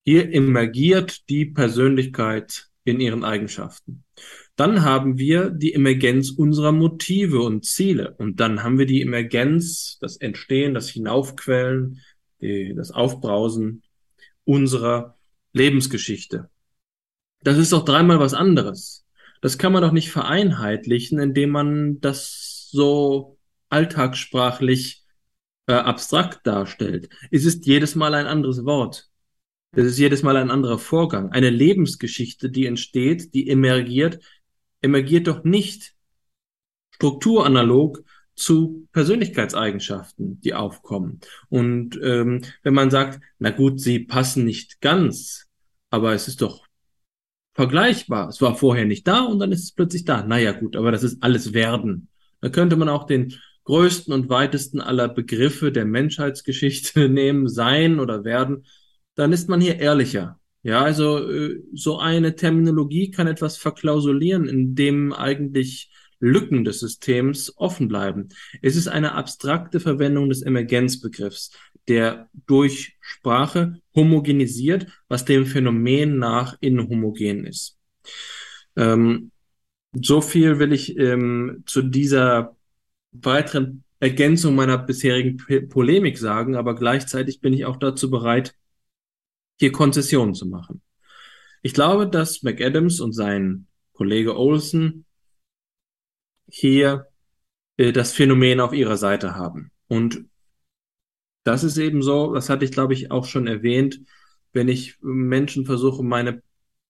Hier 0.05 0.33
emergiert 0.33 1.29
die 1.29 1.45
Persönlichkeit 1.45 2.69
in 2.83 2.99
ihren 2.99 3.23
Eigenschaften. 3.23 4.03
Dann 4.55 4.83
haben 4.83 5.17
wir 5.17 5.49
die 5.51 5.73
Emergenz 5.73 6.31
unserer 6.31 6.71
Motive 6.71 7.41
und 7.41 7.65
Ziele. 7.65 8.15
Und 8.17 8.39
dann 8.39 8.63
haben 8.63 8.77
wir 8.77 8.85
die 8.85 9.01
Emergenz, 9.01 9.97
das 10.01 10.17
Entstehen, 10.17 10.73
das 10.73 10.89
Hinaufquellen, 10.89 12.01
die, 12.41 12.73
das 12.75 12.91
Aufbrausen 12.91 13.83
unserer 14.43 15.17
Lebensgeschichte. 15.53 16.49
Das 17.43 17.57
ist 17.57 17.71
doch 17.71 17.85
dreimal 17.85 18.19
was 18.19 18.33
anderes. 18.33 19.05
Das 19.41 19.57
kann 19.57 19.71
man 19.71 19.81
doch 19.81 19.93
nicht 19.93 20.11
vereinheitlichen, 20.11 21.19
indem 21.19 21.51
man 21.51 22.01
das 22.01 22.67
so 22.71 23.38
alltagssprachlich 23.69 25.03
äh, 25.67 25.73
abstrakt 25.73 26.45
darstellt. 26.45 27.09
Es 27.31 27.45
ist 27.45 27.65
jedes 27.65 27.95
Mal 27.95 28.13
ein 28.13 28.25
anderes 28.25 28.65
Wort. 28.65 29.09
Es 29.71 29.85
ist 29.85 29.99
jedes 29.99 30.23
Mal 30.23 30.35
ein 30.35 30.49
anderer 30.49 30.79
Vorgang. 30.79 31.31
Eine 31.31 31.51
Lebensgeschichte, 31.51 32.49
die 32.49 32.65
entsteht, 32.65 33.33
die 33.33 33.49
emergiert, 33.49 34.19
emergiert 34.81 35.27
doch 35.27 35.43
nicht 35.43 35.93
strukturanalog 36.95 38.03
zu 38.35 38.87
Persönlichkeitseigenschaften, 38.93 40.39
die 40.41 40.53
aufkommen. 40.53 41.19
Und 41.49 41.99
ähm, 42.01 42.41
wenn 42.63 42.73
man 42.73 42.89
sagt, 42.89 43.21
na 43.37 43.51
gut, 43.51 43.79
sie 43.79 43.99
passen 43.99 44.45
nicht 44.45 44.81
ganz, 44.81 45.47
aber 45.89 46.13
es 46.13 46.27
ist 46.27 46.41
doch 46.41 46.65
vergleichbar. 47.53 48.29
Es 48.29 48.41
war 48.41 48.55
vorher 48.55 48.85
nicht 48.85 49.07
da 49.07 49.23
und 49.25 49.39
dann 49.39 49.51
ist 49.51 49.63
es 49.63 49.71
plötzlich 49.73 50.05
da. 50.05 50.23
Naja 50.23 50.53
gut, 50.53 50.75
aber 50.75 50.91
das 50.91 51.03
ist 51.03 51.21
alles 51.21 51.53
Werden. 51.53 52.07
Da 52.41 52.49
könnte 52.49 52.77
man 52.77 52.89
auch 52.89 53.05
den 53.05 53.33
größten 53.69 54.11
und 54.11 54.29
weitesten 54.29 54.81
aller 54.81 55.07
Begriffe 55.07 55.71
der 55.71 55.85
Menschheitsgeschichte 55.85 57.07
nehmen, 57.21 57.47
sein 57.47 57.99
oder 57.99 58.23
werden, 58.23 58.65
dann 59.13 59.31
ist 59.31 59.47
man 59.47 59.61
hier 59.61 59.77
ehrlicher. 59.79 60.39
Ja, 60.63 60.81
also 60.81 61.19
äh, 61.29 61.61
so 61.71 61.99
eine 61.99 62.35
Terminologie 62.35 63.11
kann 63.11 63.27
etwas 63.27 63.57
verklausulieren, 63.57 64.47
in 64.47 64.73
dem 64.73 65.13
eigentlich 65.13 65.91
Lücken 66.19 66.63
des 66.63 66.79
Systems 66.79 67.53
offen 67.57 67.87
bleiben. 67.87 68.29
Es 68.63 68.75
ist 68.75 68.87
eine 68.87 69.13
abstrakte 69.13 69.79
Verwendung 69.79 70.29
des 70.29 70.41
Emergenzbegriffs, 70.41 71.51
der 71.87 72.27
durch 72.47 72.97
Sprache 73.01 73.75
homogenisiert, 73.93 74.87
was 75.07 75.25
dem 75.25 75.45
Phänomen 75.45 76.17
nach 76.17 76.57
inhomogen 76.59 77.45
ist. 77.45 77.77
Ähm, 78.75 79.29
so 79.93 80.21
viel 80.21 80.57
will 80.57 80.73
ich 80.73 80.97
ähm, 80.97 81.63
zu 81.67 81.83
dieser 81.83 82.55
weiteren 83.11 83.83
Ergänzung 83.99 84.55
meiner 84.55 84.77
bisherigen 84.77 85.37
Polemik 85.69 86.17
sagen, 86.17 86.55
aber 86.55 86.75
gleichzeitig 86.75 87.41
bin 87.41 87.53
ich 87.53 87.65
auch 87.65 87.77
dazu 87.77 88.09
bereit, 88.09 88.55
hier 89.59 89.71
Konzessionen 89.71 90.33
zu 90.33 90.47
machen. 90.47 90.81
Ich 91.61 91.73
glaube, 91.73 92.07
dass 92.07 92.43
McAdams 92.43 93.01
und 93.01 93.13
sein 93.13 93.67
Kollege 93.91 94.37
Olson 94.37 95.05
hier 96.47 97.07
äh, 97.77 97.91
das 97.91 98.13
Phänomen 98.13 98.61
auf 98.61 98.73
ihrer 98.73 98.95
Seite 98.95 99.35
haben. 99.35 99.71
Und 99.87 100.25
das 101.43 101.63
ist 101.63 101.77
eben 101.77 102.01
so, 102.01 102.33
das 102.33 102.49
hatte 102.49 102.63
ich, 102.63 102.71
glaube 102.71 102.93
ich, 102.93 103.11
auch 103.11 103.25
schon 103.25 103.47
erwähnt, 103.47 103.99
wenn 104.53 104.67
ich 104.67 104.97
Menschen 105.01 105.65
versuche, 105.65 106.03
meine 106.03 106.41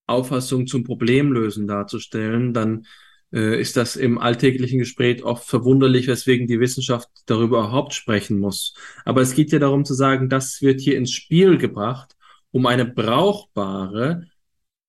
Auffassung 0.06 0.68
zum 0.68 0.84
Problemlösen 0.84 1.68
darzustellen, 1.68 2.54
dann 2.54 2.86
äh, 3.34 3.60
ist 3.60 3.78
das 3.78 3.96
im 3.96 4.18
alltäglichen 4.18 4.80
Gespräch 4.80 5.24
oft 5.24 5.48
verwunderlich, 5.48 6.08
weswegen 6.08 6.48
die 6.48 6.60
Wissenschaft 6.60 7.10
darüber 7.26 7.60
überhaupt 7.60 7.94
sprechen 7.94 8.40
muss. 8.40 8.74
Aber 9.06 9.22
es 9.22 9.36
geht 9.36 9.52
ja 9.52 9.60
darum 9.60 9.86
zu 9.86 9.94
sagen, 9.94 10.30
das 10.30 10.62
wird 10.62 10.82
hier 10.82 10.98
ins 10.98 11.12
Spiel 11.12 11.58
gebracht, 11.58 12.16
um 12.52 12.66
eine 12.66 12.86
brauchbare, 12.86 14.28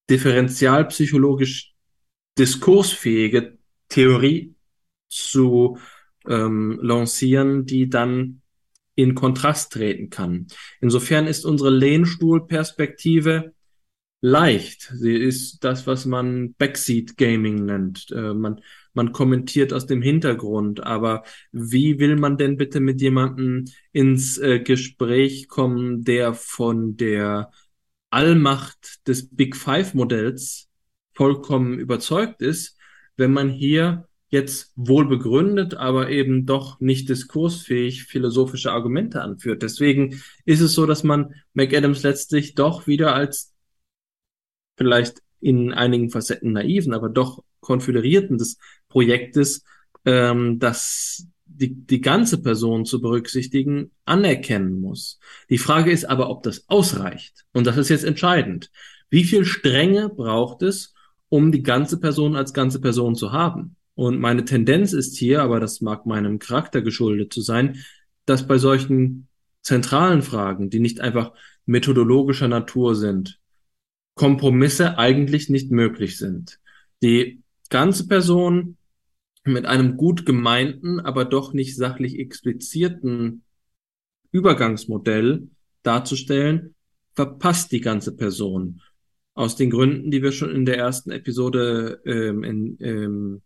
differentialpsychologisch 0.09 1.73
diskursfähige 2.37 3.57
Theorie 3.89 4.55
zu 5.09 5.77
ähm, 6.27 6.79
lancieren, 6.81 7.65
die 7.65 7.89
dann 7.89 8.41
in 8.95 9.15
Kontrast 9.15 9.73
treten 9.73 10.09
kann. 10.09 10.47
Insofern 10.79 11.27
ist 11.27 11.45
unsere 11.45 11.69
Lehnstuhlperspektive 11.69 13.53
leicht. 14.21 14.93
Sie 14.95 15.15
ist 15.15 15.63
das, 15.63 15.87
was 15.87 16.05
man 16.05 16.53
Backseat 16.53 17.17
Gaming 17.17 17.65
nennt. 17.65 18.11
Äh, 18.11 18.33
man, 18.33 18.61
man 18.93 19.11
kommentiert 19.11 19.73
aus 19.73 19.87
dem 19.87 20.01
Hintergrund. 20.01 20.83
Aber 20.83 21.23
wie 21.51 21.99
will 21.99 22.15
man 22.15 22.37
denn 22.37 22.57
bitte 22.57 22.79
mit 22.79 23.01
jemandem 23.01 23.65
ins 23.91 24.37
äh, 24.37 24.59
Gespräch 24.59 25.47
kommen, 25.47 26.03
der 26.03 26.33
von 26.33 26.95
der 26.97 27.51
Allmacht 28.11 29.07
des 29.07 29.27
Big 29.29 29.55
Five 29.55 29.93
Modells 29.93 30.69
vollkommen 31.13 31.79
überzeugt 31.79 32.41
ist, 32.41 32.77
wenn 33.17 33.31
man 33.33 33.49
hier 33.49 34.07
jetzt 34.29 34.71
wohl 34.75 35.07
begründet, 35.07 35.73
aber 35.75 36.09
eben 36.09 36.45
doch 36.45 36.79
nicht 36.79 37.09
diskursfähig 37.09 38.05
philosophische 38.05 38.71
Argumente 38.71 39.21
anführt. 39.21 39.61
Deswegen 39.61 40.21
ist 40.45 40.61
es 40.61 40.73
so, 40.73 40.85
dass 40.85 41.03
man 41.03 41.35
McAdams 41.53 42.03
letztlich 42.03 42.55
doch 42.55 42.87
wieder 42.87 43.13
als 43.13 43.50
vielleicht 44.77 45.21
in 45.39 45.73
einigen 45.73 46.09
Facetten 46.09 46.53
naiven, 46.53 46.93
aber 46.93 47.09
doch 47.09 47.43
konföderierten 47.59 48.37
des 48.37 48.57
Projektes, 48.89 49.63
ähm, 50.05 50.59
dass 50.59 51.27
die, 51.45 51.75
die 51.75 52.01
ganze 52.01 52.41
Person 52.41 52.85
zu 52.85 53.01
berücksichtigen, 53.01 53.91
anerkennen 54.05 54.79
muss. 54.79 55.19
Die 55.49 55.57
Frage 55.57 55.91
ist 55.91 56.05
aber, 56.05 56.29
ob 56.29 56.43
das 56.43 56.67
ausreicht. 56.67 57.45
Und 57.53 57.67
das 57.67 57.77
ist 57.77 57.89
jetzt 57.89 58.03
entscheidend. 58.05 58.71
Wie 59.09 59.23
viel 59.23 59.45
Strenge 59.45 60.09
braucht 60.09 60.61
es, 60.61 60.93
um 61.29 61.51
die 61.51 61.63
ganze 61.63 61.99
Person 61.99 62.35
als 62.35 62.53
ganze 62.53 62.79
Person 62.79 63.15
zu 63.15 63.31
haben? 63.31 63.75
Und 63.95 64.19
meine 64.19 64.45
Tendenz 64.45 64.93
ist 64.93 65.17
hier, 65.17 65.41
aber 65.41 65.59
das 65.59 65.81
mag 65.81 66.05
meinem 66.05 66.39
Charakter 66.39 66.81
geschuldet 66.81 67.33
zu 67.33 67.41
sein, 67.41 67.83
dass 68.25 68.47
bei 68.47 68.57
solchen 68.57 69.27
zentralen 69.61 70.21
Fragen, 70.21 70.69
die 70.69 70.79
nicht 70.79 71.01
einfach 71.01 71.33
methodologischer 71.65 72.47
Natur 72.47 72.95
sind, 72.95 73.40
Kompromisse 74.21 74.99
eigentlich 74.99 75.49
nicht 75.49 75.71
möglich 75.71 76.19
sind. 76.19 76.59
Die 77.01 77.41
ganze 77.71 78.07
Person 78.07 78.77
mit 79.43 79.65
einem 79.65 79.97
gut 79.97 80.27
gemeinten, 80.27 80.99
aber 80.99 81.25
doch 81.25 81.53
nicht 81.53 81.75
sachlich 81.75 82.19
explizierten 82.19 83.41
Übergangsmodell 84.31 85.47
darzustellen, 85.81 86.75
verpasst 87.15 87.71
die 87.71 87.81
ganze 87.81 88.15
Person. 88.15 88.83
Aus 89.33 89.55
den 89.55 89.71
Gründen, 89.71 90.11
die 90.11 90.21
wir 90.21 90.33
schon 90.33 90.51
in 90.51 90.65
der 90.65 90.77
ersten 90.77 91.09
Episode 91.09 91.99
ähm, 92.05 92.43
in, 92.43 92.77
ähm, 92.79 93.41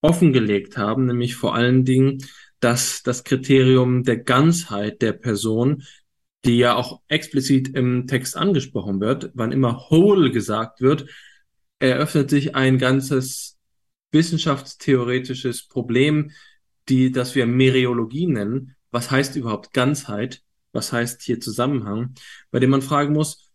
offengelegt 0.00 0.78
haben, 0.78 1.04
nämlich 1.04 1.36
vor 1.36 1.54
allen 1.54 1.84
Dingen, 1.84 2.24
dass 2.58 3.02
das 3.02 3.22
Kriterium 3.22 4.02
der 4.02 4.16
Ganzheit 4.16 5.02
der 5.02 5.12
Person, 5.12 5.82
die 6.44 6.58
ja 6.58 6.76
auch 6.76 7.00
explizit 7.08 7.74
im 7.74 8.06
Text 8.06 8.36
angesprochen 8.36 9.00
wird, 9.00 9.30
wann 9.34 9.52
immer 9.52 9.88
whole 9.90 10.30
gesagt 10.30 10.80
wird, 10.80 11.06
eröffnet 11.78 12.30
sich 12.30 12.54
ein 12.54 12.78
ganzes 12.78 13.58
wissenschaftstheoretisches 14.12 15.66
Problem, 15.68 16.30
die, 16.88 17.10
das 17.10 17.34
wir 17.34 17.46
Meriologie 17.46 18.26
nennen. 18.26 18.76
Was 18.90 19.10
heißt 19.10 19.36
überhaupt 19.36 19.72
Ganzheit? 19.72 20.42
Was 20.72 20.92
heißt 20.92 21.22
hier 21.22 21.40
Zusammenhang? 21.40 22.14
Bei 22.50 22.60
dem 22.60 22.70
man 22.70 22.82
fragen 22.82 23.12
muss, 23.12 23.50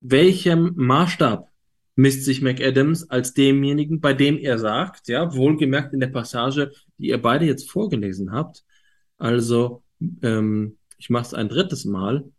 welchem 0.00 0.72
Maßstab 0.76 1.48
misst 1.96 2.24
sich 2.24 2.40
McAdams 2.40 3.10
als 3.10 3.34
demjenigen, 3.34 4.00
bei 4.00 4.14
dem 4.14 4.38
er 4.38 4.58
sagt, 4.58 5.08
ja, 5.08 5.34
wohlgemerkt 5.34 5.92
in 5.92 6.00
der 6.00 6.08
Passage, 6.08 6.72
die 6.98 7.08
ihr 7.08 7.20
beide 7.20 7.44
jetzt 7.44 7.70
vorgelesen 7.70 8.32
habt. 8.32 8.64
Also, 9.18 9.82
ähm, 10.22 10.78
ich 11.00 11.08
mache 11.08 11.26
es 11.26 11.34
ein 11.34 11.48
drittes 11.48 11.86
Mal. 11.86 12.30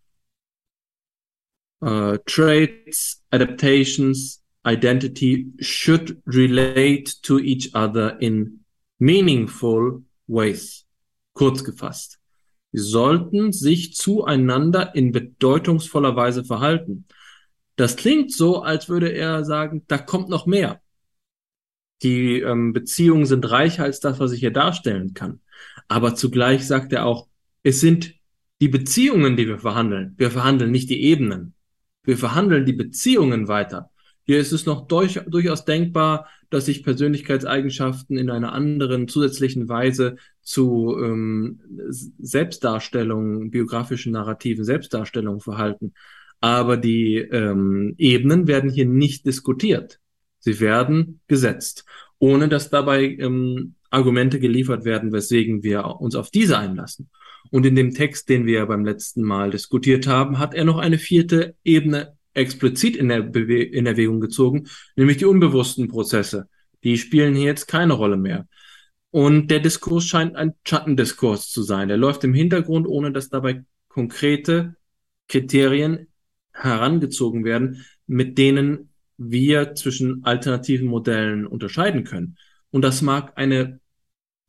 Uh, 1.83 2.17
traits, 2.27 3.23
adaptations, 3.31 4.43
identity 4.63 5.51
should 5.59 6.21
relate 6.27 7.11
to 7.23 7.39
each 7.39 7.73
other 7.73 8.21
in 8.21 8.63
meaningful 8.99 10.03
ways. 10.27 10.85
Kurz 11.33 11.63
gefasst. 11.63 12.19
Sie 12.71 12.81
sollten 12.81 13.51
sich 13.51 13.95
zueinander 13.95 14.93
in 14.93 15.11
bedeutungsvoller 15.11 16.15
Weise 16.15 16.45
verhalten. 16.45 17.05
Das 17.77 17.95
klingt 17.95 18.31
so, 18.31 18.61
als 18.61 18.89
würde 18.89 19.11
er 19.11 19.43
sagen, 19.43 19.83
da 19.88 19.97
kommt 19.97 20.29
noch 20.29 20.45
mehr. 20.45 20.81
Die 22.03 22.41
ähm, 22.41 22.73
Beziehungen 22.73 23.25
sind 23.25 23.49
reicher 23.49 23.85
als 23.85 23.99
das, 23.99 24.19
was 24.19 24.31
ich 24.33 24.39
hier 24.39 24.53
darstellen 24.53 25.15
kann. 25.15 25.41
Aber 25.88 26.13
zugleich 26.13 26.67
sagt 26.67 26.93
er 26.93 27.07
auch, 27.07 27.27
es 27.63 27.79
sind 27.79 28.20
die 28.61 28.69
Beziehungen, 28.69 29.35
die 29.35 29.47
wir 29.47 29.57
verhandeln. 29.57 30.13
Wir 30.17 30.31
verhandeln 30.31 30.71
nicht 30.71 30.89
die 30.89 31.01
Ebenen. 31.03 31.55
Wir 32.03 32.17
verhandeln 32.17 32.65
die 32.65 32.73
Beziehungen 32.73 33.47
weiter. 33.47 33.89
Hier 34.23 34.39
ist 34.39 34.51
es 34.51 34.67
noch 34.67 34.88
durch, 34.88 35.19
durchaus 35.27 35.65
denkbar, 35.65 36.27
dass 36.51 36.65
sich 36.65 36.83
Persönlichkeitseigenschaften 36.83 38.17
in 38.17 38.29
einer 38.29 38.53
anderen 38.53 39.07
zusätzlichen 39.07 39.67
Weise 39.67 40.15
zu 40.41 40.95
ähm, 41.01 41.59
Selbstdarstellungen, 41.89 43.49
biografischen 43.49 44.13
narrativen 44.13 44.63
Selbstdarstellungen 44.63 45.41
verhalten. 45.41 45.93
Aber 46.39 46.77
die 46.77 47.17
ähm, 47.17 47.95
Ebenen 47.97 48.47
werden 48.47 48.69
hier 48.69 48.85
nicht 48.85 49.25
diskutiert. 49.25 49.99
Sie 50.38 50.59
werden 50.59 51.19
gesetzt, 51.27 51.85
ohne 52.19 52.47
dass 52.47 52.69
dabei 52.69 53.05
ähm, 53.05 53.73
Argumente 53.89 54.39
geliefert 54.39 54.85
werden, 54.85 55.11
weswegen 55.11 55.63
wir 55.63 55.85
uns 55.99 56.15
auf 56.15 56.29
diese 56.29 56.57
einlassen. 56.57 57.09
Und 57.52 57.65
in 57.65 57.76
dem 57.76 57.94
Text, 57.94 58.30
den 58.30 58.45
wir 58.45 58.65
beim 58.65 58.86
letzten 58.86 59.22
Mal 59.22 59.52
diskutiert 59.52 60.07
haben, 60.07 60.40
hat 60.40 60.53
er 60.53 60.64
noch 60.64 60.78
eine 60.78 60.98
vierte 60.98 61.56
Ebene 61.64 62.18
explizit 62.34 62.95
in, 62.95 63.10
der 63.10 63.22
Bewe 63.22 63.61
in 63.61 63.86
Erwägung 63.86 64.22
gezogen, 64.22 64.68
nämlich 64.95 65.18
die 65.18 65.26
unbewussten 65.26 65.90
Prozesse. 65.90 66.48
Die 66.84 66.98
spielen 66.98 67.36
hier 67.36 67.45
jetzt 67.45 67.68
keine 67.68 67.94
Rolle 67.94 68.18
mehr. 68.18 68.48
Und 69.11 69.52
der 69.52 69.60
Diskurs 69.60 70.06
scheint 70.06 70.38
ein 70.38 70.53
Schattendiskurs 70.65 71.49
zu 71.49 71.61
sein. 71.61 71.90
Der 71.90 71.98
läuft 71.98 72.23
im 72.23 72.34
Hintergrund, 72.34 72.88
ohne 72.88 73.11
dass 73.11 73.28
dabei 73.28 73.65
konkrete 73.90 74.76
Kriterien 75.28 76.07
herangezogen 76.53 77.44
werden, 77.44 77.86
mit 78.07 78.38
denen 78.38 78.94
wir 79.18 79.76
zwischen 79.76 80.23
alternativen 80.23 80.88
Modellen 80.88 81.45
unterscheiden 81.45 82.06
können. 82.06 82.38
Und 82.69 82.84
das 82.84 83.02
mag 83.02 83.34
eine 83.36 83.80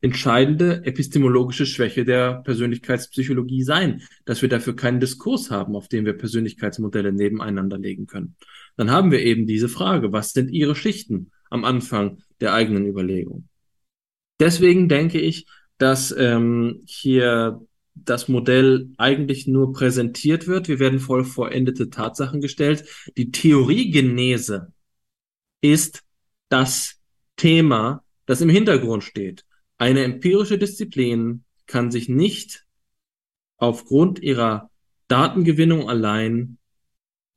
entscheidende 0.03 0.85
epistemologische 0.85 1.65
Schwäche 1.65 2.03
der 2.03 2.41
Persönlichkeitspsychologie 2.43 3.63
sein, 3.63 4.01
dass 4.25 4.41
wir 4.41 4.49
dafür 4.49 4.75
keinen 4.75 4.99
Diskurs 4.99 5.49
haben, 5.49 5.77
auf 5.77 5.87
dem 5.87 6.05
wir 6.05 6.11
Persönlichkeitsmodelle 6.11 7.13
nebeneinander 7.13 7.77
legen 7.77 8.05
können. 8.05 8.35
Dann 8.75 8.91
haben 8.91 9.11
wir 9.11 9.21
eben 9.21 9.47
diese 9.47 9.69
Frage, 9.69 10.11
was 10.11 10.33
sind 10.33 10.51
Ihre 10.51 10.75
Schichten 10.75 11.31
am 11.49 11.63
Anfang 11.63 12.17
der 12.41 12.53
eigenen 12.53 12.85
Überlegung? 12.85 13.47
Deswegen 14.41 14.89
denke 14.89 15.21
ich, 15.21 15.47
dass 15.77 16.13
ähm, 16.17 16.81
hier 16.85 17.61
das 17.95 18.27
Modell 18.27 18.89
eigentlich 18.97 19.47
nur 19.47 19.71
präsentiert 19.71 20.47
wird. 20.47 20.67
Wir 20.67 20.79
werden 20.79 20.99
voll 20.99 21.23
vollendete 21.23 21.89
Tatsachen 21.89 22.41
gestellt. 22.41 22.83
Die 23.15 23.31
Theoriegenese 23.31 24.73
ist 25.61 26.03
das 26.49 26.99
Thema, 27.37 28.03
das 28.25 28.41
im 28.41 28.49
Hintergrund 28.49 29.05
steht. 29.05 29.45
Eine 29.83 30.05
empirische 30.05 30.57
Disziplin 30.57 31.43
kann 31.67 31.91
sich 31.91 32.07
nicht 32.07 32.65
aufgrund 33.57 34.19
ihrer 34.19 34.71
Datengewinnung 35.09 35.89
allein 35.89 36.57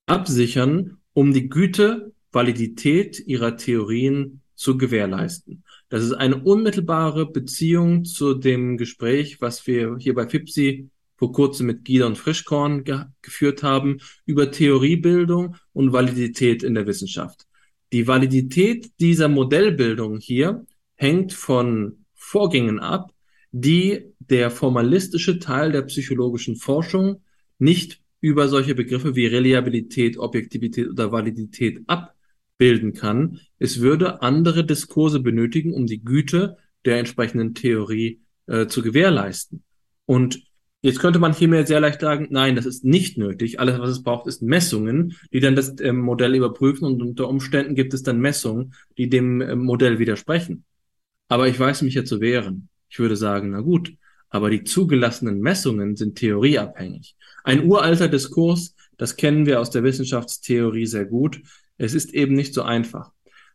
absichern, 0.07 0.99
um 1.13 1.33
die 1.33 1.49
Güte, 1.49 2.15
Validität 2.31 3.19
ihrer 3.19 3.57
Theorien 3.57 4.43
zu 4.55 4.79
gewährleisten. 4.79 5.65
Das 5.89 6.05
ist 6.05 6.13
eine 6.13 6.41
unmittelbare 6.41 7.29
Beziehung 7.29 8.05
zu 8.05 8.35
dem 8.35 8.77
Gespräch, 8.77 9.41
was 9.41 9.67
wir 9.67 9.97
hier 9.99 10.15
bei 10.15 10.29
FIPSI 10.29 10.89
vor 11.17 11.33
kurzem 11.33 11.67
mit 11.67 11.85
Gidon 11.85 12.15
Frischkorn 12.15 12.85
ge 12.85 13.07
geführt 13.23 13.65
haben, 13.65 13.99
über 14.25 14.53
Theoriebildung 14.53 15.57
und 15.73 15.93
Validität 15.93 16.63
in 16.63 16.75
der 16.75 16.87
Wissenschaft. 16.87 17.49
Die 17.93 18.07
Validität 18.07 18.93
dieser 19.01 19.27
Modellbildung 19.27 20.21
hier 20.21 20.65
hängt 20.95 21.33
von 21.33 22.06
Vorgängen 22.27 22.81
ab, 22.81 23.13
die 23.53 24.13
der 24.19 24.51
formalistische 24.51 25.39
Teil 25.39 25.71
der 25.71 25.83
psychologischen 25.83 26.57
Forschung 26.57 27.23
nicht 27.61 28.01
über 28.21 28.49
solche 28.49 28.75
Begriffe 28.75 29.15
wie 29.15 29.27
Reliabilität, 29.27 30.19
Objektivität 30.19 30.89
oder 30.89 31.13
Validität 31.13 31.83
abbilden 31.87 32.95
kann. 32.95 33.39
Es 33.61 33.81
würde 33.81 34.23
andere 34.23 34.67
Diskurse 34.67 35.21
benötigen, 35.21 35.73
um 35.73 35.87
die 35.87 36.03
Güte 36.03 36.57
der 36.85 36.99
entsprechenden 36.99 37.55
Theorie 37.55 38.21
äh, 38.47 38.67
zu 38.67 38.83
gewährleisten. 38.83 39.63
Und 40.05 40.43
jetzt 40.83 40.99
könnte 40.99 41.21
man 41.21 41.33
hiermit 41.33 41.69
sehr 41.69 41.81
leicht 41.81 42.01
sagen, 42.01 42.27
nein, 42.31 42.57
das 42.57 42.67
ist 42.67 42.85
nicht 42.85 43.19
nötig. 43.19 43.61
Alles, 43.61 43.79
was 43.79 43.91
es 43.91 44.03
braucht, 44.03 44.27
ist 44.27 44.43
Messungen, 44.43 45.15
die 45.33 45.39
dann 45.39 45.55
das 45.55 45.79
äh, 45.79 45.93
Modell 45.93 46.35
überprüfen 46.35 46.87
und 46.87 47.01
unter 47.03 47.29
Umständen 47.29 47.77
gibt 47.77 47.95
es 47.95 48.03
dann 48.03 48.19
Messungen, 48.19 48.75
die 48.99 49.09
dem 49.09 49.41
äh, 49.41 49.55
Modell 49.55 50.01
widersprechen. 50.01 50.65
Aber 51.29 51.49
ich 51.49 51.59
weiß 51.59 51.83
mich 51.83 51.95
ja 51.95 52.05
zu 52.05 52.21
wehren. 52.21 52.69
Ich 52.89 52.99
würde 52.99 53.17
sagen, 53.17 53.51
na 53.51 53.61
gut, 53.61 53.93
aber 54.29 54.51
die 54.51 54.65
zugelassenen 54.65 55.41
Messungen 55.41 55.97
sind 55.97 56.17
theorieabhängig. 56.17 57.17
Ein 57.45 57.67
uralter 57.67 58.09
Diskurs, 58.09 58.75
das 58.97 59.17
kennen 59.17 59.47
wir 59.47 59.61
aus 59.61 59.71
der 59.71 59.83
Wissenschaftstheorie 59.83 60.87
sehr 60.87 61.05
gut. 61.05 61.41
Es 61.79 61.95
ist 61.95 62.15
eben 62.15 62.35
nicht 62.35 62.55
so 62.55 62.63
einfach. 62.63 63.13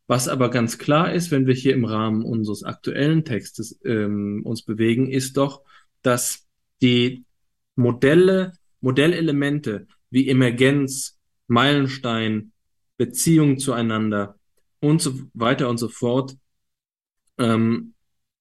Was 0.08 0.28
aber 0.28 0.50
ganz 0.50 0.78
klar 0.78 1.14
ist, 1.14 1.32
wenn 1.32 1.48
wir 1.48 1.54
hier 1.54 1.74
im 1.74 1.86
Rahmen 1.86 2.24
unseres 2.24 2.64
aktuellen 2.64 3.24
Textes 3.24 3.80
ähm, 3.86 4.42
uns 4.44 4.64
bewegen, 4.64 5.10
ist 5.10 5.38
doch, 5.38 5.62
dass 6.02 6.46
die 6.82 7.24
Modelle, 7.76 8.54
Modellelemente 8.82 9.88
wie 10.10 10.28
Emergenz, 10.28 11.18
Meilenstein, 11.48 12.52
Beziehung 12.98 13.58
zueinander 13.58 14.36
und 14.80 15.02
so 15.02 15.14
weiter 15.34 15.70
und 15.70 15.78
so 15.78 15.88
fort 15.88 16.36
ähm, 17.42 17.94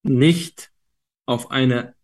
nicht 0.03 0.71
auf 1.27 1.51
eine 1.51 1.95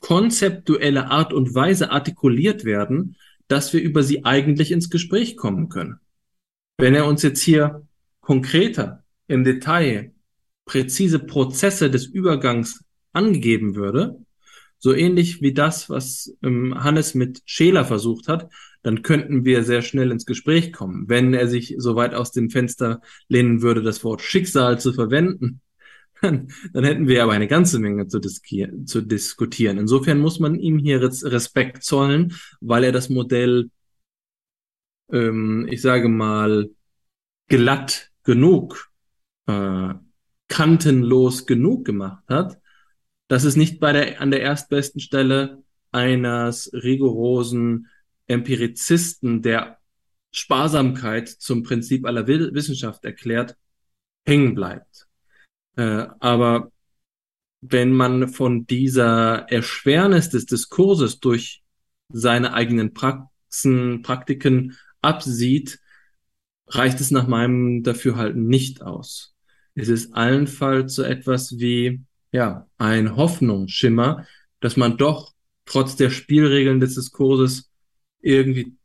konzeptuelle 0.00 1.10
Art 1.10 1.32
und 1.32 1.54
Weise 1.54 1.90
artikuliert 1.90 2.64
werden, 2.64 3.16
dass 3.48 3.72
wir 3.72 3.82
über 3.82 4.02
sie 4.02 4.24
eigentlich 4.24 4.70
ins 4.70 4.90
Gespräch 4.90 5.36
kommen 5.36 5.68
können. 5.68 5.98
Wenn 6.76 6.94
er 6.94 7.06
uns 7.06 7.22
jetzt 7.22 7.42
hier 7.42 7.86
konkreter 8.20 9.04
im 9.28 9.44
Detail 9.44 10.12
präzise 10.66 11.18
Prozesse 11.18 11.90
des 11.90 12.06
Übergangs 12.06 12.84
angegeben 13.12 13.76
würde, 13.76 14.18
so 14.78 14.92
ähnlich 14.92 15.40
wie 15.40 15.54
das, 15.54 15.88
was 15.88 16.36
ähm, 16.42 16.82
Hannes 16.82 17.14
mit 17.14 17.40
Scheler 17.46 17.84
versucht 17.84 18.28
hat, 18.28 18.50
dann 18.82 19.00
könnten 19.00 19.46
wir 19.46 19.64
sehr 19.64 19.80
schnell 19.80 20.10
ins 20.10 20.26
Gespräch 20.26 20.72
kommen. 20.72 21.08
Wenn 21.08 21.32
er 21.32 21.48
sich 21.48 21.74
so 21.78 21.96
weit 21.96 22.12
aus 22.12 22.32
dem 22.32 22.50
Fenster 22.50 23.00
lehnen 23.28 23.62
würde, 23.62 23.82
das 23.82 24.04
Wort 24.04 24.20
Schicksal 24.20 24.78
zu 24.78 24.92
verwenden, 24.92 25.62
dann, 26.24 26.48
dann 26.72 26.84
hätten 26.84 27.06
wir 27.06 27.22
aber 27.22 27.32
eine 27.32 27.48
ganze 27.48 27.78
Menge 27.78 28.06
zu, 28.08 28.20
zu 28.20 29.00
diskutieren. 29.02 29.78
Insofern 29.78 30.18
muss 30.18 30.40
man 30.40 30.54
ihm 30.58 30.78
hier 30.78 31.00
Respekt 31.00 31.84
zollen, 31.84 32.34
weil 32.60 32.84
er 32.84 32.92
das 32.92 33.08
Modell, 33.08 33.70
ähm, 35.12 35.66
ich 35.70 35.82
sage 35.82 36.08
mal, 36.08 36.70
glatt 37.48 38.10
genug, 38.22 38.90
äh, 39.46 39.94
kantenlos 40.48 41.46
genug 41.46 41.84
gemacht 41.84 42.24
hat, 42.28 42.58
dass 43.28 43.44
es 43.44 43.56
nicht 43.56 43.80
bei 43.80 43.92
der, 43.92 44.20
an 44.20 44.30
der 44.30 44.40
erstbesten 44.40 45.00
Stelle 45.00 45.62
eines 45.92 46.70
rigorosen 46.72 47.88
Empirizisten, 48.26 49.42
der 49.42 49.78
Sparsamkeit 50.32 51.28
zum 51.28 51.62
Prinzip 51.62 52.06
aller 52.06 52.26
Wissenschaft 52.26 53.04
erklärt, 53.04 53.56
hängen 54.26 54.54
bleibt. 54.54 55.03
Äh, 55.76 56.06
aber 56.20 56.70
wenn 57.60 57.92
man 57.92 58.28
von 58.28 58.66
dieser 58.66 59.46
Erschwernis 59.50 60.28
des 60.28 60.46
Diskurses 60.46 61.20
durch 61.20 61.62
seine 62.10 62.52
eigenen 62.52 62.92
Praxen, 62.92 64.02
Praktiken 64.02 64.76
absieht, 65.00 65.80
reicht 66.68 67.00
es 67.00 67.10
nach 67.10 67.26
meinem 67.26 67.82
Dafürhalten 67.82 68.46
nicht 68.46 68.82
aus. 68.82 69.34
Es 69.74 69.88
ist 69.88 70.14
allenfalls 70.14 70.94
so 70.94 71.02
etwas 71.02 71.58
wie, 71.58 72.02
ja, 72.32 72.66
ein 72.78 73.16
Hoffnungsschimmer, 73.16 74.26
dass 74.60 74.76
man 74.76 74.96
doch 74.96 75.32
trotz 75.64 75.96
der 75.96 76.10
Spielregeln 76.10 76.80
des 76.80 76.94
Diskurses 76.94 77.70
irgendwie 78.20 78.76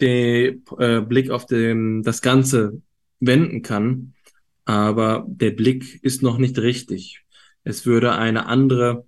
den 0.00 0.64
äh, 0.78 1.00
Blick 1.00 1.30
auf 1.30 1.46
den, 1.46 2.02
das 2.02 2.22
Ganze 2.22 2.80
wenden 3.20 3.62
kann 3.62 4.14
aber 4.64 5.24
der 5.28 5.50
Blick 5.50 6.02
ist 6.02 6.22
noch 6.22 6.38
nicht 6.38 6.58
richtig. 6.58 7.24
Es 7.64 7.86
würde 7.86 8.12
eine 8.12 8.46
andere 8.46 9.06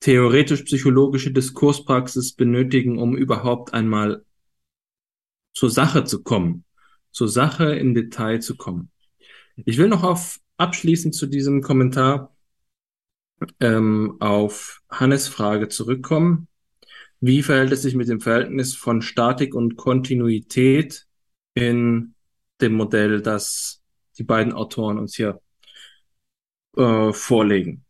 theoretisch-psychologische 0.00 1.32
Diskurspraxis 1.32 2.32
benötigen, 2.32 2.98
um 2.98 3.16
überhaupt 3.16 3.74
einmal 3.74 4.24
zur 5.54 5.70
Sache 5.70 6.04
zu 6.04 6.22
kommen, 6.22 6.64
zur 7.10 7.28
Sache 7.28 7.74
im 7.74 7.94
Detail 7.94 8.40
zu 8.40 8.56
kommen. 8.56 8.90
Ich 9.64 9.78
will 9.78 9.88
noch 9.88 10.02
auf 10.02 10.38
abschließend 10.58 11.14
zu 11.14 11.26
diesem 11.26 11.62
Kommentar 11.62 12.36
ähm, 13.60 14.16
auf 14.20 14.82
Hannes 14.90 15.28
Frage 15.28 15.68
zurückkommen. 15.68 16.48
Wie 17.20 17.42
verhält 17.42 17.72
es 17.72 17.82
sich 17.82 17.94
mit 17.94 18.08
dem 18.08 18.20
Verhältnis 18.20 18.74
von 18.74 19.00
Statik 19.00 19.54
und 19.54 19.76
Kontinuität 19.76 21.06
in 21.54 22.14
dem 22.60 22.74
Modell, 22.74 23.22
das 23.22 23.82
die 24.18 24.24
beiden 24.24 24.52
Autoren 24.52 24.98
uns 24.98 25.14
hier 25.14 25.40
äh, 26.76 27.12
vorlegen. 27.12 27.84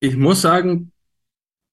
Ich 0.00 0.16
muss 0.16 0.42
sagen, 0.42 0.92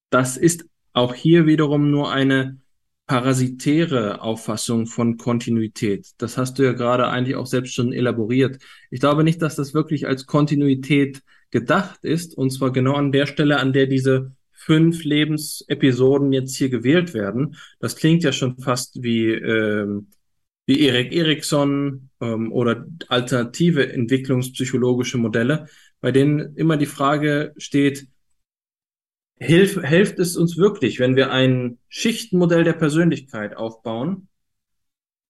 das 0.09 0.37
ist 0.37 0.65
auch 0.93 1.13
hier 1.13 1.45
wiederum 1.45 1.91
nur 1.91 2.11
eine 2.11 2.59
parasitäre 3.05 4.21
Auffassung 4.21 4.87
von 4.87 5.17
Kontinuität. 5.17 6.11
Das 6.17 6.37
hast 6.37 6.57
du 6.57 6.63
ja 6.63 6.71
gerade 6.71 7.07
eigentlich 7.07 7.35
auch 7.35 7.47
selbst 7.47 7.73
schon 7.73 7.91
elaboriert. 7.91 8.59
Ich 8.91 8.99
glaube 8.99 9.23
nicht, 9.23 9.41
dass 9.41 9.55
das 9.55 9.73
wirklich 9.73 10.07
als 10.07 10.25
Kontinuität 10.25 11.21
gedacht 11.51 12.03
ist, 12.03 12.37
und 12.37 12.51
zwar 12.51 12.71
genau 12.71 12.93
an 12.93 13.11
der 13.11 13.25
Stelle, 13.25 13.59
an 13.59 13.73
der 13.73 13.87
diese 13.87 14.35
fünf 14.51 15.03
Lebensepisoden 15.03 16.31
jetzt 16.31 16.55
hier 16.55 16.69
gewählt 16.69 17.13
werden. 17.13 17.57
Das 17.79 17.95
klingt 17.97 18.23
ja 18.23 18.31
schon 18.31 18.57
fast 18.57 19.03
wie 19.03 19.31
ähm, 19.31 20.07
wie 20.65 20.81
Erik 20.81 21.11
Eriksson 21.11 22.09
ähm, 22.21 22.51
oder 22.51 22.85
alternative 23.09 23.91
entwicklungspsychologische 23.91 25.17
Modelle, 25.17 25.67
bei 25.99 26.11
denen 26.11 26.55
immer 26.55 26.77
die 26.77 26.85
Frage 26.85 27.53
steht, 27.57 28.07
hilf, 29.39 29.81
hilft 29.81 30.19
es 30.19 30.37
uns 30.37 30.57
wirklich, 30.57 30.99
wenn 30.99 31.15
wir 31.15 31.31
ein 31.31 31.79
Schichtenmodell 31.89 32.63
der 32.63 32.73
Persönlichkeit 32.73 33.55
aufbauen, 33.55 34.27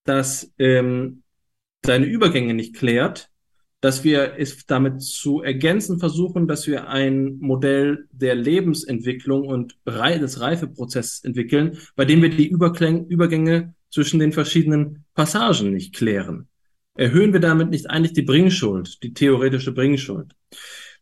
das 0.04 0.52
ähm, 0.58 1.22
seine 1.84 2.06
Übergänge 2.06 2.54
nicht 2.54 2.76
klärt, 2.76 3.30
dass 3.80 4.02
wir 4.02 4.36
es 4.38 4.64
damit 4.64 5.02
zu 5.02 5.42
ergänzen 5.42 5.98
versuchen, 5.98 6.48
dass 6.48 6.66
wir 6.66 6.88
ein 6.88 7.36
Modell 7.40 8.08
der 8.12 8.34
Lebensentwicklung 8.34 9.46
und 9.46 9.76
des 9.84 10.40
Reifeprozesses 10.40 11.22
entwickeln, 11.22 11.78
bei 11.94 12.06
dem 12.06 12.22
wir 12.22 12.30
die 12.30 12.48
Übergänge 12.48 13.74
zwischen 13.94 14.18
den 14.18 14.32
verschiedenen 14.32 15.04
Passagen 15.14 15.72
nicht 15.72 15.94
klären. 15.94 16.48
Erhöhen 16.96 17.32
wir 17.32 17.40
damit 17.40 17.70
nicht 17.70 17.88
eigentlich 17.88 18.12
die 18.12 18.22
Bringschuld, 18.22 19.02
die 19.04 19.14
theoretische 19.14 19.72
Bringschuld? 19.72 20.34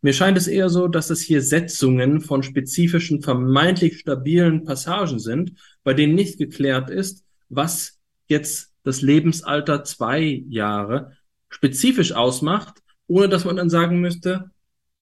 Mir 0.01 0.13
scheint 0.13 0.37
es 0.37 0.47
eher 0.47 0.69
so, 0.69 0.87
dass 0.87 1.09
es 1.09 1.21
hier 1.21 1.41
Setzungen 1.41 2.21
von 2.21 2.43
spezifischen, 2.43 3.23
vermeintlich 3.23 3.99
stabilen 3.99 4.63
Passagen 4.63 5.17
sind, 5.17 5.53
bei 5.83 5.93
denen 5.93 6.13
nicht 6.13 6.37
geklärt 6.37 6.91
ist, 6.91 7.25
was 7.49 7.99
jetzt 8.27 8.71
das 8.83 9.01
Lebensalter 9.01 9.83
zwei 9.83 10.43
Jahre 10.47 11.17
spezifisch 11.49 12.11
ausmacht, 12.11 12.83
ohne 13.07 13.27
dass 13.27 13.45
man 13.45 13.55
dann 13.55 13.69
sagen 13.69 14.01
müsste, 14.01 14.51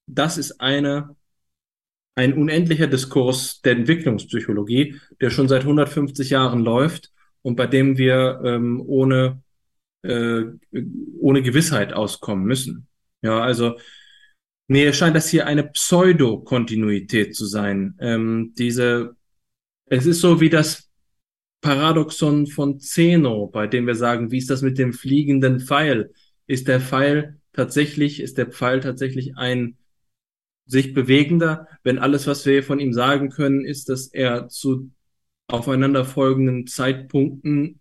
das 0.07 0.37
ist 0.37 0.61
eine, 0.61 1.15
ein 2.15 2.33
unendlicher 2.33 2.87
Diskurs 2.87 3.61
der 3.61 3.73
Entwicklungspsychologie, 3.73 4.99
der 5.19 5.29
schon 5.29 5.49
seit 5.49 5.63
150 5.63 6.29
Jahren 6.29 6.61
läuft 6.61 7.11
und 7.41 7.55
bei 7.55 7.67
dem 7.67 7.97
wir 7.97 8.41
ähm, 8.43 8.81
ohne, 8.85 9.41
äh, 10.03 10.43
ohne 11.19 11.41
Gewissheit 11.41 11.93
auskommen 11.93 12.45
müssen. 12.45 12.87
Ja, 13.21 13.41
also 13.41 13.77
mir 14.67 14.93
scheint 14.93 15.15
das 15.15 15.29
hier 15.29 15.47
eine 15.47 15.63
Pseudo-Kontinuität 15.63 17.35
zu 17.35 17.45
sein. 17.45 17.95
Ähm, 17.99 18.53
diese, 18.57 19.15
es 19.85 20.05
ist 20.05 20.21
so 20.21 20.39
wie 20.39 20.49
das 20.49 20.89
Paradoxon 21.61 22.47
von 22.47 22.79
Zeno, 22.79 23.47
bei 23.47 23.67
dem 23.67 23.85
wir 23.85 23.95
sagen, 23.95 24.31
wie 24.31 24.37
ist 24.37 24.49
das 24.49 24.61
mit 24.61 24.77
dem 24.77 24.93
fliegenden 24.93 25.59
Pfeil? 25.59 26.13
Ist 26.47 26.67
der 26.67 26.81
Pfeil 26.81 27.39
tatsächlich, 27.53 28.19
ist 28.21 28.37
der 28.37 28.47
Pfeil 28.47 28.79
tatsächlich 28.79 29.37
ein 29.37 29.77
sich 30.65 30.93
bewegender, 30.93 31.67
wenn 31.83 31.99
alles, 31.99 32.27
was 32.27 32.45
wir 32.45 32.63
von 32.63 32.79
ihm 32.79 32.93
sagen 32.93 33.29
können, 33.29 33.65
ist, 33.65 33.89
dass 33.89 34.07
er 34.07 34.47
zu 34.47 34.89
aufeinanderfolgenden 35.51 36.67
Zeitpunkten 36.67 37.79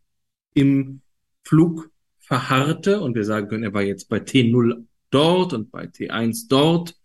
im 0.55 1.03
Flug 1.45 1.91
verharrte 2.19 3.01
und 3.01 3.15
wir 3.15 3.25
sagen 3.25 3.49
können, 3.49 3.65
er 3.65 3.75
war 3.75 3.83
jetzt 3.83 4.09
bei 4.09 4.19
T0 4.19 4.87
dort 5.11 5.53
und 5.53 5.71
bei 5.71 5.85
T1 5.87 6.47
dort. 6.49 6.97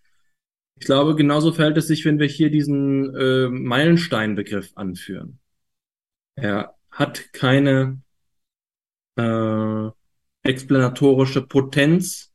Ich 0.77 0.85
glaube, 0.85 1.15
genauso 1.15 1.53
verhält 1.53 1.77
es 1.77 1.87
sich, 1.87 2.05
wenn 2.05 2.19
wir 2.19 2.27
hier 2.27 2.49
diesen 2.49 3.15
äh, 3.15 3.47
Meilensteinbegriff 3.47 4.71
anführen. 4.75 5.39
Er 6.35 6.75
hat 6.91 7.31
keine 7.33 8.01
äh, 9.15 9.89
explanatorische 10.43 11.41
Potenz, 11.41 12.33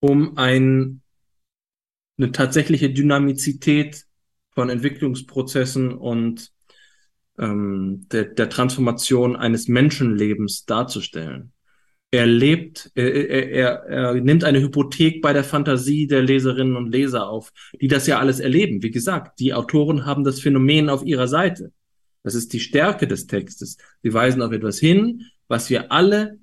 um 0.00 0.38
ein, 0.38 1.02
eine 2.16 2.32
tatsächliche 2.32 2.90
Dynamizität 2.90 4.06
von 4.50 4.70
Entwicklungsprozessen 4.70 5.92
und 5.92 6.52
ähm, 7.40 8.06
der, 8.12 8.24
der 8.24 8.48
Transformation 8.50 9.34
eines 9.34 9.66
Menschenlebens 9.66 10.66
darzustellen. 10.66 11.52
Er 12.12 12.26
lebt, 12.26 12.90
er, 12.94 13.50
er, 13.50 13.84
er 13.84 14.14
nimmt 14.14 14.44
eine 14.44 14.60
Hypothek 14.60 15.22
bei 15.22 15.32
der 15.32 15.44
Fantasie 15.44 16.06
der 16.06 16.22
Leserinnen 16.22 16.76
und 16.76 16.90
Leser 16.90 17.28
auf, 17.28 17.52
die 17.80 17.88
das 17.88 18.06
ja 18.06 18.18
alles 18.18 18.40
erleben. 18.40 18.82
Wie 18.82 18.90
gesagt, 18.90 19.38
die 19.38 19.54
Autoren 19.54 20.06
haben 20.06 20.24
das 20.24 20.40
Phänomen 20.40 20.88
auf 20.88 21.04
ihrer 21.04 21.28
Seite. 21.28 21.72
Das 22.22 22.34
ist 22.34 22.52
die 22.52 22.60
Stärke 22.60 23.06
des 23.06 23.26
Textes. 23.26 23.76
Sie 24.02 24.12
weisen 24.12 24.42
auf 24.42 24.52
etwas 24.52 24.78
hin, 24.78 25.26
was 25.48 25.70
wir 25.70 25.92
alle 25.92 26.38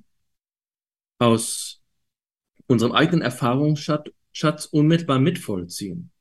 aus 1.20 1.82
unserem 2.68 2.94
eigenen 2.94 3.22
Erfahrungsschatz 3.22 4.66
unmittelbar 4.72 5.20
mitvollziehen. 5.20 6.12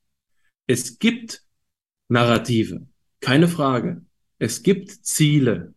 Es 0.67 0.99
gibt 0.99 1.45
Narrative, 2.09 2.87
keine 3.21 3.47
Frage. 3.49 4.06
Es 4.39 4.63
gibt 4.63 4.91
Ziele 4.91 5.75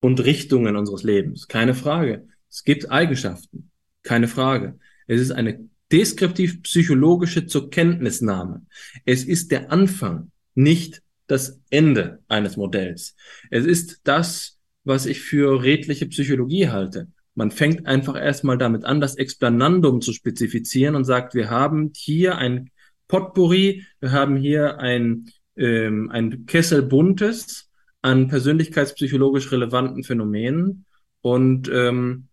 und 0.00 0.20
Richtungen 0.24 0.76
unseres 0.76 1.02
Lebens, 1.02 1.48
keine 1.48 1.74
Frage. 1.74 2.26
Es 2.50 2.64
gibt 2.64 2.90
Eigenschaften, 2.90 3.70
keine 4.02 4.28
Frage. 4.28 4.78
Es 5.06 5.20
ist 5.20 5.30
eine 5.30 5.68
deskriptiv-psychologische 5.90 7.46
zur 7.46 7.70
Kenntnisnahme. 7.70 8.64
Es 9.04 9.24
ist 9.24 9.50
der 9.50 9.70
Anfang, 9.70 10.30
nicht 10.54 11.02
das 11.26 11.60
Ende 11.70 12.20
eines 12.28 12.56
Modells. 12.56 13.14
Es 13.50 13.66
ist 13.66 14.00
das, 14.04 14.58
was 14.84 15.06
ich 15.06 15.20
für 15.20 15.62
redliche 15.62 16.06
Psychologie 16.06 16.68
halte. 16.68 17.08
Man 17.34 17.50
fängt 17.50 17.86
einfach 17.86 18.16
erstmal 18.16 18.58
damit 18.58 18.84
an, 18.84 19.00
das 19.00 19.16
Explanandum 19.16 20.00
zu 20.00 20.12
spezifizieren 20.12 20.94
und 20.94 21.04
sagt, 21.04 21.34
wir 21.34 21.50
haben 21.50 21.92
hier 21.94 22.36
ein 22.36 22.70
Potpourri, 23.08 23.86
wir 24.00 24.12
haben 24.12 24.36
hier 24.36 24.78
ein, 24.78 25.30
ähm, 25.56 26.10
ein 26.10 26.46
Kessel 26.46 26.82
Buntes 26.82 27.70
an 28.02 28.28
persönlichkeitspsychologisch 28.28 29.50
relevanten 29.52 30.04
Phänomenen. 30.04 30.84
Und 31.20 31.68
ähm, 31.68 32.28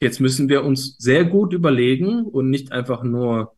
jetzt 0.00 0.20
müssen 0.20 0.48
wir 0.48 0.64
uns 0.64 0.96
sehr 0.98 1.24
gut 1.24 1.52
überlegen 1.52 2.24
und 2.24 2.50
nicht 2.50 2.70
einfach 2.70 3.02
nur 3.02 3.56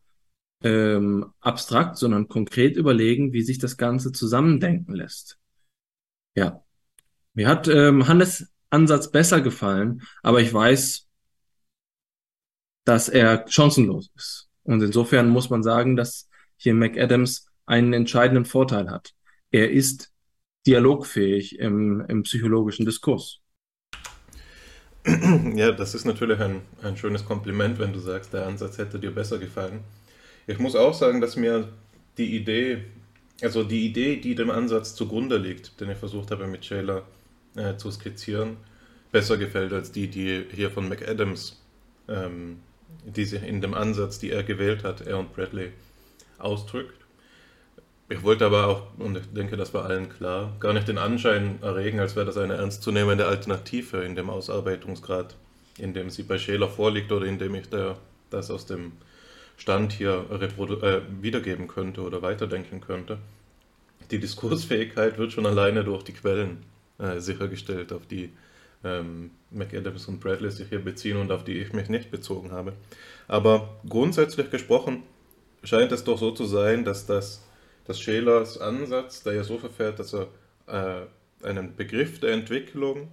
ähm, 0.63 1.33
abstrakt, 1.39 1.97
sondern 1.97 2.27
konkret 2.27 2.77
überlegen, 2.77 3.33
wie 3.33 3.41
sich 3.41 3.59
das 3.59 3.77
Ganze 3.77 4.11
zusammendenken 4.11 4.93
lässt. 4.93 5.37
Ja, 6.35 6.63
mir 7.33 7.47
hat 7.47 7.67
ähm, 7.67 8.07
Hannes 8.07 8.51
Ansatz 8.69 9.11
besser 9.11 9.41
gefallen, 9.41 10.01
aber 10.23 10.39
ich 10.39 10.53
weiß, 10.53 11.07
dass 12.85 13.09
er 13.09 13.45
chancenlos 13.49 14.09
ist. 14.15 14.49
Und 14.63 14.81
insofern 14.81 15.29
muss 15.29 15.49
man 15.49 15.63
sagen, 15.63 15.95
dass 15.95 16.29
hier 16.55 16.73
McAdams 16.73 17.47
einen 17.65 17.93
entscheidenden 17.93 18.45
Vorteil 18.45 18.89
hat. 18.89 19.13
Er 19.51 19.71
ist 19.71 20.10
dialogfähig 20.67 21.59
im, 21.59 22.01
im 22.07 22.23
psychologischen 22.23 22.85
Diskurs. 22.85 23.41
Ja, 25.55 25.71
das 25.71 25.95
ist 25.95 26.05
natürlich 26.05 26.39
ein, 26.39 26.61
ein 26.83 26.95
schönes 26.97 27.25
Kompliment, 27.25 27.79
wenn 27.79 27.93
du 27.93 27.99
sagst, 27.99 28.33
der 28.33 28.45
Ansatz 28.45 28.77
hätte 28.77 28.99
dir 28.99 29.11
besser 29.11 29.39
gefallen. 29.39 29.79
Ich 30.47 30.59
muss 30.59 30.75
auch 30.75 30.93
sagen, 30.93 31.21
dass 31.21 31.35
mir 31.35 31.69
die 32.17 32.35
Idee, 32.35 32.85
also 33.41 33.63
die 33.63 33.85
Idee, 33.85 34.17
die 34.17 34.35
dem 34.35 34.51
Ansatz 34.51 34.95
zugrunde 34.95 35.37
liegt, 35.37 35.79
den 35.79 35.89
ich 35.89 35.97
versucht 35.97 36.31
habe 36.31 36.47
mit 36.47 36.65
Shayla 36.65 37.03
äh, 37.55 37.77
zu 37.77 37.91
skizzieren, 37.91 38.57
besser 39.11 39.37
gefällt 39.37 39.73
als 39.73 39.91
die, 39.91 40.07
die 40.07 40.45
hier 40.51 40.71
von 40.71 40.87
McAdams, 40.87 41.59
ähm, 42.07 42.59
die 43.05 43.25
sich 43.25 43.43
in 43.43 43.61
dem 43.61 43.73
Ansatz, 43.73 44.19
die 44.19 44.31
er 44.31 44.43
gewählt 44.43 44.83
hat, 44.83 45.01
er 45.01 45.17
und 45.19 45.33
Bradley, 45.33 45.71
ausdrückt. 46.37 47.00
Ich 48.11 48.23
wollte 48.23 48.45
aber 48.45 48.67
auch, 48.67 48.87
und 48.97 49.17
ich 49.17 49.23
denke, 49.33 49.55
das 49.55 49.73
war 49.73 49.85
allen 49.85 50.09
klar, 50.09 50.53
gar 50.59 50.73
nicht 50.73 50.89
den 50.89 50.97
Anschein 50.97 51.59
erregen, 51.61 52.01
als 52.01 52.17
wäre 52.17 52.25
das 52.25 52.35
eine 52.35 52.55
ernstzunehmende 52.55 53.25
Alternative 53.25 54.03
in 54.03 54.17
dem 54.17 54.29
Ausarbeitungsgrad, 54.29 55.37
in 55.77 55.93
dem 55.93 56.09
sie 56.09 56.23
bei 56.23 56.37
Scheler 56.37 56.67
vorliegt 56.67 57.09
oder 57.13 57.25
in 57.25 57.39
dem 57.39 57.55
ich 57.55 57.69
da, 57.69 57.97
das 58.29 58.51
aus 58.51 58.65
dem 58.65 58.91
Stand 59.55 59.93
hier 59.93 60.25
äh, 60.29 61.01
wiedergeben 61.21 61.69
könnte 61.69 62.01
oder 62.01 62.21
weiterdenken 62.21 62.81
könnte. 62.81 63.17
Die 64.11 64.19
Diskursfähigkeit 64.19 65.17
wird 65.17 65.31
schon 65.31 65.45
alleine 65.45 65.85
durch 65.85 66.03
die 66.03 66.13
Quellen 66.13 66.63
äh, 66.99 67.21
sichergestellt, 67.21 67.93
auf 67.93 68.05
die 68.07 68.33
ähm, 68.83 69.31
McAdams 69.51 70.09
und 70.09 70.19
Bradley 70.19 70.51
sich 70.51 70.67
hier 70.67 70.83
beziehen 70.83 71.15
und 71.15 71.31
auf 71.31 71.45
die 71.45 71.59
ich 71.59 71.71
mich 71.71 71.87
nicht 71.87 72.11
bezogen 72.11 72.51
habe. 72.51 72.73
Aber 73.29 73.69
grundsätzlich 73.87 74.51
gesprochen 74.51 75.03
scheint 75.63 75.93
es 75.93 76.03
doch 76.03 76.17
so 76.17 76.31
zu 76.31 76.43
sein, 76.43 76.83
dass 76.83 77.05
das 77.05 77.45
dass 77.85 77.99
Schelers 77.99 78.59
Ansatz, 78.59 79.23
der 79.23 79.33
ja 79.33 79.43
so 79.43 79.57
verfährt, 79.57 79.99
dass 79.99 80.13
er 80.13 80.27
äh, 80.67 81.45
einen 81.45 81.75
Begriff 81.75 82.19
der 82.19 82.31
Entwicklung 82.31 83.09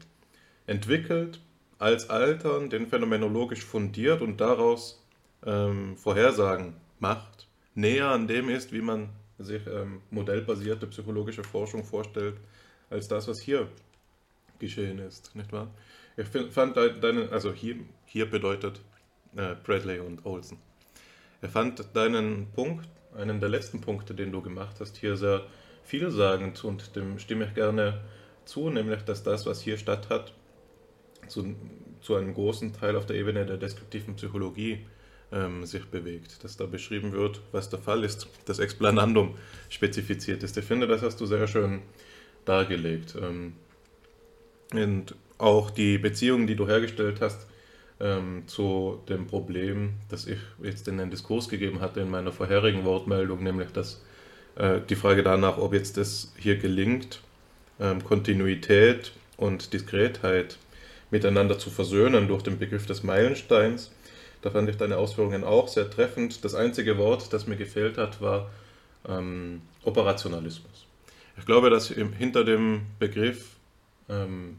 entwickelt, 0.66 1.40
als 1.78 2.11
Altern, 2.11 2.70
den 2.70 2.86
phänomenologisch 2.89 3.65
fundiert 3.65 4.20
und 4.20 4.40
daraus 4.40 5.03
ähm, 5.47 5.97
Vorhersagen 5.97 6.74
macht, 6.99 7.47
näher 7.74 8.09
an 8.09 8.27
dem 8.27 8.49
ist, 8.49 8.73
wie 8.73 8.81
man 8.81 9.09
sich 9.39 9.65
ähm, 9.66 10.03
modellbasierte 10.11 10.86
psychologische 10.89 11.45
Forschung 11.45 11.85
vorstellt, 11.85 12.35
als 12.90 13.07
das, 13.07 13.28
was 13.28 13.40
hier 13.40 13.69
geschehen 14.59 14.99
ist, 14.99 15.35
nicht 15.36 15.53
wahr? 15.53 15.69
Ich 16.16 16.27
find, 16.27 16.53
fand 16.53 16.77
deinen, 16.77 17.31
also 17.31 17.53
hier, 17.53 17.77
hier 18.05 18.28
bedeutet 18.28 18.81
äh, 19.36 19.55
Bradley 19.62 20.01
und 20.01 20.27
Olson. 20.27 20.59
Er 21.40 21.49
fand 21.49 21.85
deinen 21.95 22.49
Punkt 22.53 22.89
einen 23.19 23.40
der 23.40 23.49
letzten 23.49 23.81
Punkte, 23.81 24.15
den 24.15 24.32
du 24.32 24.40
gemacht 24.40 24.77
hast, 24.81 24.97
hier 24.97 25.16
sehr 25.16 25.43
vielsagend 25.85 26.62
und 26.65 26.97
dem 26.97 27.19
stimme 27.19 27.47
ich 27.47 27.55
gerne 27.55 28.01
zu, 28.45 28.70
nämlich 28.70 29.03
dass 29.03 29.23
das, 29.23 29.47
was 29.47 29.61
hier 29.61 29.78
statt 29.78 30.09
hat, 30.09 30.32
zu, 31.27 31.55
zu 32.01 32.15
einem 32.15 32.35
großen 32.35 32.73
Teil 32.73 32.97
auf 32.97 33.07
der 33.07 33.16
Ebene 33.16 33.45
der 33.45 33.57
deskriptiven 33.57 34.16
Psychologie 34.16 34.86
ähm, 35.32 35.66
sich 35.66 35.85
bewegt, 35.86 36.43
dass 36.45 36.57
da 36.57 36.66
beschrieben 36.66 37.12
wird, 37.12 37.40
was 37.53 37.69
der 37.69 37.78
Fall 37.78 38.05
ist, 38.05 38.28
das 38.47 38.59
Explanandum 38.59 39.36
spezifiziert 39.69 40.43
ist. 40.43 40.57
Ich 40.57 40.65
finde, 40.65 40.86
das 40.86 41.03
hast 41.03 41.20
du 41.20 41.27
sehr 41.27 41.47
schön 41.47 41.82
dargelegt. 42.45 43.15
Ähm, 43.20 43.55
und 44.73 45.15
auch 45.39 45.70
die 45.70 45.99
Beziehungen, 45.99 46.47
die 46.47 46.57
du 46.57 46.66
hergestellt 46.66 47.20
hast, 47.20 47.47
ähm, 48.01 48.45
zu 48.47 49.01
dem 49.09 49.27
Problem, 49.27 49.95
das 50.09 50.27
ich 50.27 50.39
jetzt 50.62 50.89
in 50.89 50.99
den 50.99 51.11
Diskurs 51.11 51.49
gegeben 51.49 51.81
hatte 51.81 52.01
in 52.01 52.11
meiner 52.11 52.33
vorherigen 52.33 52.85
Wortmeldung, 52.85 53.43
nämlich 53.43 53.73
dass 53.73 54.03
äh, 54.57 54.81
die 54.89 54.97
Frage 54.97 55.23
danach, 55.23 55.59
ob 55.59 55.75
jetzt 55.75 55.97
das 55.97 56.33
hier 56.37 56.57
gelingt, 56.57 57.20
ähm, 57.81 58.05
Kontinuität 58.05 59.12
und 59.37 59.73
Diskretheit 59.73 60.59
miteinander 61.11 61.59
zu 61.59 61.70
versöhnen 61.70 62.29
durch 62.29 62.43
den 62.43 62.59
Begriff 62.59 62.87
des 62.87 63.03
Meilensteins. 63.03 63.91
Da 64.43 64.51
fand 64.51 64.69
ich 64.69 64.77
deine 64.77 64.99
Ausführungen 64.99 65.43
auch 65.43 65.69
sehr 65.69 65.91
treffend. 65.91 66.45
Das 66.45 66.55
einzige 66.55 66.99
Wort, 66.99 67.33
das 67.33 67.47
mir 67.47 67.57
gefehlt 67.57 67.99
hat, 67.99 68.20
war 68.20 68.51
ähm, 69.09 69.62
Operationalismus. 69.85 70.87
Ich 71.37 71.47
glaube, 71.47 71.70
dass 71.70 71.89
hinter 71.89 72.45
dem 72.45 72.83
Begriff 72.99 73.57
ähm, 74.09 74.59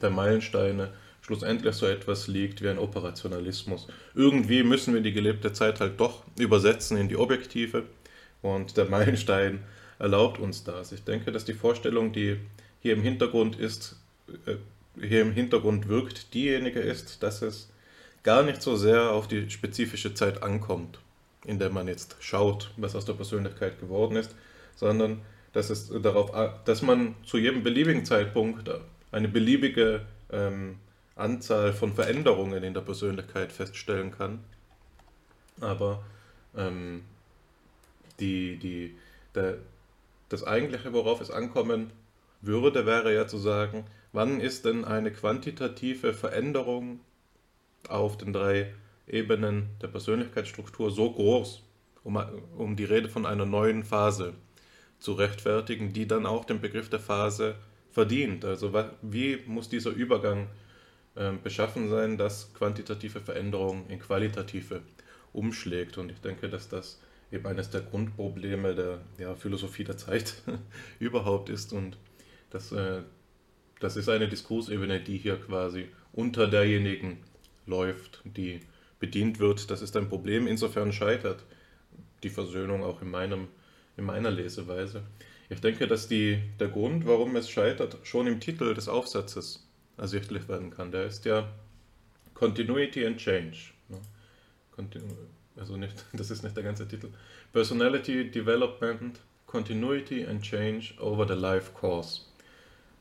der 0.00 0.10
Meilensteine 0.10 0.92
schlussendlich 1.22 1.74
so 1.74 1.86
etwas 1.86 2.26
liegt 2.26 2.62
wie 2.62 2.68
ein 2.68 2.78
Operationalismus. 2.78 3.86
Irgendwie 4.14 4.62
müssen 4.62 4.92
wir 4.92 5.00
die 5.00 5.12
gelebte 5.12 5.52
Zeit 5.52 5.80
halt 5.80 5.98
doch 5.98 6.24
übersetzen 6.38 6.96
in 6.96 7.08
die 7.08 7.16
Objektive 7.16 7.84
und 8.42 8.76
der 8.76 8.86
Meilenstein 8.86 9.60
erlaubt 9.98 10.40
uns 10.40 10.64
das. 10.64 10.92
Ich 10.92 11.04
denke, 11.04 11.32
dass 11.32 11.44
die 11.44 11.54
Vorstellung, 11.54 12.12
die 12.12 12.36
hier 12.80 12.94
im 12.94 13.02
Hintergrund 13.02 13.58
ist, 13.58 13.96
äh, 14.46 14.56
hier 15.00 15.22
im 15.22 15.32
Hintergrund 15.32 15.88
wirkt, 15.88 16.34
diejenige 16.34 16.80
ist, 16.80 17.22
dass 17.22 17.40
es 17.40 17.70
gar 18.24 18.42
nicht 18.42 18.60
so 18.60 18.76
sehr 18.76 19.12
auf 19.12 19.28
die 19.28 19.48
spezifische 19.48 20.14
Zeit 20.14 20.42
ankommt, 20.42 20.98
in 21.46 21.58
der 21.58 21.70
man 21.70 21.88
jetzt 21.88 22.16
schaut, 22.20 22.72
was 22.76 22.94
aus 22.96 23.04
der 23.04 23.14
Persönlichkeit 23.14 23.80
geworden 23.80 24.16
ist, 24.16 24.34
sondern 24.74 25.22
dass 25.52 25.70
es 25.70 25.92
darauf, 26.02 26.32
dass 26.64 26.82
man 26.82 27.14
zu 27.24 27.38
jedem 27.38 27.62
beliebigen 27.62 28.04
Zeitpunkt 28.04 28.70
eine 29.12 29.28
beliebige 29.28 30.06
ähm, 30.30 30.76
Anzahl 31.22 31.72
von 31.72 31.94
Veränderungen 31.94 32.62
in 32.62 32.74
der 32.74 32.80
Persönlichkeit 32.82 33.52
feststellen 33.52 34.10
kann. 34.10 34.40
Aber 35.60 36.04
ähm, 36.56 37.02
die, 38.20 38.58
die, 38.58 38.96
der, 39.34 39.58
das 40.28 40.44
eigentliche, 40.44 40.92
worauf 40.92 41.20
es 41.20 41.30
ankommen 41.30 41.90
würde, 42.40 42.86
wäre 42.86 43.14
ja 43.14 43.26
zu 43.26 43.38
sagen, 43.38 43.84
wann 44.12 44.40
ist 44.40 44.64
denn 44.64 44.84
eine 44.84 45.12
quantitative 45.12 46.12
Veränderung 46.12 47.00
auf 47.88 48.16
den 48.16 48.32
drei 48.32 48.74
Ebenen 49.06 49.68
der 49.80 49.88
Persönlichkeitsstruktur 49.88 50.90
so 50.90 51.10
groß, 51.12 51.62
um, 52.04 52.16
um 52.56 52.76
die 52.76 52.84
Rede 52.84 53.08
von 53.08 53.26
einer 53.26 53.46
neuen 53.46 53.84
Phase 53.84 54.34
zu 54.98 55.12
rechtfertigen, 55.12 55.92
die 55.92 56.06
dann 56.06 56.26
auch 56.26 56.44
den 56.44 56.60
Begriff 56.60 56.88
der 56.88 57.00
Phase 57.00 57.56
verdient. 57.90 58.44
Also 58.44 58.72
wie 59.02 59.38
muss 59.46 59.68
dieser 59.68 59.90
Übergang 59.90 60.48
beschaffen 61.42 61.90
sein, 61.90 62.16
dass 62.16 62.54
quantitative 62.54 63.20
Veränderung 63.20 63.86
in 63.88 63.98
qualitative 63.98 64.80
umschlägt. 65.32 65.98
Und 65.98 66.10
ich 66.10 66.20
denke, 66.20 66.48
dass 66.48 66.68
das 66.68 67.00
eben 67.30 67.46
eines 67.46 67.70
der 67.70 67.80
Grundprobleme 67.80 68.74
der 68.74 69.00
ja, 69.18 69.34
Philosophie 69.34 69.84
der 69.84 69.96
Zeit 69.96 70.42
überhaupt 70.98 71.48
ist. 71.48 71.72
Und 71.72 71.96
das, 72.50 72.72
äh, 72.72 73.02
das 73.80 73.96
ist 73.96 74.08
eine 74.08 74.28
Diskursebene, 74.28 75.00
die 75.00 75.18
hier 75.18 75.36
quasi 75.36 75.88
unter 76.12 76.46
derjenigen 76.46 77.18
läuft, 77.66 78.22
die 78.24 78.60
bedient 78.98 79.38
wird. 79.38 79.70
Das 79.70 79.82
ist 79.82 79.96
ein 79.96 80.08
Problem. 80.08 80.46
Insofern 80.46 80.92
scheitert 80.92 81.44
die 82.22 82.30
Versöhnung 82.30 82.84
auch 82.84 83.02
in, 83.02 83.10
meinem, 83.10 83.48
in 83.96 84.04
meiner 84.04 84.30
Leseweise. 84.30 85.02
Ich 85.48 85.60
denke, 85.60 85.86
dass 85.86 86.08
die, 86.08 86.38
der 86.60 86.68
Grund, 86.68 87.06
warum 87.06 87.34
es 87.36 87.50
scheitert, 87.50 87.98
schon 88.04 88.26
im 88.26 88.40
Titel 88.40 88.74
des 88.74 88.88
Aufsatzes 88.88 89.66
ersichtlich 89.96 90.48
werden 90.48 90.70
kann. 90.70 90.92
Der 90.92 91.04
ist 91.04 91.24
ja 91.24 91.48
Continuity 92.34 93.06
and 93.06 93.18
Change. 93.18 93.58
Ne? 93.88 93.98
also 95.56 95.76
nicht, 95.76 96.04
das 96.12 96.30
ist 96.30 96.42
nicht 96.42 96.56
der 96.56 96.64
ganze 96.64 96.88
Titel. 96.88 97.08
Personality 97.52 98.30
Development, 98.30 99.20
Continuity 99.46 100.24
and 100.24 100.42
Change 100.42 100.94
over 100.98 101.26
the 101.26 101.34
Life 101.34 101.72
Course. 101.72 102.22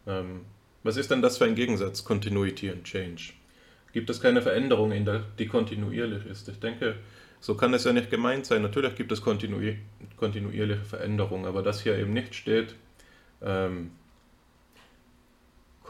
Ähm, 0.06 0.42
was 0.84 0.98
ist 0.98 1.12
denn 1.12 1.22
das 1.22 1.38
für 1.38 1.46
ein 1.46 1.56
Gegensatz, 1.56 2.04
Continuity 2.04 2.70
and 2.70 2.84
Change? 2.84 3.34
Gibt 3.94 4.10
es 4.10 4.22
keine 4.22 4.42
Veränderung, 4.42 4.92
in 4.92 5.06
der, 5.06 5.24
die 5.38 5.48
kontinuierlich 5.48 6.26
ist? 6.26 6.48
Ich 6.48 6.60
denke, 6.60 6.96
so 7.40 7.56
kann 7.56 7.74
es 7.74 7.84
ja 7.84 7.94
nicht 7.94 8.10
gemeint 8.10 8.46
sein. 8.46 8.62
Natürlich 8.62 8.96
gibt 8.96 9.12
es 9.12 9.22
kontinuierliche 9.22 10.86
Veränderung, 10.86 11.46
aber 11.46 11.62
das 11.62 11.82
hier 11.82 11.98
eben 11.98 12.14
nicht 12.14 12.36
steht, 12.36 12.76
ähm, 13.42 13.92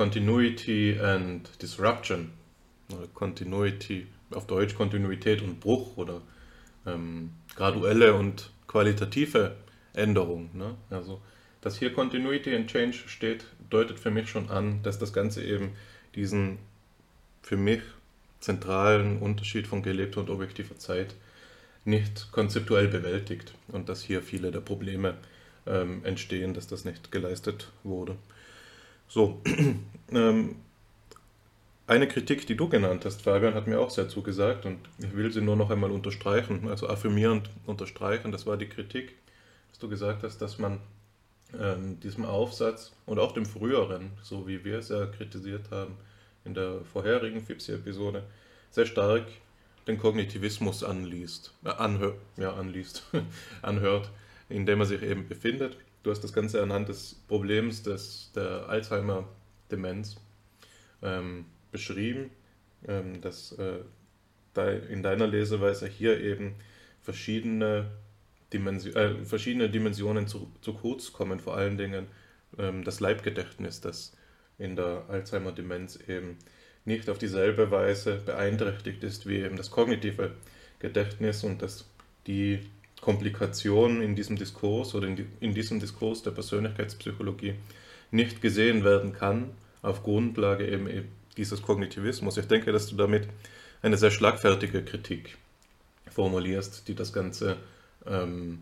Continuity 0.01 0.97
and 0.99 1.47
Disruption. 1.61 2.31
Continuity, 3.13 4.07
auf 4.31 4.47
Deutsch 4.47 4.73
Kontinuität 4.73 5.43
und 5.43 5.59
Bruch 5.59 5.95
oder 5.95 6.23
ähm, 6.87 7.33
graduelle 7.55 8.15
und 8.15 8.49
qualitative 8.65 9.55
Änderung. 9.93 10.49
Ne? 10.53 10.73
Also, 10.89 11.21
dass 11.61 11.77
hier 11.77 11.93
Continuity 11.93 12.55
and 12.55 12.67
Change 12.67 12.97
steht, 13.05 13.45
deutet 13.69 13.99
für 13.99 14.09
mich 14.09 14.27
schon 14.27 14.49
an, 14.49 14.81
dass 14.81 14.97
das 14.97 15.13
Ganze 15.13 15.43
eben 15.43 15.73
diesen 16.15 16.57
für 17.43 17.57
mich 17.57 17.81
zentralen 18.39 19.19
Unterschied 19.19 19.67
von 19.67 19.83
gelebter 19.83 20.21
und 20.21 20.31
objektiver 20.31 20.79
Zeit 20.79 21.13
nicht 21.85 22.31
konzeptuell 22.31 22.87
bewältigt 22.87 23.53
und 23.67 23.87
dass 23.87 24.01
hier 24.01 24.23
viele 24.23 24.49
der 24.49 24.61
Probleme 24.61 25.13
ähm, 25.67 26.03
entstehen, 26.03 26.55
dass 26.55 26.65
das 26.65 26.85
nicht 26.85 27.11
geleistet 27.11 27.71
wurde. 27.83 28.15
So, 29.13 29.41
ähm, 30.13 30.55
eine 31.85 32.07
Kritik, 32.07 32.47
die 32.47 32.55
du 32.55 32.69
genannt 32.69 33.03
hast, 33.03 33.21
Fabian, 33.21 33.55
hat 33.55 33.67
mir 33.67 33.77
auch 33.77 33.89
sehr 33.89 34.07
zugesagt 34.07 34.65
und 34.65 34.79
ich 34.99 35.13
will 35.13 35.33
sie 35.33 35.41
nur 35.41 35.57
noch 35.57 35.69
einmal 35.69 35.91
unterstreichen, 35.91 36.69
also 36.69 36.87
affirmierend 36.87 37.49
unterstreichen. 37.65 38.31
Das 38.31 38.45
war 38.45 38.55
die 38.55 38.69
Kritik, 38.69 39.17
dass 39.69 39.79
du 39.79 39.89
gesagt 39.89 40.23
hast, 40.23 40.37
dass 40.37 40.59
man 40.59 40.79
ähm, 41.59 41.99
diesem 41.99 42.23
Aufsatz 42.23 42.93
und 43.05 43.19
auch 43.19 43.33
dem 43.33 43.45
früheren, 43.45 44.11
so 44.23 44.47
wie 44.47 44.63
wir 44.63 44.77
es 44.77 44.87
ja 44.87 45.07
kritisiert 45.07 45.71
haben 45.71 45.97
in 46.45 46.53
der 46.53 46.79
vorherigen 46.93 47.41
FIPSI-Episode, 47.41 48.23
sehr 48.69 48.85
stark 48.85 49.25
den 49.87 49.97
Kognitivismus 49.97 50.85
anliest, 50.85 51.53
äh, 51.65 51.69
anhör, 51.71 52.15
ja, 52.37 52.53
anliest, 52.53 53.03
anhört, 53.61 54.09
in 54.47 54.65
dem 54.65 54.79
er 54.79 54.85
sich 54.85 55.03
eben 55.03 55.27
befindet. 55.27 55.75
Du 56.03 56.09
hast 56.09 56.23
das 56.23 56.33
Ganze 56.33 56.61
anhand 56.61 56.89
des 56.89 57.15
Problems 57.27 57.83
des, 57.83 58.31
der 58.35 58.67
Alzheimer-Demenz 58.69 60.17
ähm, 61.03 61.45
beschrieben, 61.71 62.31
ähm, 62.87 63.21
dass 63.21 63.51
äh, 63.53 63.79
in 64.89 65.03
deiner 65.03 65.27
Leseweise 65.27 65.87
hier 65.87 66.19
eben 66.19 66.55
verschiedene, 67.01 67.91
Dimension, 68.51 68.95
äh, 68.95 69.25
verschiedene 69.25 69.69
Dimensionen 69.69 70.27
zu, 70.27 70.51
zu, 70.61 70.73
kurz 70.73 71.13
kommen, 71.13 71.39
vor 71.39 71.55
allen 71.55 71.77
Dingen 71.77 72.07
ähm, 72.57 72.83
das 72.83 72.99
Leibgedächtnis, 72.99 73.79
das 73.81 74.13
in 74.57 74.75
der 74.75 75.05
Alzheimer-Demenz 75.07 75.99
eben 76.07 76.37
nicht 76.83 77.09
auf 77.09 77.19
dieselbe 77.19 77.69
Weise 77.69 78.15
beeinträchtigt 78.17 79.03
ist 79.03 79.27
wie 79.27 79.37
eben 79.37 79.55
das 79.55 79.69
kognitive 79.69 80.31
Gedächtnis 80.79 81.43
und 81.43 81.61
dass 81.61 81.87
die 82.25 82.59
Komplikation 83.01 84.01
in 84.01 84.15
diesem 84.15 84.37
Diskurs 84.37 84.95
oder 84.95 85.07
in, 85.07 85.15
die, 85.15 85.25
in 85.39 85.53
diesem 85.53 85.79
Diskurs 85.79 86.21
der 86.21 86.31
Persönlichkeitspsychologie 86.31 87.55
nicht 88.11 88.41
gesehen 88.41 88.83
werden 88.83 89.13
kann 89.13 89.49
auf 89.81 90.03
Grundlage 90.03 90.67
eben 90.67 90.87
dieses 91.37 91.61
Kognitivismus. 91.61 92.37
Ich 92.37 92.47
denke, 92.47 92.71
dass 92.71 92.87
du 92.87 92.95
damit 92.95 93.27
eine 93.81 93.97
sehr 93.97 94.11
schlagfertige 94.11 94.83
Kritik 94.83 95.37
formulierst, 96.11 96.87
die 96.87 96.93
das 96.93 97.13
Ganze 97.13 97.57
ähm, 98.05 98.59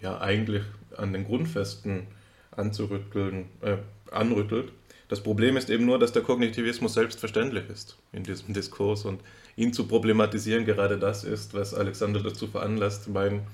ja 0.00 0.20
eigentlich 0.20 0.62
an 0.96 1.12
den 1.12 1.24
Grundfesten 1.24 2.06
anzurütteln, 2.52 3.46
äh, 3.62 3.78
anrüttelt. 4.10 4.72
Das 5.08 5.22
Problem 5.22 5.56
ist 5.56 5.70
eben 5.70 5.86
nur, 5.86 5.98
dass 5.98 6.12
der 6.12 6.22
Kognitivismus 6.22 6.94
selbstverständlich 6.94 7.68
ist 7.70 7.96
in 8.12 8.22
diesem 8.22 8.54
Diskurs 8.54 9.04
und 9.04 9.22
ihn 9.56 9.72
zu 9.72 9.88
problematisieren 9.88 10.64
gerade 10.64 10.98
das 10.98 11.24
ist, 11.24 11.54
was 11.54 11.74
Alexander 11.74 12.20
dazu 12.20 12.46
veranlasst, 12.46 13.08
mein, 13.08 13.46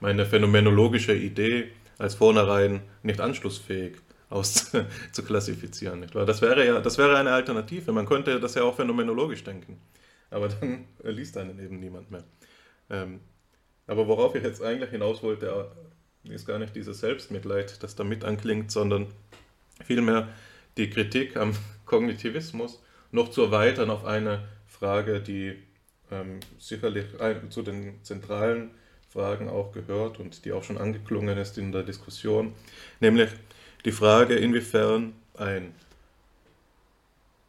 meine 0.00 0.26
phänomenologische 0.26 1.14
Idee 1.14 1.68
als 1.98 2.14
vornherein 2.14 2.80
nicht 3.02 3.20
anschlussfähig 3.20 3.96
auszuklassifizieren. 4.30 6.06
Das, 6.12 6.40
wäre 6.40 6.66
ja, 6.66 6.80
das 6.80 6.96
wäre 6.96 7.18
eine 7.18 7.32
Alternative. 7.32 7.92
Man 7.92 8.06
könnte 8.06 8.40
das 8.40 8.54
ja 8.54 8.62
auch 8.62 8.74
phänomenologisch 8.74 9.44
denken. 9.44 9.78
Aber 10.30 10.48
dann 10.48 10.86
liest 11.04 11.36
einen 11.36 11.62
eben 11.62 11.78
niemand 11.78 12.10
mehr. 12.10 12.24
Ähm, 12.88 13.20
aber 13.86 14.08
worauf 14.08 14.34
ich 14.34 14.42
jetzt 14.42 14.62
eigentlich 14.62 14.90
hinaus 14.90 15.22
wollte, 15.22 15.70
ist 16.24 16.46
gar 16.46 16.58
nicht 16.58 16.74
dieses 16.74 17.00
Selbstmitleid, 17.00 17.82
das 17.82 17.94
da 17.94 18.04
mit 18.04 18.24
anklingt, 18.24 18.70
sondern 18.70 19.08
vielmehr 19.84 20.28
die 20.76 20.90
Kritik 20.90 21.36
am 21.36 21.54
Kognitivismus 21.86 22.82
noch 23.10 23.30
zu 23.30 23.42
erweitern 23.42 23.90
auf 23.90 24.04
eine 24.04 24.48
Frage, 24.66 25.20
die 25.20 25.58
ähm, 26.10 26.40
sicherlich 26.58 27.06
zu 27.50 27.62
den 27.62 28.02
zentralen 28.02 28.70
Fragen 29.12 29.48
auch 29.48 29.72
gehört 29.72 30.18
und 30.18 30.44
die 30.44 30.52
auch 30.52 30.64
schon 30.64 30.78
angeklungen 30.78 31.36
ist 31.36 31.58
in 31.58 31.72
der 31.72 31.82
Diskussion, 31.82 32.54
nämlich 33.00 33.30
die 33.84 33.92
Frage, 33.92 34.36
inwiefern 34.36 35.12
ein 35.36 35.74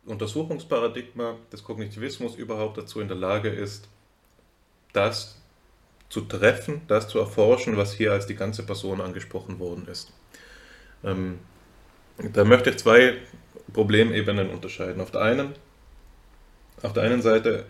Untersuchungsparadigma 0.05 1.37
des 1.51 1.63
Kognitivismus 1.63 2.35
überhaupt 2.35 2.77
dazu 2.77 2.99
in 2.99 3.07
der 3.07 3.15
Lage 3.15 3.49
ist, 3.49 3.87
das 4.91 5.39
zu 6.09 6.21
treffen, 6.21 6.81
das 6.87 7.07
zu 7.07 7.19
erforschen, 7.19 7.77
was 7.77 7.93
hier 7.93 8.11
als 8.11 8.27
die 8.27 8.35
ganze 8.35 8.63
Person 8.63 8.99
angesprochen 8.99 9.59
worden 9.59 9.87
ist. 9.87 10.11
Ähm, 11.03 11.39
da 12.17 12.43
möchte 12.45 12.69
ich 12.69 12.77
zwei 12.77 13.17
Problemebenen 13.71 14.49
unterscheiden. 14.49 15.01
Auf 15.01 15.11
der 15.11 15.21
einen, 15.21 15.53
auf 16.81 16.93
der 16.93 17.03
einen 17.03 17.21
Seite 17.21 17.65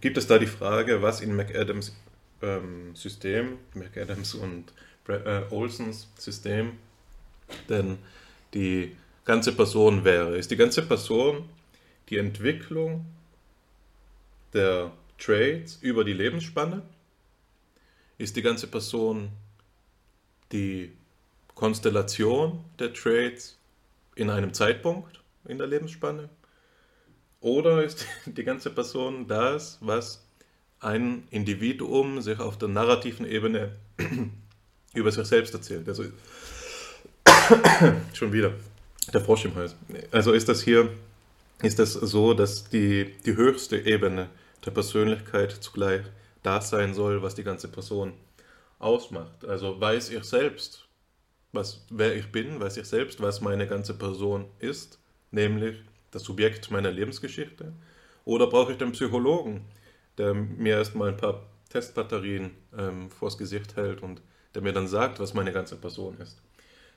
gibt 0.00 0.16
es 0.16 0.26
da 0.26 0.38
die 0.38 0.46
Frage, 0.46 1.02
was 1.02 1.20
in 1.20 1.36
McAdams 1.36 1.94
ähm, 2.42 2.94
System, 2.94 3.58
McAdams 3.74 4.34
und 4.34 4.72
äh, 5.08 5.42
Olsons 5.50 6.08
System 6.18 6.72
denn 7.68 7.98
die 8.54 8.96
ganze 9.24 9.52
Person 9.52 10.04
wäre. 10.04 10.36
Ist 10.36 10.50
die 10.50 10.56
ganze 10.56 10.82
Person 10.82 11.48
die 12.08 12.18
Entwicklung 12.18 13.06
der 14.52 14.92
Trades 15.18 15.78
über 15.80 16.04
die 16.04 16.12
Lebensspanne? 16.12 16.82
Ist 18.18 18.36
die 18.36 18.42
ganze 18.42 18.66
Person 18.66 19.30
die 20.52 20.92
Konstellation 21.62 22.64
der 22.80 22.92
Trades 22.92 23.56
in 24.16 24.30
einem 24.30 24.52
Zeitpunkt 24.52 25.20
in 25.44 25.58
der 25.58 25.68
Lebensspanne? 25.68 26.28
Oder 27.40 27.84
ist 27.84 28.04
die 28.26 28.42
ganze 28.42 28.68
Person 28.70 29.28
das, 29.28 29.78
was 29.80 30.26
ein 30.80 31.22
Individuum 31.30 32.20
sich 32.20 32.40
auf 32.40 32.58
der 32.58 32.66
narrativen 32.66 33.24
Ebene 33.24 33.76
über 34.94 35.12
sich 35.12 35.24
selbst 35.24 35.54
erzählt? 35.54 35.88
Also 35.88 36.06
Schon 38.12 38.32
wieder. 38.32 38.54
Der 39.14 39.20
Frosch 39.20 39.44
im 39.44 39.54
Hals. 39.54 39.76
Also 40.10 40.32
ist 40.32 40.48
das 40.48 40.62
hier, 40.62 40.90
ist 41.62 41.78
das 41.78 41.92
so, 41.92 42.34
dass 42.34 42.70
die, 42.70 43.14
die 43.24 43.36
höchste 43.36 43.78
Ebene 43.78 44.30
der 44.66 44.72
Persönlichkeit 44.72 45.52
zugleich 45.52 46.02
das 46.42 46.70
sein 46.70 46.92
soll, 46.92 47.22
was 47.22 47.36
die 47.36 47.44
ganze 47.44 47.68
Person 47.68 48.14
ausmacht. 48.80 49.44
Also 49.44 49.80
weiß 49.80 50.10
ich 50.10 50.24
selbst, 50.24 50.88
was, 51.52 51.84
wer 51.90 52.14
ich 52.16 52.32
bin, 52.32 52.60
weiß 52.60 52.78
ich 52.78 52.86
selbst, 52.86 53.20
was 53.20 53.40
meine 53.40 53.66
ganze 53.66 53.94
Person 53.94 54.46
ist, 54.58 54.98
nämlich 55.30 55.76
das 56.10 56.24
Subjekt 56.24 56.70
meiner 56.70 56.90
Lebensgeschichte. 56.90 57.72
Oder 58.24 58.46
brauche 58.46 58.72
ich 58.72 58.78
den 58.78 58.92
Psychologen, 58.92 59.64
der 60.18 60.34
mir 60.34 60.76
erstmal 60.76 61.08
ein 61.08 61.16
paar 61.16 61.46
Testbatterien 61.68 62.50
ähm, 62.76 63.10
vors 63.10 63.38
Gesicht 63.38 63.76
hält 63.76 64.02
und 64.02 64.22
der 64.54 64.62
mir 64.62 64.72
dann 64.72 64.88
sagt, 64.88 65.20
was 65.20 65.34
meine 65.34 65.52
ganze 65.52 65.76
Person 65.76 66.18
ist. 66.18 66.40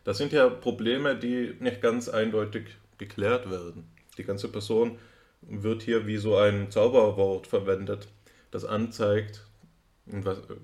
Das 0.03 0.17
sind 0.17 0.33
ja 0.33 0.49
Probleme, 0.49 1.15
die 1.15 1.55
nicht 1.59 1.81
ganz 1.81 2.09
eindeutig 2.09 2.67
geklärt 2.97 3.49
werden. 3.49 3.87
Die 4.17 4.23
ganze 4.23 4.49
Person 4.49 4.99
wird 5.41 5.81
hier 5.81 6.07
wie 6.07 6.17
so 6.17 6.37
ein 6.37 6.71
Zauberwort 6.71 7.47
verwendet, 7.47 8.07
das 8.51 8.65
anzeigt, 8.65 9.45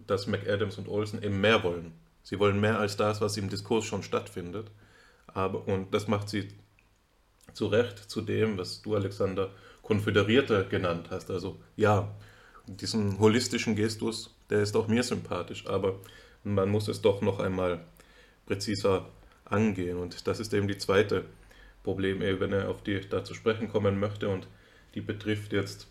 dass 0.08 0.28
McAdams 0.28 0.78
und 0.78 0.88
Olsen 0.88 1.24
eben 1.24 1.42
mehr 1.42 1.64
wollen. 1.64 1.94
Sie 2.24 2.40
wollen 2.40 2.60
mehr 2.60 2.80
als 2.80 2.98
das, 2.98 3.22
was 3.22 3.38
im 3.38 3.50
Diskurs 3.50 3.86
schon 3.86 4.04
stattfindet. 4.04 4.70
Aber, 5.28 5.68
und 5.68 5.94
das 5.94 6.08
macht 6.08 6.30
sie 6.30 6.50
zu 7.54 7.68
Recht 7.68 7.98
zu 7.98 8.22
dem, 8.22 8.58
was 8.58 8.82
du, 8.82 8.96
Alexander, 8.96 9.52
Konföderierte 9.82 10.66
genannt 10.70 11.08
hast. 11.10 11.32
Also 11.32 11.60
ja, 11.76 12.14
diesen 12.68 13.20
holistischen 13.20 13.76
Gestus, 13.76 14.34
der 14.50 14.62
ist 14.62 14.76
auch 14.76 14.88
mir 14.88 15.04
sympathisch, 15.04 15.68
aber 15.68 16.00
man 16.44 16.70
muss 16.70 16.88
es 16.88 17.02
doch 17.02 17.22
noch 17.22 17.40
einmal 17.40 17.84
präziser 18.46 19.10
angehen. 19.46 19.98
Und 19.98 20.28
das 20.28 20.40
ist 20.40 20.54
eben 20.54 20.68
die 20.68 20.78
zweite 20.78 21.26
Problemebene, 21.84 22.68
auf 22.68 22.84
die 22.84 22.94
ich 22.94 23.10
da 23.10 23.24
zu 23.24 23.34
sprechen 23.34 23.70
kommen 23.70 24.00
möchte. 24.00 24.30
Und 24.30 24.48
die 24.96 25.02
betrifft 25.02 25.54
jetzt 25.54 25.88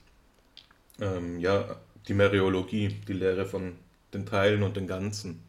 ähm, 1.01 1.39
ja, 1.40 1.77
die 2.09 2.15
Meriologie, 2.15 2.89
die 2.89 3.12
Lehre 3.12 3.47
von 3.47 3.77
den 4.12 4.27
Teilen 4.27 4.62
und 4.62 4.77
den 4.77 4.86
Ganzen. 4.86 5.43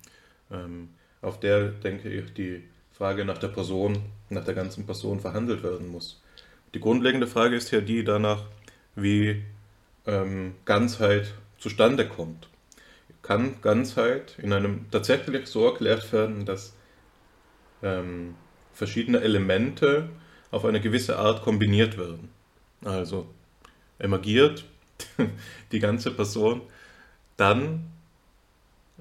Ähm, 0.51 0.89
auf 1.21 1.39
der, 1.39 1.69
denke 1.69 2.09
ich, 2.09 2.33
die 2.33 2.63
Frage 2.91 3.25
nach 3.25 3.37
der 3.37 3.47
Person, 3.49 4.01
nach 4.29 4.43
der 4.43 4.53
ganzen 4.53 4.85
Person 4.85 5.19
verhandelt 5.19 5.63
werden 5.63 5.89
muss. 5.89 6.21
Die 6.73 6.79
grundlegende 6.79 7.27
Frage 7.27 7.55
ist 7.55 7.71
ja 7.71 7.81
die 7.81 8.03
danach, 8.03 8.43
wie 8.95 9.43
ähm, 10.05 10.55
Ganzheit 10.65 11.33
zustande 11.57 12.07
kommt. 12.07 12.49
Kann 13.21 13.61
Ganzheit 13.61 14.37
in 14.39 14.51
einem 14.51 14.89
tatsächlich 14.89 15.47
so 15.47 15.65
erklärt 15.65 16.11
werden, 16.11 16.45
dass 16.45 16.75
ähm, 17.83 18.35
verschiedene 18.73 19.21
Elemente 19.21 20.09
auf 20.49 20.65
eine 20.65 20.81
gewisse 20.81 21.17
Art 21.17 21.43
kombiniert 21.43 21.97
werden. 21.97 22.29
Also 22.83 23.27
emergiert 23.99 24.65
die 25.71 25.79
ganze 25.79 26.11
Person 26.11 26.61
dann, 27.37 27.91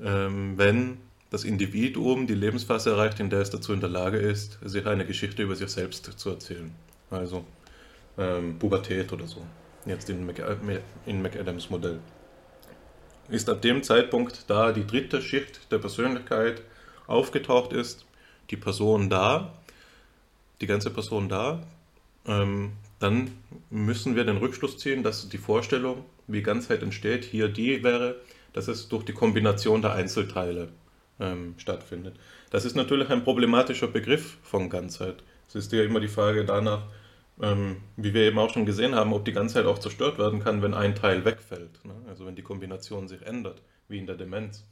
ähm, 0.02 0.56
wenn 0.56 0.98
das 1.30 1.44
Individuum 1.44 2.26
die 2.26 2.34
Lebensphase 2.34 2.90
erreicht, 2.90 3.20
in 3.20 3.30
der 3.30 3.40
es 3.40 3.50
dazu 3.50 3.72
in 3.72 3.80
der 3.80 3.88
Lage 3.88 4.18
ist, 4.18 4.58
sich 4.64 4.86
eine 4.86 5.06
Geschichte 5.06 5.42
über 5.42 5.54
sich 5.54 5.70
selbst 5.70 6.18
zu 6.18 6.30
erzählen. 6.30 6.72
Also 7.10 7.44
ähm, 8.18 8.58
Pubertät 8.58 9.12
oder 9.12 9.26
so, 9.26 9.42
jetzt 9.86 10.10
in, 10.10 10.26
Mac 10.26 10.42
in 11.06 11.22
McAdams 11.22 11.70
Modell. 11.70 12.00
ist 13.28 13.48
ab 13.48 13.62
dem 13.62 13.82
Zeitpunkt, 13.84 14.44
da 14.48 14.72
die 14.72 14.86
dritte 14.86 15.22
Schicht 15.22 15.70
der 15.70 15.78
Persönlichkeit 15.78 16.62
aufgetaucht 17.06 17.72
ist, 17.72 18.04
die 18.50 18.56
Person 18.56 19.08
da, 19.08 19.52
die 20.60 20.66
ganze 20.66 20.90
Person 20.90 21.28
da, 21.28 21.62
ähm, 22.26 22.72
dann 22.98 23.30
müssen 23.70 24.16
wir 24.16 24.24
den 24.24 24.36
Rückschluss 24.36 24.78
ziehen, 24.78 25.02
dass 25.02 25.28
die 25.28 25.38
Vorstellung, 25.38 26.04
wie 26.26 26.42
Ganzheit 26.42 26.82
entsteht, 26.82 27.24
hier 27.24 27.48
die 27.48 27.82
wäre, 27.82 28.16
dass 28.52 28.68
es 28.68 28.88
durch 28.88 29.04
die 29.04 29.12
Kombination 29.12 29.80
der 29.80 29.92
Einzelteile 29.92 30.68
ähm, 31.20 31.54
stattfindet. 31.58 32.16
Das 32.50 32.64
ist 32.64 32.74
natürlich 32.74 33.10
ein 33.10 33.22
problematischer 33.22 33.86
Begriff 33.86 34.38
von 34.42 34.70
Ganzheit. 34.70 35.22
Es 35.48 35.54
ist 35.54 35.72
ja 35.72 35.82
immer 35.84 36.00
die 36.00 36.08
Frage 36.08 36.44
danach, 36.44 36.86
ähm, 37.40 37.82
wie 37.96 38.14
wir 38.14 38.22
eben 38.22 38.38
auch 38.38 38.52
schon 38.52 38.66
gesehen 38.66 38.94
haben, 38.94 39.12
ob 39.12 39.24
die 39.24 39.32
Ganzheit 39.32 39.66
auch 39.66 39.78
zerstört 39.78 40.18
werden 40.18 40.40
kann, 40.40 40.62
wenn 40.62 40.74
ein 40.74 40.94
Teil 40.94 41.24
wegfällt. 41.24 41.84
Ne? 41.84 41.94
Also 42.08 42.26
wenn 42.26 42.36
die 42.36 42.42
Kombination 42.42 43.08
sich 43.08 43.22
ändert, 43.22 43.62
wie 43.88 43.98
in 43.98 44.06
der 44.06 44.16
Demenz. 44.16 44.66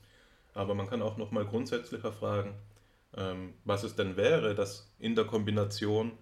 Aber 0.55 0.75
man 0.75 0.89
kann 0.89 1.03
auch 1.03 1.17
noch 1.17 1.31
mal 1.31 1.45
grundsätzlicher 1.45 2.13
fragen, 2.13 2.55
ähm, 3.17 3.55
was 3.65 3.85
es 3.85 3.95
denn 3.95 4.17
wäre, 4.17 4.55
dass 4.55 4.93
in 4.99 5.15
der 5.15 5.25
Kombination 5.25 6.13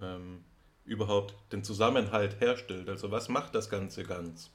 ähm, 0.00 0.44
überhaupt 0.84 1.34
den 1.52 1.62
Zusammenhalt 1.62 2.40
herstellt. 2.40 2.88
Also 2.88 3.10
was 3.10 3.28
macht 3.28 3.54
das 3.54 3.70
Ganze 3.70 4.04
ganz? 4.04 4.50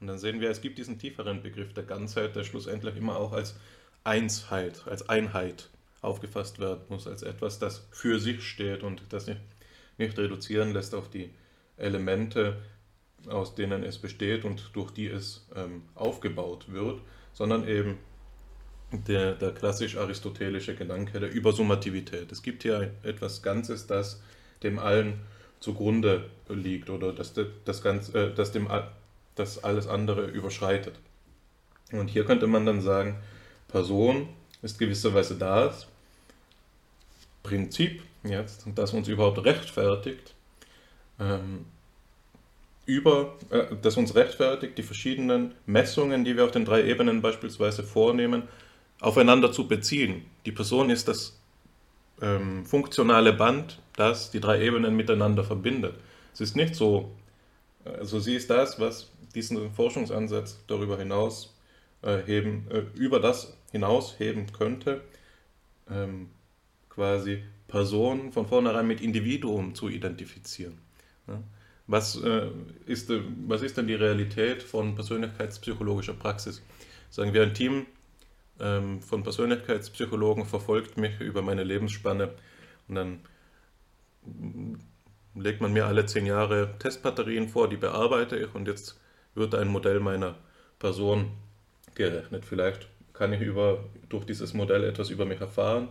Und 0.00 0.08
dann 0.08 0.18
sehen 0.18 0.40
wir, 0.40 0.50
es 0.50 0.60
gibt 0.60 0.78
diesen 0.78 0.98
tieferen 0.98 1.42
Begriff 1.42 1.72
der 1.72 1.84
Ganzheit, 1.84 2.36
der 2.36 2.44
schlussendlich 2.44 2.96
immer 2.96 3.16
auch 3.16 3.32
als 3.32 3.56
Einsheit, 4.06 4.82
als 4.86 5.08
Einheit 5.08 5.68
aufgefasst 6.00 6.58
werden 6.58 6.82
muss, 6.88 7.06
als 7.06 7.22
etwas, 7.22 7.58
das 7.58 7.86
für 7.90 8.18
sich 8.18 8.42
steht 8.42 8.82
und 8.82 9.02
das 9.10 9.26
nicht, 9.26 9.40
nicht 9.98 10.16
reduzieren 10.18 10.72
lässt 10.72 10.94
auf 10.94 11.10
die 11.10 11.30
Elemente, 11.76 12.62
aus 13.28 13.54
denen 13.54 13.82
es 13.82 13.98
besteht 13.98 14.44
und 14.44 14.70
durch 14.74 14.90
die 14.92 15.08
es 15.08 15.46
ähm, 15.54 15.82
aufgebaut 15.94 16.72
wird, 16.72 17.00
sondern 17.32 17.66
eben 17.66 17.98
der, 18.92 19.34
der 19.34 19.52
klassisch-aristotelische 19.52 20.76
Gedanke 20.76 21.18
der 21.18 21.32
Übersummativität. 21.32 22.30
Es 22.30 22.42
gibt 22.42 22.62
hier 22.62 22.92
etwas 23.02 23.42
Ganzes, 23.42 23.86
das 23.86 24.22
dem 24.62 24.78
Allen 24.78 25.20
zugrunde 25.60 26.30
liegt 26.48 26.90
oder 26.90 27.12
das, 27.12 27.34
das, 27.64 27.82
Ganze, 27.82 28.18
äh, 28.18 28.34
das, 28.34 28.52
dem, 28.52 28.68
das 29.34 29.64
alles 29.64 29.88
andere 29.88 30.26
überschreitet. 30.26 30.94
Und 31.92 32.08
hier 32.08 32.24
könnte 32.24 32.46
man 32.46 32.66
dann 32.66 32.80
sagen, 32.80 33.16
Person 33.76 34.26
ist 34.62 34.78
gewisserweise 34.78 35.34
das 35.34 35.86
Prinzip 37.42 38.02
jetzt, 38.24 38.64
das 38.74 38.94
uns 38.94 39.06
überhaupt 39.06 39.44
rechtfertigt, 39.44 40.32
ähm, 41.20 41.66
über, 42.86 43.34
äh, 43.50 43.66
das 43.82 43.98
uns 43.98 44.14
rechtfertigt, 44.14 44.78
die 44.78 44.82
verschiedenen 44.82 45.54
Messungen, 45.66 46.24
die 46.24 46.38
wir 46.38 46.46
auf 46.46 46.52
den 46.52 46.64
drei 46.64 46.84
Ebenen 46.84 47.20
beispielsweise 47.20 47.82
vornehmen, 47.82 48.44
aufeinander 49.00 49.52
zu 49.52 49.68
beziehen. 49.68 50.24
Die 50.46 50.52
Person 50.52 50.88
ist 50.88 51.06
das 51.08 51.38
ähm, 52.22 52.64
funktionale 52.64 53.34
Band, 53.34 53.78
das 53.96 54.30
die 54.30 54.40
drei 54.40 54.62
Ebenen 54.62 54.96
miteinander 54.96 55.44
verbindet. 55.44 55.96
Es 56.32 56.40
ist 56.40 56.56
nicht 56.56 56.74
so, 56.74 57.10
also 57.84 58.20
sie 58.20 58.36
ist 58.36 58.48
das, 58.48 58.80
was 58.80 59.10
diesen 59.34 59.70
Forschungsansatz 59.70 60.60
darüber 60.66 60.96
hinaus 60.96 61.52
äh, 62.02 62.18
heben, 62.24 62.66
äh, 62.70 62.82
über 62.94 63.20
das 63.20 63.56
hinaus 63.72 64.18
heben 64.18 64.52
könnte, 64.52 65.02
ähm, 65.90 66.30
quasi 66.88 67.42
Personen 67.68 68.32
von 68.32 68.46
vornherein 68.46 68.86
mit 68.86 69.00
Individuum 69.00 69.74
zu 69.74 69.88
identifizieren. 69.88 70.78
Ja? 71.26 71.42
Was, 71.86 72.20
äh, 72.20 72.48
ist, 72.86 73.10
äh, 73.10 73.20
was 73.46 73.62
ist 73.62 73.76
denn 73.76 73.86
die 73.86 73.94
Realität 73.94 74.62
von 74.62 74.94
persönlichkeitspsychologischer 74.94 76.14
Praxis? 76.14 76.62
Sagen 77.10 77.32
wir, 77.32 77.42
ein 77.42 77.54
Team 77.54 77.86
ähm, 78.58 79.00
von 79.00 79.22
Persönlichkeitspsychologen 79.22 80.46
verfolgt 80.46 80.96
mich 80.96 81.20
über 81.20 81.42
meine 81.42 81.62
Lebensspanne 81.62 82.34
und 82.88 82.94
dann 82.94 83.20
legt 85.34 85.60
man 85.60 85.72
mir 85.72 85.86
alle 85.86 86.06
zehn 86.06 86.26
Jahre 86.26 86.74
Testbatterien 86.78 87.48
vor, 87.48 87.68
die 87.68 87.76
bearbeite 87.76 88.36
ich 88.36 88.54
und 88.54 88.66
jetzt 88.66 88.98
wird 89.34 89.54
ein 89.54 89.68
Modell 89.68 90.00
meiner 90.00 90.36
Person 90.78 91.30
gerechnet. 91.96 92.44
Vielleicht 92.44 92.88
kann 93.12 93.32
ich 93.32 93.40
über, 93.40 93.84
durch 94.08 94.24
dieses 94.24 94.54
Modell 94.54 94.84
etwas 94.84 95.10
über 95.10 95.24
mich 95.24 95.40
erfahren. 95.40 95.88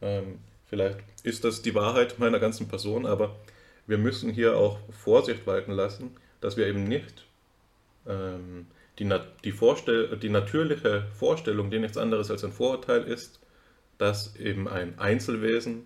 Ähm, 0.00 0.40
vielleicht 0.66 0.98
ist 1.22 1.44
das 1.44 1.62
die 1.62 1.74
Wahrheit 1.74 2.18
meiner 2.18 2.40
ganzen 2.40 2.68
Person, 2.68 3.06
aber 3.06 3.36
wir 3.86 3.98
müssen 3.98 4.30
hier 4.30 4.56
auch 4.56 4.78
Vorsicht 4.90 5.46
walten 5.46 5.72
lassen, 5.72 6.16
dass 6.40 6.56
wir 6.56 6.66
eben 6.66 6.84
nicht 6.84 7.26
ähm, 8.06 8.66
die, 8.98 9.08
die, 9.44 10.18
die 10.18 10.28
natürliche 10.28 11.06
Vorstellung, 11.14 11.70
die 11.70 11.78
nichts 11.78 11.96
anderes 11.96 12.30
als 12.30 12.44
ein 12.44 12.52
Vorurteil 12.52 13.04
ist, 13.04 13.40
dass 13.98 14.36
eben 14.36 14.68
ein 14.68 14.98
Einzelwesen 14.98 15.84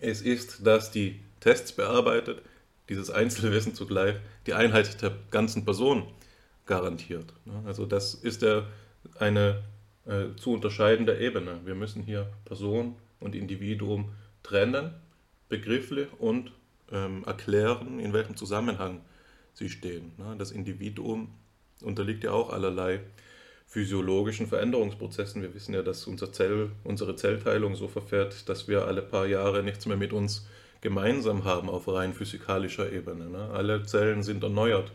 es 0.00 0.20
ist, 0.20 0.66
das 0.66 0.90
die 0.90 1.20
Tests 1.40 1.72
bearbeitet, 1.72 2.42
dieses 2.88 3.10
Einzelwesen 3.10 3.74
zugleich 3.74 4.16
die 4.46 4.54
Einheit 4.54 5.00
der 5.00 5.12
ganzen 5.30 5.64
Person 5.64 6.12
garantiert. 6.66 7.32
Also 7.64 7.86
das 7.86 8.14
ist 8.14 8.44
eine 9.18 9.62
äh, 10.06 10.34
zu 10.36 10.52
unterscheidende 10.52 11.18
Ebene. 11.18 11.60
Wir 11.64 11.74
müssen 11.74 12.02
hier 12.02 12.32
Person 12.44 12.96
und 13.20 13.34
Individuum 13.34 14.10
trennen, 14.42 14.94
begrifflich 15.48 16.08
und 16.18 16.52
ähm, 16.90 17.24
erklären, 17.24 17.98
in 18.00 18.12
welchem 18.12 18.36
Zusammenhang 18.36 19.00
sie 19.54 19.68
stehen. 19.68 20.12
Das 20.38 20.50
Individuum 20.50 21.28
unterliegt 21.82 22.24
ja 22.24 22.32
auch 22.32 22.50
allerlei 22.50 23.00
physiologischen 23.66 24.46
Veränderungsprozessen. 24.46 25.40
Wir 25.40 25.54
wissen 25.54 25.74
ja, 25.74 25.82
dass 25.82 26.06
unser 26.06 26.32
Zell, 26.32 26.70
unsere 26.84 27.16
Zellteilung 27.16 27.74
so 27.74 27.88
verfährt, 27.88 28.48
dass 28.48 28.68
wir 28.68 28.86
alle 28.86 29.02
paar 29.02 29.26
Jahre 29.26 29.62
nichts 29.62 29.86
mehr 29.86 29.96
mit 29.96 30.12
uns 30.12 30.46
gemeinsam 30.80 31.44
haben 31.44 31.70
auf 31.70 31.88
rein 31.88 32.12
physikalischer 32.12 32.92
Ebene. 32.92 33.30
Ne? 33.30 33.48
Alle 33.52 33.84
Zellen 33.84 34.22
sind 34.22 34.42
erneuert. 34.42 34.92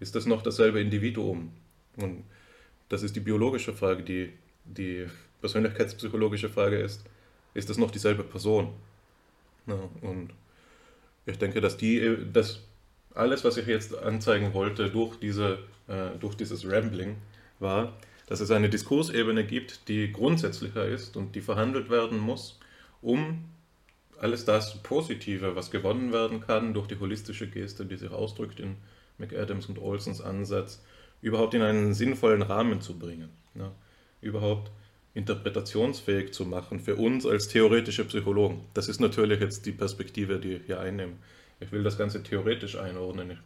Ist 0.00 0.14
das 0.16 0.26
noch 0.26 0.42
dasselbe 0.42 0.80
Individuum? 0.80 1.52
Und 1.96 2.24
das 2.88 3.02
ist 3.02 3.14
die 3.14 3.20
biologische 3.20 3.72
Frage. 3.72 4.02
Die, 4.02 4.32
die 4.64 5.06
persönlichkeitspsychologische 5.40 6.48
Frage 6.48 6.78
ist, 6.78 7.04
ist 7.54 7.70
das 7.70 7.78
noch 7.78 7.90
dieselbe 7.90 8.24
Person? 8.24 8.72
Ja, 9.66 9.78
und 10.02 10.30
ich 11.26 11.38
denke, 11.38 11.60
dass 11.60 11.76
die, 11.76 12.16
dass 12.32 12.60
alles, 13.14 13.44
was 13.44 13.56
ich 13.56 13.66
jetzt 13.66 13.96
anzeigen 13.96 14.54
wollte 14.54 14.90
durch, 14.90 15.16
diese, 15.16 15.58
äh, 15.86 16.18
durch 16.18 16.34
dieses 16.34 16.68
Rambling, 16.68 17.16
war, 17.58 17.92
dass 18.26 18.40
es 18.40 18.50
eine 18.50 18.70
Diskursebene 18.70 19.44
gibt, 19.44 19.88
die 19.88 20.12
grundsätzlicher 20.12 20.86
ist 20.86 21.16
und 21.16 21.34
die 21.34 21.40
verhandelt 21.40 21.90
werden 21.90 22.18
muss, 22.18 22.58
um 23.02 23.44
alles 24.18 24.44
das 24.44 24.82
Positive, 24.82 25.56
was 25.56 25.70
gewonnen 25.70 26.12
werden 26.12 26.40
kann 26.40 26.74
durch 26.74 26.86
die 26.86 26.98
holistische 26.98 27.48
Geste, 27.48 27.84
die 27.84 27.96
sich 27.96 28.10
ausdrückt 28.10 28.60
in 28.60 28.76
McAdams 29.20 29.66
und 29.66 29.78
Olsons 29.78 30.20
Ansatz, 30.20 30.82
überhaupt 31.22 31.54
in 31.54 31.62
einen 31.62 31.94
sinnvollen 31.94 32.42
Rahmen 32.42 32.80
zu 32.80 32.98
bringen. 32.98 33.28
Ja, 33.54 33.70
überhaupt 34.20 34.70
interpretationsfähig 35.14 36.32
zu 36.32 36.44
machen 36.44 36.80
für 36.80 36.96
uns 36.96 37.26
als 37.26 37.48
theoretische 37.48 38.04
Psychologen. 38.04 38.64
Das 38.74 38.88
ist 38.88 39.00
natürlich 39.00 39.40
jetzt 39.40 39.66
die 39.66 39.72
Perspektive, 39.72 40.38
die 40.38 40.54
ich 40.54 40.62
hier 40.66 40.80
einnehme. 40.80 41.14
Ich 41.58 41.72
will 41.72 41.82
das 41.82 41.98
Ganze 41.98 42.22
theoretisch 42.22 42.76
einordnen. 42.76 43.32
Ich 43.32 43.38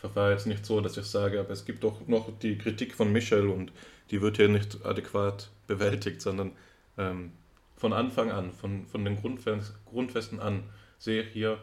verfahre 0.00 0.32
jetzt 0.32 0.46
nicht 0.46 0.64
so, 0.64 0.80
dass 0.80 0.96
ich 0.96 1.04
sage, 1.04 1.40
aber 1.40 1.50
es 1.50 1.64
gibt 1.64 1.84
doch 1.84 2.06
noch 2.06 2.30
die 2.38 2.56
Kritik 2.56 2.94
von 2.94 3.12
Michel 3.12 3.48
und 3.48 3.72
die 4.10 4.22
wird 4.22 4.36
hier 4.36 4.48
nicht 4.48 4.84
adäquat 4.84 5.50
bewältigt, 5.66 6.22
sondern 6.22 6.52
ähm, 6.96 7.32
von 7.76 7.92
Anfang 7.92 8.30
an, 8.30 8.52
von, 8.52 8.86
von 8.86 9.04
den 9.04 9.16
Grundfesten 9.16 10.40
an, 10.40 10.62
sehe 10.98 11.22
ich 11.22 11.32
hier 11.32 11.58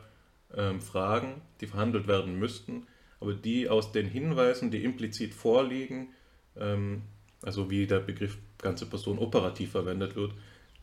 ähm, 0.56 0.82
Fragen, 0.82 1.42
die 1.62 1.68
verhandelt 1.68 2.08
werden 2.08 2.38
müssten, 2.38 2.86
aber 3.20 3.34
die 3.34 3.70
aus 3.70 3.92
den 3.92 4.08
Hinweisen, 4.08 4.72
die 4.72 4.84
implizit 4.84 5.34
vorliegen, 5.34 6.10
ähm, 6.56 7.04
also 7.42 7.70
wie 7.70 7.88
der 7.88 8.00
Begriff 8.00 8.38
ganze 8.60 8.86
Person 8.86 9.20
operativ 9.20 9.72
verwendet 9.72 10.16
wird, 10.16 10.34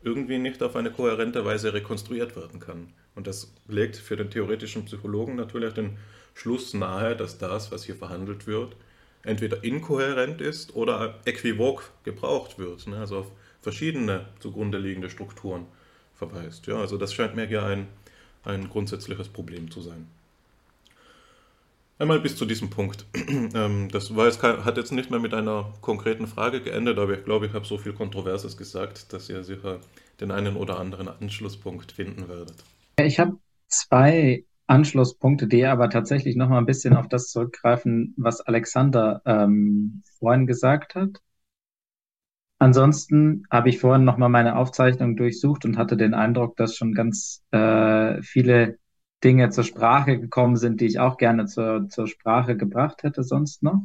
irgendwie 0.03 0.37
nicht 0.37 0.61
auf 0.61 0.75
eine 0.75 0.91
kohärente 0.91 1.43
Weise 1.45 1.73
rekonstruiert 1.73 2.35
werden 2.35 2.59
kann. 2.59 2.93
Und 3.15 3.27
das 3.27 3.53
legt 3.67 3.97
für 3.97 4.15
den 4.15 4.29
theoretischen 4.29 4.85
Psychologen 4.85 5.35
natürlich 5.35 5.73
den 5.73 5.97
Schluss 6.33 6.73
nahe, 6.73 7.15
dass 7.15 7.37
das, 7.37 7.71
was 7.71 7.85
hier 7.85 7.95
verhandelt 7.95 8.45
wird, 8.45 8.75
entweder 9.23 9.63
inkohärent 9.63 10.41
ist 10.41 10.75
oder 10.75 11.19
äquivok 11.25 11.91
gebraucht 12.03 12.59
wird, 12.59 12.85
ne? 12.87 12.97
also 12.97 13.19
auf 13.19 13.31
verschiedene 13.61 14.27
zugrunde 14.39 14.77
liegende 14.77 15.09
Strukturen 15.09 15.65
verweist. 16.13 16.67
Ja, 16.67 16.77
also 16.77 16.97
das 16.97 17.13
scheint 17.13 17.35
mir 17.35 17.47
hier 17.47 17.63
ein, 17.63 17.87
ein 18.43 18.69
grundsätzliches 18.69 19.29
Problem 19.29 19.71
zu 19.71 19.81
sein. 19.81 20.07
Einmal 21.97 22.19
bis 22.19 22.35
zu 22.35 22.45
diesem 22.45 22.69
Punkt. 22.69 23.05
Ähm, 23.53 23.89
das 23.89 24.15
war 24.15 24.25
jetzt, 24.25 24.41
hat 24.43 24.77
jetzt 24.77 24.91
nicht 24.91 25.11
mehr 25.11 25.19
mit 25.19 25.33
einer 25.33 25.73
konkreten 25.81 26.27
Frage 26.27 26.61
geendet, 26.61 26.97
aber 26.97 27.13
ich 27.13 27.23
glaube, 27.23 27.45
ich 27.45 27.53
habe 27.53 27.65
so 27.65 27.77
viel 27.77 27.93
Kontroverses 27.93 28.57
gesagt, 28.57 29.13
dass 29.13 29.29
ihr 29.29 29.43
sicher 29.43 29.79
den 30.19 30.31
einen 30.31 30.57
oder 30.57 30.79
anderen 30.79 31.07
Anschlusspunkt 31.07 31.91
finden 31.91 32.27
werdet. 32.27 32.55
Ich 32.97 33.19
habe 33.19 33.37
zwei 33.67 34.45
Anschlusspunkte, 34.67 35.47
die 35.47 35.65
aber 35.65 35.89
tatsächlich 35.89 36.35
noch 36.35 36.49
mal 36.49 36.57
ein 36.57 36.65
bisschen 36.65 36.95
auf 36.95 37.07
das 37.07 37.29
zurückgreifen, 37.29 38.13
was 38.17 38.41
Alexander 38.41 39.21
ähm, 39.25 40.01
vorhin 40.19 40.47
gesagt 40.47 40.95
hat. 40.95 41.21
ansonsten 42.57 43.43
habe 43.51 43.69
ich 43.69 43.79
vorhin 43.79 44.05
nochmal 44.05 44.29
meine 44.29 44.55
Aufzeichnung 44.57 45.15
durchsucht 45.15 45.65
und 45.65 45.77
hatte 45.77 45.97
den 45.97 46.13
Eindruck, 46.13 46.57
dass 46.57 46.75
schon 46.75 46.93
ganz 46.93 47.43
äh, 47.51 48.21
viele 48.21 48.79
Dinge 49.23 49.49
zur 49.49 49.63
Sprache 49.63 50.19
gekommen 50.19 50.55
sind, 50.55 50.81
die 50.81 50.85
ich 50.85 50.99
auch 50.99 51.17
gerne 51.17 51.45
zur, 51.45 51.89
zur 51.89 52.07
Sprache 52.07 52.55
gebracht 52.57 53.03
hätte 53.03 53.23
sonst 53.23 53.63
noch. 53.63 53.81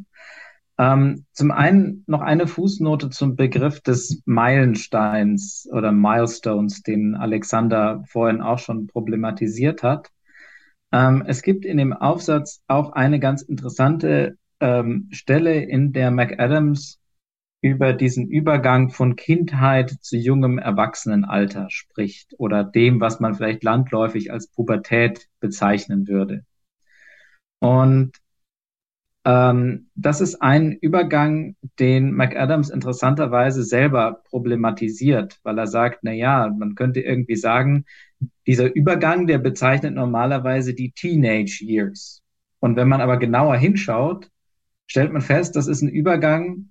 Ähm, 0.79 1.27
zum 1.33 1.51
einen 1.51 2.05
noch 2.07 2.23
eine 2.23 2.47
Fußnote 2.47 3.11
zum 3.11 3.37
Begriff 3.37 3.81
des 3.81 4.23
Meilensteins 4.25 5.69
oder 5.71 5.93
Milestones, 5.93 6.83
den 6.83 7.15
Alexander 7.15 8.03
vorhin 8.07 8.41
auch 8.41 8.59
schon 8.59 8.87
problematisiert 8.87 9.83
hat. 9.83 10.09
Ähm, 10.93 11.25
es 11.27 11.43
gibt 11.43 11.65
in 11.65 11.77
dem 11.77 11.93
Aufsatz 11.93 12.63
auch 12.67 12.93
eine 12.93 13.21
ganz 13.21 13.43
interessante 13.43 14.39
ähm, 14.61 15.09
Stelle, 15.11 15.63
in 15.63 15.93
der 15.93 16.11
McAdams 16.11 17.00
über 17.63 17.93
diesen 17.93 18.29
Übergang 18.29 18.91
von 18.91 19.17
Kindheit 19.17 19.91
zu 20.01 20.17
jungem 20.17 20.59
Erwachsenenalter 20.59 21.67
spricht 21.71 22.35
oder 22.39 22.65
dem, 22.65 23.01
was 23.01 23.21
man 23.21 23.35
vielleicht 23.35 23.63
landläufig 23.63 24.33
als 24.33 24.49
Pubertät 24.49 25.29
bezeichnen 25.41 26.09
würde. 26.09 26.45
Und 27.59 28.13
ähm, 29.27 29.91
das 29.95 30.23
ist 30.23 30.37
ein 30.41 30.73
Übergang, 30.73 31.57
den 31.79 32.15
McAdams 32.15 32.71
interessanterweise 32.71 33.63
selber 33.63 34.23
problematisiert, 34.25 35.39
weil 35.43 35.59
er 35.59 35.67
sagt, 35.67 36.01
na 36.03 36.13
ja, 36.13 36.49
man 36.49 36.75
könnte 36.75 37.01
irgendwie 37.01 37.37
sagen, 37.37 37.85
dieser 38.47 38.75
Übergang, 38.75 39.27
der 39.27 39.39
bezeichnet 39.39 39.95
normalerweise 39.95 40.75
die 40.75 40.93
Teenage 40.93 41.63
Years. 41.63 42.23
Und 42.61 42.77
wenn 42.77 42.89
man 42.89 43.01
aber 43.03 43.19
genauer 43.19 43.57
hinschaut, 43.57 44.31
stellt 44.87 45.13
man 45.13 45.23
fest, 45.23 45.57
das 45.57 45.67
ist 45.67 45.83
ein 45.83 45.89
Übergang, 45.89 46.71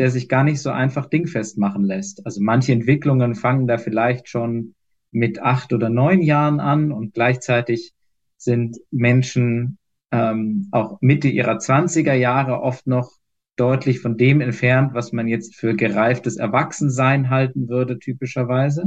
der 0.00 0.10
sich 0.10 0.28
gar 0.28 0.44
nicht 0.44 0.62
so 0.62 0.70
einfach 0.70 1.06
dingfest 1.06 1.58
machen 1.58 1.84
lässt. 1.84 2.24
Also 2.24 2.40
manche 2.42 2.72
Entwicklungen 2.72 3.34
fangen 3.34 3.66
da 3.66 3.76
vielleicht 3.76 4.28
schon 4.30 4.74
mit 5.12 5.42
acht 5.42 5.74
oder 5.74 5.90
neun 5.90 6.22
Jahren 6.22 6.58
an 6.58 6.90
und 6.90 7.12
gleichzeitig 7.12 7.92
sind 8.38 8.78
Menschen 8.90 9.76
ähm, 10.10 10.68
auch 10.72 11.02
Mitte 11.02 11.28
ihrer 11.28 11.58
Zwanziger 11.58 12.14
Jahre 12.14 12.62
oft 12.62 12.86
noch 12.86 13.12
deutlich 13.56 14.00
von 14.00 14.16
dem 14.16 14.40
entfernt, 14.40 14.94
was 14.94 15.12
man 15.12 15.28
jetzt 15.28 15.54
für 15.54 15.76
gereiftes 15.76 16.38
Erwachsensein 16.38 17.28
halten 17.28 17.68
würde, 17.68 17.98
typischerweise. 17.98 18.84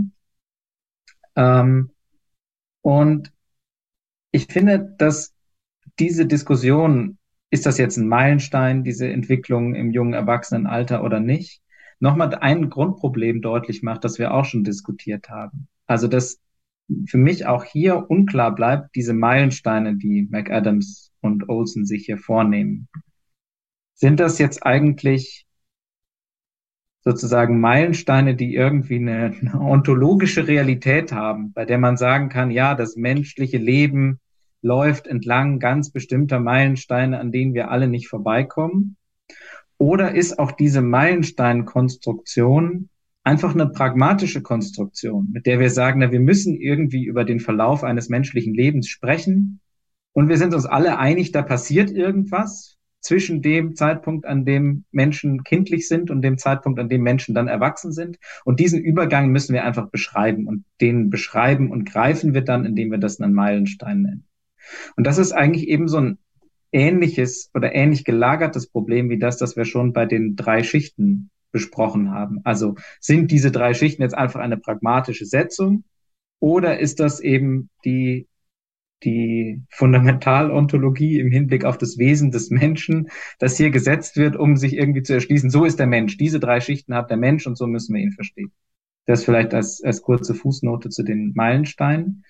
Ähm, 1.36 1.92
und 2.82 3.32
ich 4.32 4.48
finde, 4.48 4.96
dass 4.98 5.32
diese 6.00 6.26
Diskussion, 6.26 7.20
ist 7.54 7.68
das 7.68 7.78
jetzt 7.78 7.98
ein 7.98 8.08
Meilenstein, 8.08 8.84
diese 8.84 9.08
Entwicklung 9.08 9.76
im 9.76 9.92
jungen 9.92 10.14
Erwachsenenalter 10.14 11.04
oder 11.04 11.20
nicht, 11.20 11.62
nochmal 12.00 12.34
ein 12.34 12.72
Grundproblem 12.72 13.44
deutlich 13.44 13.84
macht, 13.84 14.04
das 14.04 14.18
wir 14.18 14.34
auch 14.34 14.46
schon 14.46 14.64
diskutiert 14.64 15.30
haben. 15.30 15.68
Also, 15.86 16.08
dass 16.08 16.42
für 17.06 17.20
mich 17.20 17.46
auch 17.46 17.64
hier 17.64 18.10
unklar 18.10 18.56
bleibt, 18.56 18.96
diese 18.96 19.14
Meilensteine, 19.14 19.98
die 19.98 20.28
McAdams 20.32 21.14
und 21.22 21.48
Olsen 21.48 21.86
sich 21.86 22.08
hier 22.08 22.18
vornehmen. 22.18 22.88
Sind 23.94 24.20
das 24.20 24.40
jetzt 24.40 24.66
eigentlich 24.66 25.46
sozusagen 27.02 27.60
Meilensteine, 27.60 28.36
die 28.36 28.56
irgendwie 28.56 28.96
eine, 28.96 29.36
eine, 29.40 29.62
ontologische 29.62 30.48
Realität 30.48 31.12
haben, 31.12 31.54
bei 31.54 31.66
der 31.66 31.78
man 31.78 31.98
sagen 31.98 32.30
kann, 32.30 32.50
ja, 32.50 32.74
das 32.74 32.96
menschliche 32.96 33.60
Leben 33.60 34.20
läuft 34.64 35.08
entlang 35.08 35.60
ganz 35.60 35.92
bestimmter 35.92 36.40
Meilensteine, 36.40 37.20
an 37.20 37.32
denen 37.32 37.54
wir 37.54 37.70
alle 37.70 37.88
nicht 37.88 38.08
vorbeikommen? 38.08 38.98
Oder 39.78 40.16
ist 40.16 40.40
auch 40.40 40.52
diese 40.52 40.82
Meilensteinkonstruktion 40.82 42.90
einfach 43.24 43.54
eine 43.54 43.68
pragmatische 43.68 44.42
Konstruktion, 44.42 45.30
mit 45.32 45.46
der 45.46 45.60
wir 45.60 45.70
sagen, 45.70 46.00
na, 46.00 46.12
wir 46.12 46.20
müssen 46.20 46.56
irgendwie 46.56 47.06
über 47.06 47.24
den 47.24 47.40
Verlauf 47.40 47.84
eines 47.84 48.10
menschlichen 48.10 48.54
Lebens 48.54 48.88
sprechen 48.88 49.62
und 50.14 50.30
wir 50.30 50.38
sind 50.38 50.54
uns 50.54 50.66
alle 50.66 50.98
einig, 50.98 51.32
da 51.32 51.42
passiert 51.42 51.92
irgendwas 51.92 52.78
zwischen 53.00 53.42
dem 53.42 53.76
Zeitpunkt, 53.76 54.26
an 54.26 54.46
dem 54.46 54.86
Menschen 54.92 55.44
kindlich 55.44 55.88
sind 55.88 56.10
und 56.10 56.22
dem 56.22 56.38
Zeitpunkt, 56.38 56.80
an 56.80 56.88
dem 56.88 57.02
Menschen 57.02 57.36
dann 57.36 57.48
erwachsen 57.48 57.92
sind. 57.92 58.18
Und 58.46 58.60
diesen 58.60 58.80
Übergang 58.80 59.30
müssen 59.30 59.54
wir 59.54 59.66
einfach 59.66 59.90
beschreiben. 59.90 60.48
Und 60.48 60.64
den 60.80 61.10
beschreiben 61.10 61.70
und 61.70 61.84
greifen 61.84 62.34
wir 62.34 62.42
dann, 62.42 62.66
indem 62.66 62.92
wir 62.92 63.00
das 63.00 63.20
einen 63.20 63.34
Meilenstein 63.34 64.04
nennen. 64.04 64.28
Und 64.96 65.06
das 65.06 65.18
ist 65.18 65.32
eigentlich 65.32 65.68
eben 65.68 65.88
so 65.88 65.98
ein 65.98 66.18
ähnliches 66.72 67.52
oder 67.54 67.74
ähnlich 67.76 68.04
gelagertes 68.04 68.68
Problem 68.68 69.10
wie 69.10 69.20
das, 69.20 69.38
das 69.38 69.56
wir 69.56 69.66
schon 69.66 69.94
bei 69.94 70.06
den 70.06 70.36
drei 70.36 70.64
Schichten 70.64 71.30
besprochen 71.52 72.12
haben. 72.12 72.40
Also 72.44 72.76
sind 73.00 73.32
diese 73.32 73.52
drei 73.52 73.74
Schichten 73.74 74.02
jetzt 74.02 74.18
einfach 74.18 74.40
eine 74.40 74.58
pragmatische 74.58 75.26
Setzung 75.26 75.84
oder 76.40 76.80
ist 76.80 77.00
das 77.00 77.20
eben 77.20 77.70
die 77.86 78.28
die 79.04 79.62
Fundamentalontologie 79.70 81.20
im 81.20 81.32
Hinblick 81.32 81.66
auf 81.66 81.78
das 81.78 81.98
Wesen 81.98 82.32
des 82.32 82.50
Menschen, 82.50 83.10
das 83.40 83.58
hier 83.58 83.70
gesetzt 83.70 84.18
wird, 84.18 84.36
um 84.36 84.58
sich 84.58 84.76
irgendwie 84.76 85.04
zu 85.04 85.14
erschließen, 85.14 85.50
so 85.50 85.66
ist 85.66 85.80
der 85.80 85.88
Mensch. 85.88 86.18
Diese 86.18 86.40
drei 86.40 86.62
Schichten 86.62 86.96
hat 86.96 87.10
der 87.10 87.18
Mensch 87.18 87.46
und 87.46 87.58
so 87.58 87.68
müssen 87.68 87.94
wir 87.94 88.02
ihn 88.02 88.14
verstehen. 88.14 88.52
Das 89.06 89.26
vielleicht 89.26 89.54
als, 89.54 89.84
als 89.84 90.02
kurze 90.02 90.34
Fußnote 90.34 90.90
zu 90.90 91.04
den 91.04 91.34
Meilensteinen. 91.36 92.24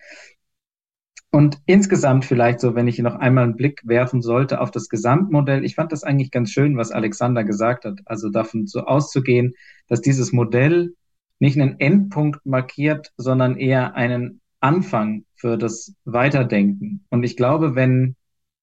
Und 1.35 1.57
insgesamt 1.65 2.25
vielleicht 2.25 2.59
so, 2.59 2.75
wenn 2.75 2.87
ich 2.87 2.99
noch 2.99 3.15
einmal 3.15 3.45
einen 3.45 3.55
Blick 3.55 3.81
werfen 3.85 4.21
sollte 4.21 4.61
auf 4.61 4.69
das 4.69 4.87
Gesamtmodell. 4.87 5.65
Ich 5.65 5.73
fand 5.73 5.91
das 5.91 6.03
eigentlich 6.03 6.29
ganz 6.29 6.51
schön, 6.51 6.77
was 6.77 6.91
Alexander 6.91 7.43
gesagt 7.43 7.85
hat. 7.85 8.01
Also 8.05 8.29
davon 8.29 8.67
so 8.67 8.81
auszugehen, 8.81 9.55
dass 9.87 10.01
dieses 10.01 10.31
Modell 10.31 10.93
nicht 11.39 11.59
einen 11.59 11.79
Endpunkt 11.79 12.45
markiert, 12.45 13.13
sondern 13.17 13.57
eher 13.57 13.95
einen 13.95 14.41
Anfang 14.59 15.25
für 15.33 15.57
das 15.57 15.95
Weiterdenken. 16.05 17.03
Und 17.09 17.23
ich 17.23 17.35
glaube, 17.35 17.73
wenn, 17.73 18.15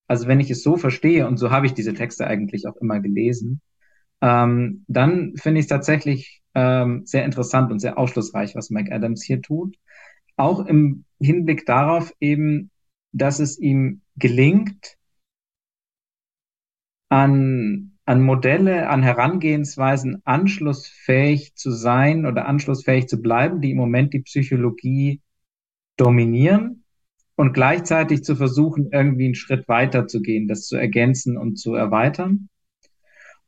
also 0.07 0.29
wenn 0.29 0.39
ich 0.39 0.49
es 0.53 0.63
so 0.63 0.77
verstehe, 0.77 1.27
und 1.27 1.39
so 1.39 1.51
habe 1.51 1.67
ich 1.67 1.75
diese 1.75 1.95
Texte 1.95 2.29
eigentlich 2.29 2.69
auch 2.69 2.77
immer 2.77 3.01
gelesen, 3.01 3.63
ähm, 4.21 4.85
dann 4.87 5.33
finde 5.35 5.59
ich 5.59 5.65
es 5.65 5.71
tatsächlich 5.71 6.41
ähm, 6.55 7.03
sehr 7.05 7.25
interessant 7.25 7.73
und 7.73 7.81
sehr 7.81 7.99
aufschlussreich, 7.99 8.55
was 8.55 8.71
McAdams 8.71 9.25
hier 9.25 9.43
tut. 9.43 9.75
Auch 10.41 10.65
im 10.65 11.05
Hinblick 11.21 11.67
darauf 11.67 12.15
eben, 12.19 12.71
dass 13.12 13.41
es 13.41 13.59
ihm 13.59 14.01
gelingt, 14.17 14.97
an, 17.11 17.99
an 18.07 18.23
Modelle, 18.23 18.89
an 18.89 19.03
Herangehensweisen 19.03 20.23
anschlussfähig 20.25 21.57
zu 21.57 21.71
sein 21.71 22.25
oder 22.25 22.47
anschlussfähig 22.47 23.07
zu 23.07 23.21
bleiben, 23.21 23.61
die 23.61 23.73
im 23.73 23.77
Moment 23.77 24.15
die 24.15 24.23
Psychologie 24.23 25.21
dominieren 25.99 26.85
und 27.37 27.53
gleichzeitig 27.53 28.25
zu 28.25 28.35
versuchen, 28.35 28.89
irgendwie 28.93 29.27
einen 29.27 29.35
Schritt 29.35 29.69
weiter 29.69 30.07
zu 30.07 30.23
gehen, 30.23 30.49
das 30.49 30.67
zu 30.67 30.77
ergänzen 30.77 31.37
und 31.37 31.57
zu 31.57 31.75
erweitern. 31.75 32.49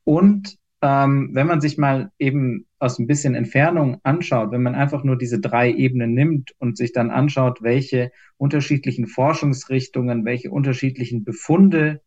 Und 0.05 0.59
ähm, 0.83 1.31
wenn 1.33 1.47
man 1.47 1.61
sich 1.61 1.79
mal 1.79 2.11
eben 2.19 2.67
aus 2.81 2.99
ein 2.99 3.07
bisschen 3.07 3.37
Entfernung 3.37 4.01
anschaut, 4.03 4.51
wenn 4.51 4.63
man 4.63 4.75
einfach 4.75 5.05
nur 5.05 5.17
diese 5.17 5.39
drei 5.39 5.73
Ebenen 5.73 6.13
nimmt 6.13 6.55
und 6.59 6.77
sich 6.77 6.93
dann 6.93 7.11
anschaut, 7.11 7.63
welche 7.63 8.11
unterschiedlichen 8.37 9.07
Forschungsrichtungen, 9.07 10.25
welche 10.25 10.51
unterschiedlichen 10.51 11.23
Befunde 11.23 12.03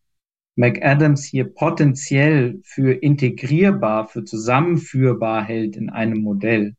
McAdams 0.56 1.24
hier 1.24 1.52
potenziell 1.52 2.60
für 2.64 2.92
integrierbar, 2.92 4.08
für 4.08 4.24
zusammenführbar 4.24 5.42
hält 5.42 5.76
in 5.76 5.88
einem 5.88 6.22
Modell, 6.22 6.76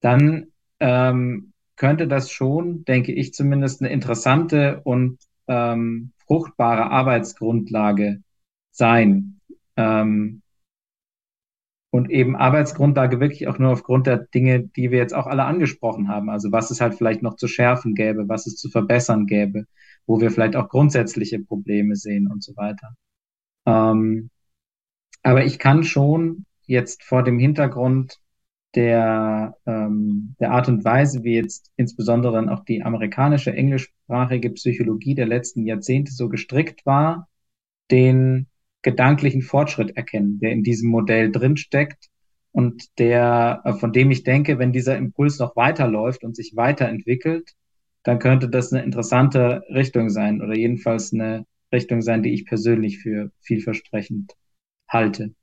dann 0.00 0.48
ähm, 0.80 1.52
könnte 1.76 2.08
das 2.08 2.30
schon, 2.30 2.84
denke 2.84 3.12
ich 3.12 3.32
zumindest, 3.32 3.80
eine 3.80 3.90
interessante 3.90 4.80
und 4.84 5.18
ähm, 5.48 6.12
fruchtbare 6.26 6.90
Arbeitsgrundlage 6.90 8.22
sein. 8.70 9.40
Ähm, 9.76 10.42
und 11.96 12.10
eben 12.10 12.36
Arbeitsgrundlage 12.36 13.20
wirklich 13.20 13.48
auch 13.48 13.58
nur 13.58 13.72
aufgrund 13.72 14.06
der 14.06 14.18
Dinge, 14.18 14.62
die 14.62 14.90
wir 14.90 14.98
jetzt 14.98 15.14
auch 15.14 15.26
alle 15.26 15.44
angesprochen 15.44 16.08
haben. 16.08 16.28
Also 16.30 16.52
was 16.52 16.70
es 16.70 16.80
halt 16.80 16.94
vielleicht 16.94 17.22
noch 17.22 17.36
zu 17.36 17.48
schärfen 17.48 17.94
gäbe, 17.94 18.28
was 18.28 18.46
es 18.46 18.56
zu 18.56 18.68
verbessern 18.68 19.26
gäbe, 19.26 19.64
wo 20.06 20.20
wir 20.20 20.30
vielleicht 20.30 20.56
auch 20.56 20.68
grundsätzliche 20.68 21.38
Probleme 21.40 21.96
sehen 21.96 22.28
und 22.30 22.42
so 22.44 22.54
weiter. 22.56 22.94
Ähm, 23.66 24.30
aber 25.22 25.44
ich 25.44 25.58
kann 25.58 25.84
schon 25.84 26.44
jetzt 26.66 27.02
vor 27.02 27.24
dem 27.24 27.38
Hintergrund 27.38 28.18
der, 28.74 29.56
ähm, 29.66 30.36
der 30.38 30.52
Art 30.52 30.68
und 30.68 30.84
Weise, 30.84 31.24
wie 31.24 31.34
jetzt 31.34 31.72
insbesondere 31.76 32.34
dann 32.34 32.50
auch 32.50 32.64
die 32.64 32.82
amerikanische 32.82 33.52
englischsprachige 33.52 34.50
Psychologie 34.50 35.14
der 35.14 35.26
letzten 35.26 35.64
Jahrzehnte 35.64 36.12
so 36.12 36.28
gestrickt 36.28 36.84
war, 36.84 37.28
den 37.90 38.48
gedanklichen 38.86 39.42
Fortschritt 39.42 39.96
erkennen, 39.96 40.38
der 40.38 40.52
in 40.52 40.62
diesem 40.62 40.90
Modell 40.90 41.32
drinsteckt 41.32 42.06
und 42.52 42.98
der, 43.00 43.60
äh, 43.64 43.72
von 43.74 43.92
dem 43.92 44.12
ich 44.12 44.22
denke, 44.22 44.60
wenn 44.60 44.72
dieser 44.72 44.96
Impuls 44.96 45.40
noch 45.40 45.56
weiterläuft 45.56 46.22
und 46.22 46.36
sich 46.36 46.54
weiterentwickelt, 46.54 47.50
dann 48.04 48.20
könnte 48.20 48.48
das 48.48 48.72
eine 48.72 48.84
interessante 48.84 49.64
Richtung 49.68 50.08
sein 50.08 50.40
oder 50.40 50.54
jedenfalls 50.56 51.12
eine 51.12 51.46
Richtung 51.72 52.00
sein, 52.00 52.22
die 52.22 52.32
ich 52.32 52.46
persönlich 52.46 52.98
für 53.00 53.32
vielversprechend 53.40 54.34
halte. 54.88 55.34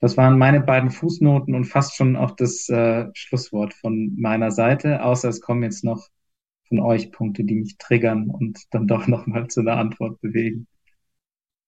Das 0.00 0.16
waren 0.16 0.38
meine 0.38 0.60
beiden 0.60 0.90
Fußnoten 0.90 1.54
und 1.54 1.66
fast 1.66 1.94
schon 1.94 2.16
auch 2.16 2.32
das 2.32 2.68
äh, 2.68 3.06
Schlusswort 3.14 3.74
von 3.74 4.16
meiner 4.18 4.50
Seite, 4.50 5.04
außer 5.04 5.28
es 5.28 5.40
kommen 5.40 5.62
jetzt 5.62 5.84
noch 5.84 6.08
von 6.66 6.80
euch 6.80 7.12
Punkte, 7.12 7.44
die 7.44 7.54
mich 7.54 7.76
triggern 7.78 8.28
und 8.28 8.58
dann 8.72 8.88
doch 8.88 9.06
nochmal 9.06 9.46
zu 9.46 9.60
einer 9.60 9.76
Antwort 9.76 10.20
bewegen. 10.20 10.66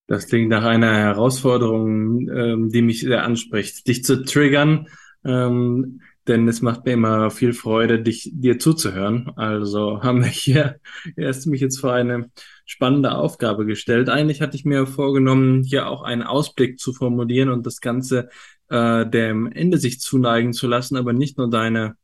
Das 0.07 0.27
klingt 0.27 0.51
nach 0.51 0.65
einer 0.65 0.95
Herausforderung, 0.95 2.29
ähm, 2.29 2.69
die 2.71 2.83
mich 2.83 3.01
sehr 3.01 3.25
anspricht, 3.25 3.87
dich 3.89 4.05
zu 4.05 4.23
triggern, 4.23 4.89
ähm, 5.25 6.01
denn 6.27 6.49
es 6.49 6.63
macht 6.63 6.85
mir 6.85 6.93
immer 6.93 7.31
viel 7.31 7.53
Freude, 7.53 8.01
dich 8.03 8.31
dir 8.35 8.59
zuzuhören. 8.59 9.33
Also 9.37 10.03
haben 10.03 10.23
wir 10.23 10.29
hier 10.29 10.81
erst 11.17 11.47
mich 11.47 11.61
jetzt 11.61 11.81
vor 11.81 11.93
eine 11.93 12.31
spannende 12.67 13.15
Aufgabe 13.15 13.67
gestellt. 13.67 14.09
Eigentlich 14.09 14.41
hatte 14.41 14.57
ich 14.57 14.65
mir 14.65 14.87
vorgenommen, 14.87 15.63
hier 15.63 15.89
auch 15.89 16.03
einen 16.03 16.23
Ausblick 16.23 16.79
zu 16.79 16.93
formulieren 16.93 17.51
und 17.51 17.67
das 17.67 17.81
Ganze 17.81 18.29
äh, 18.69 19.07
dem 19.07 19.51
Ende 19.51 19.79
sich 19.79 20.01
zuneigen 20.01 20.53
zu 20.53 20.67
lassen, 20.67 20.97
aber 20.97 21.13
nicht 21.13 21.37
nur 21.39 21.51
deine 21.51 21.97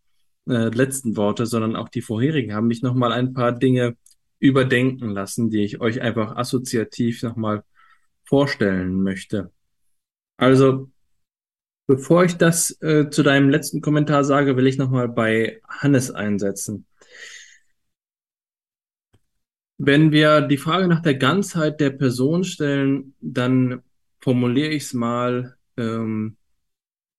äh, 0.49 0.69
letzten 0.69 1.17
Worte, 1.17 1.47
sondern 1.47 1.77
auch 1.77 1.89
die 1.89 2.03
vorherigen 2.03 2.55
haben 2.55 2.67
mich 2.67 2.83
nochmal 2.83 3.13
ein 3.13 3.33
paar 3.35 3.53
Dinge 3.53 3.97
überdenken 4.39 5.11
lassen, 5.11 5.51
die 5.51 5.65
ich 5.65 5.81
euch 5.81 6.01
einfach 6.01 6.37
assoziativ 6.37 7.23
nochmal 7.23 7.63
vorstellen 8.31 9.03
möchte. 9.03 9.51
Also, 10.37 10.89
bevor 11.89 12.25
ich 12.25 12.37
das 12.37 12.81
äh, 12.81 13.11
zu 13.11 13.25
deinem 13.25 13.51
letzten 13.51 13.81
Kommentar 13.81 14.23
sage, 14.23 14.57
will 14.57 14.69
ich 14.69 14.79
nochmal 14.79 15.09
bei 15.09 15.61
Hannes 15.69 16.13
einsetzen. 16.13 16.87
Wenn 19.79 20.13
wir 20.13 20.43
die 20.43 20.59
Frage 20.59 20.87
nach 20.87 21.03
der 21.03 21.17
Ganzheit 21.17 21.81
der 21.81 21.91
Person 21.91 22.45
stellen, 22.45 23.15
dann 23.21 23.83
formuliere 24.21 24.69
ich 24.69 24.85
es 24.85 24.95
mal 24.95 25.57
ähm, 25.77 26.37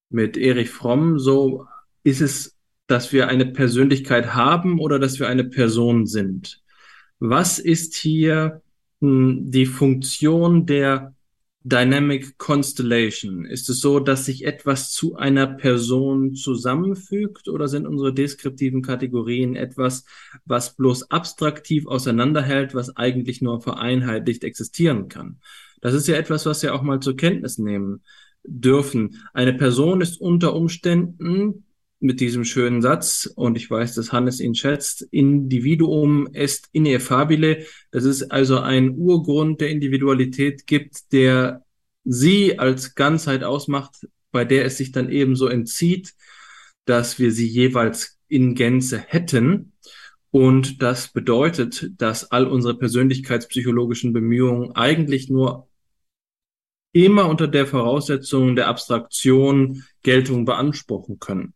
mit 0.08 0.38
Erich 0.38 0.70
Fromm 0.70 1.18
so, 1.18 1.66
ist 2.04 2.22
es, 2.22 2.56
dass 2.86 3.12
wir 3.12 3.28
eine 3.28 3.46
Persönlichkeit 3.46 4.32
haben 4.32 4.80
oder 4.80 4.98
dass 4.98 5.18
wir 5.18 5.28
eine 5.28 5.44
Person 5.44 6.06
sind? 6.06 6.62
Was 7.18 7.58
ist 7.58 7.94
hier 7.96 8.62
die 9.02 9.66
Funktion 9.66 10.64
der 10.64 11.14
Dynamic 11.64 12.38
Constellation? 12.38 13.44
Ist 13.44 13.68
es 13.68 13.80
so, 13.80 13.98
dass 13.98 14.26
sich 14.26 14.44
etwas 14.44 14.92
zu 14.92 15.16
einer 15.16 15.48
Person 15.48 16.34
zusammenfügt 16.34 17.48
oder 17.48 17.66
sind 17.66 17.86
unsere 17.86 18.14
deskriptiven 18.14 18.80
Kategorien 18.80 19.56
etwas, 19.56 20.04
was 20.44 20.76
bloß 20.76 21.10
abstraktiv 21.10 21.86
auseinanderhält, 21.86 22.74
was 22.74 22.96
eigentlich 22.96 23.42
nur 23.42 23.60
vereinheitlicht 23.60 24.44
existieren 24.44 25.08
kann? 25.08 25.40
Das 25.80 25.94
ist 25.94 26.06
ja 26.06 26.14
etwas, 26.14 26.46
was 26.46 26.62
wir 26.62 26.72
auch 26.72 26.82
mal 26.82 27.00
zur 27.00 27.16
Kenntnis 27.16 27.58
nehmen 27.58 28.02
dürfen. 28.44 29.20
Eine 29.34 29.52
Person 29.52 30.00
ist 30.00 30.20
unter 30.20 30.54
Umständen 30.54 31.64
mit 32.02 32.20
diesem 32.20 32.44
schönen 32.44 32.82
Satz, 32.82 33.32
und 33.34 33.56
ich 33.56 33.70
weiß, 33.70 33.94
dass 33.94 34.12
Hannes 34.12 34.40
ihn 34.40 34.54
schätzt, 34.54 35.02
Individuum 35.10 36.28
est 36.32 36.68
ineffabile. 36.72 37.64
Das 37.92 38.04
ist 38.04 38.24
also 38.24 38.58
ein 38.58 38.96
Urgrund 38.96 39.60
der 39.60 39.70
Individualität 39.70 40.66
gibt, 40.66 41.12
der 41.12 41.64
sie 42.04 42.58
als 42.58 42.96
Ganzheit 42.96 43.44
ausmacht, 43.44 44.08
bei 44.32 44.44
der 44.44 44.64
es 44.64 44.78
sich 44.78 44.90
dann 44.90 45.10
ebenso 45.10 45.46
entzieht, 45.46 46.14
dass 46.86 47.20
wir 47.20 47.30
sie 47.30 47.46
jeweils 47.46 48.18
in 48.26 48.54
Gänze 48.56 48.98
hätten. 48.98 49.72
Und 50.32 50.82
das 50.82 51.12
bedeutet, 51.12 51.92
dass 51.98 52.32
all 52.32 52.46
unsere 52.46 52.76
persönlichkeitspsychologischen 52.76 54.12
Bemühungen 54.12 54.72
eigentlich 54.74 55.28
nur 55.28 55.68
immer 56.92 57.28
unter 57.28 57.46
der 57.46 57.66
Voraussetzung 57.66 58.56
der 58.56 58.68
Abstraktion 58.68 59.84
Geltung 60.02 60.44
beanspruchen 60.44 61.20
können. 61.20 61.54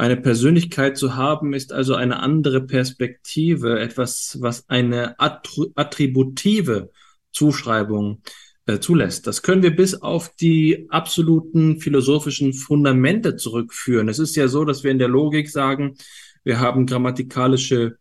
Eine 0.00 0.16
Persönlichkeit 0.16 0.96
zu 0.96 1.14
haben 1.14 1.52
ist 1.52 1.74
also 1.74 1.94
eine 1.94 2.20
andere 2.20 2.62
Perspektive, 2.62 3.78
etwas, 3.78 4.38
was 4.40 4.66
eine 4.70 5.14
attributive 5.18 6.90
Zuschreibung 7.32 8.22
äh, 8.64 8.78
zulässt. 8.78 9.26
Das 9.26 9.42
können 9.42 9.62
wir 9.62 9.76
bis 9.76 9.94
auf 9.94 10.34
die 10.36 10.86
absoluten 10.88 11.80
philosophischen 11.80 12.54
Fundamente 12.54 13.36
zurückführen. 13.36 14.08
Es 14.08 14.18
ist 14.18 14.36
ja 14.36 14.48
so, 14.48 14.64
dass 14.64 14.84
wir 14.84 14.90
in 14.90 14.98
der 14.98 15.08
Logik 15.08 15.50
sagen, 15.50 15.98
wir 16.44 16.60
haben 16.60 16.86
grammatikalische 16.86 17.98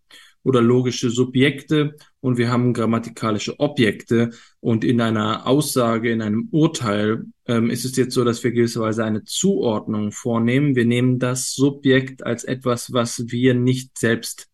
oder 0.50 0.64
logische 0.64 1.12
Subjekte 1.12 1.96
und 2.22 2.40
wir 2.40 2.50
haben 2.50 2.74
grammatikalische 2.74 3.60
Objekte. 3.60 4.32
Und 4.60 4.84
in 4.84 5.00
einer 5.00 5.46
Aussage, 5.46 6.12
in 6.12 6.24
einem 6.24 6.48
Urteil 6.50 7.26
ähm, 7.46 7.70
ist 7.70 7.86
es 7.86 7.96
jetzt 7.98 8.16
so, 8.16 8.24
dass 8.24 8.44
wir 8.44 8.52
gewisserweise 8.52 9.06
eine 9.06 9.24
Zuordnung 9.24 10.12
vornehmen. 10.12 10.76
Wir 10.76 10.86
nehmen 10.86 11.20
das 11.20 11.54
Subjekt 11.54 12.26
als 12.26 12.46
etwas, 12.46 12.92
was 12.92 13.26
wir 13.28 13.54
nicht 13.54 14.00
selbst 14.00 14.48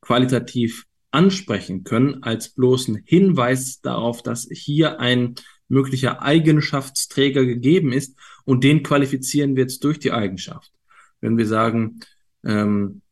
qualitativ 0.00 0.86
ansprechen 1.12 1.84
können, 1.84 2.24
als 2.24 2.48
bloßen 2.48 3.00
Hinweis 3.04 3.80
darauf, 3.80 4.24
dass 4.24 4.48
hier 4.50 4.98
ein 4.98 5.36
möglicher 5.68 6.22
Eigenschaftsträger 6.22 7.44
gegeben 7.44 7.92
ist 7.92 8.18
und 8.44 8.64
den 8.64 8.82
qualifizieren 8.82 9.54
wir 9.54 9.62
jetzt 9.62 9.84
durch 9.84 10.00
die 10.00 10.10
Eigenschaft. 10.10 10.72
Wenn 11.20 11.38
wir 11.38 11.46
sagen, 11.46 12.00
ähm, 12.44 13.02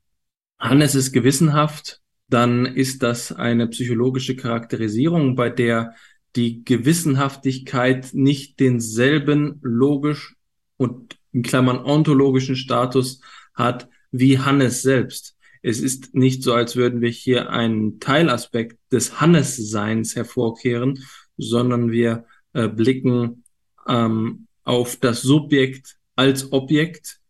Hannes 0.59 0.97
ist 0.97 1.13
gewissenhaft, 1.13 2.01
dann 2.29 2.67
ist 2.67 3.03
das 3.03 3.33
eine 3.33 3.69
psychologische 3.69 4.37
Charakterisierung, 4.37 5.37
bei 5.37 5.51
der 5.51 5.95
die 6.37 6.65
Gewissenhaftigkeit 6.65 8.11
nicht 8.13 8.59
denselben 8.61 9.61
logisch 9.63 10.37
und 10.77 11.17
in 11.33 11.43
Klammern 11.43 11.79
ontologischen 11.79 12.57
Status 12.57 13.21
hat 13.55 13.89
wie 14.11 14.39
Hannes 14.39 14.83
selbst. 14.83 15.37
Es 15.63 15.81
ist 15.81 16.15
nicht 16.15 16.43
so, 16.43 16.55
als 16.55 16.77
würden 16.77 17.01
wir 17.01 17.11
hier 17.11 17.51
einen 17.51 17.99
Teilaspekt 17.99 18.79
des 18.93 19.21
Hannes-Seins 19.21 20.15
hervorkehren, 20.15 21.03
sondern 21.37 21.91
wir 21.91 22.27
äh, 22.53 22.69
blicken 22.69 23.45
ähm, 23.89 24.47
auf 24.63 24.97
das 24.97 25.23
Subjekt 25.23 25.97
als 26.17 26.53
Objekt. 26.53 27.21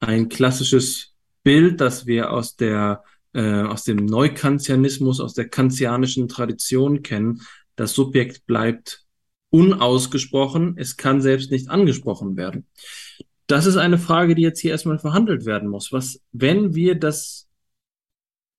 Ein 0.00 0.28
klassisches 0.28 1.14
Bild, 1.42 1.80
das 1.80 2.06
wir 2.06 2.30
aus 2.32 2.56
der 2.56 3.04
äh, 3.38 3.62
aus 3.62 3.84
dem 3.84 4.04
Neukantianismus, 4.04 5.20
aus 5.20 5.32
der 5.32 5.48
kantianischen 5.48 6.26
Tradition 6.26 7.02
kennen. 7.02 7.42
Das 7.76 7.92
Subjekt 7.92 8.46
bleibt 8.46 9.06
unausgesprochen, 9.50 10.74
es 10.76 10.96
kann 10.96 11.20
selbst 11.20 11.52
nicht 11.52 11.70
angesprochen 11.70 12.36
werden. 12.36 12.66
Das 13.46 13.64
ist 13.66 13.76
eine 13.76 13.96
Frage, 13.96 14.34
die 14.34 14.42
jetzt 14.42 14.58
hier 14.58 14.72
erstmal 14.72 14.98
verhandelt 14.98 15.46
werden 15.46 15.68
muss. 15.68 15.92
Was, 15.92 16.20
wenn 16.32 16.74
wir 16.74 16.96
das, 16.96 17.46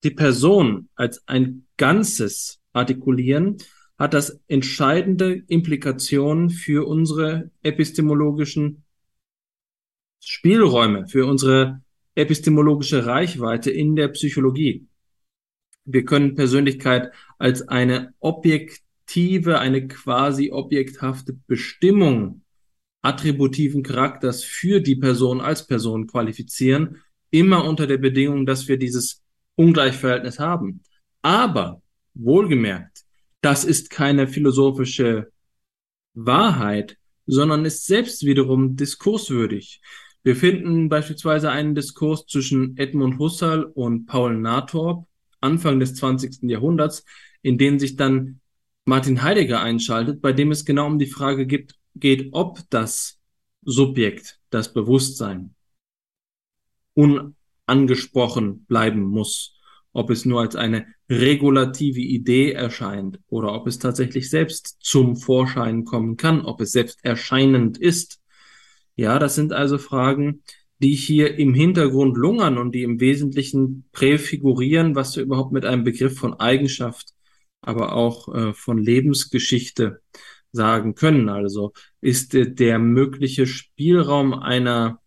die 0.02 0.12
Person 0.12 0.88
als 0.94 1.28
ein 1.28 1.66
Ganzes 1.76 2.58
artikulieren, 2.72 3.58
hat 3.98 4.14
das 4.14 4.40
entscheidende 4.48 5.42
Implikationen 5.46 6.48
für 6.48 6.88
unsere 6.88 7.50
epistemologischen 7.62 8.84
Spielräume, 10.20 11.06
für 11.06 11.26
unsere 11.26 11.82
epistemologische 12.20 13.06
Reichweite 13.06 13.70
in 13.70 13.96
der 13.96 14.08
Psychologie. 14.08 14.86
Wir 15.84 16.04
können 16.04 16.34
Persönlichkeit 16.34 17.10
als 17.38 17.66
eine 17.68 18.14
objektive, 18.20 19.58
eine 19.58 19.88
quasi 19.88 20.50
objekthafte 20.52 21.36
Bestimmung 21.46 22.42
attributiven 23.02 23.82
Charakters 23.82 24.44
für 24.44 24.80
die 24.80 24.96
Person 24.96 25.40
als 25.40 25.66
Person 25.66 26.06
qualifizieren, 26.06 27.02
immer 27.30 27.64
unter 27.64 27.86
der 27.86 27.98
Bedingung, 27.98 28.44
dass 28.46 28.68
wir 28.68 28.76
dieses 28.76 29.22
Ungleichverhältnis 29.56 30.38
haben. 30.38 30.82
Aber 31.22 31.82
wohlgemerkt, 32.14 33.04
das 33.40 33.64
ist 33.64 33.90
keine 33.90 34.28
philosophische 34.28 35.30
Wahrheit, 36.14 36.96
sondern 37.26 37.64
ist 37.64 37.86
selbst 37.86 38.24
wiederum 38.24 38.76
diskurswürdig. 38.76 39.80
Wir 40.22 40.36
finden 40.36 40.88
beispielsweise 40.88 41.50
einen 41.50 41.74
Diskurs 41.74 42.26
zwischen 42.26 42.76
Edmund 42.76 43.18
Husserl 43.18 43.64
und 43.64 44.06
Paul 44.06 44.38
Nathorp 44.38 45.06
Anfang 45.40 45.80
des 45.80 45.94
20. 45.94 46.42
Jahrhunderts, 46.50 47.04
in 47.42 47.58
dem 47.58 47.78
sich 47.78 47.96
dann 47.96 48.40
Martin 48.84 49.22
Heidegger 49.22 49.60
einschaltet, 49.60 50.20
bei 50.20 50.32
dem 50.32 50.50
es 50.50 50.64
genau 50.64 50.86
um 50.86 50.98
die 50.98 51.06
Frage 51.06 51.46
gibt, 51.46 51.74
geht, 51.94 52.28
ob 52.32 52.60
das 52.70 53.18
Subjekt, 53.62 54.38
das 54.50 54.72
Bewusstsein, 54.72 55.54
unangesprochen 56.94 58.64
bleiben 58.66 59.02
muss, 59.02 59.58
ob 59.92 60.10
es 60.10 60.24
nur 60.24 60.40
als 60.40 60.56
eine 60.56 60.86
regulative 61.08 62.00
Idee 62.00 62.52
erscheint 62.52 63.20
oder 63.28 63.52
ob 63.54 63.66
es 63.66 63.78
tatsächlich 63.78 64.30
selbst 64.30 64.76
zum 64.80 65.16
Vorschein 65.16 65.84
kommen 65.84 66.16
kann, 66.16 66.42
ob 66.42 66.60
es 66.60 66.72
selbst 66.72 67.04
erscheinend 67.04 67.78
ist. 67.78 68.19
Ja, 69.00 69.18
das 69.18 69.34
sind 69.34 69.54
also 69.54 69.78
Fragen, 69.78 70.42
die 70.78 70.94
hier 70.94 71.38
im 71.38 71.54
Hintergrund 71.54 72.18
lungern 72.18 72.58
und 72.58 72.74
die 72.74 72.82
im 72.82 73.00
Wesentlichen 73.00 73.88
präfigurieren, 73.92 74.94
was 74.94 75.16
wir 75.16 75.22
überhaupt 75.22 75.52
mit 75.52 75.64
einem 75.64 75.84
Begriff 75.84 76.18
von 76.18 76.34
Eigenschaft, 76.34 77.14
aber 77.62 77.94
auch 77.94 78.28
äh, 78.34 78.52
von 78.52 78.76
Lebensgeschichte 78.76 80.02
sagen 80.52 80.94
können. 80.96 81.30
Also 81.30 81.72
ist 82.02 82.34
der 82.34 82.78
mögliche 82.78 83.46
Spielraum 83.46 84.34
einer 84.34 85.00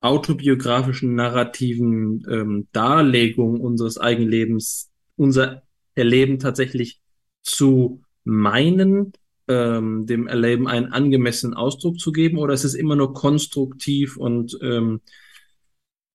autobiografischen 0.00 1.14
narrativen 1.14 2.26
ähm, 2.28 2.66
Darlegung 2.72 3.60
unseres 3.60 3.96
Eigenlebens, 3.96 4.90
unser 5.14 5.62
Erleben 5.94 6.40
tatsächlich 6.40 7.00
zu 7.42 8.02
meinen, 8.24 9.12
ähm, 9.50 10.06
dem 10.06 10.28
Erleben 10.28 10.68
einen 10.68 10.92
angemessenen 10.92 11.54
Ausdruck 11.54 11.98
zu 11.98 12.12
geben, 12.12 12.38
oder 12.38 12.54
ist 12.54 12.64
es 12.64 12.74
immer 12.74 12.94
nur 12.94 13.12
konstruktiv 13.12 14.16
und 14.16 14.56
ähm, 14.62 15.00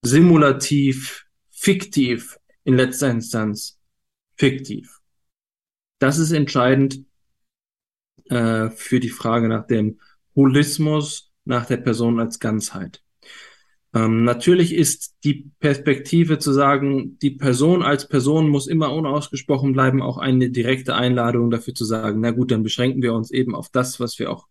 simulativ, 0.04 1.26
fiktiv, 1.52 2.40
in 2.64 2.76
letzter 2.76 3.12
Instanz 3.12 3.78
fiktiv? 4.36 5.02
Das 6.00 6.18
ist 6.18 6.32
entscheidend 6.32 7.06
äh, 8.30 8.70
für 8.70 9.02
die 9.02 9.10
Frage 9.10 9.50
nach 9.50 9.68
dem 9.68 10.00
Holismus, 10.36 11.34
nach 11.44 11.66
der 11.66 11.78
Person 11.78 12.20
als 12.20 12.40
Ganzheit. 12.40 13.05
Ähm, 13.96 14.26
natürlich 14.26 14.74
ist 14.74 15.16
die 15.24 15.50
Perspektive 15.60 16.38
zu 16.38 16.52
sagen, 16.52 17.18
die 17.20 17.32
Person 17.32 17.82
als 17.82 18.10
Person 18.10 18.50
muss 18.50 18.68
immer 18.68 18.94
unausgesprochen 18.94 19.72
bleiben, 19.72 20.02
auch 20.02 20.18
eine 20.18 20.52
direkte 20.52 20.96
Einladung 20.96 21.50
dafür 21.50 21.74
zu 21.74 21.86
sagen, 21.86 22.20
na 22.20 22.32
gut, 22.32 22.52
dann 22.52 22.62
beschränken 22.62 23.02
wir 23.02 23.14
uns 23.14 23.32
eben 23.32 23.56
auf 23.56 23.70
das, 23.70 24.02
was 24.02 24.20
wir 24.20 24.32
auch 24.32 24.48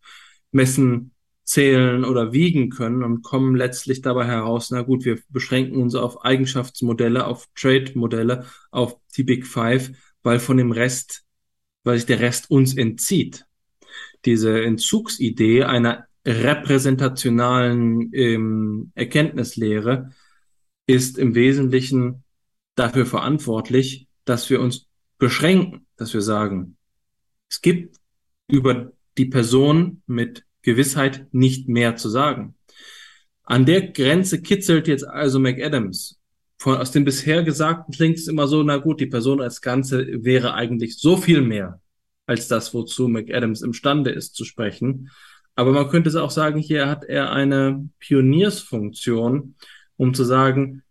messen, 0.50 1.10
zählen 1.44 2.06
oder 2.06 2.32
wiegen 2.32 2.70
können 2.70 3.02
und 3.02 3.20
kommen 3.20 3.54
letztlich 3.54 4.00
dabei 4.00 4.24
heraus, 4.24 4.70
na 4.70 4.80
gut, 4.80 5.04
wir 5.04 5.18
beschränken 5.28 5.76
uns 5.82 5.94
auf 5.94 6.24
Eigenschaftsmodelle, 6.24 7.26
auf 7.26 7.46
Trade-Modelle, 7.54 8.46
auf 8.70 8.96
die 9.14 9.24
Big 9.24 9.46
Five, 9.46 9.90
weil 10.22 10.38
von 10.38 10.56
dem 10.56 10.72
Rest, 10.72 11.22
weil 11.82 11.98
sich 11.98 12.06
der 12.06 12.20
Rest 12.20 12.50
uns 12.50 12.74
entzieht. 12.74 13.44
Diese 14.24 14.64
Entzugsidee 14.64 15.64
einer 15.64 16.06
repräsentationalen 16.26 18.10
ähm, 18.12 18.92
Erkenntnislehre 18.94 20.10
ist 20.86 21.18
im 21.18 21.34
Wesentlichen 21.34 22.24
dafür 22.74 23.06
verantwortlich, 23.06 24.08
dass 24.24 24.48
wir 24.50 24.60
uns 24.60 24.86
beschränken, 25.18 25.86
dass 25.96 26.12
wir 26.14 26.22
sagen, 26.22 26.76
es 27.48 27.60
gibt 27.60 27.96
über 28.48 28.92
die 29.16 29.26
Person 29.26 30.02
mit 30.06 30.44
Gewissheit 30.62 31.26
nicht 31.32 31.68
mehr 31.68 31.96
zu 31.96 32.08
sagen. 32.08 32.56
An 33.44 33.66
der 33.66 33.88
Grenze 33.88 34.40
kitzelt 34.40 34.88
jetzt 34.88 35.06
also 35.06 35.38
McAdams. 35.38 36.18
Von, 36.58 36.78
aus 36.78 36.90
dem 36.90 37.04
bisher 37.04 37.42
Gesagten 37.42 37.92
klingt 37.92 38.16
es 38.16 38.26
immer 38.26 38.48
so, 38.48 38.62
na 38.62 38.78
gut, 38.78 39.00
die 39.00 39.06
Person 39.06 39.40
als 39.40 39.60
Ganze 39.60 40.24
wäre 40.24 40.54
eigentlich 40.54 40.96
so 40.96 41.16
viel 41.16 41.42
mehr 41.42 41.80
als 42.26 42.48
das, 42.48 42.72
wozu 42.72 43.08
McAdams 43.08 43.60
imstande 43.60 44.10
ist 44.10 44.34
zu 44.34 44.44
sprechen. 44.44 45.10
Aber 45.56 45.72
man 45.72 45.88
könnte 45.88 46.08
es 46.08 46.16
auch 46.16 46.30
sagen, 46.30 46.58
hier 46.58 46.88
hat 46.88 47.04
er 47.04 47.32
eine 47.32 47.88
Pioniersfunktion, 48.00 49.54
um 49.96 50.14
zu 50.14 50.24
sagen, 50.24 50.82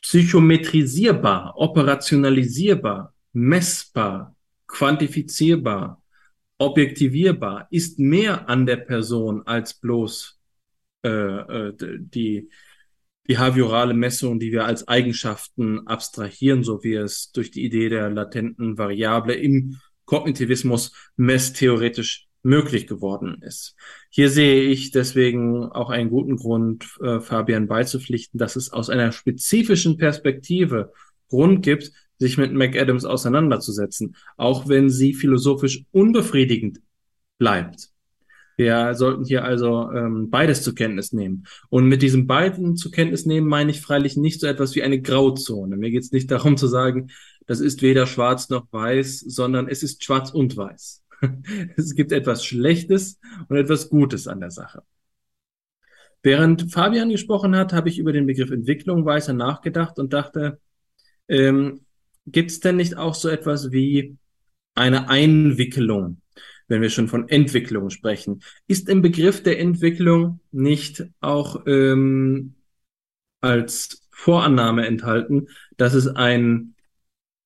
psychometrisierbar, 0.00 1.54
operationalisierbar, 1.56 3.14
messbar, 3.32 4.36
quantifizierbar, 4.66 6.02
objektivierbar, 6.58 7.68
ist 7.70 7.98
mehr 7.98 8.48
an 8.48 8.66
der 8.66 8.76
Person 8.76 9.46
als 9.46 9.74
bloß 9.74 10.38
äh, 11.04 11.08
äh, 11.08 11.72
die 11.78 12.48
behaviorale 13.24 13.94
Messung, 13.94 14.40
die 14.40 14.50
wir 14.50 14.64
als 14.64 14.88
Eigenschaften 14.88 15.86
abstrahieren, 15.86 16.64
so 16.64 16.82
wie 16.82 16.94
es 16.94 17.30
durch 17.30 17.50
die 17.50 17.64
Idee 17.64 17.88
der 17.88 18.10
latenten 18.10 18.78
Variable 18.78 19.34
im 19.34 19.78
Kognitivismus 20.04 20.92
messtheoretisch 21.16 22.21
möglich 22.42 22.86
geworden 22.86 23.40
ist. 23.42 23.76
Hier 24.10 24.28
sehe 24.28 24.64
ich 24.64 24.90
deswegen 24.90 25.64
auch 25.66 25.90
einen 25.90 26.10
guten 26.10 26.36
Grund, 26.36 26.86
äh, 27.02 27.20
Fabian 27.20 27.68
beizupflichten, 27.68 28.38
dass 28.38 28.56
es 28.56 28.72
aus 28.72 28.90
einer 28.90 29.12
spezifischen 29.12 29.96
Perspektive 29.96 30.92
Grund 31.28 31.62
gibt, 31.62 31.92
sich 32.18 32.38
mit 32.38 32.52
McAdams 32.52 33.04
auseinanderzusetzen, 33.04 34.16
auch 34.36 34.68
wenn 34.68 34.90
sie 34.90 35.14
philosophisch 35.14 35.84
unbefriedigend 35.92 36.80
bleibt. 37.38 37.90
Wir 38.56 38.94
sollten 38.94 39.24
hier 39.24 39.44
also 39.44 39.90
ähm, 39.92 40.30
beides 40.30 40.62
zur 40.62 40.74
Kenntnis 40.74 41.12
nehmen. 41.12 41.44
Und 41.68 41.86
mit 41.86 42.02
diesem 42.02 42.26
beiden 42.26 42.76
zur 42.76 42.92
Kenntnis 42.92 43.24
nehmen 43.26 43.48
meine 43.48 43.70
ich 43.70 43.80
freilich 43.80 44.16
nicht 44.16 44.40
so 44.40 44.46
etwas 44.46 44.74
wie 44.74 44.82
eine 44.82 45.00
Grauzone. 45.00 45.76
Mir 45.76 45.90
geht 45.90 46.02
es 46.02 46.12
nicht 46.12 46.30
darum 46.30 46.56
zu 46.56 46.66
sagen, 46.66 47.10
das 47.46 47.60
ist 47.60 47.82
weder 47.82 48.06
schwarz 48.06 48.50
noch 48.50 48.66
weiß, 48.70 49.20
sondern 49.20 49.68
es 49.68 49.82
ist 49.82 50.04
schwarz 50.04 50.30
und 50.30 50.56
weiß. 50.56 51.02
es 51.76 51.94
gibt 51.94 52.12
etwas 52.12 52.44
Schlechtes 52.44 53.18
und 53.48 53.56
etwas 53.56 53.88
Gutes 53.88 54.26
an 54.26 54.40
der 54.40 54.50
Sache. 54.50 54.82
Während 56.22 56.72
Fabian 56.72 57.10
gesprochen 57.10 57.56
hat, 57.56 57.72
habe 57.72 57.88
ich 57.88 57.98
über 57.98 58.12
den 58.12 58.26
Begriff 58.26 58.50
Entwicklung 58.50 59.04
weiter 59.04 59.32
nachgedacht 59.32 59.98
und 59.98 60.12
dachte, 60.12 60.60
ähm, 61.28 61.80
gibt 62.26 62.50
es 62.50 62.60
denn 62.60 62.76
nicht 62.76 62.96
auch 62.96 63.14
so 63.14 63.28
etwas 63.28 63.72
wie 63.72 64.16
eine 64.74 65.08
Einwicklung, 65.08 66.20
wenn 66.68 66.80
wir 66.80 66.90
schon 66.90 67.08
von 67.08 67.28
Entwicklung 67.28 67.90
sprechen? 67.90 68.42
Ist 68.68 68.88
im 68.88 69.02
Begriff 69.02 69.42
der 69.42 69.58
Entwicklung 69.58 70.40
nicht 70.52 71.04
auch 71.20 71.66
ähm, 71.66 72.54
als 73.40 74.08
Vorannahme 74.12 74.86
enthalten, 74.86 75.48
dass 75.76 75.94
es 75.94 76.06
ein 76.06 76.74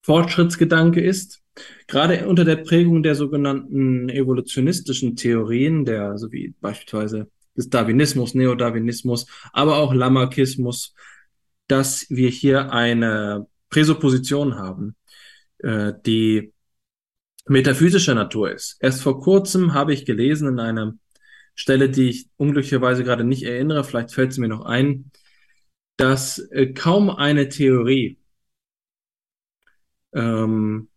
Fortschrittsgedanke 0.02 1.00
ist, 1.00 1.42
Gerade 1.86 2.26
unter 2.26 2.44
der 2.44 2.56
Prägung 2.56 3.02
der 3.02 3.14
sogenannten 3.14 4.08
evolutionistischen 4.08 5.16
Theorien, 5.16 5.84
der, 5.84 6.18
so 6.18 6.32
wie 6.32 6.54
beispielsweise 6.60 7.30
des 7.56 7.70
Darwinismus, 7.70 8.34
Neodarwinismus, 8.34 9.26
aber 9.52 9.78
auch 9.78 9.94
Lamarckismus, 9.94 10.94
dass 11.68 12.06
wir 12.10 12.28
hier 12.28 12.72
eine 12.72 13.46
Präsupposition 13.70 14.56
haben, 14.56 14.96
äh, 15.58 15.92
die 16.04 16.52
metaphysischer 17.46 18.14
Natur 18.14 18.52
ist. 18.52 18.76
Erst 18.80 19.02
vor 19.02 19.20
kurzem 19.20 19.74
habe 19.74 19.94
ich 19.94 20.04
gelesen 20.04 20.48
in 20.48 20.60
einer 20.60 20.94
Stelle, 21.54 21.88
die 21.88 22.10
ich 22.10 22.28
unglücklicherweise 22.36 23.02
gerade 23.04 23.24
nicht 23.24 23.44
erinnere, 23.44 23.84
vielleicht 23.84 24.12
fällt 24.12 24.32
es 24.32 24.38
mir 24.38 24.48
noch 24.48 24.64
ein, 24.64 25.10
dass 25.96 26.38
äh, 26.38 26.72
kaum 26.72 27.08
eine 27.08 27.48
Theorie 27.48 28.18
ähm, 30.12 30.88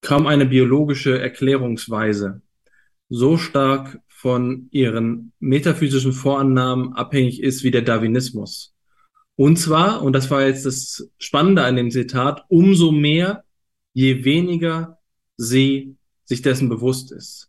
kaum 0.00 0.26
eine 0.26 0.46
biologische 0.46 1.20
Erklärungsweise 1.20 2.42
so 3.08 3.36
stark 3.36 3.98
von 4.08 4.68
ihren 4.70 5.32
metaphysischen 5.40 6.12
Vorannahmen 6.12 6.92
abhängig 6.92 7.42
ist 7.42 7.64
wie 7.64 7.70
der 7.70 7.82
Darwinismus. 7.82 8.74
Und 9.34 9.56
zwar, 9.58 10.02
und 10.02 10.12
das 10.12 10.30
war 10.30 10.46
jetzt 10.46 10.66
das 10.66 11.08
Spannende 11.18 11.64
an 11.64 11.76
dem 11.76 11.90
Zitat, 11.90 12.44
umso 12.48 12.92
mehr, 12.92 13.44
je 13.94 14.24
weniger 14.24 14.98
sie 15.36 15.96
sich 16.24 16.42
dessen 16.42 16.68
bewusst 16.68 17.12
ist. 17.12 17.48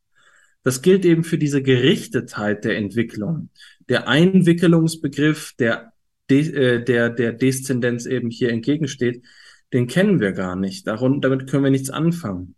Das 0.64 0.82
gilt 0.82 1.06
eben 1.06 1.24
für 1.24 1.38
diese 1.38 1.62
Gerichtetheit 1.62 2.64
der 2.64 2.78
Entwicklung. 2.78 3.50
Der 3.90 4.08
Einwickelungsbegriff, 4.08 5.54
der, 5.60 5.92
äh, 6.30 6.84
der, 6.84 7.10
der 7.10 7.34
Deszendenz 7.34 8.06
eben 8.06 8.30
hier 8.30 8.50
entgegensteht, 8.50 9.24
den 9.74 9.88
kennen 9.88 10.20
wir 10.20 10.34
gar 10.34 10.56
nicht. 10.56 10.88
Darum, 10.88 11.22
damit 11.22 11.50
können 11.50 11.64
wir 11.64 11.72
nichts 11.72 11.90
anfangen. 11.90 12.56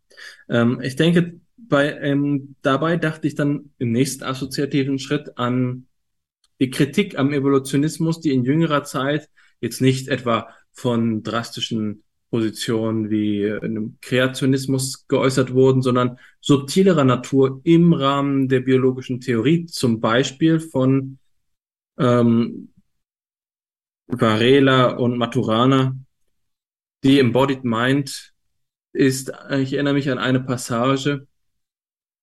Ähm, 0.49 0.79
ich 0.81 0.95
denke, 0.95 1.39
bei, 1.57 1.97
ähm, 1.99 2.55
dabei 2.61 2.97
dachte 2.97 3.27
ich 3.27 3.35
dann 3.35 3.71
im 3.77 3.91
nächsten 3.91 4.23
assoziativen 4.23 4.99
Schritt 4.99 5.37
an 5.37 5.87
die 6.59 6.69
Kritik 6.69 7.17
am 7.17 7.33
Evolutionismus, 7.33 8.19
die 8.19 8.31
in 8.31 8.45
jüngerer 8.45 8.83
Zeit 8.83 9.29
jetzt 9.61 9.81
nicht 9.81 10.07
etwa 10.07 10.49
von 10.71 11.23
drastischen 11.23 12.03
Positionen 12.29 13.09
wie 13.09 13.51
einem 13.51 13.97
Kreationismus 14.01 15.07
geäußert 15.07 15.53
wurden, 15.53 15.81
sondern 15.83 16.17
subtilerer 16.41 17.03
Natur 17.03 17.61
im 17.63 17.93
Rahmen 17.93 18.49
der 18.49 18.61
biologischen 18.61 19.19
Theorie, 19.19 19.67
zum 19.67 20.01
Beispiel 20.01 20.59
von 20.59 21.19
ähm, 21.99 22.69
Varela 24.07 24.91
und 24.97 25.17
Maturana, 25.17 25.95
die 27.03 27.19
Embodied 27.19 27.63
Mind 27.63 28.33
ist, 28.93 29.31
ich 29.51 29.73
erinnere 29.73 29.93
mich 29.93 30.09
an 30.09 30.17
eine 30.17 30.39
Passage, 30.39 31.27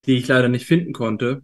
die 0.07 0.16
ich 0.16 0.28
leider 0.28 0.48
nicht 0.48 0.66
finden 0.66 0.93
konnte, 0.93 1.43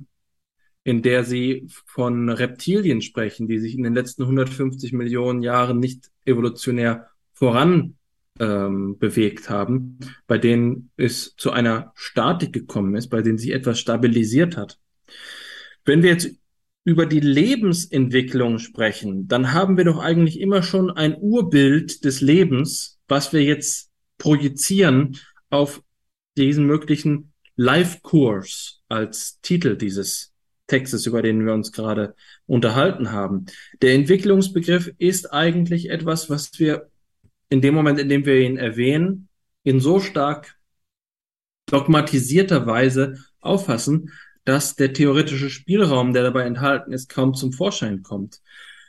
in 0.85 1.03
der 1.03 1.25
sie 1.25 1.67
von 1.85 2.29
Reptilien 2.29 3.03
sprechen, 3.03 3.49
die 3.49 3.59
sich 3.59 3.75
in 3.75 3.83
den 3.83 3.95
letzten 3.95 4.23
150 4.23 4.93
Millionen 4.93 5.43
Jahren 5.43 5.81
nicht 5.81 6.11
evolutionär 6.25 7.11
voran 7.33 7.97
ähm, 8.39 8.99
bewegt 8.99 9.51
haben, 9.51 9.99
bei 10.27 10.39
denen 10.39 10.91
es 10.97 11.35
zu 11.37 11.51
einer 11.51 11.93
Statik 11.97 12.53
gekommen 12.53 12.95
ist, 12.95 13.09
bei 13.09 13.23
denen 13.23 13.39
sich 13.39 13.51
etwas 13.51 13.81
stabilisiert 13.81 14.57
hat. 14.57 14.79
Wenn 15.85 16.03
wir 16.03 16.11
jetzt 16.11 16.31
über 16.85 17.05
die 17.05 17.21
Lebensentwicklung 17.21 18.59
sprechen, 18.59 19.27
dann 19.27 19.53
haben 19.53 19.77
wir 19.77 19.85
doch 19.85 19.99
eigentlich 19.99 20.41
immer 20.41 20.63
schon 20.63 20.91
ein 20.91 21.17
Urbild 21.19 22.05
des 22.05 22.21
Lebens, 22.21 22.96
was 23.09 23.33
wir 23.33 23.43
jetzt 23.43 23.91
projizieren 24.19 25.19
auf 25.51 25.83
diesen 26.37 26.67
möglichen 26.67 27.33
Life-Kurs, 27.57 28.83
als 28.89 29.41
Titel 29.41 29.77
dieses 29.77 30.33
Textes, 30.67 31.07
über 31.07 31.23
den 31.23 31.45
wir 31.47 31.55
uns 31.55 31.73
gerade 31.73 32.15
unterhalten 32.47 33.13
haben. 33.13 33.47
Der 33.83 33.95
Entwicklungsbegriff 33.95 34.93
ist 34.99 35.33
eigentlich 35.33 35.91
etwas, 35.91 36.29
was 36.29 36.59
wir 36.59 36.91
in 37.49 37.61
dem 37.61 37.75
Moment, 37.75 37.99
in 37.99 38.09
dem 38.09 38.27
wir 38.27 38.41
ihn 38.41 38.57
erwähnen, 38.57 39.29
in 39.63 39.81
so 39.81 40.01
stark 40.01 40.57
dogmatisierter 41.67 42.67
Weise 42.67 43.19
auffassen, 43.41 44.13
dass 44.45 44.77
der 44.77 44.93
theoretische 44.93 45.51
Spielraum, 45.51 46.13
der 46.13 46.23
dabei 46.23 46.45
enthalten 46.45 46.93
ist, 46.93 47.09
kaum 47.09 47.35
zum 47.35 47.53
Vorschein 47.53 48.03
kommt. 48.03 48.41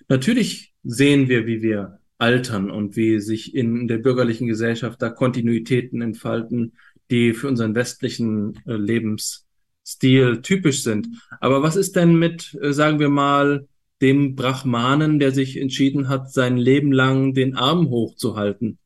Natürlich 0.07 0.73
sehen 0.83 1.29
wir, 1.29 1.45
wie 1.47 1.61
wir 1.61 1.99
altern 2.17 2.71
und 2.71 2.95
wie 2.95 3.19
sich 3.19 3.53
in 3.53 3.87
der 3.87 3.99
bürgerlichen 3.99 4.47
Gesellschaft 4.47 5.01
da 5.01 5.09
Kontinuitäten 5.09 6.01
entfalten, 6.01 6.73
die 7.11 7.33
für 7.33 7.47
unseren 7.47 7.75
westlichen 7.75 8.55
äh, 8.65 8.73
Lebensstil 8.73 10.41
typisch 10.41 10.83
sind. 10.83 11.07
Aber 11.39 11.61
was 11.61 11.75
ist 11.75 11.95
denn 11.95 12.15
mit, 12.15 12.57
äh, 12.61 12.73
sagen 12.73 12.99
wir 12.99 13.09
mal, 13.09 13.67
dem 14.01 14.35
Brahmanen, 14.35 15.19
der 15.19 15.31
sich 15.31 15.57
entschieden 15.57 16.09
hat, 16.09 16.31
sein 16.31 16.57
Leben 16.57 16.91
lang 16.91 17.33
den 17.33 17.55
Arm 17.55 17.89
hochzuhalten? 17.89 18.79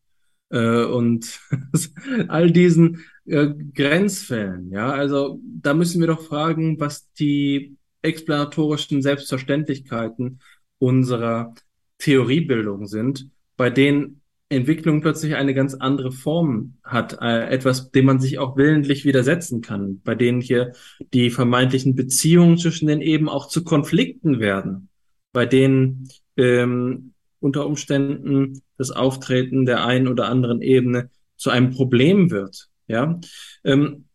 Äh, 0.49 0.83
und 0.83 1.39
all 2.27 2.51
diesen 2.51 3.03
Grenzfällen, 3.23 4.71
ja, 4.71 4.91
also 4.91 5.39
da 5.43 5.75
müssen 5.75 6.01
wir 6.01 6.07
doch 6.07 6.23
fragen, 6.23 6.79
was 6.79 7.11
die 7.13 7.77
explanatorischen 8.01 9.03
Selbstverständlichkeiten 9.03 10.39
unserer 10.79 11.53
Theoriebildung 12.01 12.87
sind, 12.87 13.29
bei 13.55 13.69
denen 13.69 14.21
Entwicklung 14.49 15.01
plötzlich 15.01 15.35
eine 15.35 15.53
ganz 15.53 15.75
andere 15.75 16.11
Form 16.11 16.73
hat, 16.83 17.19
äh, 17.21 17.47
etwas, 17.47 17.91
dem 17.91 18.05
man 18.05 18.19
sich 18.19 18.37
auch 18.37 18.57
willentlich 18.57 19.05
widersetzen 19.05 19.61
kann, 19.61 20.01
bei 20.03 20.13
denen 20.13 20.41
hier 20.41 20.73
die 21.13 21.29
vermeintlichen 21.29 21.95
Beziehungen 21.95 22.57
zwischen 22.57 22.87
den 22.87 23.01
eben 23.01 23.29
auch 23.29 23.47
zu 23.47 23.63
Konflikten 23.63 24.41
werden, 24.41 24.89
bei 25.31 25.45
denen 25.45 26.09
ähm, 26.35 27.13
unter 27.39 27.65
Umständen 27.65 28.61
das 28.77 28.91
Auftreten 28.91 29.65
der 29.65 29.85
einen 29.85 30.09
oder 30.09 30.27
anderen 30.27 30.61
Ebene 30.61 31.09
zu 31.37 31.49
einem 31.49 31.71
Problem 31.71 32.29
wird. 32.29 32.67
Ja, 32.87 33.21
ähm, 33.63 34.05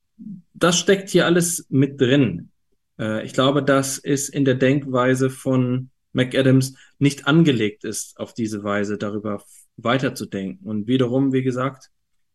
das 0.52 0.78
steckt 0.78 1.08
hier 1.08 1.24
alles 1.24 1.66
mit 1.70 1.98
drin. 2.00 2.50
Äh, 2.98 3.24
ich 3.24 3.32
glaube, 3.32 3.62
dass 3.62 3.98
es 3.98 4.28
in 4.28 4.44
der 4.44 4.54
Denkweise 4.54 5.30
von 5.30 5.90
McAdams 6.16 6.74
nicht 6.98 7.26
angelegt 7.26 7.84
ist, 7.84 8.18
auf 8.18 8.34
diese 8.34 8.64
Weise 8.64 8.98
darüber 8.98 9.44
weiterzudenken. 9.76 10.66
Und 10.66 10.86
wiederum, 10.86 11.32
wie 11.32 11.42
gesagt, 11.42 11.90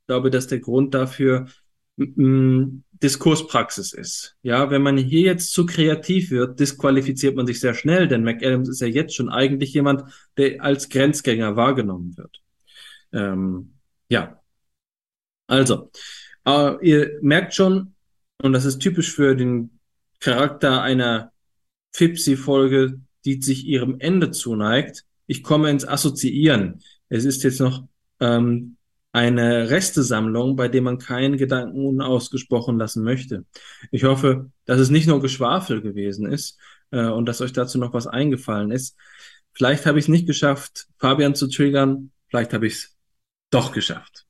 glaube, 0.07 0.29
dass 0.29 0.47
der 0.47 0.59
Grund 0.59 0.93
dafür 0.93 1.47
Diskurspraxis 1.97 3.93
ist. 3.93 4.35
Ja, 4.41 4.69
wenn 4.69 4.81
man 4.81 4.97
hier 4.97 5.21
jetzt 5.21 5.53
zu 5.53 5.65
kreativ 5.65 6.31
wird, 6.31 6.59
disqualifiziert 6.59 7.35
man 7.35 7.47
sich 7.47 7.59
sehr 7.59 7.73
schnell, 7.73 8.07
denn 8.07 8.23
McAdams 8.23 8.69
ist 8.69 8.81
ja 8.81 8.87
jetzt 8.87 9.15
schon 9.15 9.29
eigentlich 9.29 9.73
jemand, 9.73 10.03
der 10.37 10.63
als 10.63 10.89
Grenzgänger 10.89 11.55
wahrgenommen 11.55 12.17
wird. 12.17 12.41
Ähm, 13.13 13.73
ja. 14.09 14.41
Also, 15.47 15.91
äh, 16.45 16.75
ihr 16.81 17.19
merkt 17.21 17.53
schon, 17.53 17.95
und 18.41 18.53
das 18.53 18.65
ist 18.65 18.79
typisch 18.79 19.13
für 19.13 19.35
den 19.35 19.79
Charakter 20.19 20.81
einer 20.81 21.31
Fipsi-Folge, 21.93 22.99
die 23.25 23.41
sich 23.41 23.65
ihrem 23.65 23.99
Ende 23.99 24.31
zuneigt. 24.31 25.05
Ich 25.27 25.43
komme 25.43 25.69
ins 25.69 25.87
Assoziieren. 25.87 26.81
Es 27.09 27.25
ist 27.25 27.43
jetzt 27.43 27.59
noch 27.59 27.85
ähm, 28.19 28.77
eine 29.11 29.69
Restesammlung, 29.69 30.55
bei 30.55 30.67
der 30.67 30.81
man 30.81 30.97
keinen 30.97 31.37
Gedanken 31.37 31.85
unausgesprochen 31.85 32.77
lassen 32.77 33.03
möchte. 33.03 33.45
Ich 33.91 34.03
hoffe, 34.03 34.51
dass 34.65 34.79
es 34.79 34.89
nicht 34.89 35.07
nur 35.07 35.21
Geschwafel 35.21 35.81
gewesen 35.81 36.25
ist 36.25 36.57
äh, 36.91 37.07
und 37.07 37.25
dass 37.25 37.41
euch 37.41 37.53
dazu 37.53 37.77
noch 37.77 37.93
was 37.93 38.07
eingefallen 38.07 38.71
ist. 38.71 38.97
Vielleicht 39.53 39.85
habe 39.85 39.99
ich 39.99 40.05
es 40.05 40.09
nicht 40.09 40.27
geschafft, 40.27 40.87
Fabian 40.97 41.35
zu 41.35 41.47
triggern. 41.47 42.11
Vielleicht 42.29 42.53
habe 42.53 42.67
ich 42.67 42.73
es 42.73 42.97
doch 43.49 43.73
geschafft. 43.73 44.25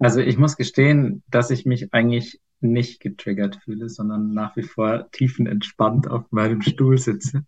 Also 0.00 0.18
ich 0.20 0.36
muss 0.36 0.56
gestehen, 0.56 1.22
dass 1.30 1.50
ich 1.50 1.64
mich 1.64 1.94
eigentlich 1.94 2.40
nicht 2.62 3.00
getriggert 3.00 3.56
fühle, 3.64 3.88
sondern 3.88 4.32
nach 4.32 4.56
wie 4.56 4.62
vor 4.62 5.10
tiefenentspannt 5.10 6.08
auf 6.08 6.30
meinem 6.30 6.62
Stuhl 6.62 6.98
sitze. 6.98 7.44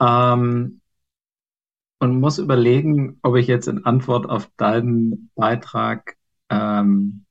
Ähm, 0.00 0.80
und 1.98 2.18
muss 2.18 2.38
überlegen, 2.38 3.18
ob 3.22 3.36
ich 3.36 3.46
jetzt 3.46 3.68
in 3.68 3.84
Antwort 3.84 4.28
auf 4.28 4.50
deinen 4.56 5.30
Beitrag 5.34 6.16
ähm, 6.48 7.26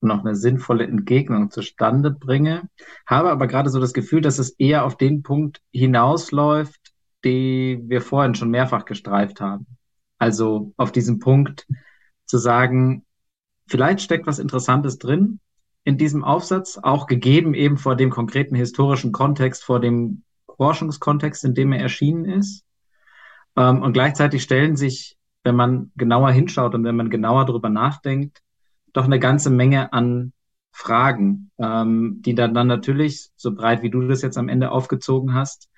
noch 0.00 0.24
eine 0.24 0.36
sinnvolle 0.36 0.86
Entgegnung 0.86 1.50
zustande 1.50 2.10
bringe. 2.10 2.68
Habe 3.06 3.30
aber 3.30 3.46
gerade 3.46 3.70
so 3.70 3.80
das 3.80 3.92
Gefühl, 3.92 4.20
dass 4.20 4.38
es 4.38 4.50
eher 4.50 4.84
auf 4.84 4.96
den 4.96 5.22
Punkt 5.22 5.62
hinausläuft, 5.72 6.92
den 7.24 7.88
wir 7.88 8.02
vorhin 8.02 8.34
schon 8.34 8.50
mehrfach 8.50 8.84
gestreift 8.84 9.40
haben. 9.40 9.66
Also 10.18 10.72
auf 10.76 10.92
diesen 10.92 11.18
Punkt 11.18 11.66
zu 12.26 12.38
sagen, 12.38 13.04
vielleicht 13.66 14.00
steckt 14.02 14.26
was 14.26 14.38
Interessantes 14.38 14.98
drin, 14.98 15.40
in 15.84 15.98
diesem 15.98 16.24
Aufsatz, 16.24 16.78
auch 16.82 17.06
gegeben 17.06 17.54
eben 17.54 17.76
vor 17.76 17.94
dem 17.94 18.10
konkreten 18.10 18.54
historischen 18.54 19.12
Kontext, 19.12 19.64
vor 19.64 19.80
dem 19.80 20.22
Forschungskontext, 20.56 21.44
in 21.44 21.54
dem 21.54 21.72
er 21.72 21.80
erschienen 21.80 22.24
ist. 22.24 22.64
Ähm, 23.56 23.82
und 23.82 23.92
gleichzeitig 23.92 24.42
stellen 24.42 24.76
sich, 24.76 25.18
wenn 25.42 25.56
man 25.56 25.92
genauer 25.96 26.32
hinschaut 26.32 26.74
und 26.74 26.84
wenn 26.84 26.96
man 26.96 27.10
genauer 27.10 27.44
darüber 27.44 27.68
nachdenkt, 27.68 28.42
doch 28.92 29.04
eine 29.04 29.18
ganze 29.18 29.50
Menge 29.50 29.92
an 29.92 30.32
Fragen, 30.72 31.50
ähm, 31.58 32.22
die 32.24 32.34
dann, 32.34 32.54
dann 32.54 32.66
natürlich, 32.66 33.30
so 33.36 33.54
breit 33.54 33.82
wie 33.82 33.90
du 33.90 34.08
das 34.08 34.22
jetzt 34.22 34.38
am 34.38 34.48
Ende 34.48 34.70
aufgezogen 34.70 35.34
hast, 35.34 35.68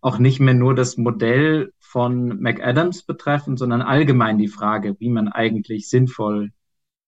auch 0.00 0.18
nicht 0.18 0.38
mehr 0.38 0.54
nur 0.54 0.74
das 0.74 0.96
Modell 0.96 1.72
von 1.80 2.40
McAdams 2.40 3.02
betreffen, 3.02 3.56
sondern 3.56 3.82
allgemein 3.82 4.38
die 4.38 4.48
Frage, 4.48 4.96
wie 5.00 5.08
man 5.08 5.28
eigentlich 5.28 5.88
sinnvoll 5.88 6.52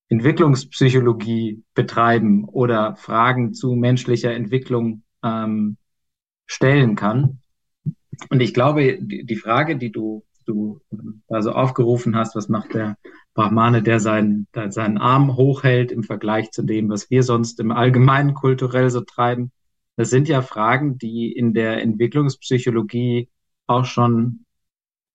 Entwicklungspsychologie 0.09 1.63
betreiben 1.75 2.45
oder 2.45 2.97
Fragen 2.97 3.53
zu 3.53 3.75
menschlicher 3.75 4.33
Entwicklung 4.33 5.03
ähm, 5.23 5.77
stellen 6.47 6.95
kann. 6.95 7.41
Und 8.31 8.41
ich 8.41 8.55
glaube, 8.55 8.99
die, 9.01 9.37
Frage, 9.37 9.77
die 9.77 9.93
du, 9.93 10.25
du 10.47 10.81
also 11.29 11.53
aufgerufen 11.53 12.17
hast, 12.17 12.35
was 12.35 12.49
macht 12.49 12.75
der 12.75 12.97
Brahmane, 13.35 13.83
der 13.83 14.01
seinen, 14.01 14.49
der 14.55 14.73
seinen 14.73 14.99
Arm 14.99 15.37
hochhält 15.37 15.93
im 15.93 16.03
Vergleich 16.03 16.51
zu 16.51 16.63
dem, 16.63 16.89
was 16.89 17.11
wir 17.11 17.23
sonst 17.23 17.61
im 17.61 17.71
Allgemeinen 17.71 18.35
kulturell 18.35 18.91
so 18.91 19.03
treiben, 19.03 19.53
das 19.97 20.11
sind 20.11 20.29
ja 20.29 20.43
Fragen, 20.43 20.97
die 20.97 21.33
in 21.33 21.55
der 21.55 21.83
Entwicklungspsychologie 21.83 23.29
auch 23.67 23.85
schon 23.85 24.45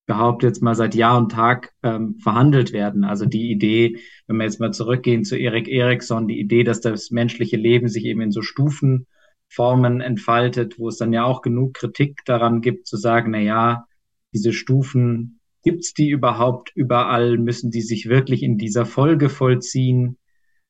behaupte 0.05 0.47
jetzt 0.47 0.61
mal 0.61 0.75
seit 0.75 0.95
Jahr 0.95 1.17
und 1.17 1.31
Tag 1.31 1.73
ähm, 1.81 2.17
verhandelt 2.19 2.73
werden. 2.73 3.03
Also 3.03 3.25
die 3.25 3.51
Idee, 3.51 3.99
wenn 4.27 4.37
wir 4.37 4.43
jetzt 4.43 4.59
mal 4.59 4.71
zurückgehen 4.71 5.23
zu 5.23 5.37
Erik 5.37 5.67
Eriksson, 5.67 6.27
die 6.27 6.39
Idee, 6.39 6.63
dass 6.63 6.81
das 6.81 7.11
menschliche 7.11 7.57
Leben 7.57 7.87
sich 7.87 8.05
eben 8.05 8.21
in 8.21 8.31
so 8.31 8.41
Stufenformen 8.41 10.01
entfaltet, 10.01 10.77
wo 10.77 10.89
es 10.89 10.97
dann 10.97 11.13
ja 11.13 11.23
auch 11.23 11.41
genug 11.41 11.73
Kritik 11.73 12.21
daran 12.25 12.61
gibt, 12.61 12.87
zu 12.87 12.97
sagen, 12.97 13.31
na 13.31 13.39
ja, 13.39 13.85
diese 14.33 14.51
Stufen, 14.51 15.39
gibt's 15.63 15.93
die 15.93 16.09
überhaupt 16.09 16.71
überall? 16.75 17.37
Müssen 17.37 17.71
die 17.71 17.81
sich 17.81 18.09
wirklich 18.09 18.43
in 18.43 18.57
dieser 18.57 18.85
Folge 18.85 19.29
vollziehen? 19.29 20.17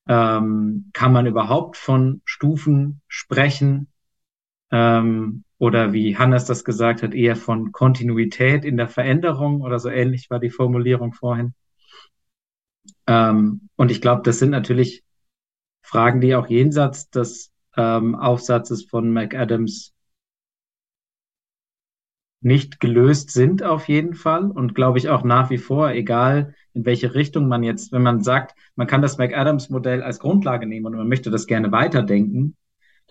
Ähm, 0.08 0.92
kann 0.94 1.14
man 1.14 1.26
überhaupt 1.26 1.78
von 1.78 2.22
Stufen 2.26 3.02
sprechen? 3.08 3.88
Ähm, 4.72 5.44
oder 5.64 5.94
wie 5.94 6.18
Hannes 6.18 6.44
das 6.44 6.66
gesagt 6.66 7.04
hat, 7.04 7.14
eher 7.14 7.38
von 7.38 7.72
Kontinuität 7.72 8.66
in 8.66 8.76
der 8.76 8.90
Veränderung 8.90 9.62
oder 9.62 9.80
so 9.80 9.88
ähnlich 9.88 10.30
war 10.30 10.40
die 10.40 10.50
Formulierung 10.50 11.14
vorhin. 11.14 11.54
Ähm, 13.08 13.70
und 13.78 13.90
ich 13.90 14.02
glaube, 14.02 14.24
das 14.26 14.40
sind 14.40 14.50
natürlich 14.50 15.06
Fragen, 15.82 16.20
die 16.20 16.36
auch 16.36 16.48
jenseits 16.48 17.10
des 17.12 17.54
ähm, 17.78 18.14
Aufsatzes 18.16 18.84
von 18.84 19.14
McAdams 19.14 19.94
nicht 22.42 22.82
gelöst 22.82 23.32
sind 23.32 23.64
auf 23.64 23.88
jeden 23.88 24.16
Fall 24.16 24.52
und 24.52 24.76
glaube 24.76 24.98
ich 24.98 25.08
auch 25.08 25.24
nach 25.24 25.50
wie 25.50 25.60
vor, 25.60 25.92
egal 25.92 26.56
in 26.74 26.84
welche 26.84 27.16
Richtung 27.16 27.48
man 27.48 27.64
jetzt, 27.64 27.94
wenn 27.94 28.04
man 28.04 28.22
sagt, 28.22 28.54
man 28.76 28.88
kann 28.88 29.02
das 29.02 29.18
McAdams 29.18 29.70
Modell 29.70 30.04
als 30.04 30.20
Grundlage 30.20 30.68
nehmen 30.68 30.88
und 30.88 30.98
man 30.98 31.08
möchte 31.08 31.32
das 31.32 31.48
gerne 31.48 31.72
weiterdenken, 31.72 32.58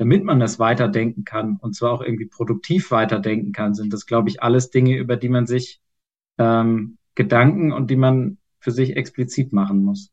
damit 0.02 0.24
man 0.24 0.40
das 0.40 0.58
weiterdenken 0.58 1.24
kann 1.24 1.58
und 1.60 1.76
zwar 1.76 1.92
auch 1.92 2.02
irgendwie 2.02 2.26
produktiv 2.26 2.90
weiterdenken 2.90 3.52
kann, 3.52 3.72
sind 3.72 3.92
das, 3.92 4.04
glaube 4.04 4.30
ich, 4.30 4.42
alles 4.42 4.70
Dinge, 4.70 4.96
über 4.96 5.14
die 5.14 5.28
man 5.28 5.46
sich 5.46 5.80
ähm, 6.38 6.98
Gedanken 7.14 7.70
und 7.70 7.88
die 7.88 7.94
man 7.94 8.38
für 8.58 8.72
sich 8.72 8.96
explizit 8.96 9.52
machen 9.52 9.84
muss. 9.84 10.10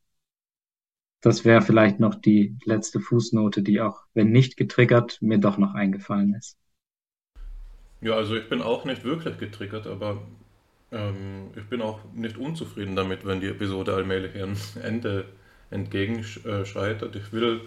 Das 1.22 1.44
wäre 1.44 1.64
vielleicht 1.64 2.00
noch 2.00 2.14
die 2.14 2.56
letzte 2.66 3.00
Fußnote, 3.00 3.64
die 3.64 3.82
auch, 3.82 4.04
wenn 4.14 4.30
nicht 4.30 4.58
getriggert, 4.58 5.24
mir 5.24 5.40
doch 5.40 5.58
noch 5.58 5.74
eingefallen 5.74 6.36
ist. 6.36 6.56
Ja, 8.02 8.14
also 8.14 8.36
ich 8.36 8.48
bin 8.48 8.62
auch 8.62 8.86
nicht 8.86 9.04
wirklich 9.04 9.40
getriggert, 9.40 9.88
aber 9.88 10.22
ähm, 10.92 11.50
ich 11.56 11.66
bin 11.66 11.82
auch 11.82 12.00
nicht 12.14 12.38
unzufrieden 12.38 12.96
damit, 12.96 13.26
wenn 13.26 13.42
die 13.42 13.48
Episode 13.48 13.96
allmählich 13.96 14.36
ihrem 14.36 14.54
Ende 14.84 15.26
entgegenschreitet. 15.72 17.16
Ich 17.16 17.34
will 17.34 17.62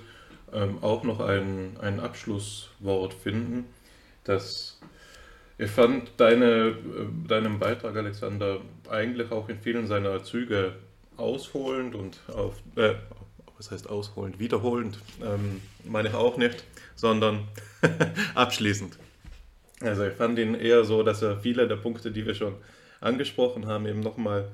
ähm, 0.52 0.78
auch 0.82 1.02
noch 1.02 1.20
ein, 1.20 1.76
ein 1.80 2.00
Abschlusswort 2.00 3.14
finden. 3.14 3.64
Das, 4.24 4.80
ich 5.58 5.70
fand 5.70 6.12
deine, 6.18 6.68
äh, 6.68 6.74
deinen 7.28 7.58
Beitrag, 7.58 7.96
Alexander, 7.96 8.60
eigentlich 8.88 9.30
auch 9.30 9.48
in 9.48 9.58
vielen 9.58 9.86
seiner 9.86 10.22
Züge 10.22 10.74
ausholend 11.16 11.94
und 11.94 12.20
auf, 12.28 12.54
äh, 12.76 12.94
was 13.56 13.70
heißt 13.70 13.88
ausholend, 13.88 14.38
wiederholend, 14.38 14.98
ähm, 15.22 15.60
meine 15.84 16.08
ich 16.08 16.14
auch 16.14 16.36
nicht, 16.36 16.64
sondern 16.94 17.48
abschließend. 18.34 18.98
Also 19.80 20.04
ich 20.04 20.14
fand 20.14 20.38
ihn 20.38 20.54
eher 20.54 20.84
so, 20.84 21.02
dass 21.02 21.22
er 21.22 21.38
viele 21.38 21.66
der 21.66 21.76
Punkte, 21.76 22.12
die 22.12 22.24
wir 22.26 22.34
schon 22.34 22.54
angesprochen 23.00 23.66
haben, 23.66 23.86
eben 23.86 24.00
nochmal 24.00 24.48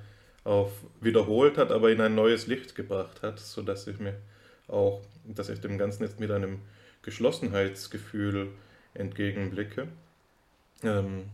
auf 0.45 0.73
wiederholt 1.01 1.59
hat, 1.59 1.71
aber 1.71 1.91
in 1.91 2.01
ein 2.01 2.15
neues 2.15 2.47
Licht 2.47 2.75
gebracht 2.75 3.23
hat, 3.23 3.39
sodass 3.39 3.87
ich 3.87 3.99
mir 3.99 4.15
auch, 4.69 5.01
dass 5.25 5.49
ich 5.49 5.61
dem 5.61 5.79
Ganzen 5.79 6.05
jetzt 6.05 6.21
mit 6.21 6.31
einem 6.31 6.61
Geschlossenheitsgefühl 7.03 8.49
entgegenblicke. 8.95 9.89
Ähm, 10.83 11.25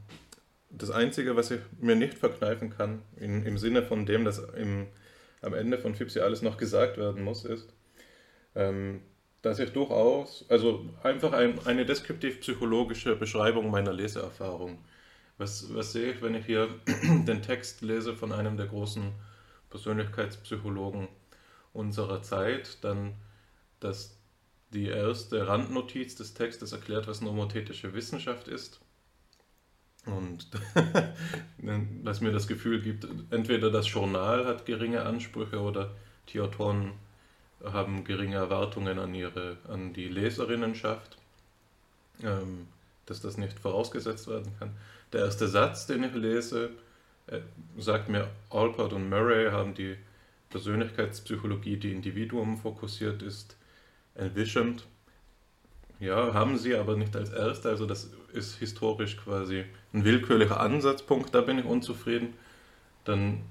das 0.70 0.90
Einzige, 0.90 1.36
was 1.36 1.50
ich 1.50 1.60
mir 1.80 1.96
nicht 1.96 2.14
verkneifen 2.14 2.70
kann, 2.70 3.02
in, 3.16 3.44
im 3.44 3.58
Sinne 3.58 3.82
von 3.82 4.06
dem, 4.06 4.24
dass 4.24 4.38
im, 4.38 4.86
am 5.42 5.54
Ende 5.54 5.78
von 5.78 5.94
Fipsi 5.94 6.20
alles 6.20 6.42
noch 6.42 6.56
gesagt 6.56 6.96
werden 6.96 7.22
muss, 7.22 7.44
ist, 7.44 7.68
ähm, 8.54 9.00
dass 9.42 9.58
ich 9.58 9.70
durchaus, 9.72 10.44
also 10.48 10.86
einfach 11.02 11.32
ein, 11.32 11.58
eine 11.66 11.84
deskriptiv-psychologische 11.84 13.14
Beschreibung 13.14 13.70
meiner 13.70 13.92
Leseerfahrung. 13.92 14.78
Was, 15.36 15.74
was 15.74 15.92
sehe 15.92 16.12
ich, 16.12 16.22
wenn 16.22 16.34
ich 16.34 16.46
hier 16.46 16.68
den 17.26 17.42
Text 17.42 17.82
lese 17.82 18.14
von 18.14 18.32
einem 18.32 18.56
der 18.56 18.66
großen 18.66 19.12
Persönlichkeitspsychologen 19.70 21.08
unserer 21.72 22.22
Zeit, 22.22 22.78
dann, 22.82 23.14
dass 23.84 24.16
die 24.72 24.86
erste 24.86 25.46
Randnotiz 25.46 26.16
des 26.16 26.34
Textes 26.34 26.72
erklärt, 26.72 27.06
was 27.06 27.20
nomothetische 27.20 27.94
Wissenschaft 27.94 28.48
ist. 28.48 28.80
Und 30.06 30.48
was 32.02 32.20
mir 32.20 32.32
das 32.32 32.48
Gefühl 32.48 32.80
gibt, 32.82 33.06
entweder 33.30 33.70
das 33.70 33.90
Journal 33.90 34.46
hat 34.46 34.66
geringe 34.66 35.02
Ansprüche 35.02 35.60
oder 35.60 35.94
die 36.30 36.40
Autoren 36.40 36.92
haben 37.64 38.04
geringe 38.04 38.36
Erwartungen 38.36 38.98
an, 38.98 39.14
ihre, 39.14 39.56
an 39.68 39.92
die 39.94 40.08
Leserinnenschaft, 40.08 41.16
ähm, 42.22 42.66
dass 43.06 43.20
das 43.20 43.38
nicht 43.38 43.58
vorausgesetzt 43.58 44.28
werden 44.28 44.52
kann. 44.58 44.76
Der 45.12 45.20
erste 45.20 45.48
Satz, 45.48 45.86
den 45.86 46.04
ich 46.04 46.14
lese, 46.14 46.70
äh, 47.28 47.40
sagt 47.78 48.08
mir, 48.08 48.28
Alpert 48.50 48.92
und 48.92 49.08
Murray 49.08 49.50
haben 49.50 49.74
die 49.74 49.96
Persönlichkeitspsychologie, 50.50 51.78
die 51.78 51.92
Individuum 51.92 52.58
fokussiert 52.58 53.22
ist, 53.22 53.56
envisioned. 54.14 54.86
Ja, 56.00 56.34
haben 56.34 56.58
sie, 56.58 56.74
aber 56.74 56.96
nicht 56.96 57.16
als 57.16 57.30
erste. 57.30 57.68
Also 57.68 57.86
das 57.86 58.10
ist 58.32 58.56
historisch 58.58 59.16
quasi 59.16 59.64
ein 59.92 60.04
willkürlicher 60.04 60.60
Ansatzpunkt, 60.60 61.34
da 61.34 61.40
bin 61.40 61.58
ich 61.58 61.64
unzufrieden. 61.64 62.34
Dann 63.04 63.42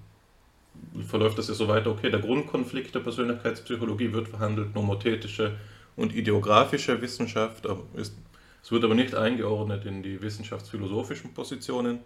verläuft 1.07 1.37
das 1.37 1.47
ja 1.47 1.53
so 1.53 1.67
weiter, 1.67 1.91
okay, 1.91 2.09
der 2.09 2.19
Grundkonflikt 2.19 2.93
der 2.93 2.99
Persönlichkeitspsychologie 2.99 4.11
wird 4.11 4.27
verhandelt, 4.27 4.75
nomothetische 4.75 5.57
und 5.95 6.15
ideografische 6.15 7.01
Wissenschaft, 7.01 7.65
ist, 7.93 8.15
es 8.63 8.71
wird 8.71 8.83
aber 8.83 8.95
nicht 8.95 9.13
eingeordnet 9.13 9.85
in 9.85 10.03
die 10.03 10.21
wissenschaftsphilosophischen 10.21 11.33
Positionen, 11.33 11.99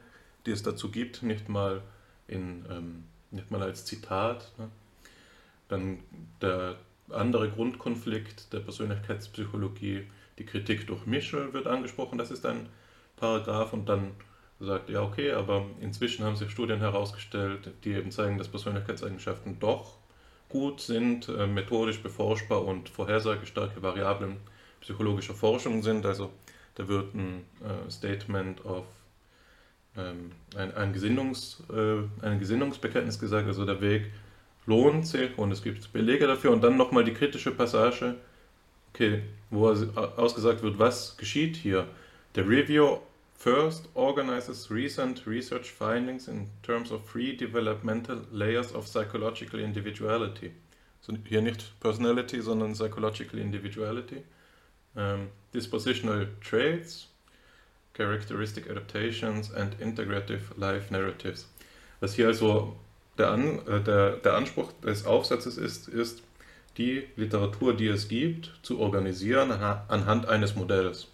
die 0.46 0.52
es 0.52 0.64
dazu 0.64 0.92
gibt, 0.92 1.24
nicht 1.24 1.50
mal, 1.50 1.82
in, 2.28 2.66
ähm, 2.70 3.04
nicht 3.32 3.52
mal 3.52 3.62
als 3.62 3.86
Zitat. 3.86 4.52
Ne? 4.58 4.70
Dann 5.70 6.00
der 6.42 6.78
andere 7.10 7.50
Grundkonflikt 7.50 8.52
der 8.54 8.60
Persönlichkeitspsychologie, 8.60 10.04
die 10.38 10.46
Kritik 10.46 10.88
durch 10.88 11.06
Mischel 11.06 11.54
wird 11.54 11.68
angesprochen, 11.68 12.18
das 12.18 12.32
ist 12.32 12.46
ein 12.46 12.68
Paragraph 13.16 13.74
und 13.74 13.88
dann 13.90 14.12
sagt, 14.60 14.90
ja 14.90 15.02
okay, 15.02 15.32
aber 15.32 15.66
inzwischen 15.82 16.26
haben 16.26 16.36
sich 16.36 16.52
Studien 16.52 16.80
herausgestellt, 16.80 17.72
die 17.84 17.94
eben 17.94 18.12
zeigen, 18.12 18.38
dass 18.38 18.48
Persönlichkeitseigenschaften 18.48 19.60
doch 19.60 19.98
gut 20.50 20.82
sind, 20.82 21.30
äh, 21.30 21.48
methodisch 21.48 22.02
beforschbar 22.02 22.64
und 22.64 22.90
vorhersagestarke 22.90 23.82
Variablen 23.82 24.38
psychologischer 24.82 25.34
Forschung 25.34 25.84
sind. 25.84 26.06
Also 26.06 26.32
da 26.76 26.88
wird 26.88 27.14
ein 27.14 27.46
äh, 27.62 27.90
Statement 27.92 28.64
of 28.66 28.86
ähm, 29.98 30.32
ein, 30.56 30.74
ein, 30.76 30.94
Gesinnungs, 30.94 31.64
äh, 31.72 32.26
ein 32.26 32.40
Gesinnungsbekenntnis 32.40 33.20
gesagt, 33.20 33.48
also 33.48 33.66
der 33.66 33.82
Weg 33.82 34.12
lohnt 34.68 35.08
sich 35.08 35.36
und 35.38 35.52
es 35.52 35.64
gibt 35.64 35.92
Belege 35.92 36.28
dafür 36.28 36.52
und 36.52 36.64
dann 36.64 36.78
nochmal 36.78 37.04
die 37.04 37.14
kritische 37.14 37.52
Passage, 37.52 38.16
okay, 38.94 39.24
wo 39.50 39.70
ausgesagt 39.70 40.62
wird, 40.62 40.78
was 40.78 41.18
geschieht 41.18 41.56
hier. 41.56 41.88
Der 42.36 42.48
Review 42.48 43.00
First 43.40 43.88
organizes 43.94 44.72
recent 44.72 45.28
research 45.28 45.72
findings 45.72 46.28
in 46.28 46.50
terms 46.64 46.92
of 46.92 47.08
three 47.08 47.36
developmental 47.36 48.26
layers 48.32 48.74
of 48.74 48.86
psychological 48.86 49.60
individuality. 49.60 50.52
So 51.02 51.14
hier 51.24 51.44
nicht 51.44 51.80
Personality, 51.80 52.42
sondern 52.42 52.74
Psychological 52.74 53.40
Individuality. 53.40 54.24
Um, 54.96 55.30
dispositional 55.54 56.28
traits, 56.42 57.10
characteristic 57.94 58.68
adaptations 58.72 59.52
and 59.52 59.80
integrative 59.80 60.58
life 60.58 60.92
narratives. 60.92 61.46
Was 62.00 62.16
hier 62.16 62.28
also 62.28 62.76
der, 63.18 63.32
An, 63.32 63.60
äh, 63.68 63.82
der, 63.82 64.12
der 64.18 64.36
Anspruch 64.36 64.72
des 64.84 65.06
Aufsatzes 65.06 65.58
ist, 65.58 65.88
ist, 65.88 66.24
die 66.78 67.04
Literatur, 67.16 67.76
die 67.76 67.88
es 67.88 68.08
gibt, 68.08 68.52
zu 68.62 68.80
organisieren 68.80 69.52
anhand 69.52 70.28
eines 70.28 70.56
Modells. 70.56 71.08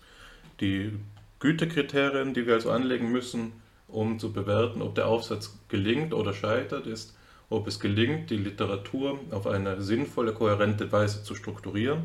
Die 0.60 0.92
Gütekriterien, 1.40 2.34
die 2.34 2.46
wir 2.46 2.56
also 2.56 2.72
anlegen 2.72 3.12
müssen, 3.12 3.54
um 3.88 4.20
zu 4.20 4.34
bewerten, 4.34 4.82
ob 4.82 4.96
der 4.96 5.08
Aufsatz 5.08 5.58
gelingt 5.70 6.14
oder 6.14 6.34
scheitert, 6.34 6.86
ist, 6.88 7.16
ob 7.50 7.68
es 7.68 7.80
gelingt, 7.80 8.30
die 8.30 8.38
Literatur 8.38 9.20
auf 9.32 9.48
eine 9.48 9.82
sinnvolle, 9.82 10.34
kohärente 10.34 10.92
Weise 10.92 11.24
zu 11.24 11.36
strukturieren. 11.36 12.04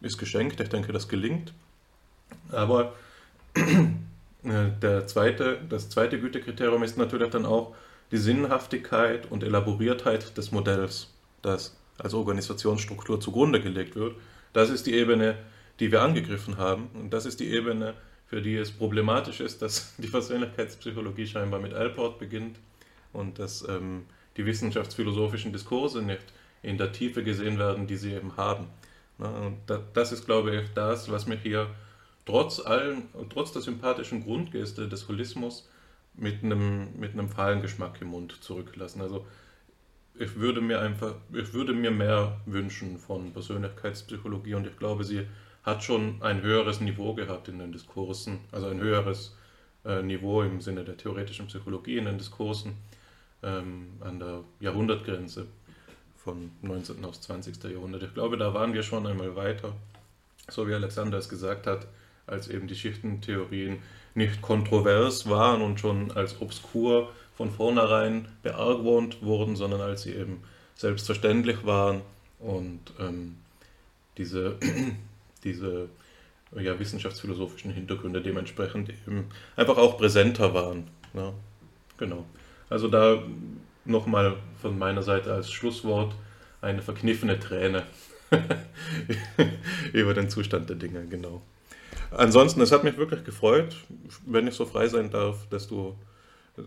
Ist 0.00 0.18
geschenkt, 0.18 0.60
ich 0.60 0.68
denke, 0.68 0.92
das 0.92 1.08
gelingt. 1.08 1.52
Aber 2.52 2.94
der 4.44 5.06
zweite, 5.06 5.58
das 5.68 5.88
zweite 5.90 6.20
Gütekriterium 6.20 6.82
ist 6.82 6.96
natürlich 6.96 7.30
dann 7.30 7.46
auch 7.46 7.74
die 8.12 8.18
Sinnhaftigkeit 8.18 9.30
und 9.30 9.42
Elaboriertheit 9.42 10.36
des 10.36 10.52
Modells, 10.52 11.12
das 11.42 11.76
als 11.98 12.14
Organisationsstruktur 12.14 13.20
zugrunde 13.20 13.60
gelegt 13.60 13.96
wird. 13.96 14.16
Das 14.52 14.70
ist 14.70 14.86
die 14.86 14.94
Ebene, 14.94 15.36
die 15.80 15.90
wir 15.92 16.02
angegriffen 16.02 16.56
haben. 16.56 16.88
Und 16.94 17.10
das 17.10 17.26
ist 17.26 17.40
die 17.40 17.50
Ebene, 17.50 17.94
für 18.26 18.42
die 18.42 18.56
es 18.56 18.70
problematisch 18.70 19.40
ist, 19.40 19.62
dass 19.62 19.94
die 19.98 20.08
Persönlichkeitspsychologie 20.08 21.26
scheinbar 21.26 21.60
mit 21.60 21.74
Alport 21.74 22.18
beginnt 22.18 22.58
und 23.12 23.38
dass 23.38 23.66
ähm, 23.68 24.04
die 24.36 24.46
wissenschaftsphilosophischen 24.46 25.52
Diskurse 25.52 26.02
nicht 26.02 26.24
in 26.62 26.78
der 26.78 26.92
Tiefe 26.92 27.22
gesehen 27.22 27.58
werden, 27.58 27.86
die 27.86 27.96
sie 27.96 28.12
eben 28.12 28.36
haben. 28.36 28.66
Und 29.18 29.58
da, 29.66 29.80
das 29.94 30.12
ist, 30.12 30.26
glaube 30.26 30.54
ich, 30.54 30.68
das, 30.74 31.10
was 31.10 31.26
mich 31.26 31.40
hier 31.42 31.70
trotz, 32.26 32.60
allen, 32.60 33.08
trotz 33.30 33.52
der 33.52 33.62
sympathischen 33.62 34.24
Grundgeste 34.24 34.88
des 34.88 35.08
Holismus 35.08 35.68
mit 36.16 36.42
einem, 36.42 36.98
mit 36.98 37.12
einem 37.12 37.28
fahlen 37.28 37.62
Geschmack 37.62 38.00
im 38.00 38.08
Mund 38.08 38.32
zurücklassen. 38.42 39.00
Also 39.00 39.26
ich 40.18 40.36
würde 40.36 40.60
mir 40.60 40.80
einfach, 40.80 41.14
ich 41.32 41.52
würde 41.52 41.72
mir 41.72 41.90
mehr 41.90 42.40
wünschen 42.46 42.98
von 42.98 43.32
Persönlichkeitspsychologie 43.32 44.54
und 44.54 44.66
ich 44.66 44.76
glaube, 44.78 45.04
sie 45.04 45.26
hat 45.62 45.82
schon 45.82 46.22
ein 46.22 46.42
höheres 46.42 46.80
Niveau 46.80 47.14
gehabt 47.14 47.48
in 47.48 47.58
den 47.58 47.72
Diskursen, 47.72 48.38
also 48.52 48.68
ein 48.68 48.80
höheres 48.80 49.36
äh, 49.84 50.02
Niveau 50.02 50.42
im 50.42 50.60
Sinne 50.60 50.84
der 50.84 50.96
theoretischen 50.96 51.48
Psychologie 51.48 51.98
in 51.98 52.06
den 52.06 52.18
Diskursen 52.18 52.76
ähm, 53.42 53.88
an 54.00 54.18
der 54.18 54.44
Jahrhundertgrenze 54.60 55.46
von 56.16 56.50
19. 56.62 57.04
aufs 57.04 57.20
20. 57.22 57.62
Jahrhundert. 57.64 58.02
Ich 58.04 58.14
glaube, 58.14 58.36
da 58.36 58.54
waren 58.54 58.72
wir 58.72 58.82
schon 58.82 59.06
einmal 59.06 59.36
weiter, 59.36 59.74
so 60.48 60.66
wie 60.66 60.74
Alexander 60.74 61.18
es 61.18 61.28
gesagt 61.28 61.66
hat, 61.66 61.86
als 62.26 62.48
eben 62.48 62.66
die 62.66 62.74
Schichtentheorien 62.74 63.78
nicht 64.16 64.42
kontrovers 64.42 65.28
waren 65.28 65.62
und 65.62 65.78
schon 65.78 66.10
als 66.12 66.40
obskur 66.40 67.10
von 67.36 67.50
vornherein 67.50 68.28
beargwohnt 68.42 69.22
wurden, 69.22 69.56
sondern 69.56 69.80
als 69.80 70.02
sie 70.02 70.14
eben 70.14 70.42
selbstverständlich 70.74 71.64
waren 71.66 72.00
und 72.38 72.80
ähm, 72.98 73.36
diese 74.16 74.56
diese 75.44 75.88
ja, 76.58 76.78
wissenschaftsphilosophischen 76.78 77.72
Hintergründe 77.72 78.22
dementsprechend 78.22 78.90
eben 78.90 79.26
einfach 79.56 79.76
auch 79.76 79.98
präsenter 79.98 80.54
waren. 80.54 80.88
Ja, 81.14 81.32
genau. 81.98 82.24
Also 82.68 82.88
da 82.88 83.22
nochmal 83.84 84.36
von 84.60 84.78
meiner 84.78 85.02
Seite 85.02 85.32
als 85.32 85.50
Schlusswort 85.50 86.14
eine 86.60 86.82
verkniffene 86.82 87.38
Träne 87.38 87.84
über 89.92 90.14
den 90.14 90.28
Zustand 90.30 90.68
der 90.68 90.76
Dinge, 90.76 91.06
genau. 91.06 91.42
Ansonsten, 92.10 92.60
es 92.60 92.72
hat 92.72 92.84
mich 92.84 92.96
wirklich 92.96 93.24
gefreut, 93.24 93.76
wenn 94.26 94.46
ich 94.46 94.54
so 94.54 94.66
frei 94.66 94.88
sein 94.88 95.10
darf, 95.10 95.46
dass 95.48 95.68
du 95.68 95.96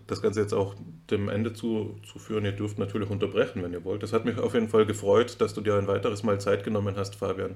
das 0.08 0.22
Ganze 0.22 0.42
jetzt 0.42 0.54
auch 0.54 0.76
dem 1.10 1.30
Ende 1.30 1.54
zuführen. 1.54 2.46
Ihr 2.46 2.52
dürft 2.52 2.78
natürlich 2.78 3.10
unterbrechen, 3.10 3.64
wenn 3.64 3.74
ihr 3.74 3.84
wollt. 3.84 4.04
Es 4.04 4.14
hat 4.14 4.26
mich 4.26 4.38
auf 4.38 4.54
jeden 4.54 4.70
Fall 4.70 4.86
gefreut, 4.86 5.38
dass 5.40 5.54
du 5.54 5.62
dir 5.62 5.76
ein 5.76 5.88
weiteres 5.88 6.24
Mal 6.24 6.40
Zeit 6.40 6.64
genommen 6.64 6.96
hast, 6.96 7.16
Fabian, 7.16 7.56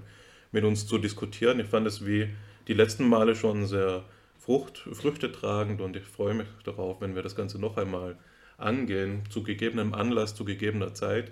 mit 0.51 0.63
uns 0.63 0.87
zu 0.87 0.97
diskutieren. 0.97 1.59
Ich 1.59 1.67
fand 1.67 1.85
es 1.85 2.05
wie 2.05 2.29
die 2.67 2.73
letzten 2.73 3.07
Male 3.07 3.35
schon 3.35 3.67
sehr 3.67 4.03
Frucht, 4.39 4.79
früchtetragend 4.91 5.79
und 5.79 5.95
ich 5.95 6.03
freue 6.03 6.33
mich 6.33 6.47
darauf, 6.65 6.99
wenn 6.99 7.15
wir 7.15 7.21
das 7.21 7.35
Ganze 7.35 7.59
noch 7.59 7.77
einmal 7.77 8.17
angehen, 8.57 9.23
zu 9.29 9.41
gegebenem 9.41 9.93
Anlass, 9.93 10.35
zu 10.35 10.43
gegebener 10.43 10.93
Zeit. 10.93 11.31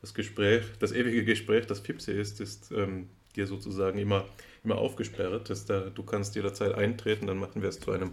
Das 0.00 0.12
Gespräch, 0.12 0.64
das 0.80 0.90
ewige 0.90 1.24
Gespräch, 1.24 1.66
das 1.66 1.78
FIPSE 1.78 2.12
ist, 2.12 2.40
ist 2.40 2.72
ähm, 2.72 3.10
dir 3.36 3.46
sozusagen 3.46 3.98
immer, 3.98 4.24
immer 4.64 4.78
aufgesperrt. 4.78 5.50
Das 5.50 5.66
da, 5.66 5.90
du 5.90 6.02
kannst 6.02 6.34
jederzeit 6.34 6.74
eintreten, 6.74 7.26
dann 7.26 7.38
machen 7.38 7.62
wir 7.62 7.68
es 7.68 7.80
zu 7.80 7.90
einem 7.90 8.12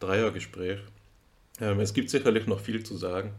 Dreiergespräch. 0.00 0.80
Ähm, 1.60 1.80
es 1.80 1.94
gibt 1.94 2.10
sicherlich 2.10 2.46
noch 2.46 2.60
viel 2.60 2.84
zu 2.84 2.96
sagen. 2.96 3.32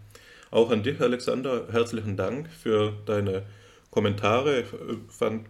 Auch 0.51 0.69
an 0.71 0.83
dich, 0.83 1.01
Alexander, 1.01 1.67
herzlichen 1.71 2.15
Dank 2.15 2.49
für 2.49 2.93
deine 3.05 3.43
Kommentare. 3.89 4.61
Ich 4.61 4.73
äh, 4.73 4.97
fand, 5.09 5.47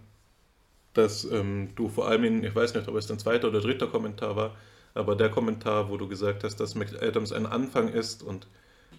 dass 0.93 1.25
ähm, 1.25 1.69
du 1.75 1.89
vor 1.89 2.07
allem 2.07 2.23
in, 2.23 2.43
ich 2.43 2.55
weiß 2.55 2.73
nicht, 2.73 2.87
ob 2.87 2.95
es 2.95 3.07
dein 3.07 3.19
zweiter 3.19 3.49
oder 3.49 3.61
dritter 3.61 3.87
Kommentar 3.87 4.35
war, 4.35 4.55
aber 4.93 5.15
der 5.15 5.29
Kommentar, 5.29 5.89
wo 5.89 5.97
du 5.97 6.07
gesagt 6.07 6.43
hast, 6.43 6.59
dass 6.59 6.75
McAdams 6.75 7.31
ein 7.31 7.45
Anfang 7.45 7.89
ist 7.89 8.23
und 8.23 8.47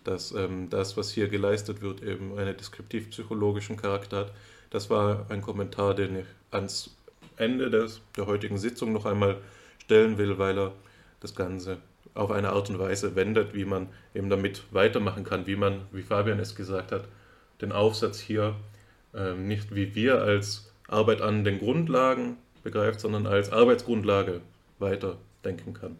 dass 0.02 0.32
ähm, 0.32 0.68
das, 0.70 0.96
was 0.96 1.10
hier 1.10 1.28
geleistet 1.28 1.80
wird, 1.80 2.02
eben 2.02 2.36
einen 2.36 2.56
deskriptiv-psychologischen 2.56 3.76
Charakter 3.76 4.18
hat, 4.18 4.32
das 4.70 4.90
war 4.90 5.26
ein 5.30 5.40
Kommentar, 5.40 5.94
den 5.94 6.16
ich 6.16 6.26
ans 6.50 6.90
Ende 7.36 7.70
des, 7.70 8.00
der 8.16 8.26
heutigen 8.26 8.58
Sitzung 8.58 8.92
noch 8.92 9.06
einmal 9.06 9.38
stellen 9.78 10.18
will, 10.18 10.38
weil 10.38 10.58
er 10.58 10.72
das 11.20 11.34
Ganze 11.34 11.78
auf 12.14 12.30
eine 12.30 12.50
Art 12.50 12.70
und 12.70 12.78
Weise 12.78 13.16
wendet, 13.16 13.54
wie 13.54 13.64
man 13.64 13.88
eben 14.14 14.30
damit 14.30 14.62
weitermachen 14.70 15.24
kann, 15.24 15.46
wie 15.46 15.56
man, 15.56 15.82
wie 15.92 16.02
Fabian 16.02 16.38
es 16.38 16.54
gesagt 16.54 16.92
hat, 16.92 17.08
den 17.60 17.72
Aufsatz 17.72 18.20
hier 18.20 18.54
äh, 19.14 19.34
nicht 19.34 19.74
wie 19.74 19.94
wir 19.94 20.20
als 20.22 20.72
Arbeit 20.88 21.20
an 21.20 21.44
den 21.44 21.58
Grundlagen 21.58 22.36
begreift, 22.62 23.00
sondern 23.00 23.26
als 23.26 23.52
Arbeitsgrundlage 23.52 24.40
weiterdenken 24.78 25.74
kann. 25.74 25.96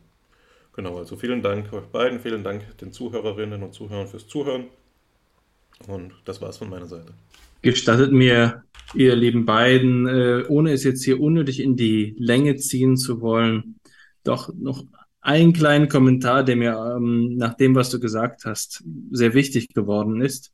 Genau, 0.75 0.99
also 0.99 1.17
vielen 1.17 1.43
Dank 1.43 1.73
euch 1.73 1.85
beiden, 1.87 2.19
vielen 2.19 2.43
Dank 2.43 2.77
den 2.79 2.93
Zuhörerinnen 2.93 3.63
und 3.63 3.73
Zuhörern 3.73 4.09
fürs 4.09 4.27
Zuhören. 4.27 4.67
Und 5.87 6.13
das 6.25 6.43
war's 6.43 6.59
von 6.59 6.69
meiner 6.69 6.87
Seite. 6.87 7.15
Gestattet 7.63 8.13
mir, 8.13 8.64
ihr 8.95 9.17
lieben 9.17 9.45
beiden, 9.45 10.07
äh, 10.07 10.45
ohne 10.49 10.73
es 10.73 10.85
jetzt 10.85 11.05
hier 11.05 11.21
unnötig 11.21 11.61
in 11.61 11.77
die 11.77 12.15
Länge 12.19 12.57
ziehen 12.57 12.97
zu 12.97 13.21
wollen, 13.21 13.81
doch 14.23 14.53
noch 14.55 14.85
einen 15.21 15.53
kleinen 15.53 15.89
Kommentar, 15.89 16.45
der 16.45 16.57
mir 16.57 16.97
ähm, 16.97 17.37
nach 17.37 17.55
dem, 17.55 17.75
was 17.75 17.91
du 17.91 17.99
gesagt 17.99 18.45
hast, 18.45 18.85
sehr 19.11 19.35
wichtig 19.35 19.69
geworden 19.69 20.21
ist. 20.21 20.53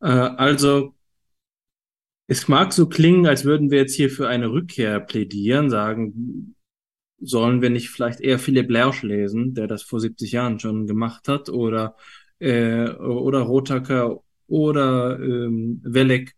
Äh, 0.00 0.06
also, 0.08 0.94
es 2.26 2.46
mag 2.46 2.72
so 2.72 2.88
klingen, 2.88 3.26
als 3.26 3.44
würden 3.44 3.70
wir 3.70 3.78
jetzt 3.78 3.94
hier 3.94 4.10
für 4.10 4.28
eine 4.28 4.50
Rückkehr 4.50 5.00
plädieren, 5.00 5.70
sagen, 5.70 6.54
sollen 7.20 7.62
wir 7.62 7.70
nicht 7.70 7.90
vielleicht 7.90 8.20
eher 8.20 8.38
Philipp 8.38 8.70
Lersch 8.70 9.02
lesen, 9.02 9.54
der 9.54 9.66
das 9.66 9.82
vor 9.82 10.00
70 10.00 10.32
Jahren 10.32 10.60
schon 10.60 10.86
gemacht 10.86 11.26
hat, 11.28 11.48
oder, 11.48 11.96
äh, 12.38 12.88
oder 12.90 13.40
Rotacker 13.40 14.22
oder 14.46 15.18
ähm, 15.20 15.80
Welleck. 15.84 16.34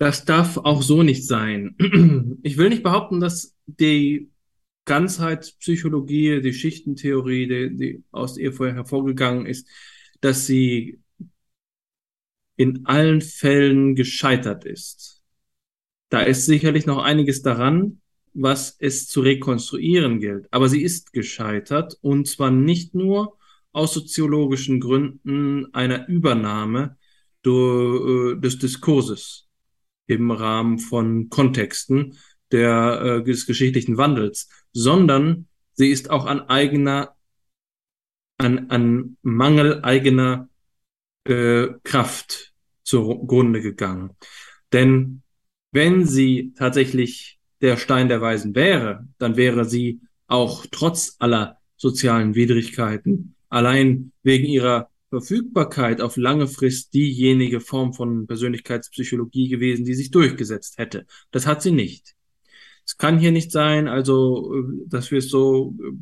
Das 0.00 0.24
darf 0.24 0.56
auch 0.56 0.80
so 0.80 1.02
nicht 1.02 1.26
sein. 1.26 1.76
Ich 2.42 2.56
will 2.56 2.70
nicht 2.70 2.82
behaupten, 2.82 3.20
dass 3.20 3.54
die 3.66 4.30
Ganzheitspsychologie, 4.86 6.40
die 6.40 6.54
Schichtentheorie, 6.54 7.46
die, 7.46 7.76
die 7.76 8.04
aus 8.10 8.38
ihr 8.38 8.54
vorher 8.54 8.74
hervorgegangen 8.76 9.44
ist, 9.44 9.68
dass 10.22 10.46
sie 10.46 11.02
in 12.56 12.86
allen 12.86 13.20
Fällen 13.20 13.94
gescheitert 13.94 14.64
ist. 14.64 15.22
Da 16.08 16.22
ist 16.22 16.46
sicherlich 16.46 16.86
noch 16.86 17.02
einiges 17.02 17.42
daran, 17.42 18.00
was 18.32 18.76
es 18.78 19.06
zu 19.06 19.20
rekonstruieren 19.20 20.18
gilt. 20.18 20.46
Aber 20.50 20.70
sie 20.70 20.82
ist 20.82 21.12
gescheitert 21.12 21.98
und 22.00 22.26
zwar 22.26 22.50
nicht 22.50 22.94
nur 22.94 23.36
aus 23.72 23.92
soziologischen 23.92 24.80
Gründen 24.80 25.74
einer 25.74 26.08
Übernahme 26.08 26.96
äh, 27.44 28.36
des 28.40 28.58
Diskurses 28.58 29.49
im 30.10 30.30
Rahmen 30.30 30.78
von 30.78 31.28
Kontexten 31.28 32.16
der, 32.52 33.00
äh, 33.02 33.24
des 33.24 33.46
geschichtlichen 33.46 33.96
Wandels, 33.96 34.48
sondern 34.72 35.46
sie 35.74 35.90
ist 35.90 36.10
auch 36.10 36.26
an 36.26 36.40
eigener, 36.42 37.16
an, 38.38 38.70
an 38.70 39.16
Mangel 39.22 39.82
eigener 39.82 40.48
äh, 41.24 41.68
Kraft 41.84 42.52
zugrunde 42.82 43.60
gegangen. 43.60 44.16
Denn 44.72 45.22
wenn 45.72 46.04
sie 46.04 46.52
tatsächlich 46.56 47.38
der 47.60 47.76
Stein 47.76 48.08
der 48.08 48.20
Weisen 48.20 48.54
wäre, 48.54 49.06
dann 49.18 49.36
wäre 49.36 49.64
sie 49.64 50.00
auch 50.26 50.66
trotz 50.70 51.16
aller 51.18 51.58
sozialen 51.76 52.34
Widrigkeiten 52.34 53.34
allein 53.48 54.12
wegen 54.22 54.46
ihrer 54.46 54.90
Verfügbarkeit 55.10 56.00
auf 56.00 56.16
lange 56.16 56.46
Frist 56.46 56.94
diejenige 56.94 57.60
Form 57.60 57.92
von 57.92 58.26
Persönlichkeitspsychologie 58.26 59.48
gewesen, 59.48 59.84
die 59.84 59.94
sich 59.94 60.10
durchgesetzt 60.10 60.78
hätte. 60.78 61.06
Das 61.32 61.46
hat 61.46 61.62
sie 61.62 61.72
nicht. 61.72 62.14
Es 62.86 62.96
kann 62.96 63.18
hier 63.18 63.32
nicht 63.32 63.52
sein, 63.52 63.88
also, 63.88 64.54
dass 64.86 65.10
wir 65.10 65.18
es 65.18 65.28
so 65.28 65.76
äh, 65.80 65.92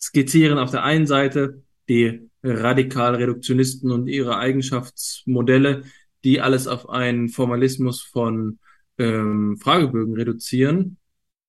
skizzieren 0.00 0.58
auf 0.58 0.70
der 0.70 0.82
einen 0.82 1.06
Seite 1.06 1.62
die 1.88 2.28
Radikal-Reduktionisten 2.42 3.90
und 3.90 4.08
ihre 4.08 4.36
Eigenschaftsmodelle, 4.38 5.84
die 6.24 6.40
alles 6.40 6.66
auf 6.66 6.88
einen 6.88 7.28
Formalismus 7.28 8.02
von 8.02 8.58
ähm, 8.98 9.58
Fragebögen 9.58 10.14
reduzieren. 10.16 10.96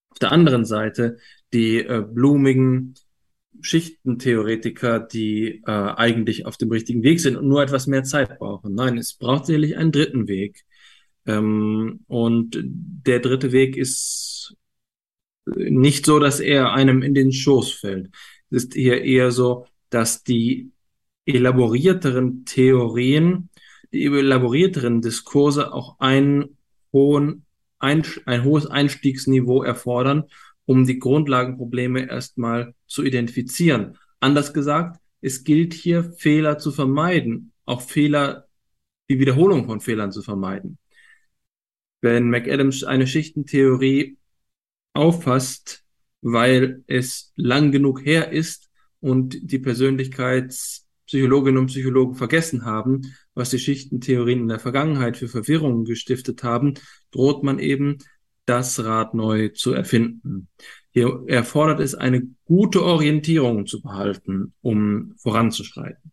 Auf 0.09 0.19
der 0.19 0.31
anderen 0.31 0.65
Seite 0.65 1.17
die 1.51 1.79
äh, 1.79 2.03
blumigen 2.07 2.95
Schichtentheoretiker, 3.61 4.99
die 4.99 5.61
äh, 5.65 5.71
eigentlich 5.71 6.45
auf 6.45 6.57
dem 6.57 6.71
richtigen 6.71 7.03
Weg 7.03 7.19
sind 7.19 7.37
und 7.37 7.47
nur 7.47 7.63
etwas 7.63 7.87
mehr 7.87 8.03
Zeit 8.03 8.39
brauchen. 8.39 8.75
Nein, 8.75 8.97
es 8.97 9.13
braucht 9.13 9.45
sicherlich 9.45 9.77
einen 9.77 9.91
dritten 9.91 10.27
Weg. 10.27 10.63
Ähm, 11.25 12.01
und 12.07 12.59
der 12.61 13.19
dritte 13.19 13.51
Weg 13.51 13.77
ist 13.77 14.55
nicht 15.45 16.05
so, 16.05 16.19
dass 16.19 16.39
er 16.39 16.73
einem 16.73 17.01
in 17.01 17.13
den 17.13 17.31
Schoß 17.31 17.71
fällt. 17.73 18.09
Es 18.49 18.65
ist 18.65 18.73
hier 18.73 19.03
eher 19.03 19.31
so, 19.31 19.65
dass 19.89 20.23
die 20.23 20.71
elaborierteren 21.25 22.45
Theorien, 22.45 23.49
die 23.91 24.05
elaborierteren 24.05 25.01
Diskurse 25.01 25.73
auch 25.73 25.99
einen 25.99 26.57
hohen, 26.91 27.45
ein, 27.79 28.03
ein 28.25 28.43
hohes 28.43 28.67
Einstiegsniveau 28.67 29.63
erfordern, 29.63 30.25
um 30.65 30.85
die 30.85 30.99
Grundlagenprobleme 30.99 32.09
erstmal 32.09 32.73
zu 32.87 33.03
identifizieren. 33.03 33.97
Anders 34.19 34.53
gesagt, 34.53 34.99
es 35.21 35.43
gilt 35.43 35.73
hier 35.73 36.03
Fehler 36.03 36.57
zu 36.57 36.71
vermeiden, 36.71 37.53
auch 37.65 37.81
Fehler, 37.81 38.47
die 39.09 39.19
Wiederholung 39.19 39.65
von 39.65 39.79
Fehlern 39.79 40.11
zu 40.11 40.21
vermeiden. 40.21 40.77
Wenn 42.01 42.29
McAdams 42.29 42.83
eine 42.83 43.07
Schichtentheorie 43.07 44.17
auffasst, 44.93 45.83
weil 46.21 46.83
es 46.87 47.33
lang 47.35 47.71
genug 47.71 48.05
her 48.05 48.31
ist 48.31 48.69
und 48.99 49.37
die 49.41 49.59
Persönlichkeitspsychologinnen 49.59 51.59
und 51.59 51.67
Psychologen 51.67 52.15
vergessen 52.15 52.65
haben, 52.65 53.13
was 53.33 53.49
die 53.49 53.59
Schichtentheorien 53.59 54.39
in 54.39 54.47
der 54.47 54.59
Vergangenheit 54.59 55.17
für 55.17 55.27
Verwirrungen 55.27 55.85
gestiftet 55.85 56.43
haben, 56.43 56.75
droht 57.11 57.43
man 57.43 57.59
eben, 57.59 57.97
das 58.45 58.83
Rad 58.83 59.13
neu 59.13 59.49
zu 59.49 59.73
erfinden. 59.73 60.49
Hier 60.91 61.23
erfordert 61.27 61.79
es 61.79 61.95
eine 61.95 62.27
gute 62.45 62.83
Orientierung 62.83 63.65
zu 63.65 63.81
behalten, 63.81 64.53
um 64.61 65.13
voranzuschreiten. 65.17 66.11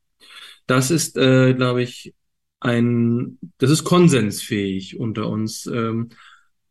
Das 0.67 0.91
ist, 0.91 1.17
äh, 1.17 1.55
glaube 1.55 1.83
ich, 1.83 2.15
ein, 2.61 3.39
das 3.59 3.71
ist 3.71 3.85
konsensfähig 3.85 4.99
unter 4.99 5.29
uns, 5.29 5.67
ähm, 5.67 6.11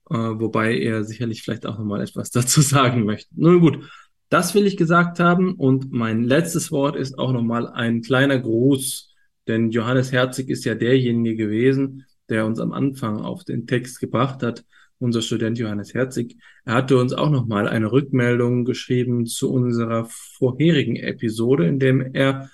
äh, 0.10 0.15
wobei 0.15 0.77
er 0.77 1.03
sicherlich 1.03 1.44
vielleicht 1.44 1.65
auch 1.65 1.77
nochmal 1.77 2.02
etwas 2.02 2.31
dazu 2.31 2.61
sagen 2.61 3.03
möchte. 3.03 3.30
Nun 3.36 3.60
gut, 3.60 3.90
das 4.30 4.56
will 4.56 4.65
ich 4.65 4.77
gesagt 4.77 5.19
haben 5.19 5.56
und 5.56 5.91
mein 5.91 6.23
letztes 6.23 6.72
Wort 6.72 6.95
ist 6.95 7.18
auch 7.18 7.31
nochmal 7.31 7.68
ein 7.68 8.02
kleiner 8.02 8.40
Gruß 8.40 9.10
denn 9.49 9.72
Johannes 9.72 10.11
Herzig 10.11 10.48
ist 10.49 10.64
ja 10.64 10.76
derjenige 10.76 11.36
gewesen, 11.36 12.06
der 12.30 12.45
uns 12.45 12.60
am 12.60 12.72
Anfang 12.72 13.19
auf 13.19 13.44
den 13.44 13.65
Text 13.65 13.99
gebracht 13.99 14.44
hat, 14.44 14.64
unser 14.99 15.21
Student 15.21 15.57
Johannes 15.57 15.93
Herzig. 15.93 16.38
Er 16.65 16.76
hatte 16.76 16.97
uns 16.97 17.13
auch 17.13 17.30
nochmal 17.30 17.67
eine 17.67 17.91
Rückmeldung 17.91 18.65
geschrieben 18.65 19.26
zu 19.26 19.51
unserer 19.51 20.05
vorherigen 20.09 20.97
Episode, 20.97 21.65
in 21.65 21.80
dem 21.80 22.13
er 22.13 22.49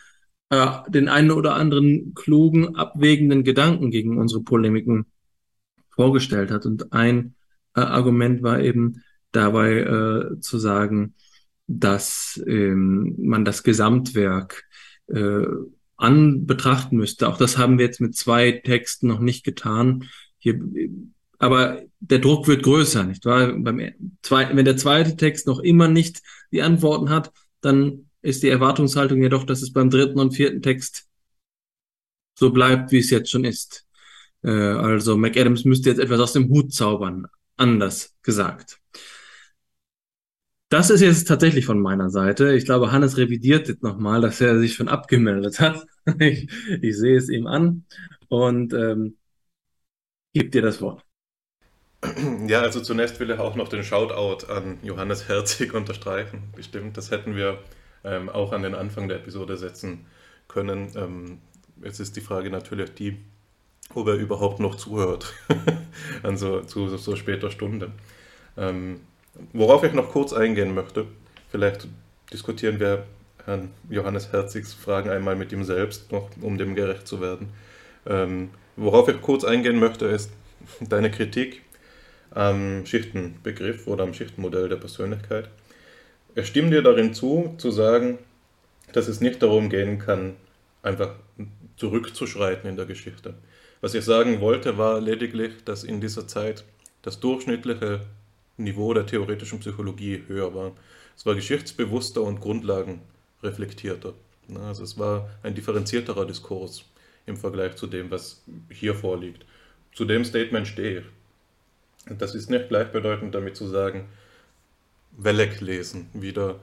äh, 0.50 0.68
den 0.90 1.10
einen 1.10 1.32
oder 1.32 1.56
anderen 1.56 2.14
klugen, 2.14 2.76
abwägenden 2.76 3.44
Gedanken 3.44 3.92
gegen 3.92 4.18
unsere 4.18 4.44
Polemiken 4.44 5.06
vorgestellt 5.90 6.52
hat. 6.52 6.66
Und 6.66 6.94
ein 6.94 7.36
äh, 7.76 7.82
Argument 7.82 8.44
war 8.44 8.62
eben 8.62 9.04
dabei 9.32 9.80
äh, 9.80 10.40
zu 10.40 10.60
sagen, 10.60 11.16
dass 11.68 12.42
ähm, 12.46 13.16
man 13.18 13.44
das 13.44 13.64
Gesamtwerk 13.64 14.66
äh, 15.08 15.46
an 15.98 16.46
betrachten 16.46 16.98
müsste. 16.98 17.28
Auch 17.28 17.38
das 17.38 17.58
haben 17.58 17.78
wir 17.78 17.86
jetzt 17.86 18.02
mit 18.02 18.16
zwei 18.16 18.52
Texten 18.52 19.08
noch 19.08 19.20
nicht 19.20 19.44
getan. 19.44 20.06
Hier 20.38 20.60
Aber 21.46 21.84
der 22.00 22.18
Druck 22.18 22.48
wird 22.48 22.64
größer, 22.64 23.04
nicht 23.04 23.24
wahr? 23.24 23.54
Beim 23.56 23.94
zweiten, 24.24 24.58
wenn 24.58 24.66
der 24.66 24.78
zweite 24.78 25.16
Text 25.16 25.46
noch 25.46 25.60
immer 25.60 25.88
nicht 25.88 26.24
die 26.52 26.64
Antworten 26.64 27.12
hat, 27.12 27.32
dann 27.62 28.10
ist 28.24 28.42
die 28.42 28.50
Erwartungshaltung 28.50 29.22
ja 29.22 29.30
doch, 29.30 29.44
dass 29.44 29.62
es 29.62 29.72
beim 29.72 29.92
dritten 29.92 30.20
und 30.20 30.32
vierten 30.36 30.64
Text 30.64 31.08
so 32.34 32.50
bleibt, 32.50 32.92
wie 32.92 32.98
es 32.98 33.12
jetzt 33.12 33.30
schon 33.30 33.46
ist. 33.46 33.86
Äh, 34.42 34.50
also 34.50 35.18
McAdams 35.18 35.66
müsste 35.66 35.92
jetzt 35.92 36.00
etwas 36.00 36.20
aus 36.20 36.34
dem 36.34 36.50
Hut 36.50 36.74
zaubern, 36.74 37.28
anders 37.58 38.16
gesagt. 38.24 38.80
Das 40.70 40.90
ist 40.90 41.02
jetzt 41.02 41.28
tatsächlich 41.28 41.68
von 41.68 41.80
meiner 41.80 42.10
Seite. 42.10 42.56
Ich 42.56 42.66
glaube, 42.66 42.92
Hannes 42.92 43.18
revidiert 43.18 43.68
jetzt 43.68 43.84
nochmal, 43.84 44.20
dass 44.20 44.42
er 44.42 44.58
sich 44.58 44.74
schon 44.74 44.88
abgemeldet 44.88 45.60
hat. 45.60 45.86
ich, 46.20 46.50
ich 46.82 46.98
sehe 46.98 47.18
es 47.18 47.30
ihm 47.30 47.46
an 47.46 47.86
und 48.30 48.74
ähm, 48.74 49.18
gebe 50.34 50.50
dir 50.50 50.64
das 50.64 50.82
Wort. 50.82 51.05
Ja, 52.48 52.62
also 52.62 52.82
zunächst 52.82 53.20
will 53.20 53.30
ich 53.30 53.40
auch 53.40 53.56
noch 53.56 53.68
den 53.68 53.84
Shoutout 53.84 54.52
an 54.52 54.80
Johannes 54.84 55.28
Herzig 55.28 55.74
unterstreichen. 55.76 56.44
Bestimmt, 56.56 56.98
das 56.98 57.12
hätten 57.12 57.36
wir 57.36 57.60
ähm, 58.04 58.30
auch 58.30 58.52
an 58.52 58.64
den 58.64 58.76
Anfang 58.76 59.08
der 59.08 59.18
Episode 59.18 59.58
setzen 59.58 60.06
können. 60.48 60.92
Ähm, 60.96 61.40
jetzt 61.84 62.00
ist 62.00 62.16
die 62.16 62.22
Frage 62.22 62.50
natürlich 62.50 62.94
die, 62.94 63.18
ob 63.94 64.08
er 64.08 64.16
überhaupt 64.16 64.60
noch 64.60 64.76
zuhört, 64.76 65.34
also 66.24 66.62
zu 66.62 66.88
so 66.98 67.16
später 67.16 67.52
Stunde. 67.52 67.92
Ähm, 68.58 69.02
worauf 69.54 69.84
ich 69.84 69.94
noch 69.94 70.12
kurz 70.12 70.34
eingehen 70.34 70.74
möchte, 70.74 71.06
vielleicht 71.50 71.88
diskutieren 72.32 72.80
wir 72.80 73.06
Herrn 73.46 73.72
Johannes 73.90 74.32
Herzigs 74.32 74.74
Fragen 74.74 75.10
einmal 75.10 75.36
mit 75.36 75.52
ihm 75.52 75.64
selbst, 75.64 76.12
noch 76.12 76.30
um 76.42 76.58
dem 76.58 76.76
gerecht 76.76 77.08
zu 77.08 77.22
werden. 77.22 77.50
Ähm, 78.06 78.50
worauf 78.76 79.08
ich 79.08 79.22
kurz 79.22 79.44
eingehen 79.44 79.80
möchte, 79.80 80.06
ist 80.06 80.32
deine 80.80 81.12
Kritik 81.12 81.62
am 82.32 82.86
Schichtenbegriff 82.86 83.88
oder 83.88 84.04
am 84.04 84.14
Schichtenmodell 84.14 84.70
der 84.70 84.78
Persönlichkeit. 84.78 85.50
Ich 86.36 86.48
stimme 86.48 86.70
dir 86.70 86.82
darin 86.82 87.14
zu, 87.14 87.56
zu 87.58 87.72
sagen, 87.72 88.20
dass 88.94 89.08
es 89.08 89.22
nicht 89.22 89.42
darum 89.42 89.70
gehen 89.70 90.00
kann, 90.00 90.36
einfach 90.84 91.16
zurückzuschreiten 91.78 92.70
in 92.70 92.76
der 92.76 92.86
Geschichte. 92.86 93.34
Was 93.82 93.94
ich 93.94 94.04
sagen 94.04 94.42
wollte, 94.42 94.78
war 94.78 95.00
lediglich, 95.02 95.54
dass 95.64 95.84
in 95.84 96.02
dieser 96.02 96.28
Zeit 96.28 96.64
das 97.02 97.20
durchschnittliche 97.20 98.02
Niveau 98.58 98.94
der 98.94 99.06
theoretischen 99.06 99.60
Psychologie 99.60 100.24
höher 100.28 100.54
war. 100.56 100.72
Es 101.16 101.26
war 101.26 101.36
geschichtsbewusster 101.36 102.22
und 102.22 102.40
grundlagenreflektierter. 102.40 104.14
Also 104.64 104.84
es 104.84 104.98
war 104.98 105.30
ein 105.44 105.56
differenzierterer 105.56 106.26
Diskurs 106.26 106.86
im 107.26 107.38
Vergleich 107.38 107.76
zu 107.76 107.88
dem, 107.88 108.12
was 108.12 108.44
hier 108.70 108.96
vorliegt. 108.96 109.46
Zu 109.94 110.06
dem 110.06 110.24
Statement 110.24 110.68
stehe 110.68 111.00
ich. 111.00 111.06
Das 112.06 112.36
ist 112.36 112.50
nicht 112.50 112.70
gleichbedeutend 112.70 113.34
damit 113.34 113.56
zu 113.56 113.68
sagen, 113.68 114.06
Welleck 115.18 115.62
lesen, 115.62 116.10
wieder, 116.14 116.60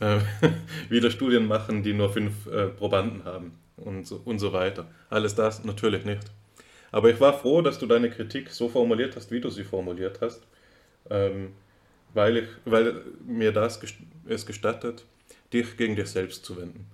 äh, 0.00 0.18
wieder 0.88 1.10
Studien 1.10 1.46
machen, 1.46 1.82
die 1.82 1.92
nur 1.92 2.12
fünf 2.12 2.46
äh, 2.46 2.68
Probanden 2.68 3.24
haben 3.24 3.58
und 3.76 4.06
so, 4.06 4.20
und 4.24 4.38
so 4.38 4.52
weiter. 4.52 4.86
Alles 5.10 5.34
das 5.34 5.64
natürlich 5.64 6.04
nicht. 6.04 6.30
Aber 6.92 7.10
ich 7.10 7.20
war 7.20 7.38
froh, 7.38 7.62
dass 7.62 7.78
du 7.78 7.86
deine 7.86 8.10
Kritik 8.10 8.50
so 8.50 8.68
formuliert 8.68 9.16
hast, 9.16 9.30
wie 9.30 9.40
du 9.40 9.50
sie 9.50 9.64
formuliert 9.64 10.20
hast, 10.20 10.42
ähm, 11.10 11.52
weil, 12.14 12.38
ich, 12.38 12.48
weil 12.64 13.02
mir 13.26 13.52
das 13.52 13.80
es 14.26 14.46
gestattet, 14.46 15.04
dich 15.52 15.76
gegen 15.76 15.96
dich 15.96 16.08
selbst 16.08 16.44
zu 16.44 16.56
wenden. 16.56 16.86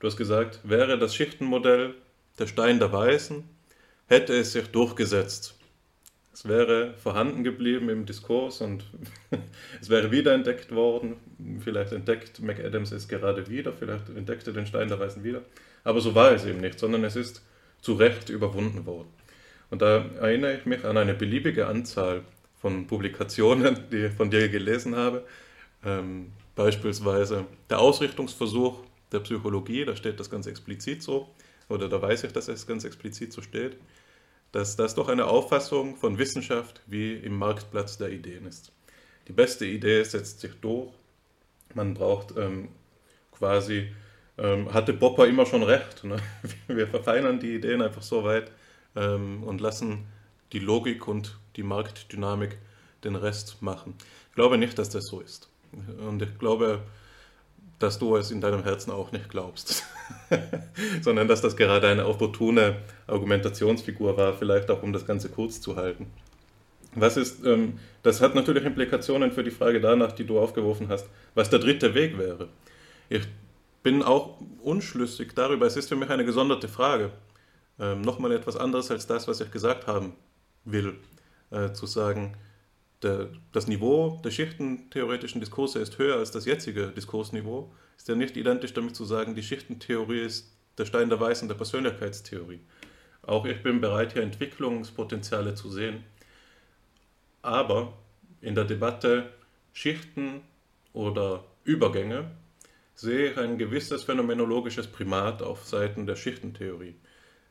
Du 0.00 0.06
hast 0.06 0.16
gesagt, 0.16 0.60
wäre 0.62 0.98
das 0.98 1.14
Schichtenmodell 1.14 1.94
der 2.38 2.46
Stein 2.46 2.78
der 2.78 2.92
Weisen, 2.92 3.48
hätte 4.06 4.34
es 4.34 4.52
sich 4.52 4.68
durchgesetzt. 4.68 5.57
Es 6.38 6.46
wäre 6.46 6.94
vorhanden 6.94 7.42
geblieben 7.42 7.88
im 7.88 8.06
Diskurs 8.06 8.60
und 8.60 8.84
es 9.80 9.90
wäre 9.90 10.12
wiederentdeckt 10.12 10.72
worden. 10.72 11.16
Vielleicht 11.58 11.90
entdeckt 11.90 12.40
McAdams 12.40 12.92
es 12.92 13.08
gerade 13.08 13.48
wieder, 13.48 13.72
vielleicht 13.72 14.08
entdeckte 14.10 14.52
den 14.52 14.64
Stein 14.64 14.86
der 14.86 15.00
Weisen 15.00 15.24
wieder. 15.24 15.42
Aber 15.82 16.00
so 16.00 16.14
war 16.14 16.30
es 16.30 16.44
eben 16.44 16.60
nicht, 16.60 16.78
sondern 16.78 17.02
es 17.02 17.16
ist 17.16 17.44
zu 17.80 17.94
Recht 17.94 18.28
überwunden 18.28 18.86
worden. 18.86 19.08
Und 19.70 19.82
da 19.82 20.04
erinnere 20.20 20.54
ich 20.54 20.64
mich 20.64 20.84
an 20.84 20.96
eine 20.96 21.14
beliebige 21.14 21.66
Anzahl 21.66 22.22
von 22.60 22.86
Publikationen, 22.86 23.76
die 23.90 24.04
ich 24.04 24.12
von 24.12 24.30
dir 24.30 24.48
gelesen 24.48 24.94
habe. 24.94 25.24
Ähm, 25.84 26.30
beispielsweise 26.54 27.46
der 27.68 27.80
Ausrichtungsversuch 27.80 28.84
der 29.10 29.18
Psychologie, 29.18 29.84
da 29.84 29.96
steht 29.96 30.20
das 30.20 30.30
ganz 30.30 30.46
explizit 30.46 31.02
so, 31.02 31.34
oder 31.68 31.88
da 31.88 32.00
weiß 32.00 32.22
ich, 32.22 32.32
dass 32.32 32.46
es 32.46 32.64
ganz 32.64 32.84
explizit 32.84 33.32
so 33.32 33.42
steht, 33.42 33.76
dass 34.52 34.76
das 34.76 34.94
doch 34.94 35.08
eine 35.08 35.26
Auffassung 35.26 35.96
von 35.96 36.18
Wissenschaft 36.18 36.80
wie 36.86 37.14
im 37.14 37.36
Marktplatz 37.36 37.98
der 37.98 38.10
Ideen 38.10 38.46
ist. 38.46 38.72
Die 39.26 39.32
beste 39.32 39.66
Idee 39.66 40.02
setzt 40.04 40.40
sich 40.40 40.54
durch. 40.60 40.90
Man 41.74 41.94
braucht 41.94 42.36
ähm, 42.36 42.70
quasi, 43.32 43.92
ähm, 44.38 44.72
hatte 44.72 44.94
Popper 44.94 45.26
immer 45.26 45.44
schon 45.44 45.62
recht. 45.62 46.04
Ne? 46.04 46.16
Wir 46.66 46.88
verfeinern 46.88 47.40
die 47.40 47.54
Ideen 47.54 47.82
einfach 47.82 48.02
so 48.02 48.24
weit 48.24 48.50
ähm, 48.96 49.42
und 49.44 49.60
lassen 49.60 50.06
die 50.52 50.60
Logik 50.60 51.06
und 51.06 51.38
die 51.56 51.62
Marktdynamik 51.62 52.56
den 53.04 53.16
Rest 53.16 53.60
machen. 53.60 53.94
Ich 54.30 54.34
glaube 54.34 54.56
nicht, 54.58 54.78
dass 54.78 54.88
das 54.88 55.04
so 55.04 55.20
ist. 55.20 55.48
Und 55.98 56.22
ich 56.22 56.38
glaube, 56.38 56.82
dass 57.78 57.98
du 57.98 58.16
es 58.16 58.30
in 58.30 58.40
deinem 58.40 58.64
Herzen 58.64 58.90
auch 58.90 59.12
nicht 59.12 59.28
glaubst, 59.28 59.84
sondern 61.02 61.28
dass 61.28 61.40
das 61.40 61.56
gerade 61.56 61.88
eine 61.88 62.06
opportune 62.06 62.76
Argumentationsfigur 63.06 64.16
war, 64.16 64.34
vielleicht 64.34 64.70
auch 64.70 64.82
um 64.82 64.92
das 64.92 65.06
Ganze 65.06 65.28
kurz 65.28 65.60
zu 65.60 65.76
halten. 65.76 66.06
Was 66.94 67.16
ist, 67.16 67.44
ähm, 67.44 67.78
das 68.02 68.20
hat 68.20 68.34
natürlich 68.34 68.64
Implikationen 68.64 69.32
für 69.32 69.44
die 69.44 69.50
Frage 69.50 69.80
danach, 69.80 70.12
die 70.12 70.24
du 70.24 70.38
aufgeworfen 70.38 70.88
hast, 70.88 71.06
was 71.34 71.50
der 71.50 71.58
dritte 71.58 71.94
Weg 71.94 72.18
wäre. 72.18 72.48
Ich 73.08 73.22
bin 73.82 74.02
auch 74.02 74.40
unschlüssig 74.62 75.34
darüber, 75.34 75.66
es 75.66 75.76
ist 75.76 75.88
für 75.88 75.96
mich 75.96 76.10
eine 76.10 76.24
gesonderte 76.24 76.68
Frage. 76.68 77.10
Ähm, 77.78 78.02
Nochmal 78.02 78.32
etwas 78.32 78.56
anderes 78.56 78.90
als 78.90 79.06
das, 79.06 79.28
was 79.28 79.40
ich 79.40 79.50
gesagt 79.50 79.86
haben 79.86 80.14
will, 80.64 80.96
äh, 81.50 81.72
zu 81.72 81.86
sagen, 81.86 82.34
der, 83.02 83.28
das 83.52 83.66
Niveau 83.68 84.20
der 84.24 84.30
schichtentheoretischen 84.30 85.40
Diskurse 85.40 85.78
ist 85.78 85.98
höher 85.98 86.16
als 86.16 86.30
das 86.30 86.46
jetzige 86.46 86.88
Diskursniveau, 86.88 87.72
ist 87.96 88.08
ja 88.08 88.14
nicht 88.14 88.36
identisch 88.36 88.74
damit 88.74 88.96
zu 88.96 89.04
sagen, 89.04 89.34
die 89.34 89.42
Schichtentheorie 89.42 90.20
ist 90.20 90.52
der 90.78 90.86
Stein 90.86 91.08
der 91.08 91.20
Weisen 91.20 91.48
der 91.48 91.56
Persönlichkeitstheorie. 91.56 92.60
Auch 93.22 93.44
ich 93.44 93.62
bin 93.62 93.80
bereit, 93.80 94.12
hier 94.12 94.22
Entwicklungspotenziale 94.22 95.54
zu 95.54 95.70
sehen. 95.70 96.04
Aber 97.42 97.92
in 98.40 98.54
der 98.54 98.64
Debatte 98.64 99.32
Schichten 99.72 100.40
oder 100.92 101.44
Übergänge 101.64 102.30
sehe 102.94 103.30
ich 103.30 103.38
ein 103.38 103.58
gewisses 103.58 104.02
phänomenologisches 104.02 104.86
Primat 104.88 105.42
auf 105.42 105.64
Seiten 105.66 106.06
der 106.06 106.16
Schichtentheorie. 106.16 106.96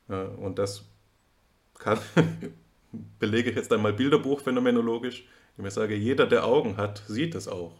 Und 0.08 0.58
das 0.60 0.86
kann, 1.78 2.00
belege 3.20 3.52
ich 3.52 3.56
jetzt 3.56 3.72
einmal 3.72 3.94
Bilderbuch 3.94 4.42
indem 5.58 5.68
ich 5.68 5.74
sage, 5.74 5.96
jeder, 5.96 6.28
der 6.28 6.46
Augen 6.46 6.78
hat, 6.78 7.02
sieht 7.08 7.36
es 7.36 7.48
auch, 7.48 7.74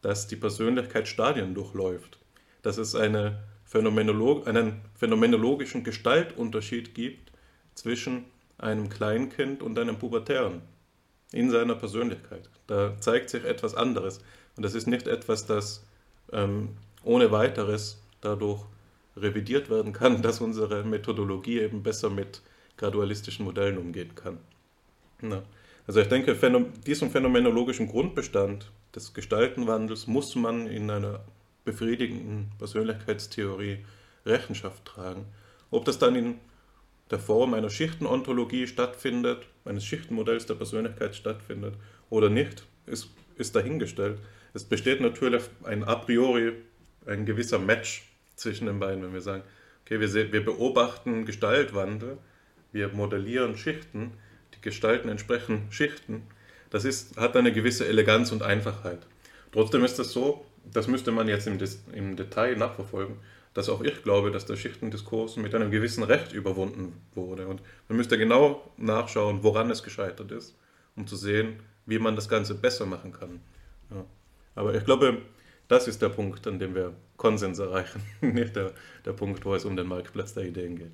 dass 0.00 0.26
die 0.26 0.36
Persönlichkeit 0.36 1.06
Stadien 1.06 1.54
durchläuft, 1.54 2.18
dass 2.62 2.78
es 2.78 2.94
eine 2.94 3.42
Phänomenolog 3.64 4.46
einen 4.46 4.82
phänomenologischen 4.96 5.82
Gestaltunterschied 5.84 6.94
gibt 6.94 7.32
zwischen 7.74 8.24
einem 8.58 8.88
Kleinkind 8.88 9.62
und 9.62 9.78
einem 9.78 9.98
Pubertären 9.98 10.60
in 11.32 11.50
seiner 11.50 11.74
Persönlichkeit. 11.74 12.50
Da 12.66 13.00
zeigt 13.00 13.30
sich 13.30 13.44
etwas 13.44 13.74
anderes. 13.74 14.20
Und 14.56 14.64
das 14.64 14.74
ist 14.74 14.86
nicht 14.86 15.06
etwas, 15.06 15.46
das 15.46 15.84
ähm, 16.32 16.76
ohne 17.02 17.32
weiteres 17.32 18.02
dadurch 18.20 18.62
revidiert 19.16 19.70
werden 19.70 19.92
kann, 19.92 20.22
dass 20.22 20.40
unsere 20.40 20.84
Methodologie 20.84 21.60
eben 21.60 21.82
besser 21.82 22.10
mit 22.10 22.42
gradualistischen 22.76 23.44
Modellen 23.44 23.78
umgehen 23.78 24.14
kann. 24.14 24.38
Na. 25.20 25.42
Also 25.86 26.00
ich 26.00 26.08
denke, 26.08 26.36
diesem 26.86 27.10
phänomenologischen 27.10 27.88
Grundbestand 27.88 28.70
des 28.94 29.14
Gestaltenwandels 29.14 30.06
muss 30.06 30.34
man 30.36 30.66
in 30.66 30.90
einer 30.90 31.24
befriedigenden 31.64 32.50
Persönlichkeitstheorie 32.58 33.84
Rechenschaft 34.24 34.84
tragen. 34.84 35.26
Ob 35.70 35.84
das 35.84 35.98
dann 35.98 36.14
in 36.14 36.34
der 37.10 37.18
Form 37.18 37.54
einer 37.54 37.70
Schichtenontologie 37.70 38.66
stattfindet, 38.66 39.46
eines 39.64 39.84
Schichtenmodells 39.84 40.46
der 40.46 40.54
Persönlichkeit 40.54 41.14
stattfindet 41.14 41.74
oder 42.10 42.30
nicht, 42.30 42.64
ist, 42.86 43.10
ist 43.36 43.56
dahingestellt. 43.56 44.18
Es 44.54 44.64
besteht 44.64 45.00
natürlich 45.00 45.42
ein 45.64 45.84
a 45.84 45.96
priori 45.96 46.52
ein 47.06 47.26
gewisser 47.26 47.58
Match 47.58 48.08
zwischen 48.36 48.66
den 48.66 48.78
beiden, 48.78 49.02
wenn 49.02 49.12
wir 49.12 49.20
sagen, 49.20 49.42
okay, 49.84 50.00
wir, 50.00 50.32
wir 50.32 50.44
beobachten 50.44 51.24
Gestaltwandel, 51.24 52.18
wir 52.70 52.88
modellieren 52.88 53.56
Schichten, 53.56 54.12
Gestalten 54.62 55.08
entsprechen 55.08 55.66
Schichten. 55.70 56.22
Das 56.70 56.84
ist, 56.84 57.16
hat 57.16 57.36
eine 57.36 57.52
gewisse 57.52 57.86
Eleganz 57.86 58.32
und 58.32 58.42
Einfachheit. 58.42 59.00
Trotzdem 59.52 59.84
ist 59.84 59.98
es 59.98 60.12
so, 60.12 60.46
das 60.64 60.88
müsste 60.88 61.12
man 61.12 61.28
jetzt 61.28 61.46
im, 61.46 61.58
im 61.92 62.16
Detail 62.16 62.56
nachverfolgen, 62.56 63.16
dass 63.52 63.68
auch 63.68 63.82
ich 63.82 64.02
glaube, 64.02 64.30
dass 64.30 64.46
der 64.46 64.56
Schichtendiskurs 64.56 65.36
mit 65.36 65.54
einem 65.54 65.70
gewissen 65.70 66.02
Recht 66.02 66.32
überwunden 66.32 66.94
wurde. 67.14 67.46
Und 67.46 67.60
man 67.88 67.98
müsste 67.98 68.16
genau 68.16 68.72
nachschauen, 68.78 69.42
woran 69.42 69.70
es 69.70 69.82
gescheitert 69.82 70.32
ist 70.32 70.54
um 70.96 71.06
zu 71.06 71.16
sehen, 71.16 71.60
wie 71.86 71.98
man 71.98 72.16
das 72.16 72.28
Ganze 72.28 72.54
besser 72.54 72.86
machen 72.86 73.12
kann. 73.12 73.40
Ja. 73.90 74.04
Aber 74.54 74.74
ich 74.74 74.84
glaube, 74.84 75.22
das 75.68 75.88
ist 75.88 76.02
der 76.02 76.10
Punkt, 76.10 76.46
an 76.46 76.58
dem 76.58 76.74
wir 76.74 76.94
Konsens 77.16 77.58
erreichen, 77.58 78.02
nicht 78.20 78.56
der, 78.56 78.72
der 79.04 79.12
Punkt, 79.12 79.44
wo 79.44 79.54
es 79.54 79.64
um 79.64 79.76
den 79.76 79.86
Marktplatz 79.86 80.34
der 80.34 80.44
Ideen 80.44 80.76
geht. 80.76 80.92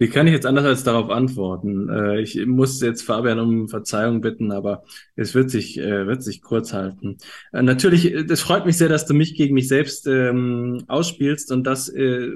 Wie 0.00 0.08
kann 0.08 0.28
ich 0.28 0.32
jetzt 0.32 0.46
anders 0.46 0.64
als 0.64 0.84
darauf 0.84 1.10
antworten? 1.10 1.88
Äh, 1.88 2.20
ich 2.20 2.46
muss 2.46 2.80
jetzt 2.80 3.02
Fabian 3.02 3.40
um 3.40 3.68
Verzeihung 3.68 4.20
bitten, 4.20 4.52
aber 4.52 4.84
es 5.16 5.34
wird 5.34 5.50
sich, 5.50 5.76
äh, 5.78 6.06
wird 6.06 6.22
sich 6.22 6.40
kurz 6.40 6.72
halten. 6.72 7.18
Äh, 7.52 7.62
natürlich, 7.62 8.12
es 8.12 8.40
freut 8.40 8.64
mich 8.64 8.76
sehr, 8.76 8.88
dass 8.88 9.06
du 9.06 9.14
mich 9.14 9.34
gegen 9.34 9.54
mich 9.54 9.66
selbst 9.66 10.06
ähm, 10.06 10.84
ausspielst 10.86 11.50
und 11.50 11.64
das 11.64 11.88
äh, 11.88 12.30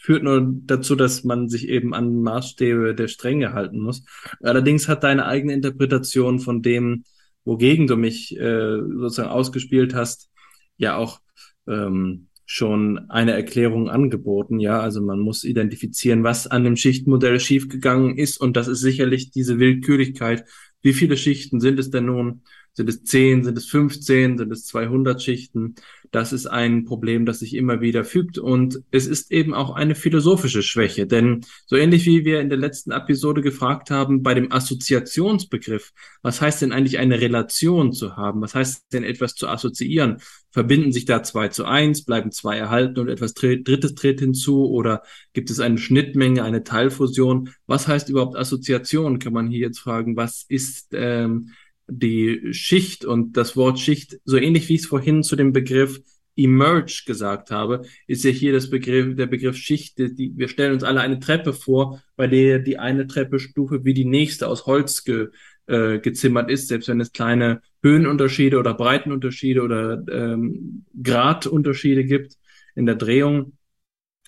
führt 0.00 0.22
nur 0.22 0.48
dazu, 0.66 0.94
dass 0.94 1.24
man 1.24 1.48
sich 1.48 1.68
eben 1.68 1.92
an 1.92 2.22
Maßstäbe 2.22 2.94
der 2.94 3.08
Strenge 3.08 3.52
halten 3.52 3.80
muss. 3.80 4.04
Allerdings 4.40 4.86
hat 4.86 5.02
deine 5.02 5.26
eigene 5.26 5.54
Interpretation 5.54 6.38
von 6.38 6.62
dem, 6.62 7.02
wogegen 7.44 7.88
du 7.88 7.96
mich 7.96 8.38
äh, 8.38 8.78
sozusagen 8.78 9.30
ausgespielt 9.30 9.92
hast, 9.92 10.30
ja 10.76 10.96
auch 10.96 11.20
ähm, 11.66 12.27
schon 12.50 13.10
eine 13.10 13.32
Erklärung 13.32 13.90
angeboten. 13.90 14.58
Ja, 14.58 14.80
also 14.80 15.02
man 15.02 15.20
muss 15.20 15.44
identifizieren, 15.44 16.24
was 16.24 16.46
an 16.46 16.64
dem 16.64 16.76
Schichtmodell 16.76 17.38
schiefgegangen 17.40 18.16
ist. 18.16 18.40
Und 18.40 18.56
das 18.56 18.68
ist 18.68 18.80
sicherlich 18.80 19.30
diese 19.30 19.58
Willkürlichkeit. 19.58 20.46
Wie 20.80 20.94
viele 20.94 21.18
Schichten 21.18 21.60
sind 21.60 21.78
es 21.78 21.90
denn 21.90 22.06
nun? 22.06 22.40
Sind 22.72 22.88
es 22.88 23.04
10, 23.04 23.44
sind 23.44 23.58
es 23.58 23.66
15, 23.66 24.38
sind 24.38 24.50
es 24.50 24.64
200 24.64 25.22
Schichten? 25.22 25.74
Das 26.10 26.32
ist 26.32 26.46
ein 26.46 26.84
Problem, 26.84 27.26
das 27.26 27.40
sich 27.40 27.54
immer 27.54 27.80
wieder 27.80 28.04
fügt. 28.04 28.38
Und 28.38 28.82
es 28.90 29.06
ist 29.06 29.30
eben 29.30 29.54
auch 29.54 29.74
eine 29.74 29.94
philosophische 29.94 30.62
Schwäche. 30.62 31.06
Denn 31.06 31.42
so 31.66 31.76
ähnlich 31.76 32.06
wie 32.06 32.24
wir 32.24 32.40
in 32.40 32.48
der 32.48 32.58
letzten 32.58 32.90
Episode 32.90 33.42
gefragt 33.42 33.90
haben, 33.90 34.22
bei 34.22 34.34
dem 34.34 34.50
Assoziationsbegriff, 34.52 35.92
was 36.22 36.40
heißt 36.40 36.62
denn 36.62 36.72
eigentlich 36.72 36.98
eine 36.98 37.20
Relation 37.20 37.92
zu 37.92 38.16
haben? 38.16 38.40
Was 38.40 38.54
heißt 38.54 38.92
denn 38.92 39.04
etwas 39.04 39.34
zu 39.34 39.48
assoziieren? 39.48 40.18
Verbinden 40.50 40.92
sich 40.92 41.04
da 41.04 41.22
zwei 41.22 41.48
zu 41.48 41.64
eins, 41.64 42.04
bleiben 42.04 42.32
zwei 42.32 42.56
erhalten 42.56 43.00
und 43.00 43.08
etwas 43.08 43.34
Drittes 43.34 43.94
tritt 43.94 44.20
hinzu? 44.20 44.66
Oder 44.66 45.02
gibt 45.32 45.50
es 45.50 45.60
eine 45.60 45.78
Schnittmenge, 45.78 46.42
eine 46.42 46.64
Teilfusion? 46.64 47.50
Was 47.66 47.86
heißt 47.86 48.08
überhaupt 48.08 48.36
Assoziation? 48.36 49.18
Kann 49.18 49.32
man 49.32 49.48
hier 49.48 49.60
jetzt 49.60 49.78
fragen, 49.78 50.16
was 50.16 50.44
ist 50.48 50.88
ähm, 50.92 51.50
die 51.88 52.52
Schicht 52.52 53.04
und 53.04 53.36
das 53.36 53.56
Wort 53.56 53.78
Schicht, 53.78 54.20
so 54.24 54.36
ähnlich 54.36 54.68
wie 54.68 54.74
ich 54.74 54.82
es 54.82 54.86
vorhin 54.86 55.22
zu 55.22 55.36
dem 55.36 55.52
Begriff 55.52 56.00
Emerge 56.36 57.02
gesagt 57.04 57.50
habe, 57.50 57.82
ist 58.06 58.24
ja 58.24 58.30
hier 58.30 58.52
das 58.52 58.70
Begriff, 58.70 59.16
der 59.16 59.26
Begriff 59.26 59.56
Schicht. 59.56 59.98
Die, 59.98 60.32
wir 60.36 60.48
stellen 60.48 60.72
uns 60.72 60.84
alle 60.84 61.00
eine 61.00 61.18
Treppe 61.18 61.52
vor, 61.52 62.00
bei 62.16 62.28
der 62.28 62.60
die 62.60 62.78
eine 62.78 63.06
Treppestufe 63.06 63.84
wie 63.84 63.94
die 63.94 64.04
nächste 64.04 64.46
aus 64.46 64.66
Holz 64.66 65.02
ge, 65.02 65.28
äh, 65.66 65.98
gezimmert 65.98 66.50
ist, 66.50 66.68
selbst 66.68 66.88
wenn 66.88 67.00
es 67.00 67.12
kleine 67.12 67.60
Höhenunterschiede 67.82 68.58
oder 68.58 68.74
Breitenunterschiede 68.74 69.62
oder 69.62 70.02
ähm, 70.10 70.84
Gradunterschiede 71.02 72.04
gibt 72.04 72.34
in 72.76 72.86
der 72.86 72.94
Drehung 72.94 73.57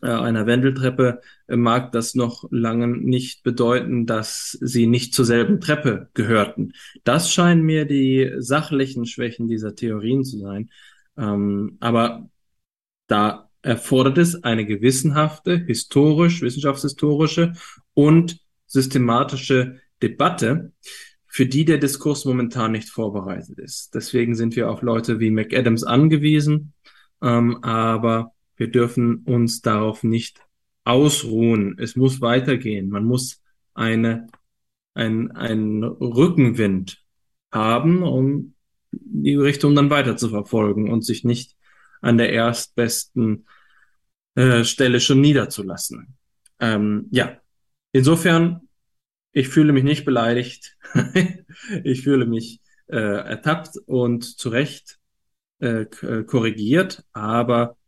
einer 0.08 0.46
Wendeltreppe, 0.46 1.20
äh, 1.46 1.56
mag 1.56 1.92
das 1.92 2.14
noch 2.14 2.44
lange 2.50 2.88
nicht 2.88 3.42
bedeuten, 3.42 4.06
dass 4.06 4.56
sie 4.60 4.86
nicht 4.86 5.14
zur 5.14 5.24
selben 5.24 5.60
Treppe 5.60 6.08
gehörten. 6.14 6.72
Das 7.04 7.32
scheinen 7.32 7.62
mir 7.62 7.84
die 7.84 8.32
sachlichen 8.38 9.06
Schwächen 9.06 9.48
dieser 9.48 9.74
Theorien 9.74 10.24
zu 10.24 10.38
sein. 10.38 10.70
Ähm, 11.16 11.76
aber 11.80 12.30
da 13.06 13.50
erfordert 13.62 14.18
es 14.18 14.42
eine 14.42 14.64
gewissenhafte, 14.64 15.58
historisch, 15.58 16.40
wissenschaftshistorische 16.40 17.52
und 17.94 18.40
systematische 18.66 19.80
Debatte, 20.02 20.72
für 21.26 21.46
die 21.46 21.64
der 21.64 21.78
Diskurs 21.78 22.24
momentan 22.24 22.72
nicht 22.72 22.88
vorbereitet 22.88 23.58
ist. 23.58 23.94
Deswegen 23.94 24.34
sind 24.34 24.56
wir 24.56 24.70
auf 24.70 24.82
Leute 24.82 25.20
wie 25.20 25.30
McAdams 25.30 25.84
angewiesen, 25.84 26.72
ähm, 27.22 27.62
aber 27.62 28.32
wir 28.60 28.70
dürfen 28.70 29.24
uns 29.24 29.62
darauf 29.62 30.02
nicht 30.02 30.46
ausruhen. 30.84 31.78
Es 31.78 31.96
muss 31.96 32.20
weitergehen. 32.20 32.90
Man 32.90 33.06
muss 33.06 33.42
eine, 33.72 34.26
ein, 34.92 35.30
einen 35.30 35.82
Rückenwind 35.82 37.02
haben, 37.50 38.02
um 38.02 38.54
die 38.92 39.34
Richtung 39.34 39.74
dann 39.74 39.88
weiter 39.88 40.18
zu 40.18 40.28
verfolgen 40.28 40.90
und 40.90 41.06
sich 41.06 41.24
nicht 41.24 41.56
an 42.02 42.18
der 42.18 42.34
erstbesten 42.34 43.46
äh, 44.34 44.62
Stelle 44.64 45.00
schon 45.00 45.22
niederzulassen. 45.22 46.18
Ähm, 46.58 47.06
ja, 47.10 47.38
insofern, 47.92 48.68
ich 49.32 49.48
fühle 49.48 49.72
mich 49.72 49.84
nicht 49.84 50.04
beleidigt. 50.04 50.76
ich 51.84 52.02
fühle 52.02 52.26
mich 52.26 52.60
äh, 52.88 52.98
ertappt 52.98 53.78
und 53.86 54.24
zu 54.38 54.50
Recht 54.50 54.98
äh, 55.60 55.84
äh 56.02 56.24
korrigiert, 56.24 57.06
aber 57.14 57.78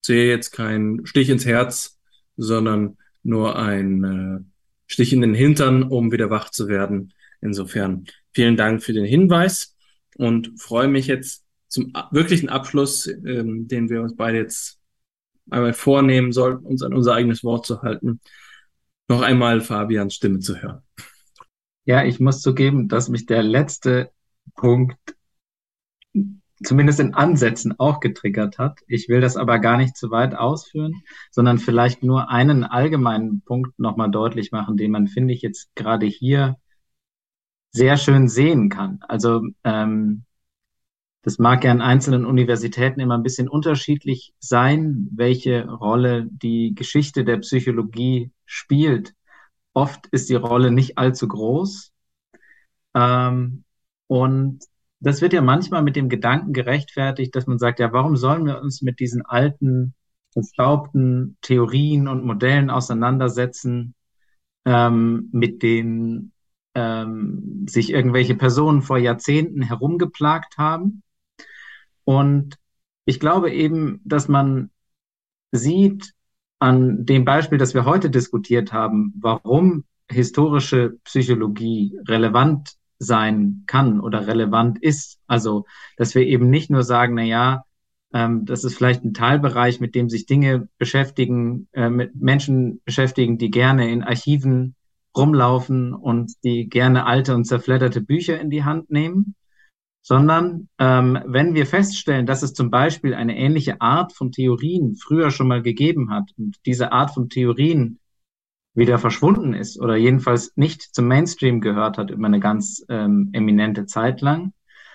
sehe 0.00 0.28
jetzt 0.28 0.50
keinen 0.50 1.06
Stich 1.06 1.30
ins 1.30 1.46
Herz, 1.46 1.98
sondern 2.36 2.96
nur 3.22 3.56
ein 3.56 4.04
äh, 4.04 4.44
Stich 4.86 5.12
in 5.12 5.20
den 5.20 5.34
Hintern, 5.34 5.82
um 5.82 6.10
wieder 6.12 6.30
wach 6.30 6.50
zu 6.50 6.68
werden. 6.68 7.12
Insofern 7.40 8.06
vielen 8.32 8.56
Dank 8.56 8.82
für 8.82 8.92
den 8.92 9.04
Hinweis 9.04 9.76
und 10.16 10.60
freue 10.60 10.88
mich 10.88 11.06
jetzt 11.06 11.44
zum 11.68 11.92
wirklichen 12.10 12.48
Abschluss, 12.48 13.06
ähm, 13.06 13.68
den 13.68 13.88
wir 13.88 14.02
uns 14.02 14.16
beide 14.16 14.38
jetzt 14.38 14.78
einmal 15.50 15.72
vornehmen 15.72 16.32
sollten, 16.32 16.66
uns 16.66 16.82
an 16.82 16.94
unser 16.94 17.14
eigenes 17.14 17.44
Wort 17.44 17.66
zu 17.66 17.82
halten, 17.82 18.20
noch 19.08 19.22
einmal 19.22 19.60
Fabians 19.60 20.14
Stimme 20.14 20.40
zu 20.40 20.60
hören. 20.60 20.82
Ja, 21.84 22.04
ich 22.04 22.20
muss 22.20 22.40
zugeben, 22.40 22.88
dass 22.88 23.08
mich 23.08 23.26
der 23.26 23.42
letzte 23.42 24.10
Punkt 24.54 24.98
zumindest 26.62 27.00
in 27.00 27.14
Ansätzen 27.14 27.78
auch 27.78 28.00
getriggert 28.00 28.58
hat. 28.58 28.80
Ich 28.86 29.08
will 29.08 29.20
das 29.20 29.36
aber 29.36 29.58
gar 29.58 29.76
nicht 29.76 29.96
zu 29.96 30.10
weit 30.10 30.34
ausführen, 30.34 31.02
sondern 31.30 31.58
vielleicht 31.58 32.02
nur 32.02 32.30
einen 32.30 32.64
allgemeinen 32.64 33.42
Punkt 33.42 33.78
nochmal 33.78 34.10
deutlich 34.10 34.52
machen, 34.52 34.76
den 34.76 34.90
man, 34.90 35.08
finde 35.08 35.34
ich, 35.34 35.42
jetzt 35.42 35.74
gerade 35.74 36.06
hier 36.06 36.56
sehr 37.72 37.96
schön 37.96 38.28
sehen 38.28 38.68
kann. 38.68 39.00
Also 39.08 39.42
ähm, 39.64 40.24
das 41.22 41.38
mag 41.38 41.64
ja 41.64 41.70
an 41.70 41.82
einzelnen 41.82 42.24
Universitäten 42.24 43.00
immer 43.00 43.16
ein 43.16 43.22
bisschen 43.22 43.48
unterschiedlich 43.48 44.34
sein, 44.38 45.08
welche 45.12 45.68
Rolle 45.68 46.26
die 46.30 46.74
Geschichte 46.74 47.24
der 47.24 47.38
Psychologie 47.38 48.32
spielt. 48.46 49.14
Oft 49.74 50.06
ist 50.08 50.30
die 50.30 50.34
Rolle 50.34 50.70
nicht 50.70 50.98
allzu 50.98 51.28
groß. 51.28 51.92
Ähm, 52.94 53.64
und 54.06 54.64
das 55.00 55.22
wird 55.22 55.32
ja 55.32 55.40
manchmal 55.40 55.82
mit 55.82 55.96
dem 55.96 56.08
Gedanken 56.08 56.52
gerechtfertigt, 56.52 57.34
dass 57.34 57.46
man 57.46 57.58
sagt, 57.58 57.80
ja, 57.80 57.92
warum 57.92 58.16
sollen 58.16 58.44
wir 58.44 58.60
uns 58.60 58.82
mit 58.82 59.00
diesen 59.00 59.24
alten, 59.24 59.94
verstaubten 60.32 61.36
Theorien 61.40 62.06
und 62.06 62.24
Modellen 62.24 62.70
auseinandersetzen, 62.70 63.94
ähm, 64.64 65.28
mit 65.32 65.62
denen 65.62 66.32
ähm, 66.74 67.66
sich 67.68 67.90
irgendwelche 67.90 68.34
Personen 68.36 68.82
vor 68.82 68.98
Jahrzehnten 68.98 69.62
herumgeplagt 69.62 70.58
haben. 70.58 71.02
Und 72.04 72.56
ich 73.06 73.18
glaube 73.18 73.52
eben, 73.52 74.00
dass 74.04 74.28
man 74.28 74.70
sieht 75.50 76.12
an 76.60 77.06
dem 77.06 77.24
Beispiel, 77.24 77.58
das 77.58 77.74
wir 77.74 77.86
heute 77.86 78.10
diskutiert 78.10 78.72
haben, 78.72 79.14
warum 79.18 79.84
historische 80.10 80.98
Psychologie 81.04 81.98
relevant 82.06 82.76
sein 83.00 83.64
kann 83.66 83.98
oder 83.98 84.26
relevant 84.26 84.80
ist. 84.80 85.18
Also, 85.26 85.64
dass 85.96 86.14
wir 86.14 86.22
eben 86.22 86.50
nicht 86.50 86.70
nur 86.70 86.84
sagen, 86.84 87.14
na 87.14 87.24
ja, 87.24 87.64
ähm, 88.12 88.44
das 88.44 88.62
ist 88.62 88.76
vielleicht 88.76 89.04
ein 89.04 89.14
Teilbereich, 89.14 89.80
mit 89.80 89.94
dem 89.94 90.08
sich 90.08 90.26
Dinge 90.26 90.68
beschäftigen, 90.78 91.68
äh, 91.72 91.90
mit 91.90 92.14
Menschen 92.14 92.80
beschäftigen, 92.84 93.38
die 93.38 93.50
gerne 93.50 93.90
in 93.90 94.02
Archiven 94.02 94.74
rumlaufen 95.16 95.94
und 95.94 96.32
die 96.44 96.68
gerne 96.68 97.06
alte 97.06 97.34
und 97.34 97.44
zerfledderte 97.44 98.00
Bücher 98.00 98.38
in 98.38 98.50
die 98.50 98.64
Hand 98.64 98.90
nehmen, 98.90 99.34
sondern 100.02 100.68
ähm, 100.78 101.18
wenn 101.26 101.54
wir 101.54 101.66
feststellen, 101.66 102.26
dass 102.26 102.42
es 102.42 102.52
zum 102.52 102.70
Beispiel 102.70 103.14
eine 103.14 103.36
ähnliche 103.36 103.80
Art 103.80 104.12
von 104.12 104.30
Theorien 104.30 104.96
früher 104.96 105.30
schon 105.30 105.48
mal 105.48 105.62
gegeben 105.62 106.10
hat 106.10 106.30
und 106.36 106.58
diese 106.66 106.92
Art 106.92 107.12
von 107.12 107.28
Theorien 107.28 107.98
wieder 108.80 108.98
verschwunden 108.98 109.54
ist 109.54 109.78
oder 109.78 109.94
jedenfalls 109.94 110.56
nicht 110.56 110.82
zum 110.82 111.06
Mainstream 111.06 111.60
gehört 111.60 111.98
hat 111.98 112.10
über 112.10 112.26
eine 112.26 112.40
ganz 112.40 112.84
ähm, 112.88 113.28
eminente 113.32 113.86
Zeit 113.86 114.20
lang, 114.22 114.52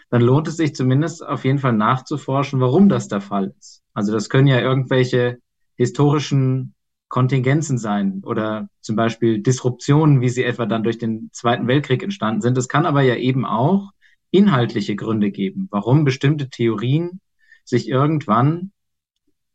dann 0.10 0.22
lohnt 0.22 0.48
es 0.48 0.58
sich 0.58 0.76
zumindest 0.76 1.26
auf 1.26 1.46
jeden 1.46 1.60
Fall 1.60 1.74
nachzuforschen, 1.74 2.60
warum 2.60 2.90
das 2.90 3.08
der 3.08 3.22
Fall 3.22 3.54
ist. 3.58 3.84
Also 3.94 4.12
das 4.12 4.30
können 4.30 4.48
ja 4.48 4.60
irgendwelche 4.60 5.38
historischen 5.76 6.74
Kontingenzen 7.08 7.78
sein 7.78 8.22
oder 8.26 8.68
zum 8.82 8.96
Beispiel 8.96 9.42
Disruptionen, 9.42 10.20
wie 10.20 10.30
sie 10.30 10.44
etwa 10.44 10.66
dann 10.66 10.84
durch 10.84 10.98
den 10.98 11.30
Zweiten 11.32 11.68
Weltkrieg 11.68 12.04
entstanden 12.04 12.42
sind. 12.42 12.58
Es 12.58 12.68
kann 12.68 12.86
aber 12.86 13.04
ja 13.04 13.16
eben 13.16 13.46
auch 13.46 13.92
inhaltliche 14.32 14.96
Gründe 14.96 15.32
geben, 15.32 15.68
warum 15.72 16.04
bestimmte 16.04 16.50
Theorien 16.50 17.22
sich 17.64 17.88
irgendwann 17.88 18.72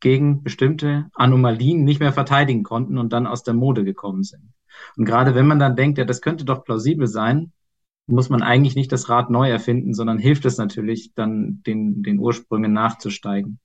gegen 0.01 0.43
bestimmte 0.43 1.11
Anomalien 1.15 1.85
nicht 1.85 2.01
mehr 2.01 2.13
verteidigen 2.13 2.63
konnten 2.63 2.99
und 2.99 3.13
dann 3.13 3.27
aus 3.27 3.43
der 3.43 3.55
Mode 3.55 3.85
gekommen 3.85 4.23
sind. 4.23 4.53
Und 4.97 5.05
gerade 5.05 5.35
wenn 5.35 5.47
man 5.47 5.59
dann 5.59 5.77
denkt, 5.77 5.99
ja, 5.99 6.05
das 6.05 6.23
könnte 6.23 6.45
doch 6.45 6.65
plausibel 6.65 7.07
sein, 7.07 7.53
muss 8.07 8.29
man 8.29 8.43
eigentlich 8.43 8.75
nicht 8.75 8.91
das 8.93 9.09
Rad 9.09 9.31
neu 9.31 9.49
erfinden, 9.49 9.95
sondern 9.95 10.19
hilft 10.19 10.45
es 10.45 10.59
natürlich, 10.59 11.13
dann 11.15 11.63
den, 11.67 12.03
den 12.03 12.19
Ursprüngen 12.19 12.73
nachzusteigen. 12.73 13.61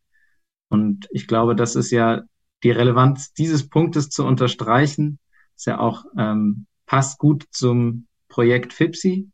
Und 0.70 1.08
ich 1.12 1.28
glaube, 1.28 1.56
das 1.56 1.76
ist 1.76 1.92
ja 1.92 2.24
die 2.64 2.72
Relevanz 2.72 3.34
dieses 3.34 3.70
Punktes 3.70 4.10
zu 4.10 4.26
unterstreichen, 4.26 5.20
ist 5.56 5.66
ja 5.66 5.80
auch, 5.80 6.06
ähm, 6.18 6.68
passt 6.86 7.18
gut 7.18 7.46
zum 7.52 8.08
Projekt 8.28 8.74
FIPSI 8.74 9.30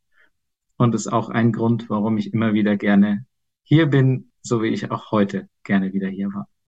und 0.77 0.95
ist 0.95 1.11
auch 1.11 1.29
ein 1.29 1.51
Grund, 1.51 1.89
warum 1.89 2.17
ich 2.17 2.33
immer 2.33 2.53
wieder 2.53 2.77
gerne 2.77 3.25
hier 3.63 3.87
bin, 3.87 4.31
so 4.41 4.61
wie 4.61 4.69
ich 4.69 4.91
auch 4.91 5.11
heute 5.11 5.49
gerne 5.63 5.93
wieder 5.93 6.07
hier 6.07 6.33
war. 6.33 6.50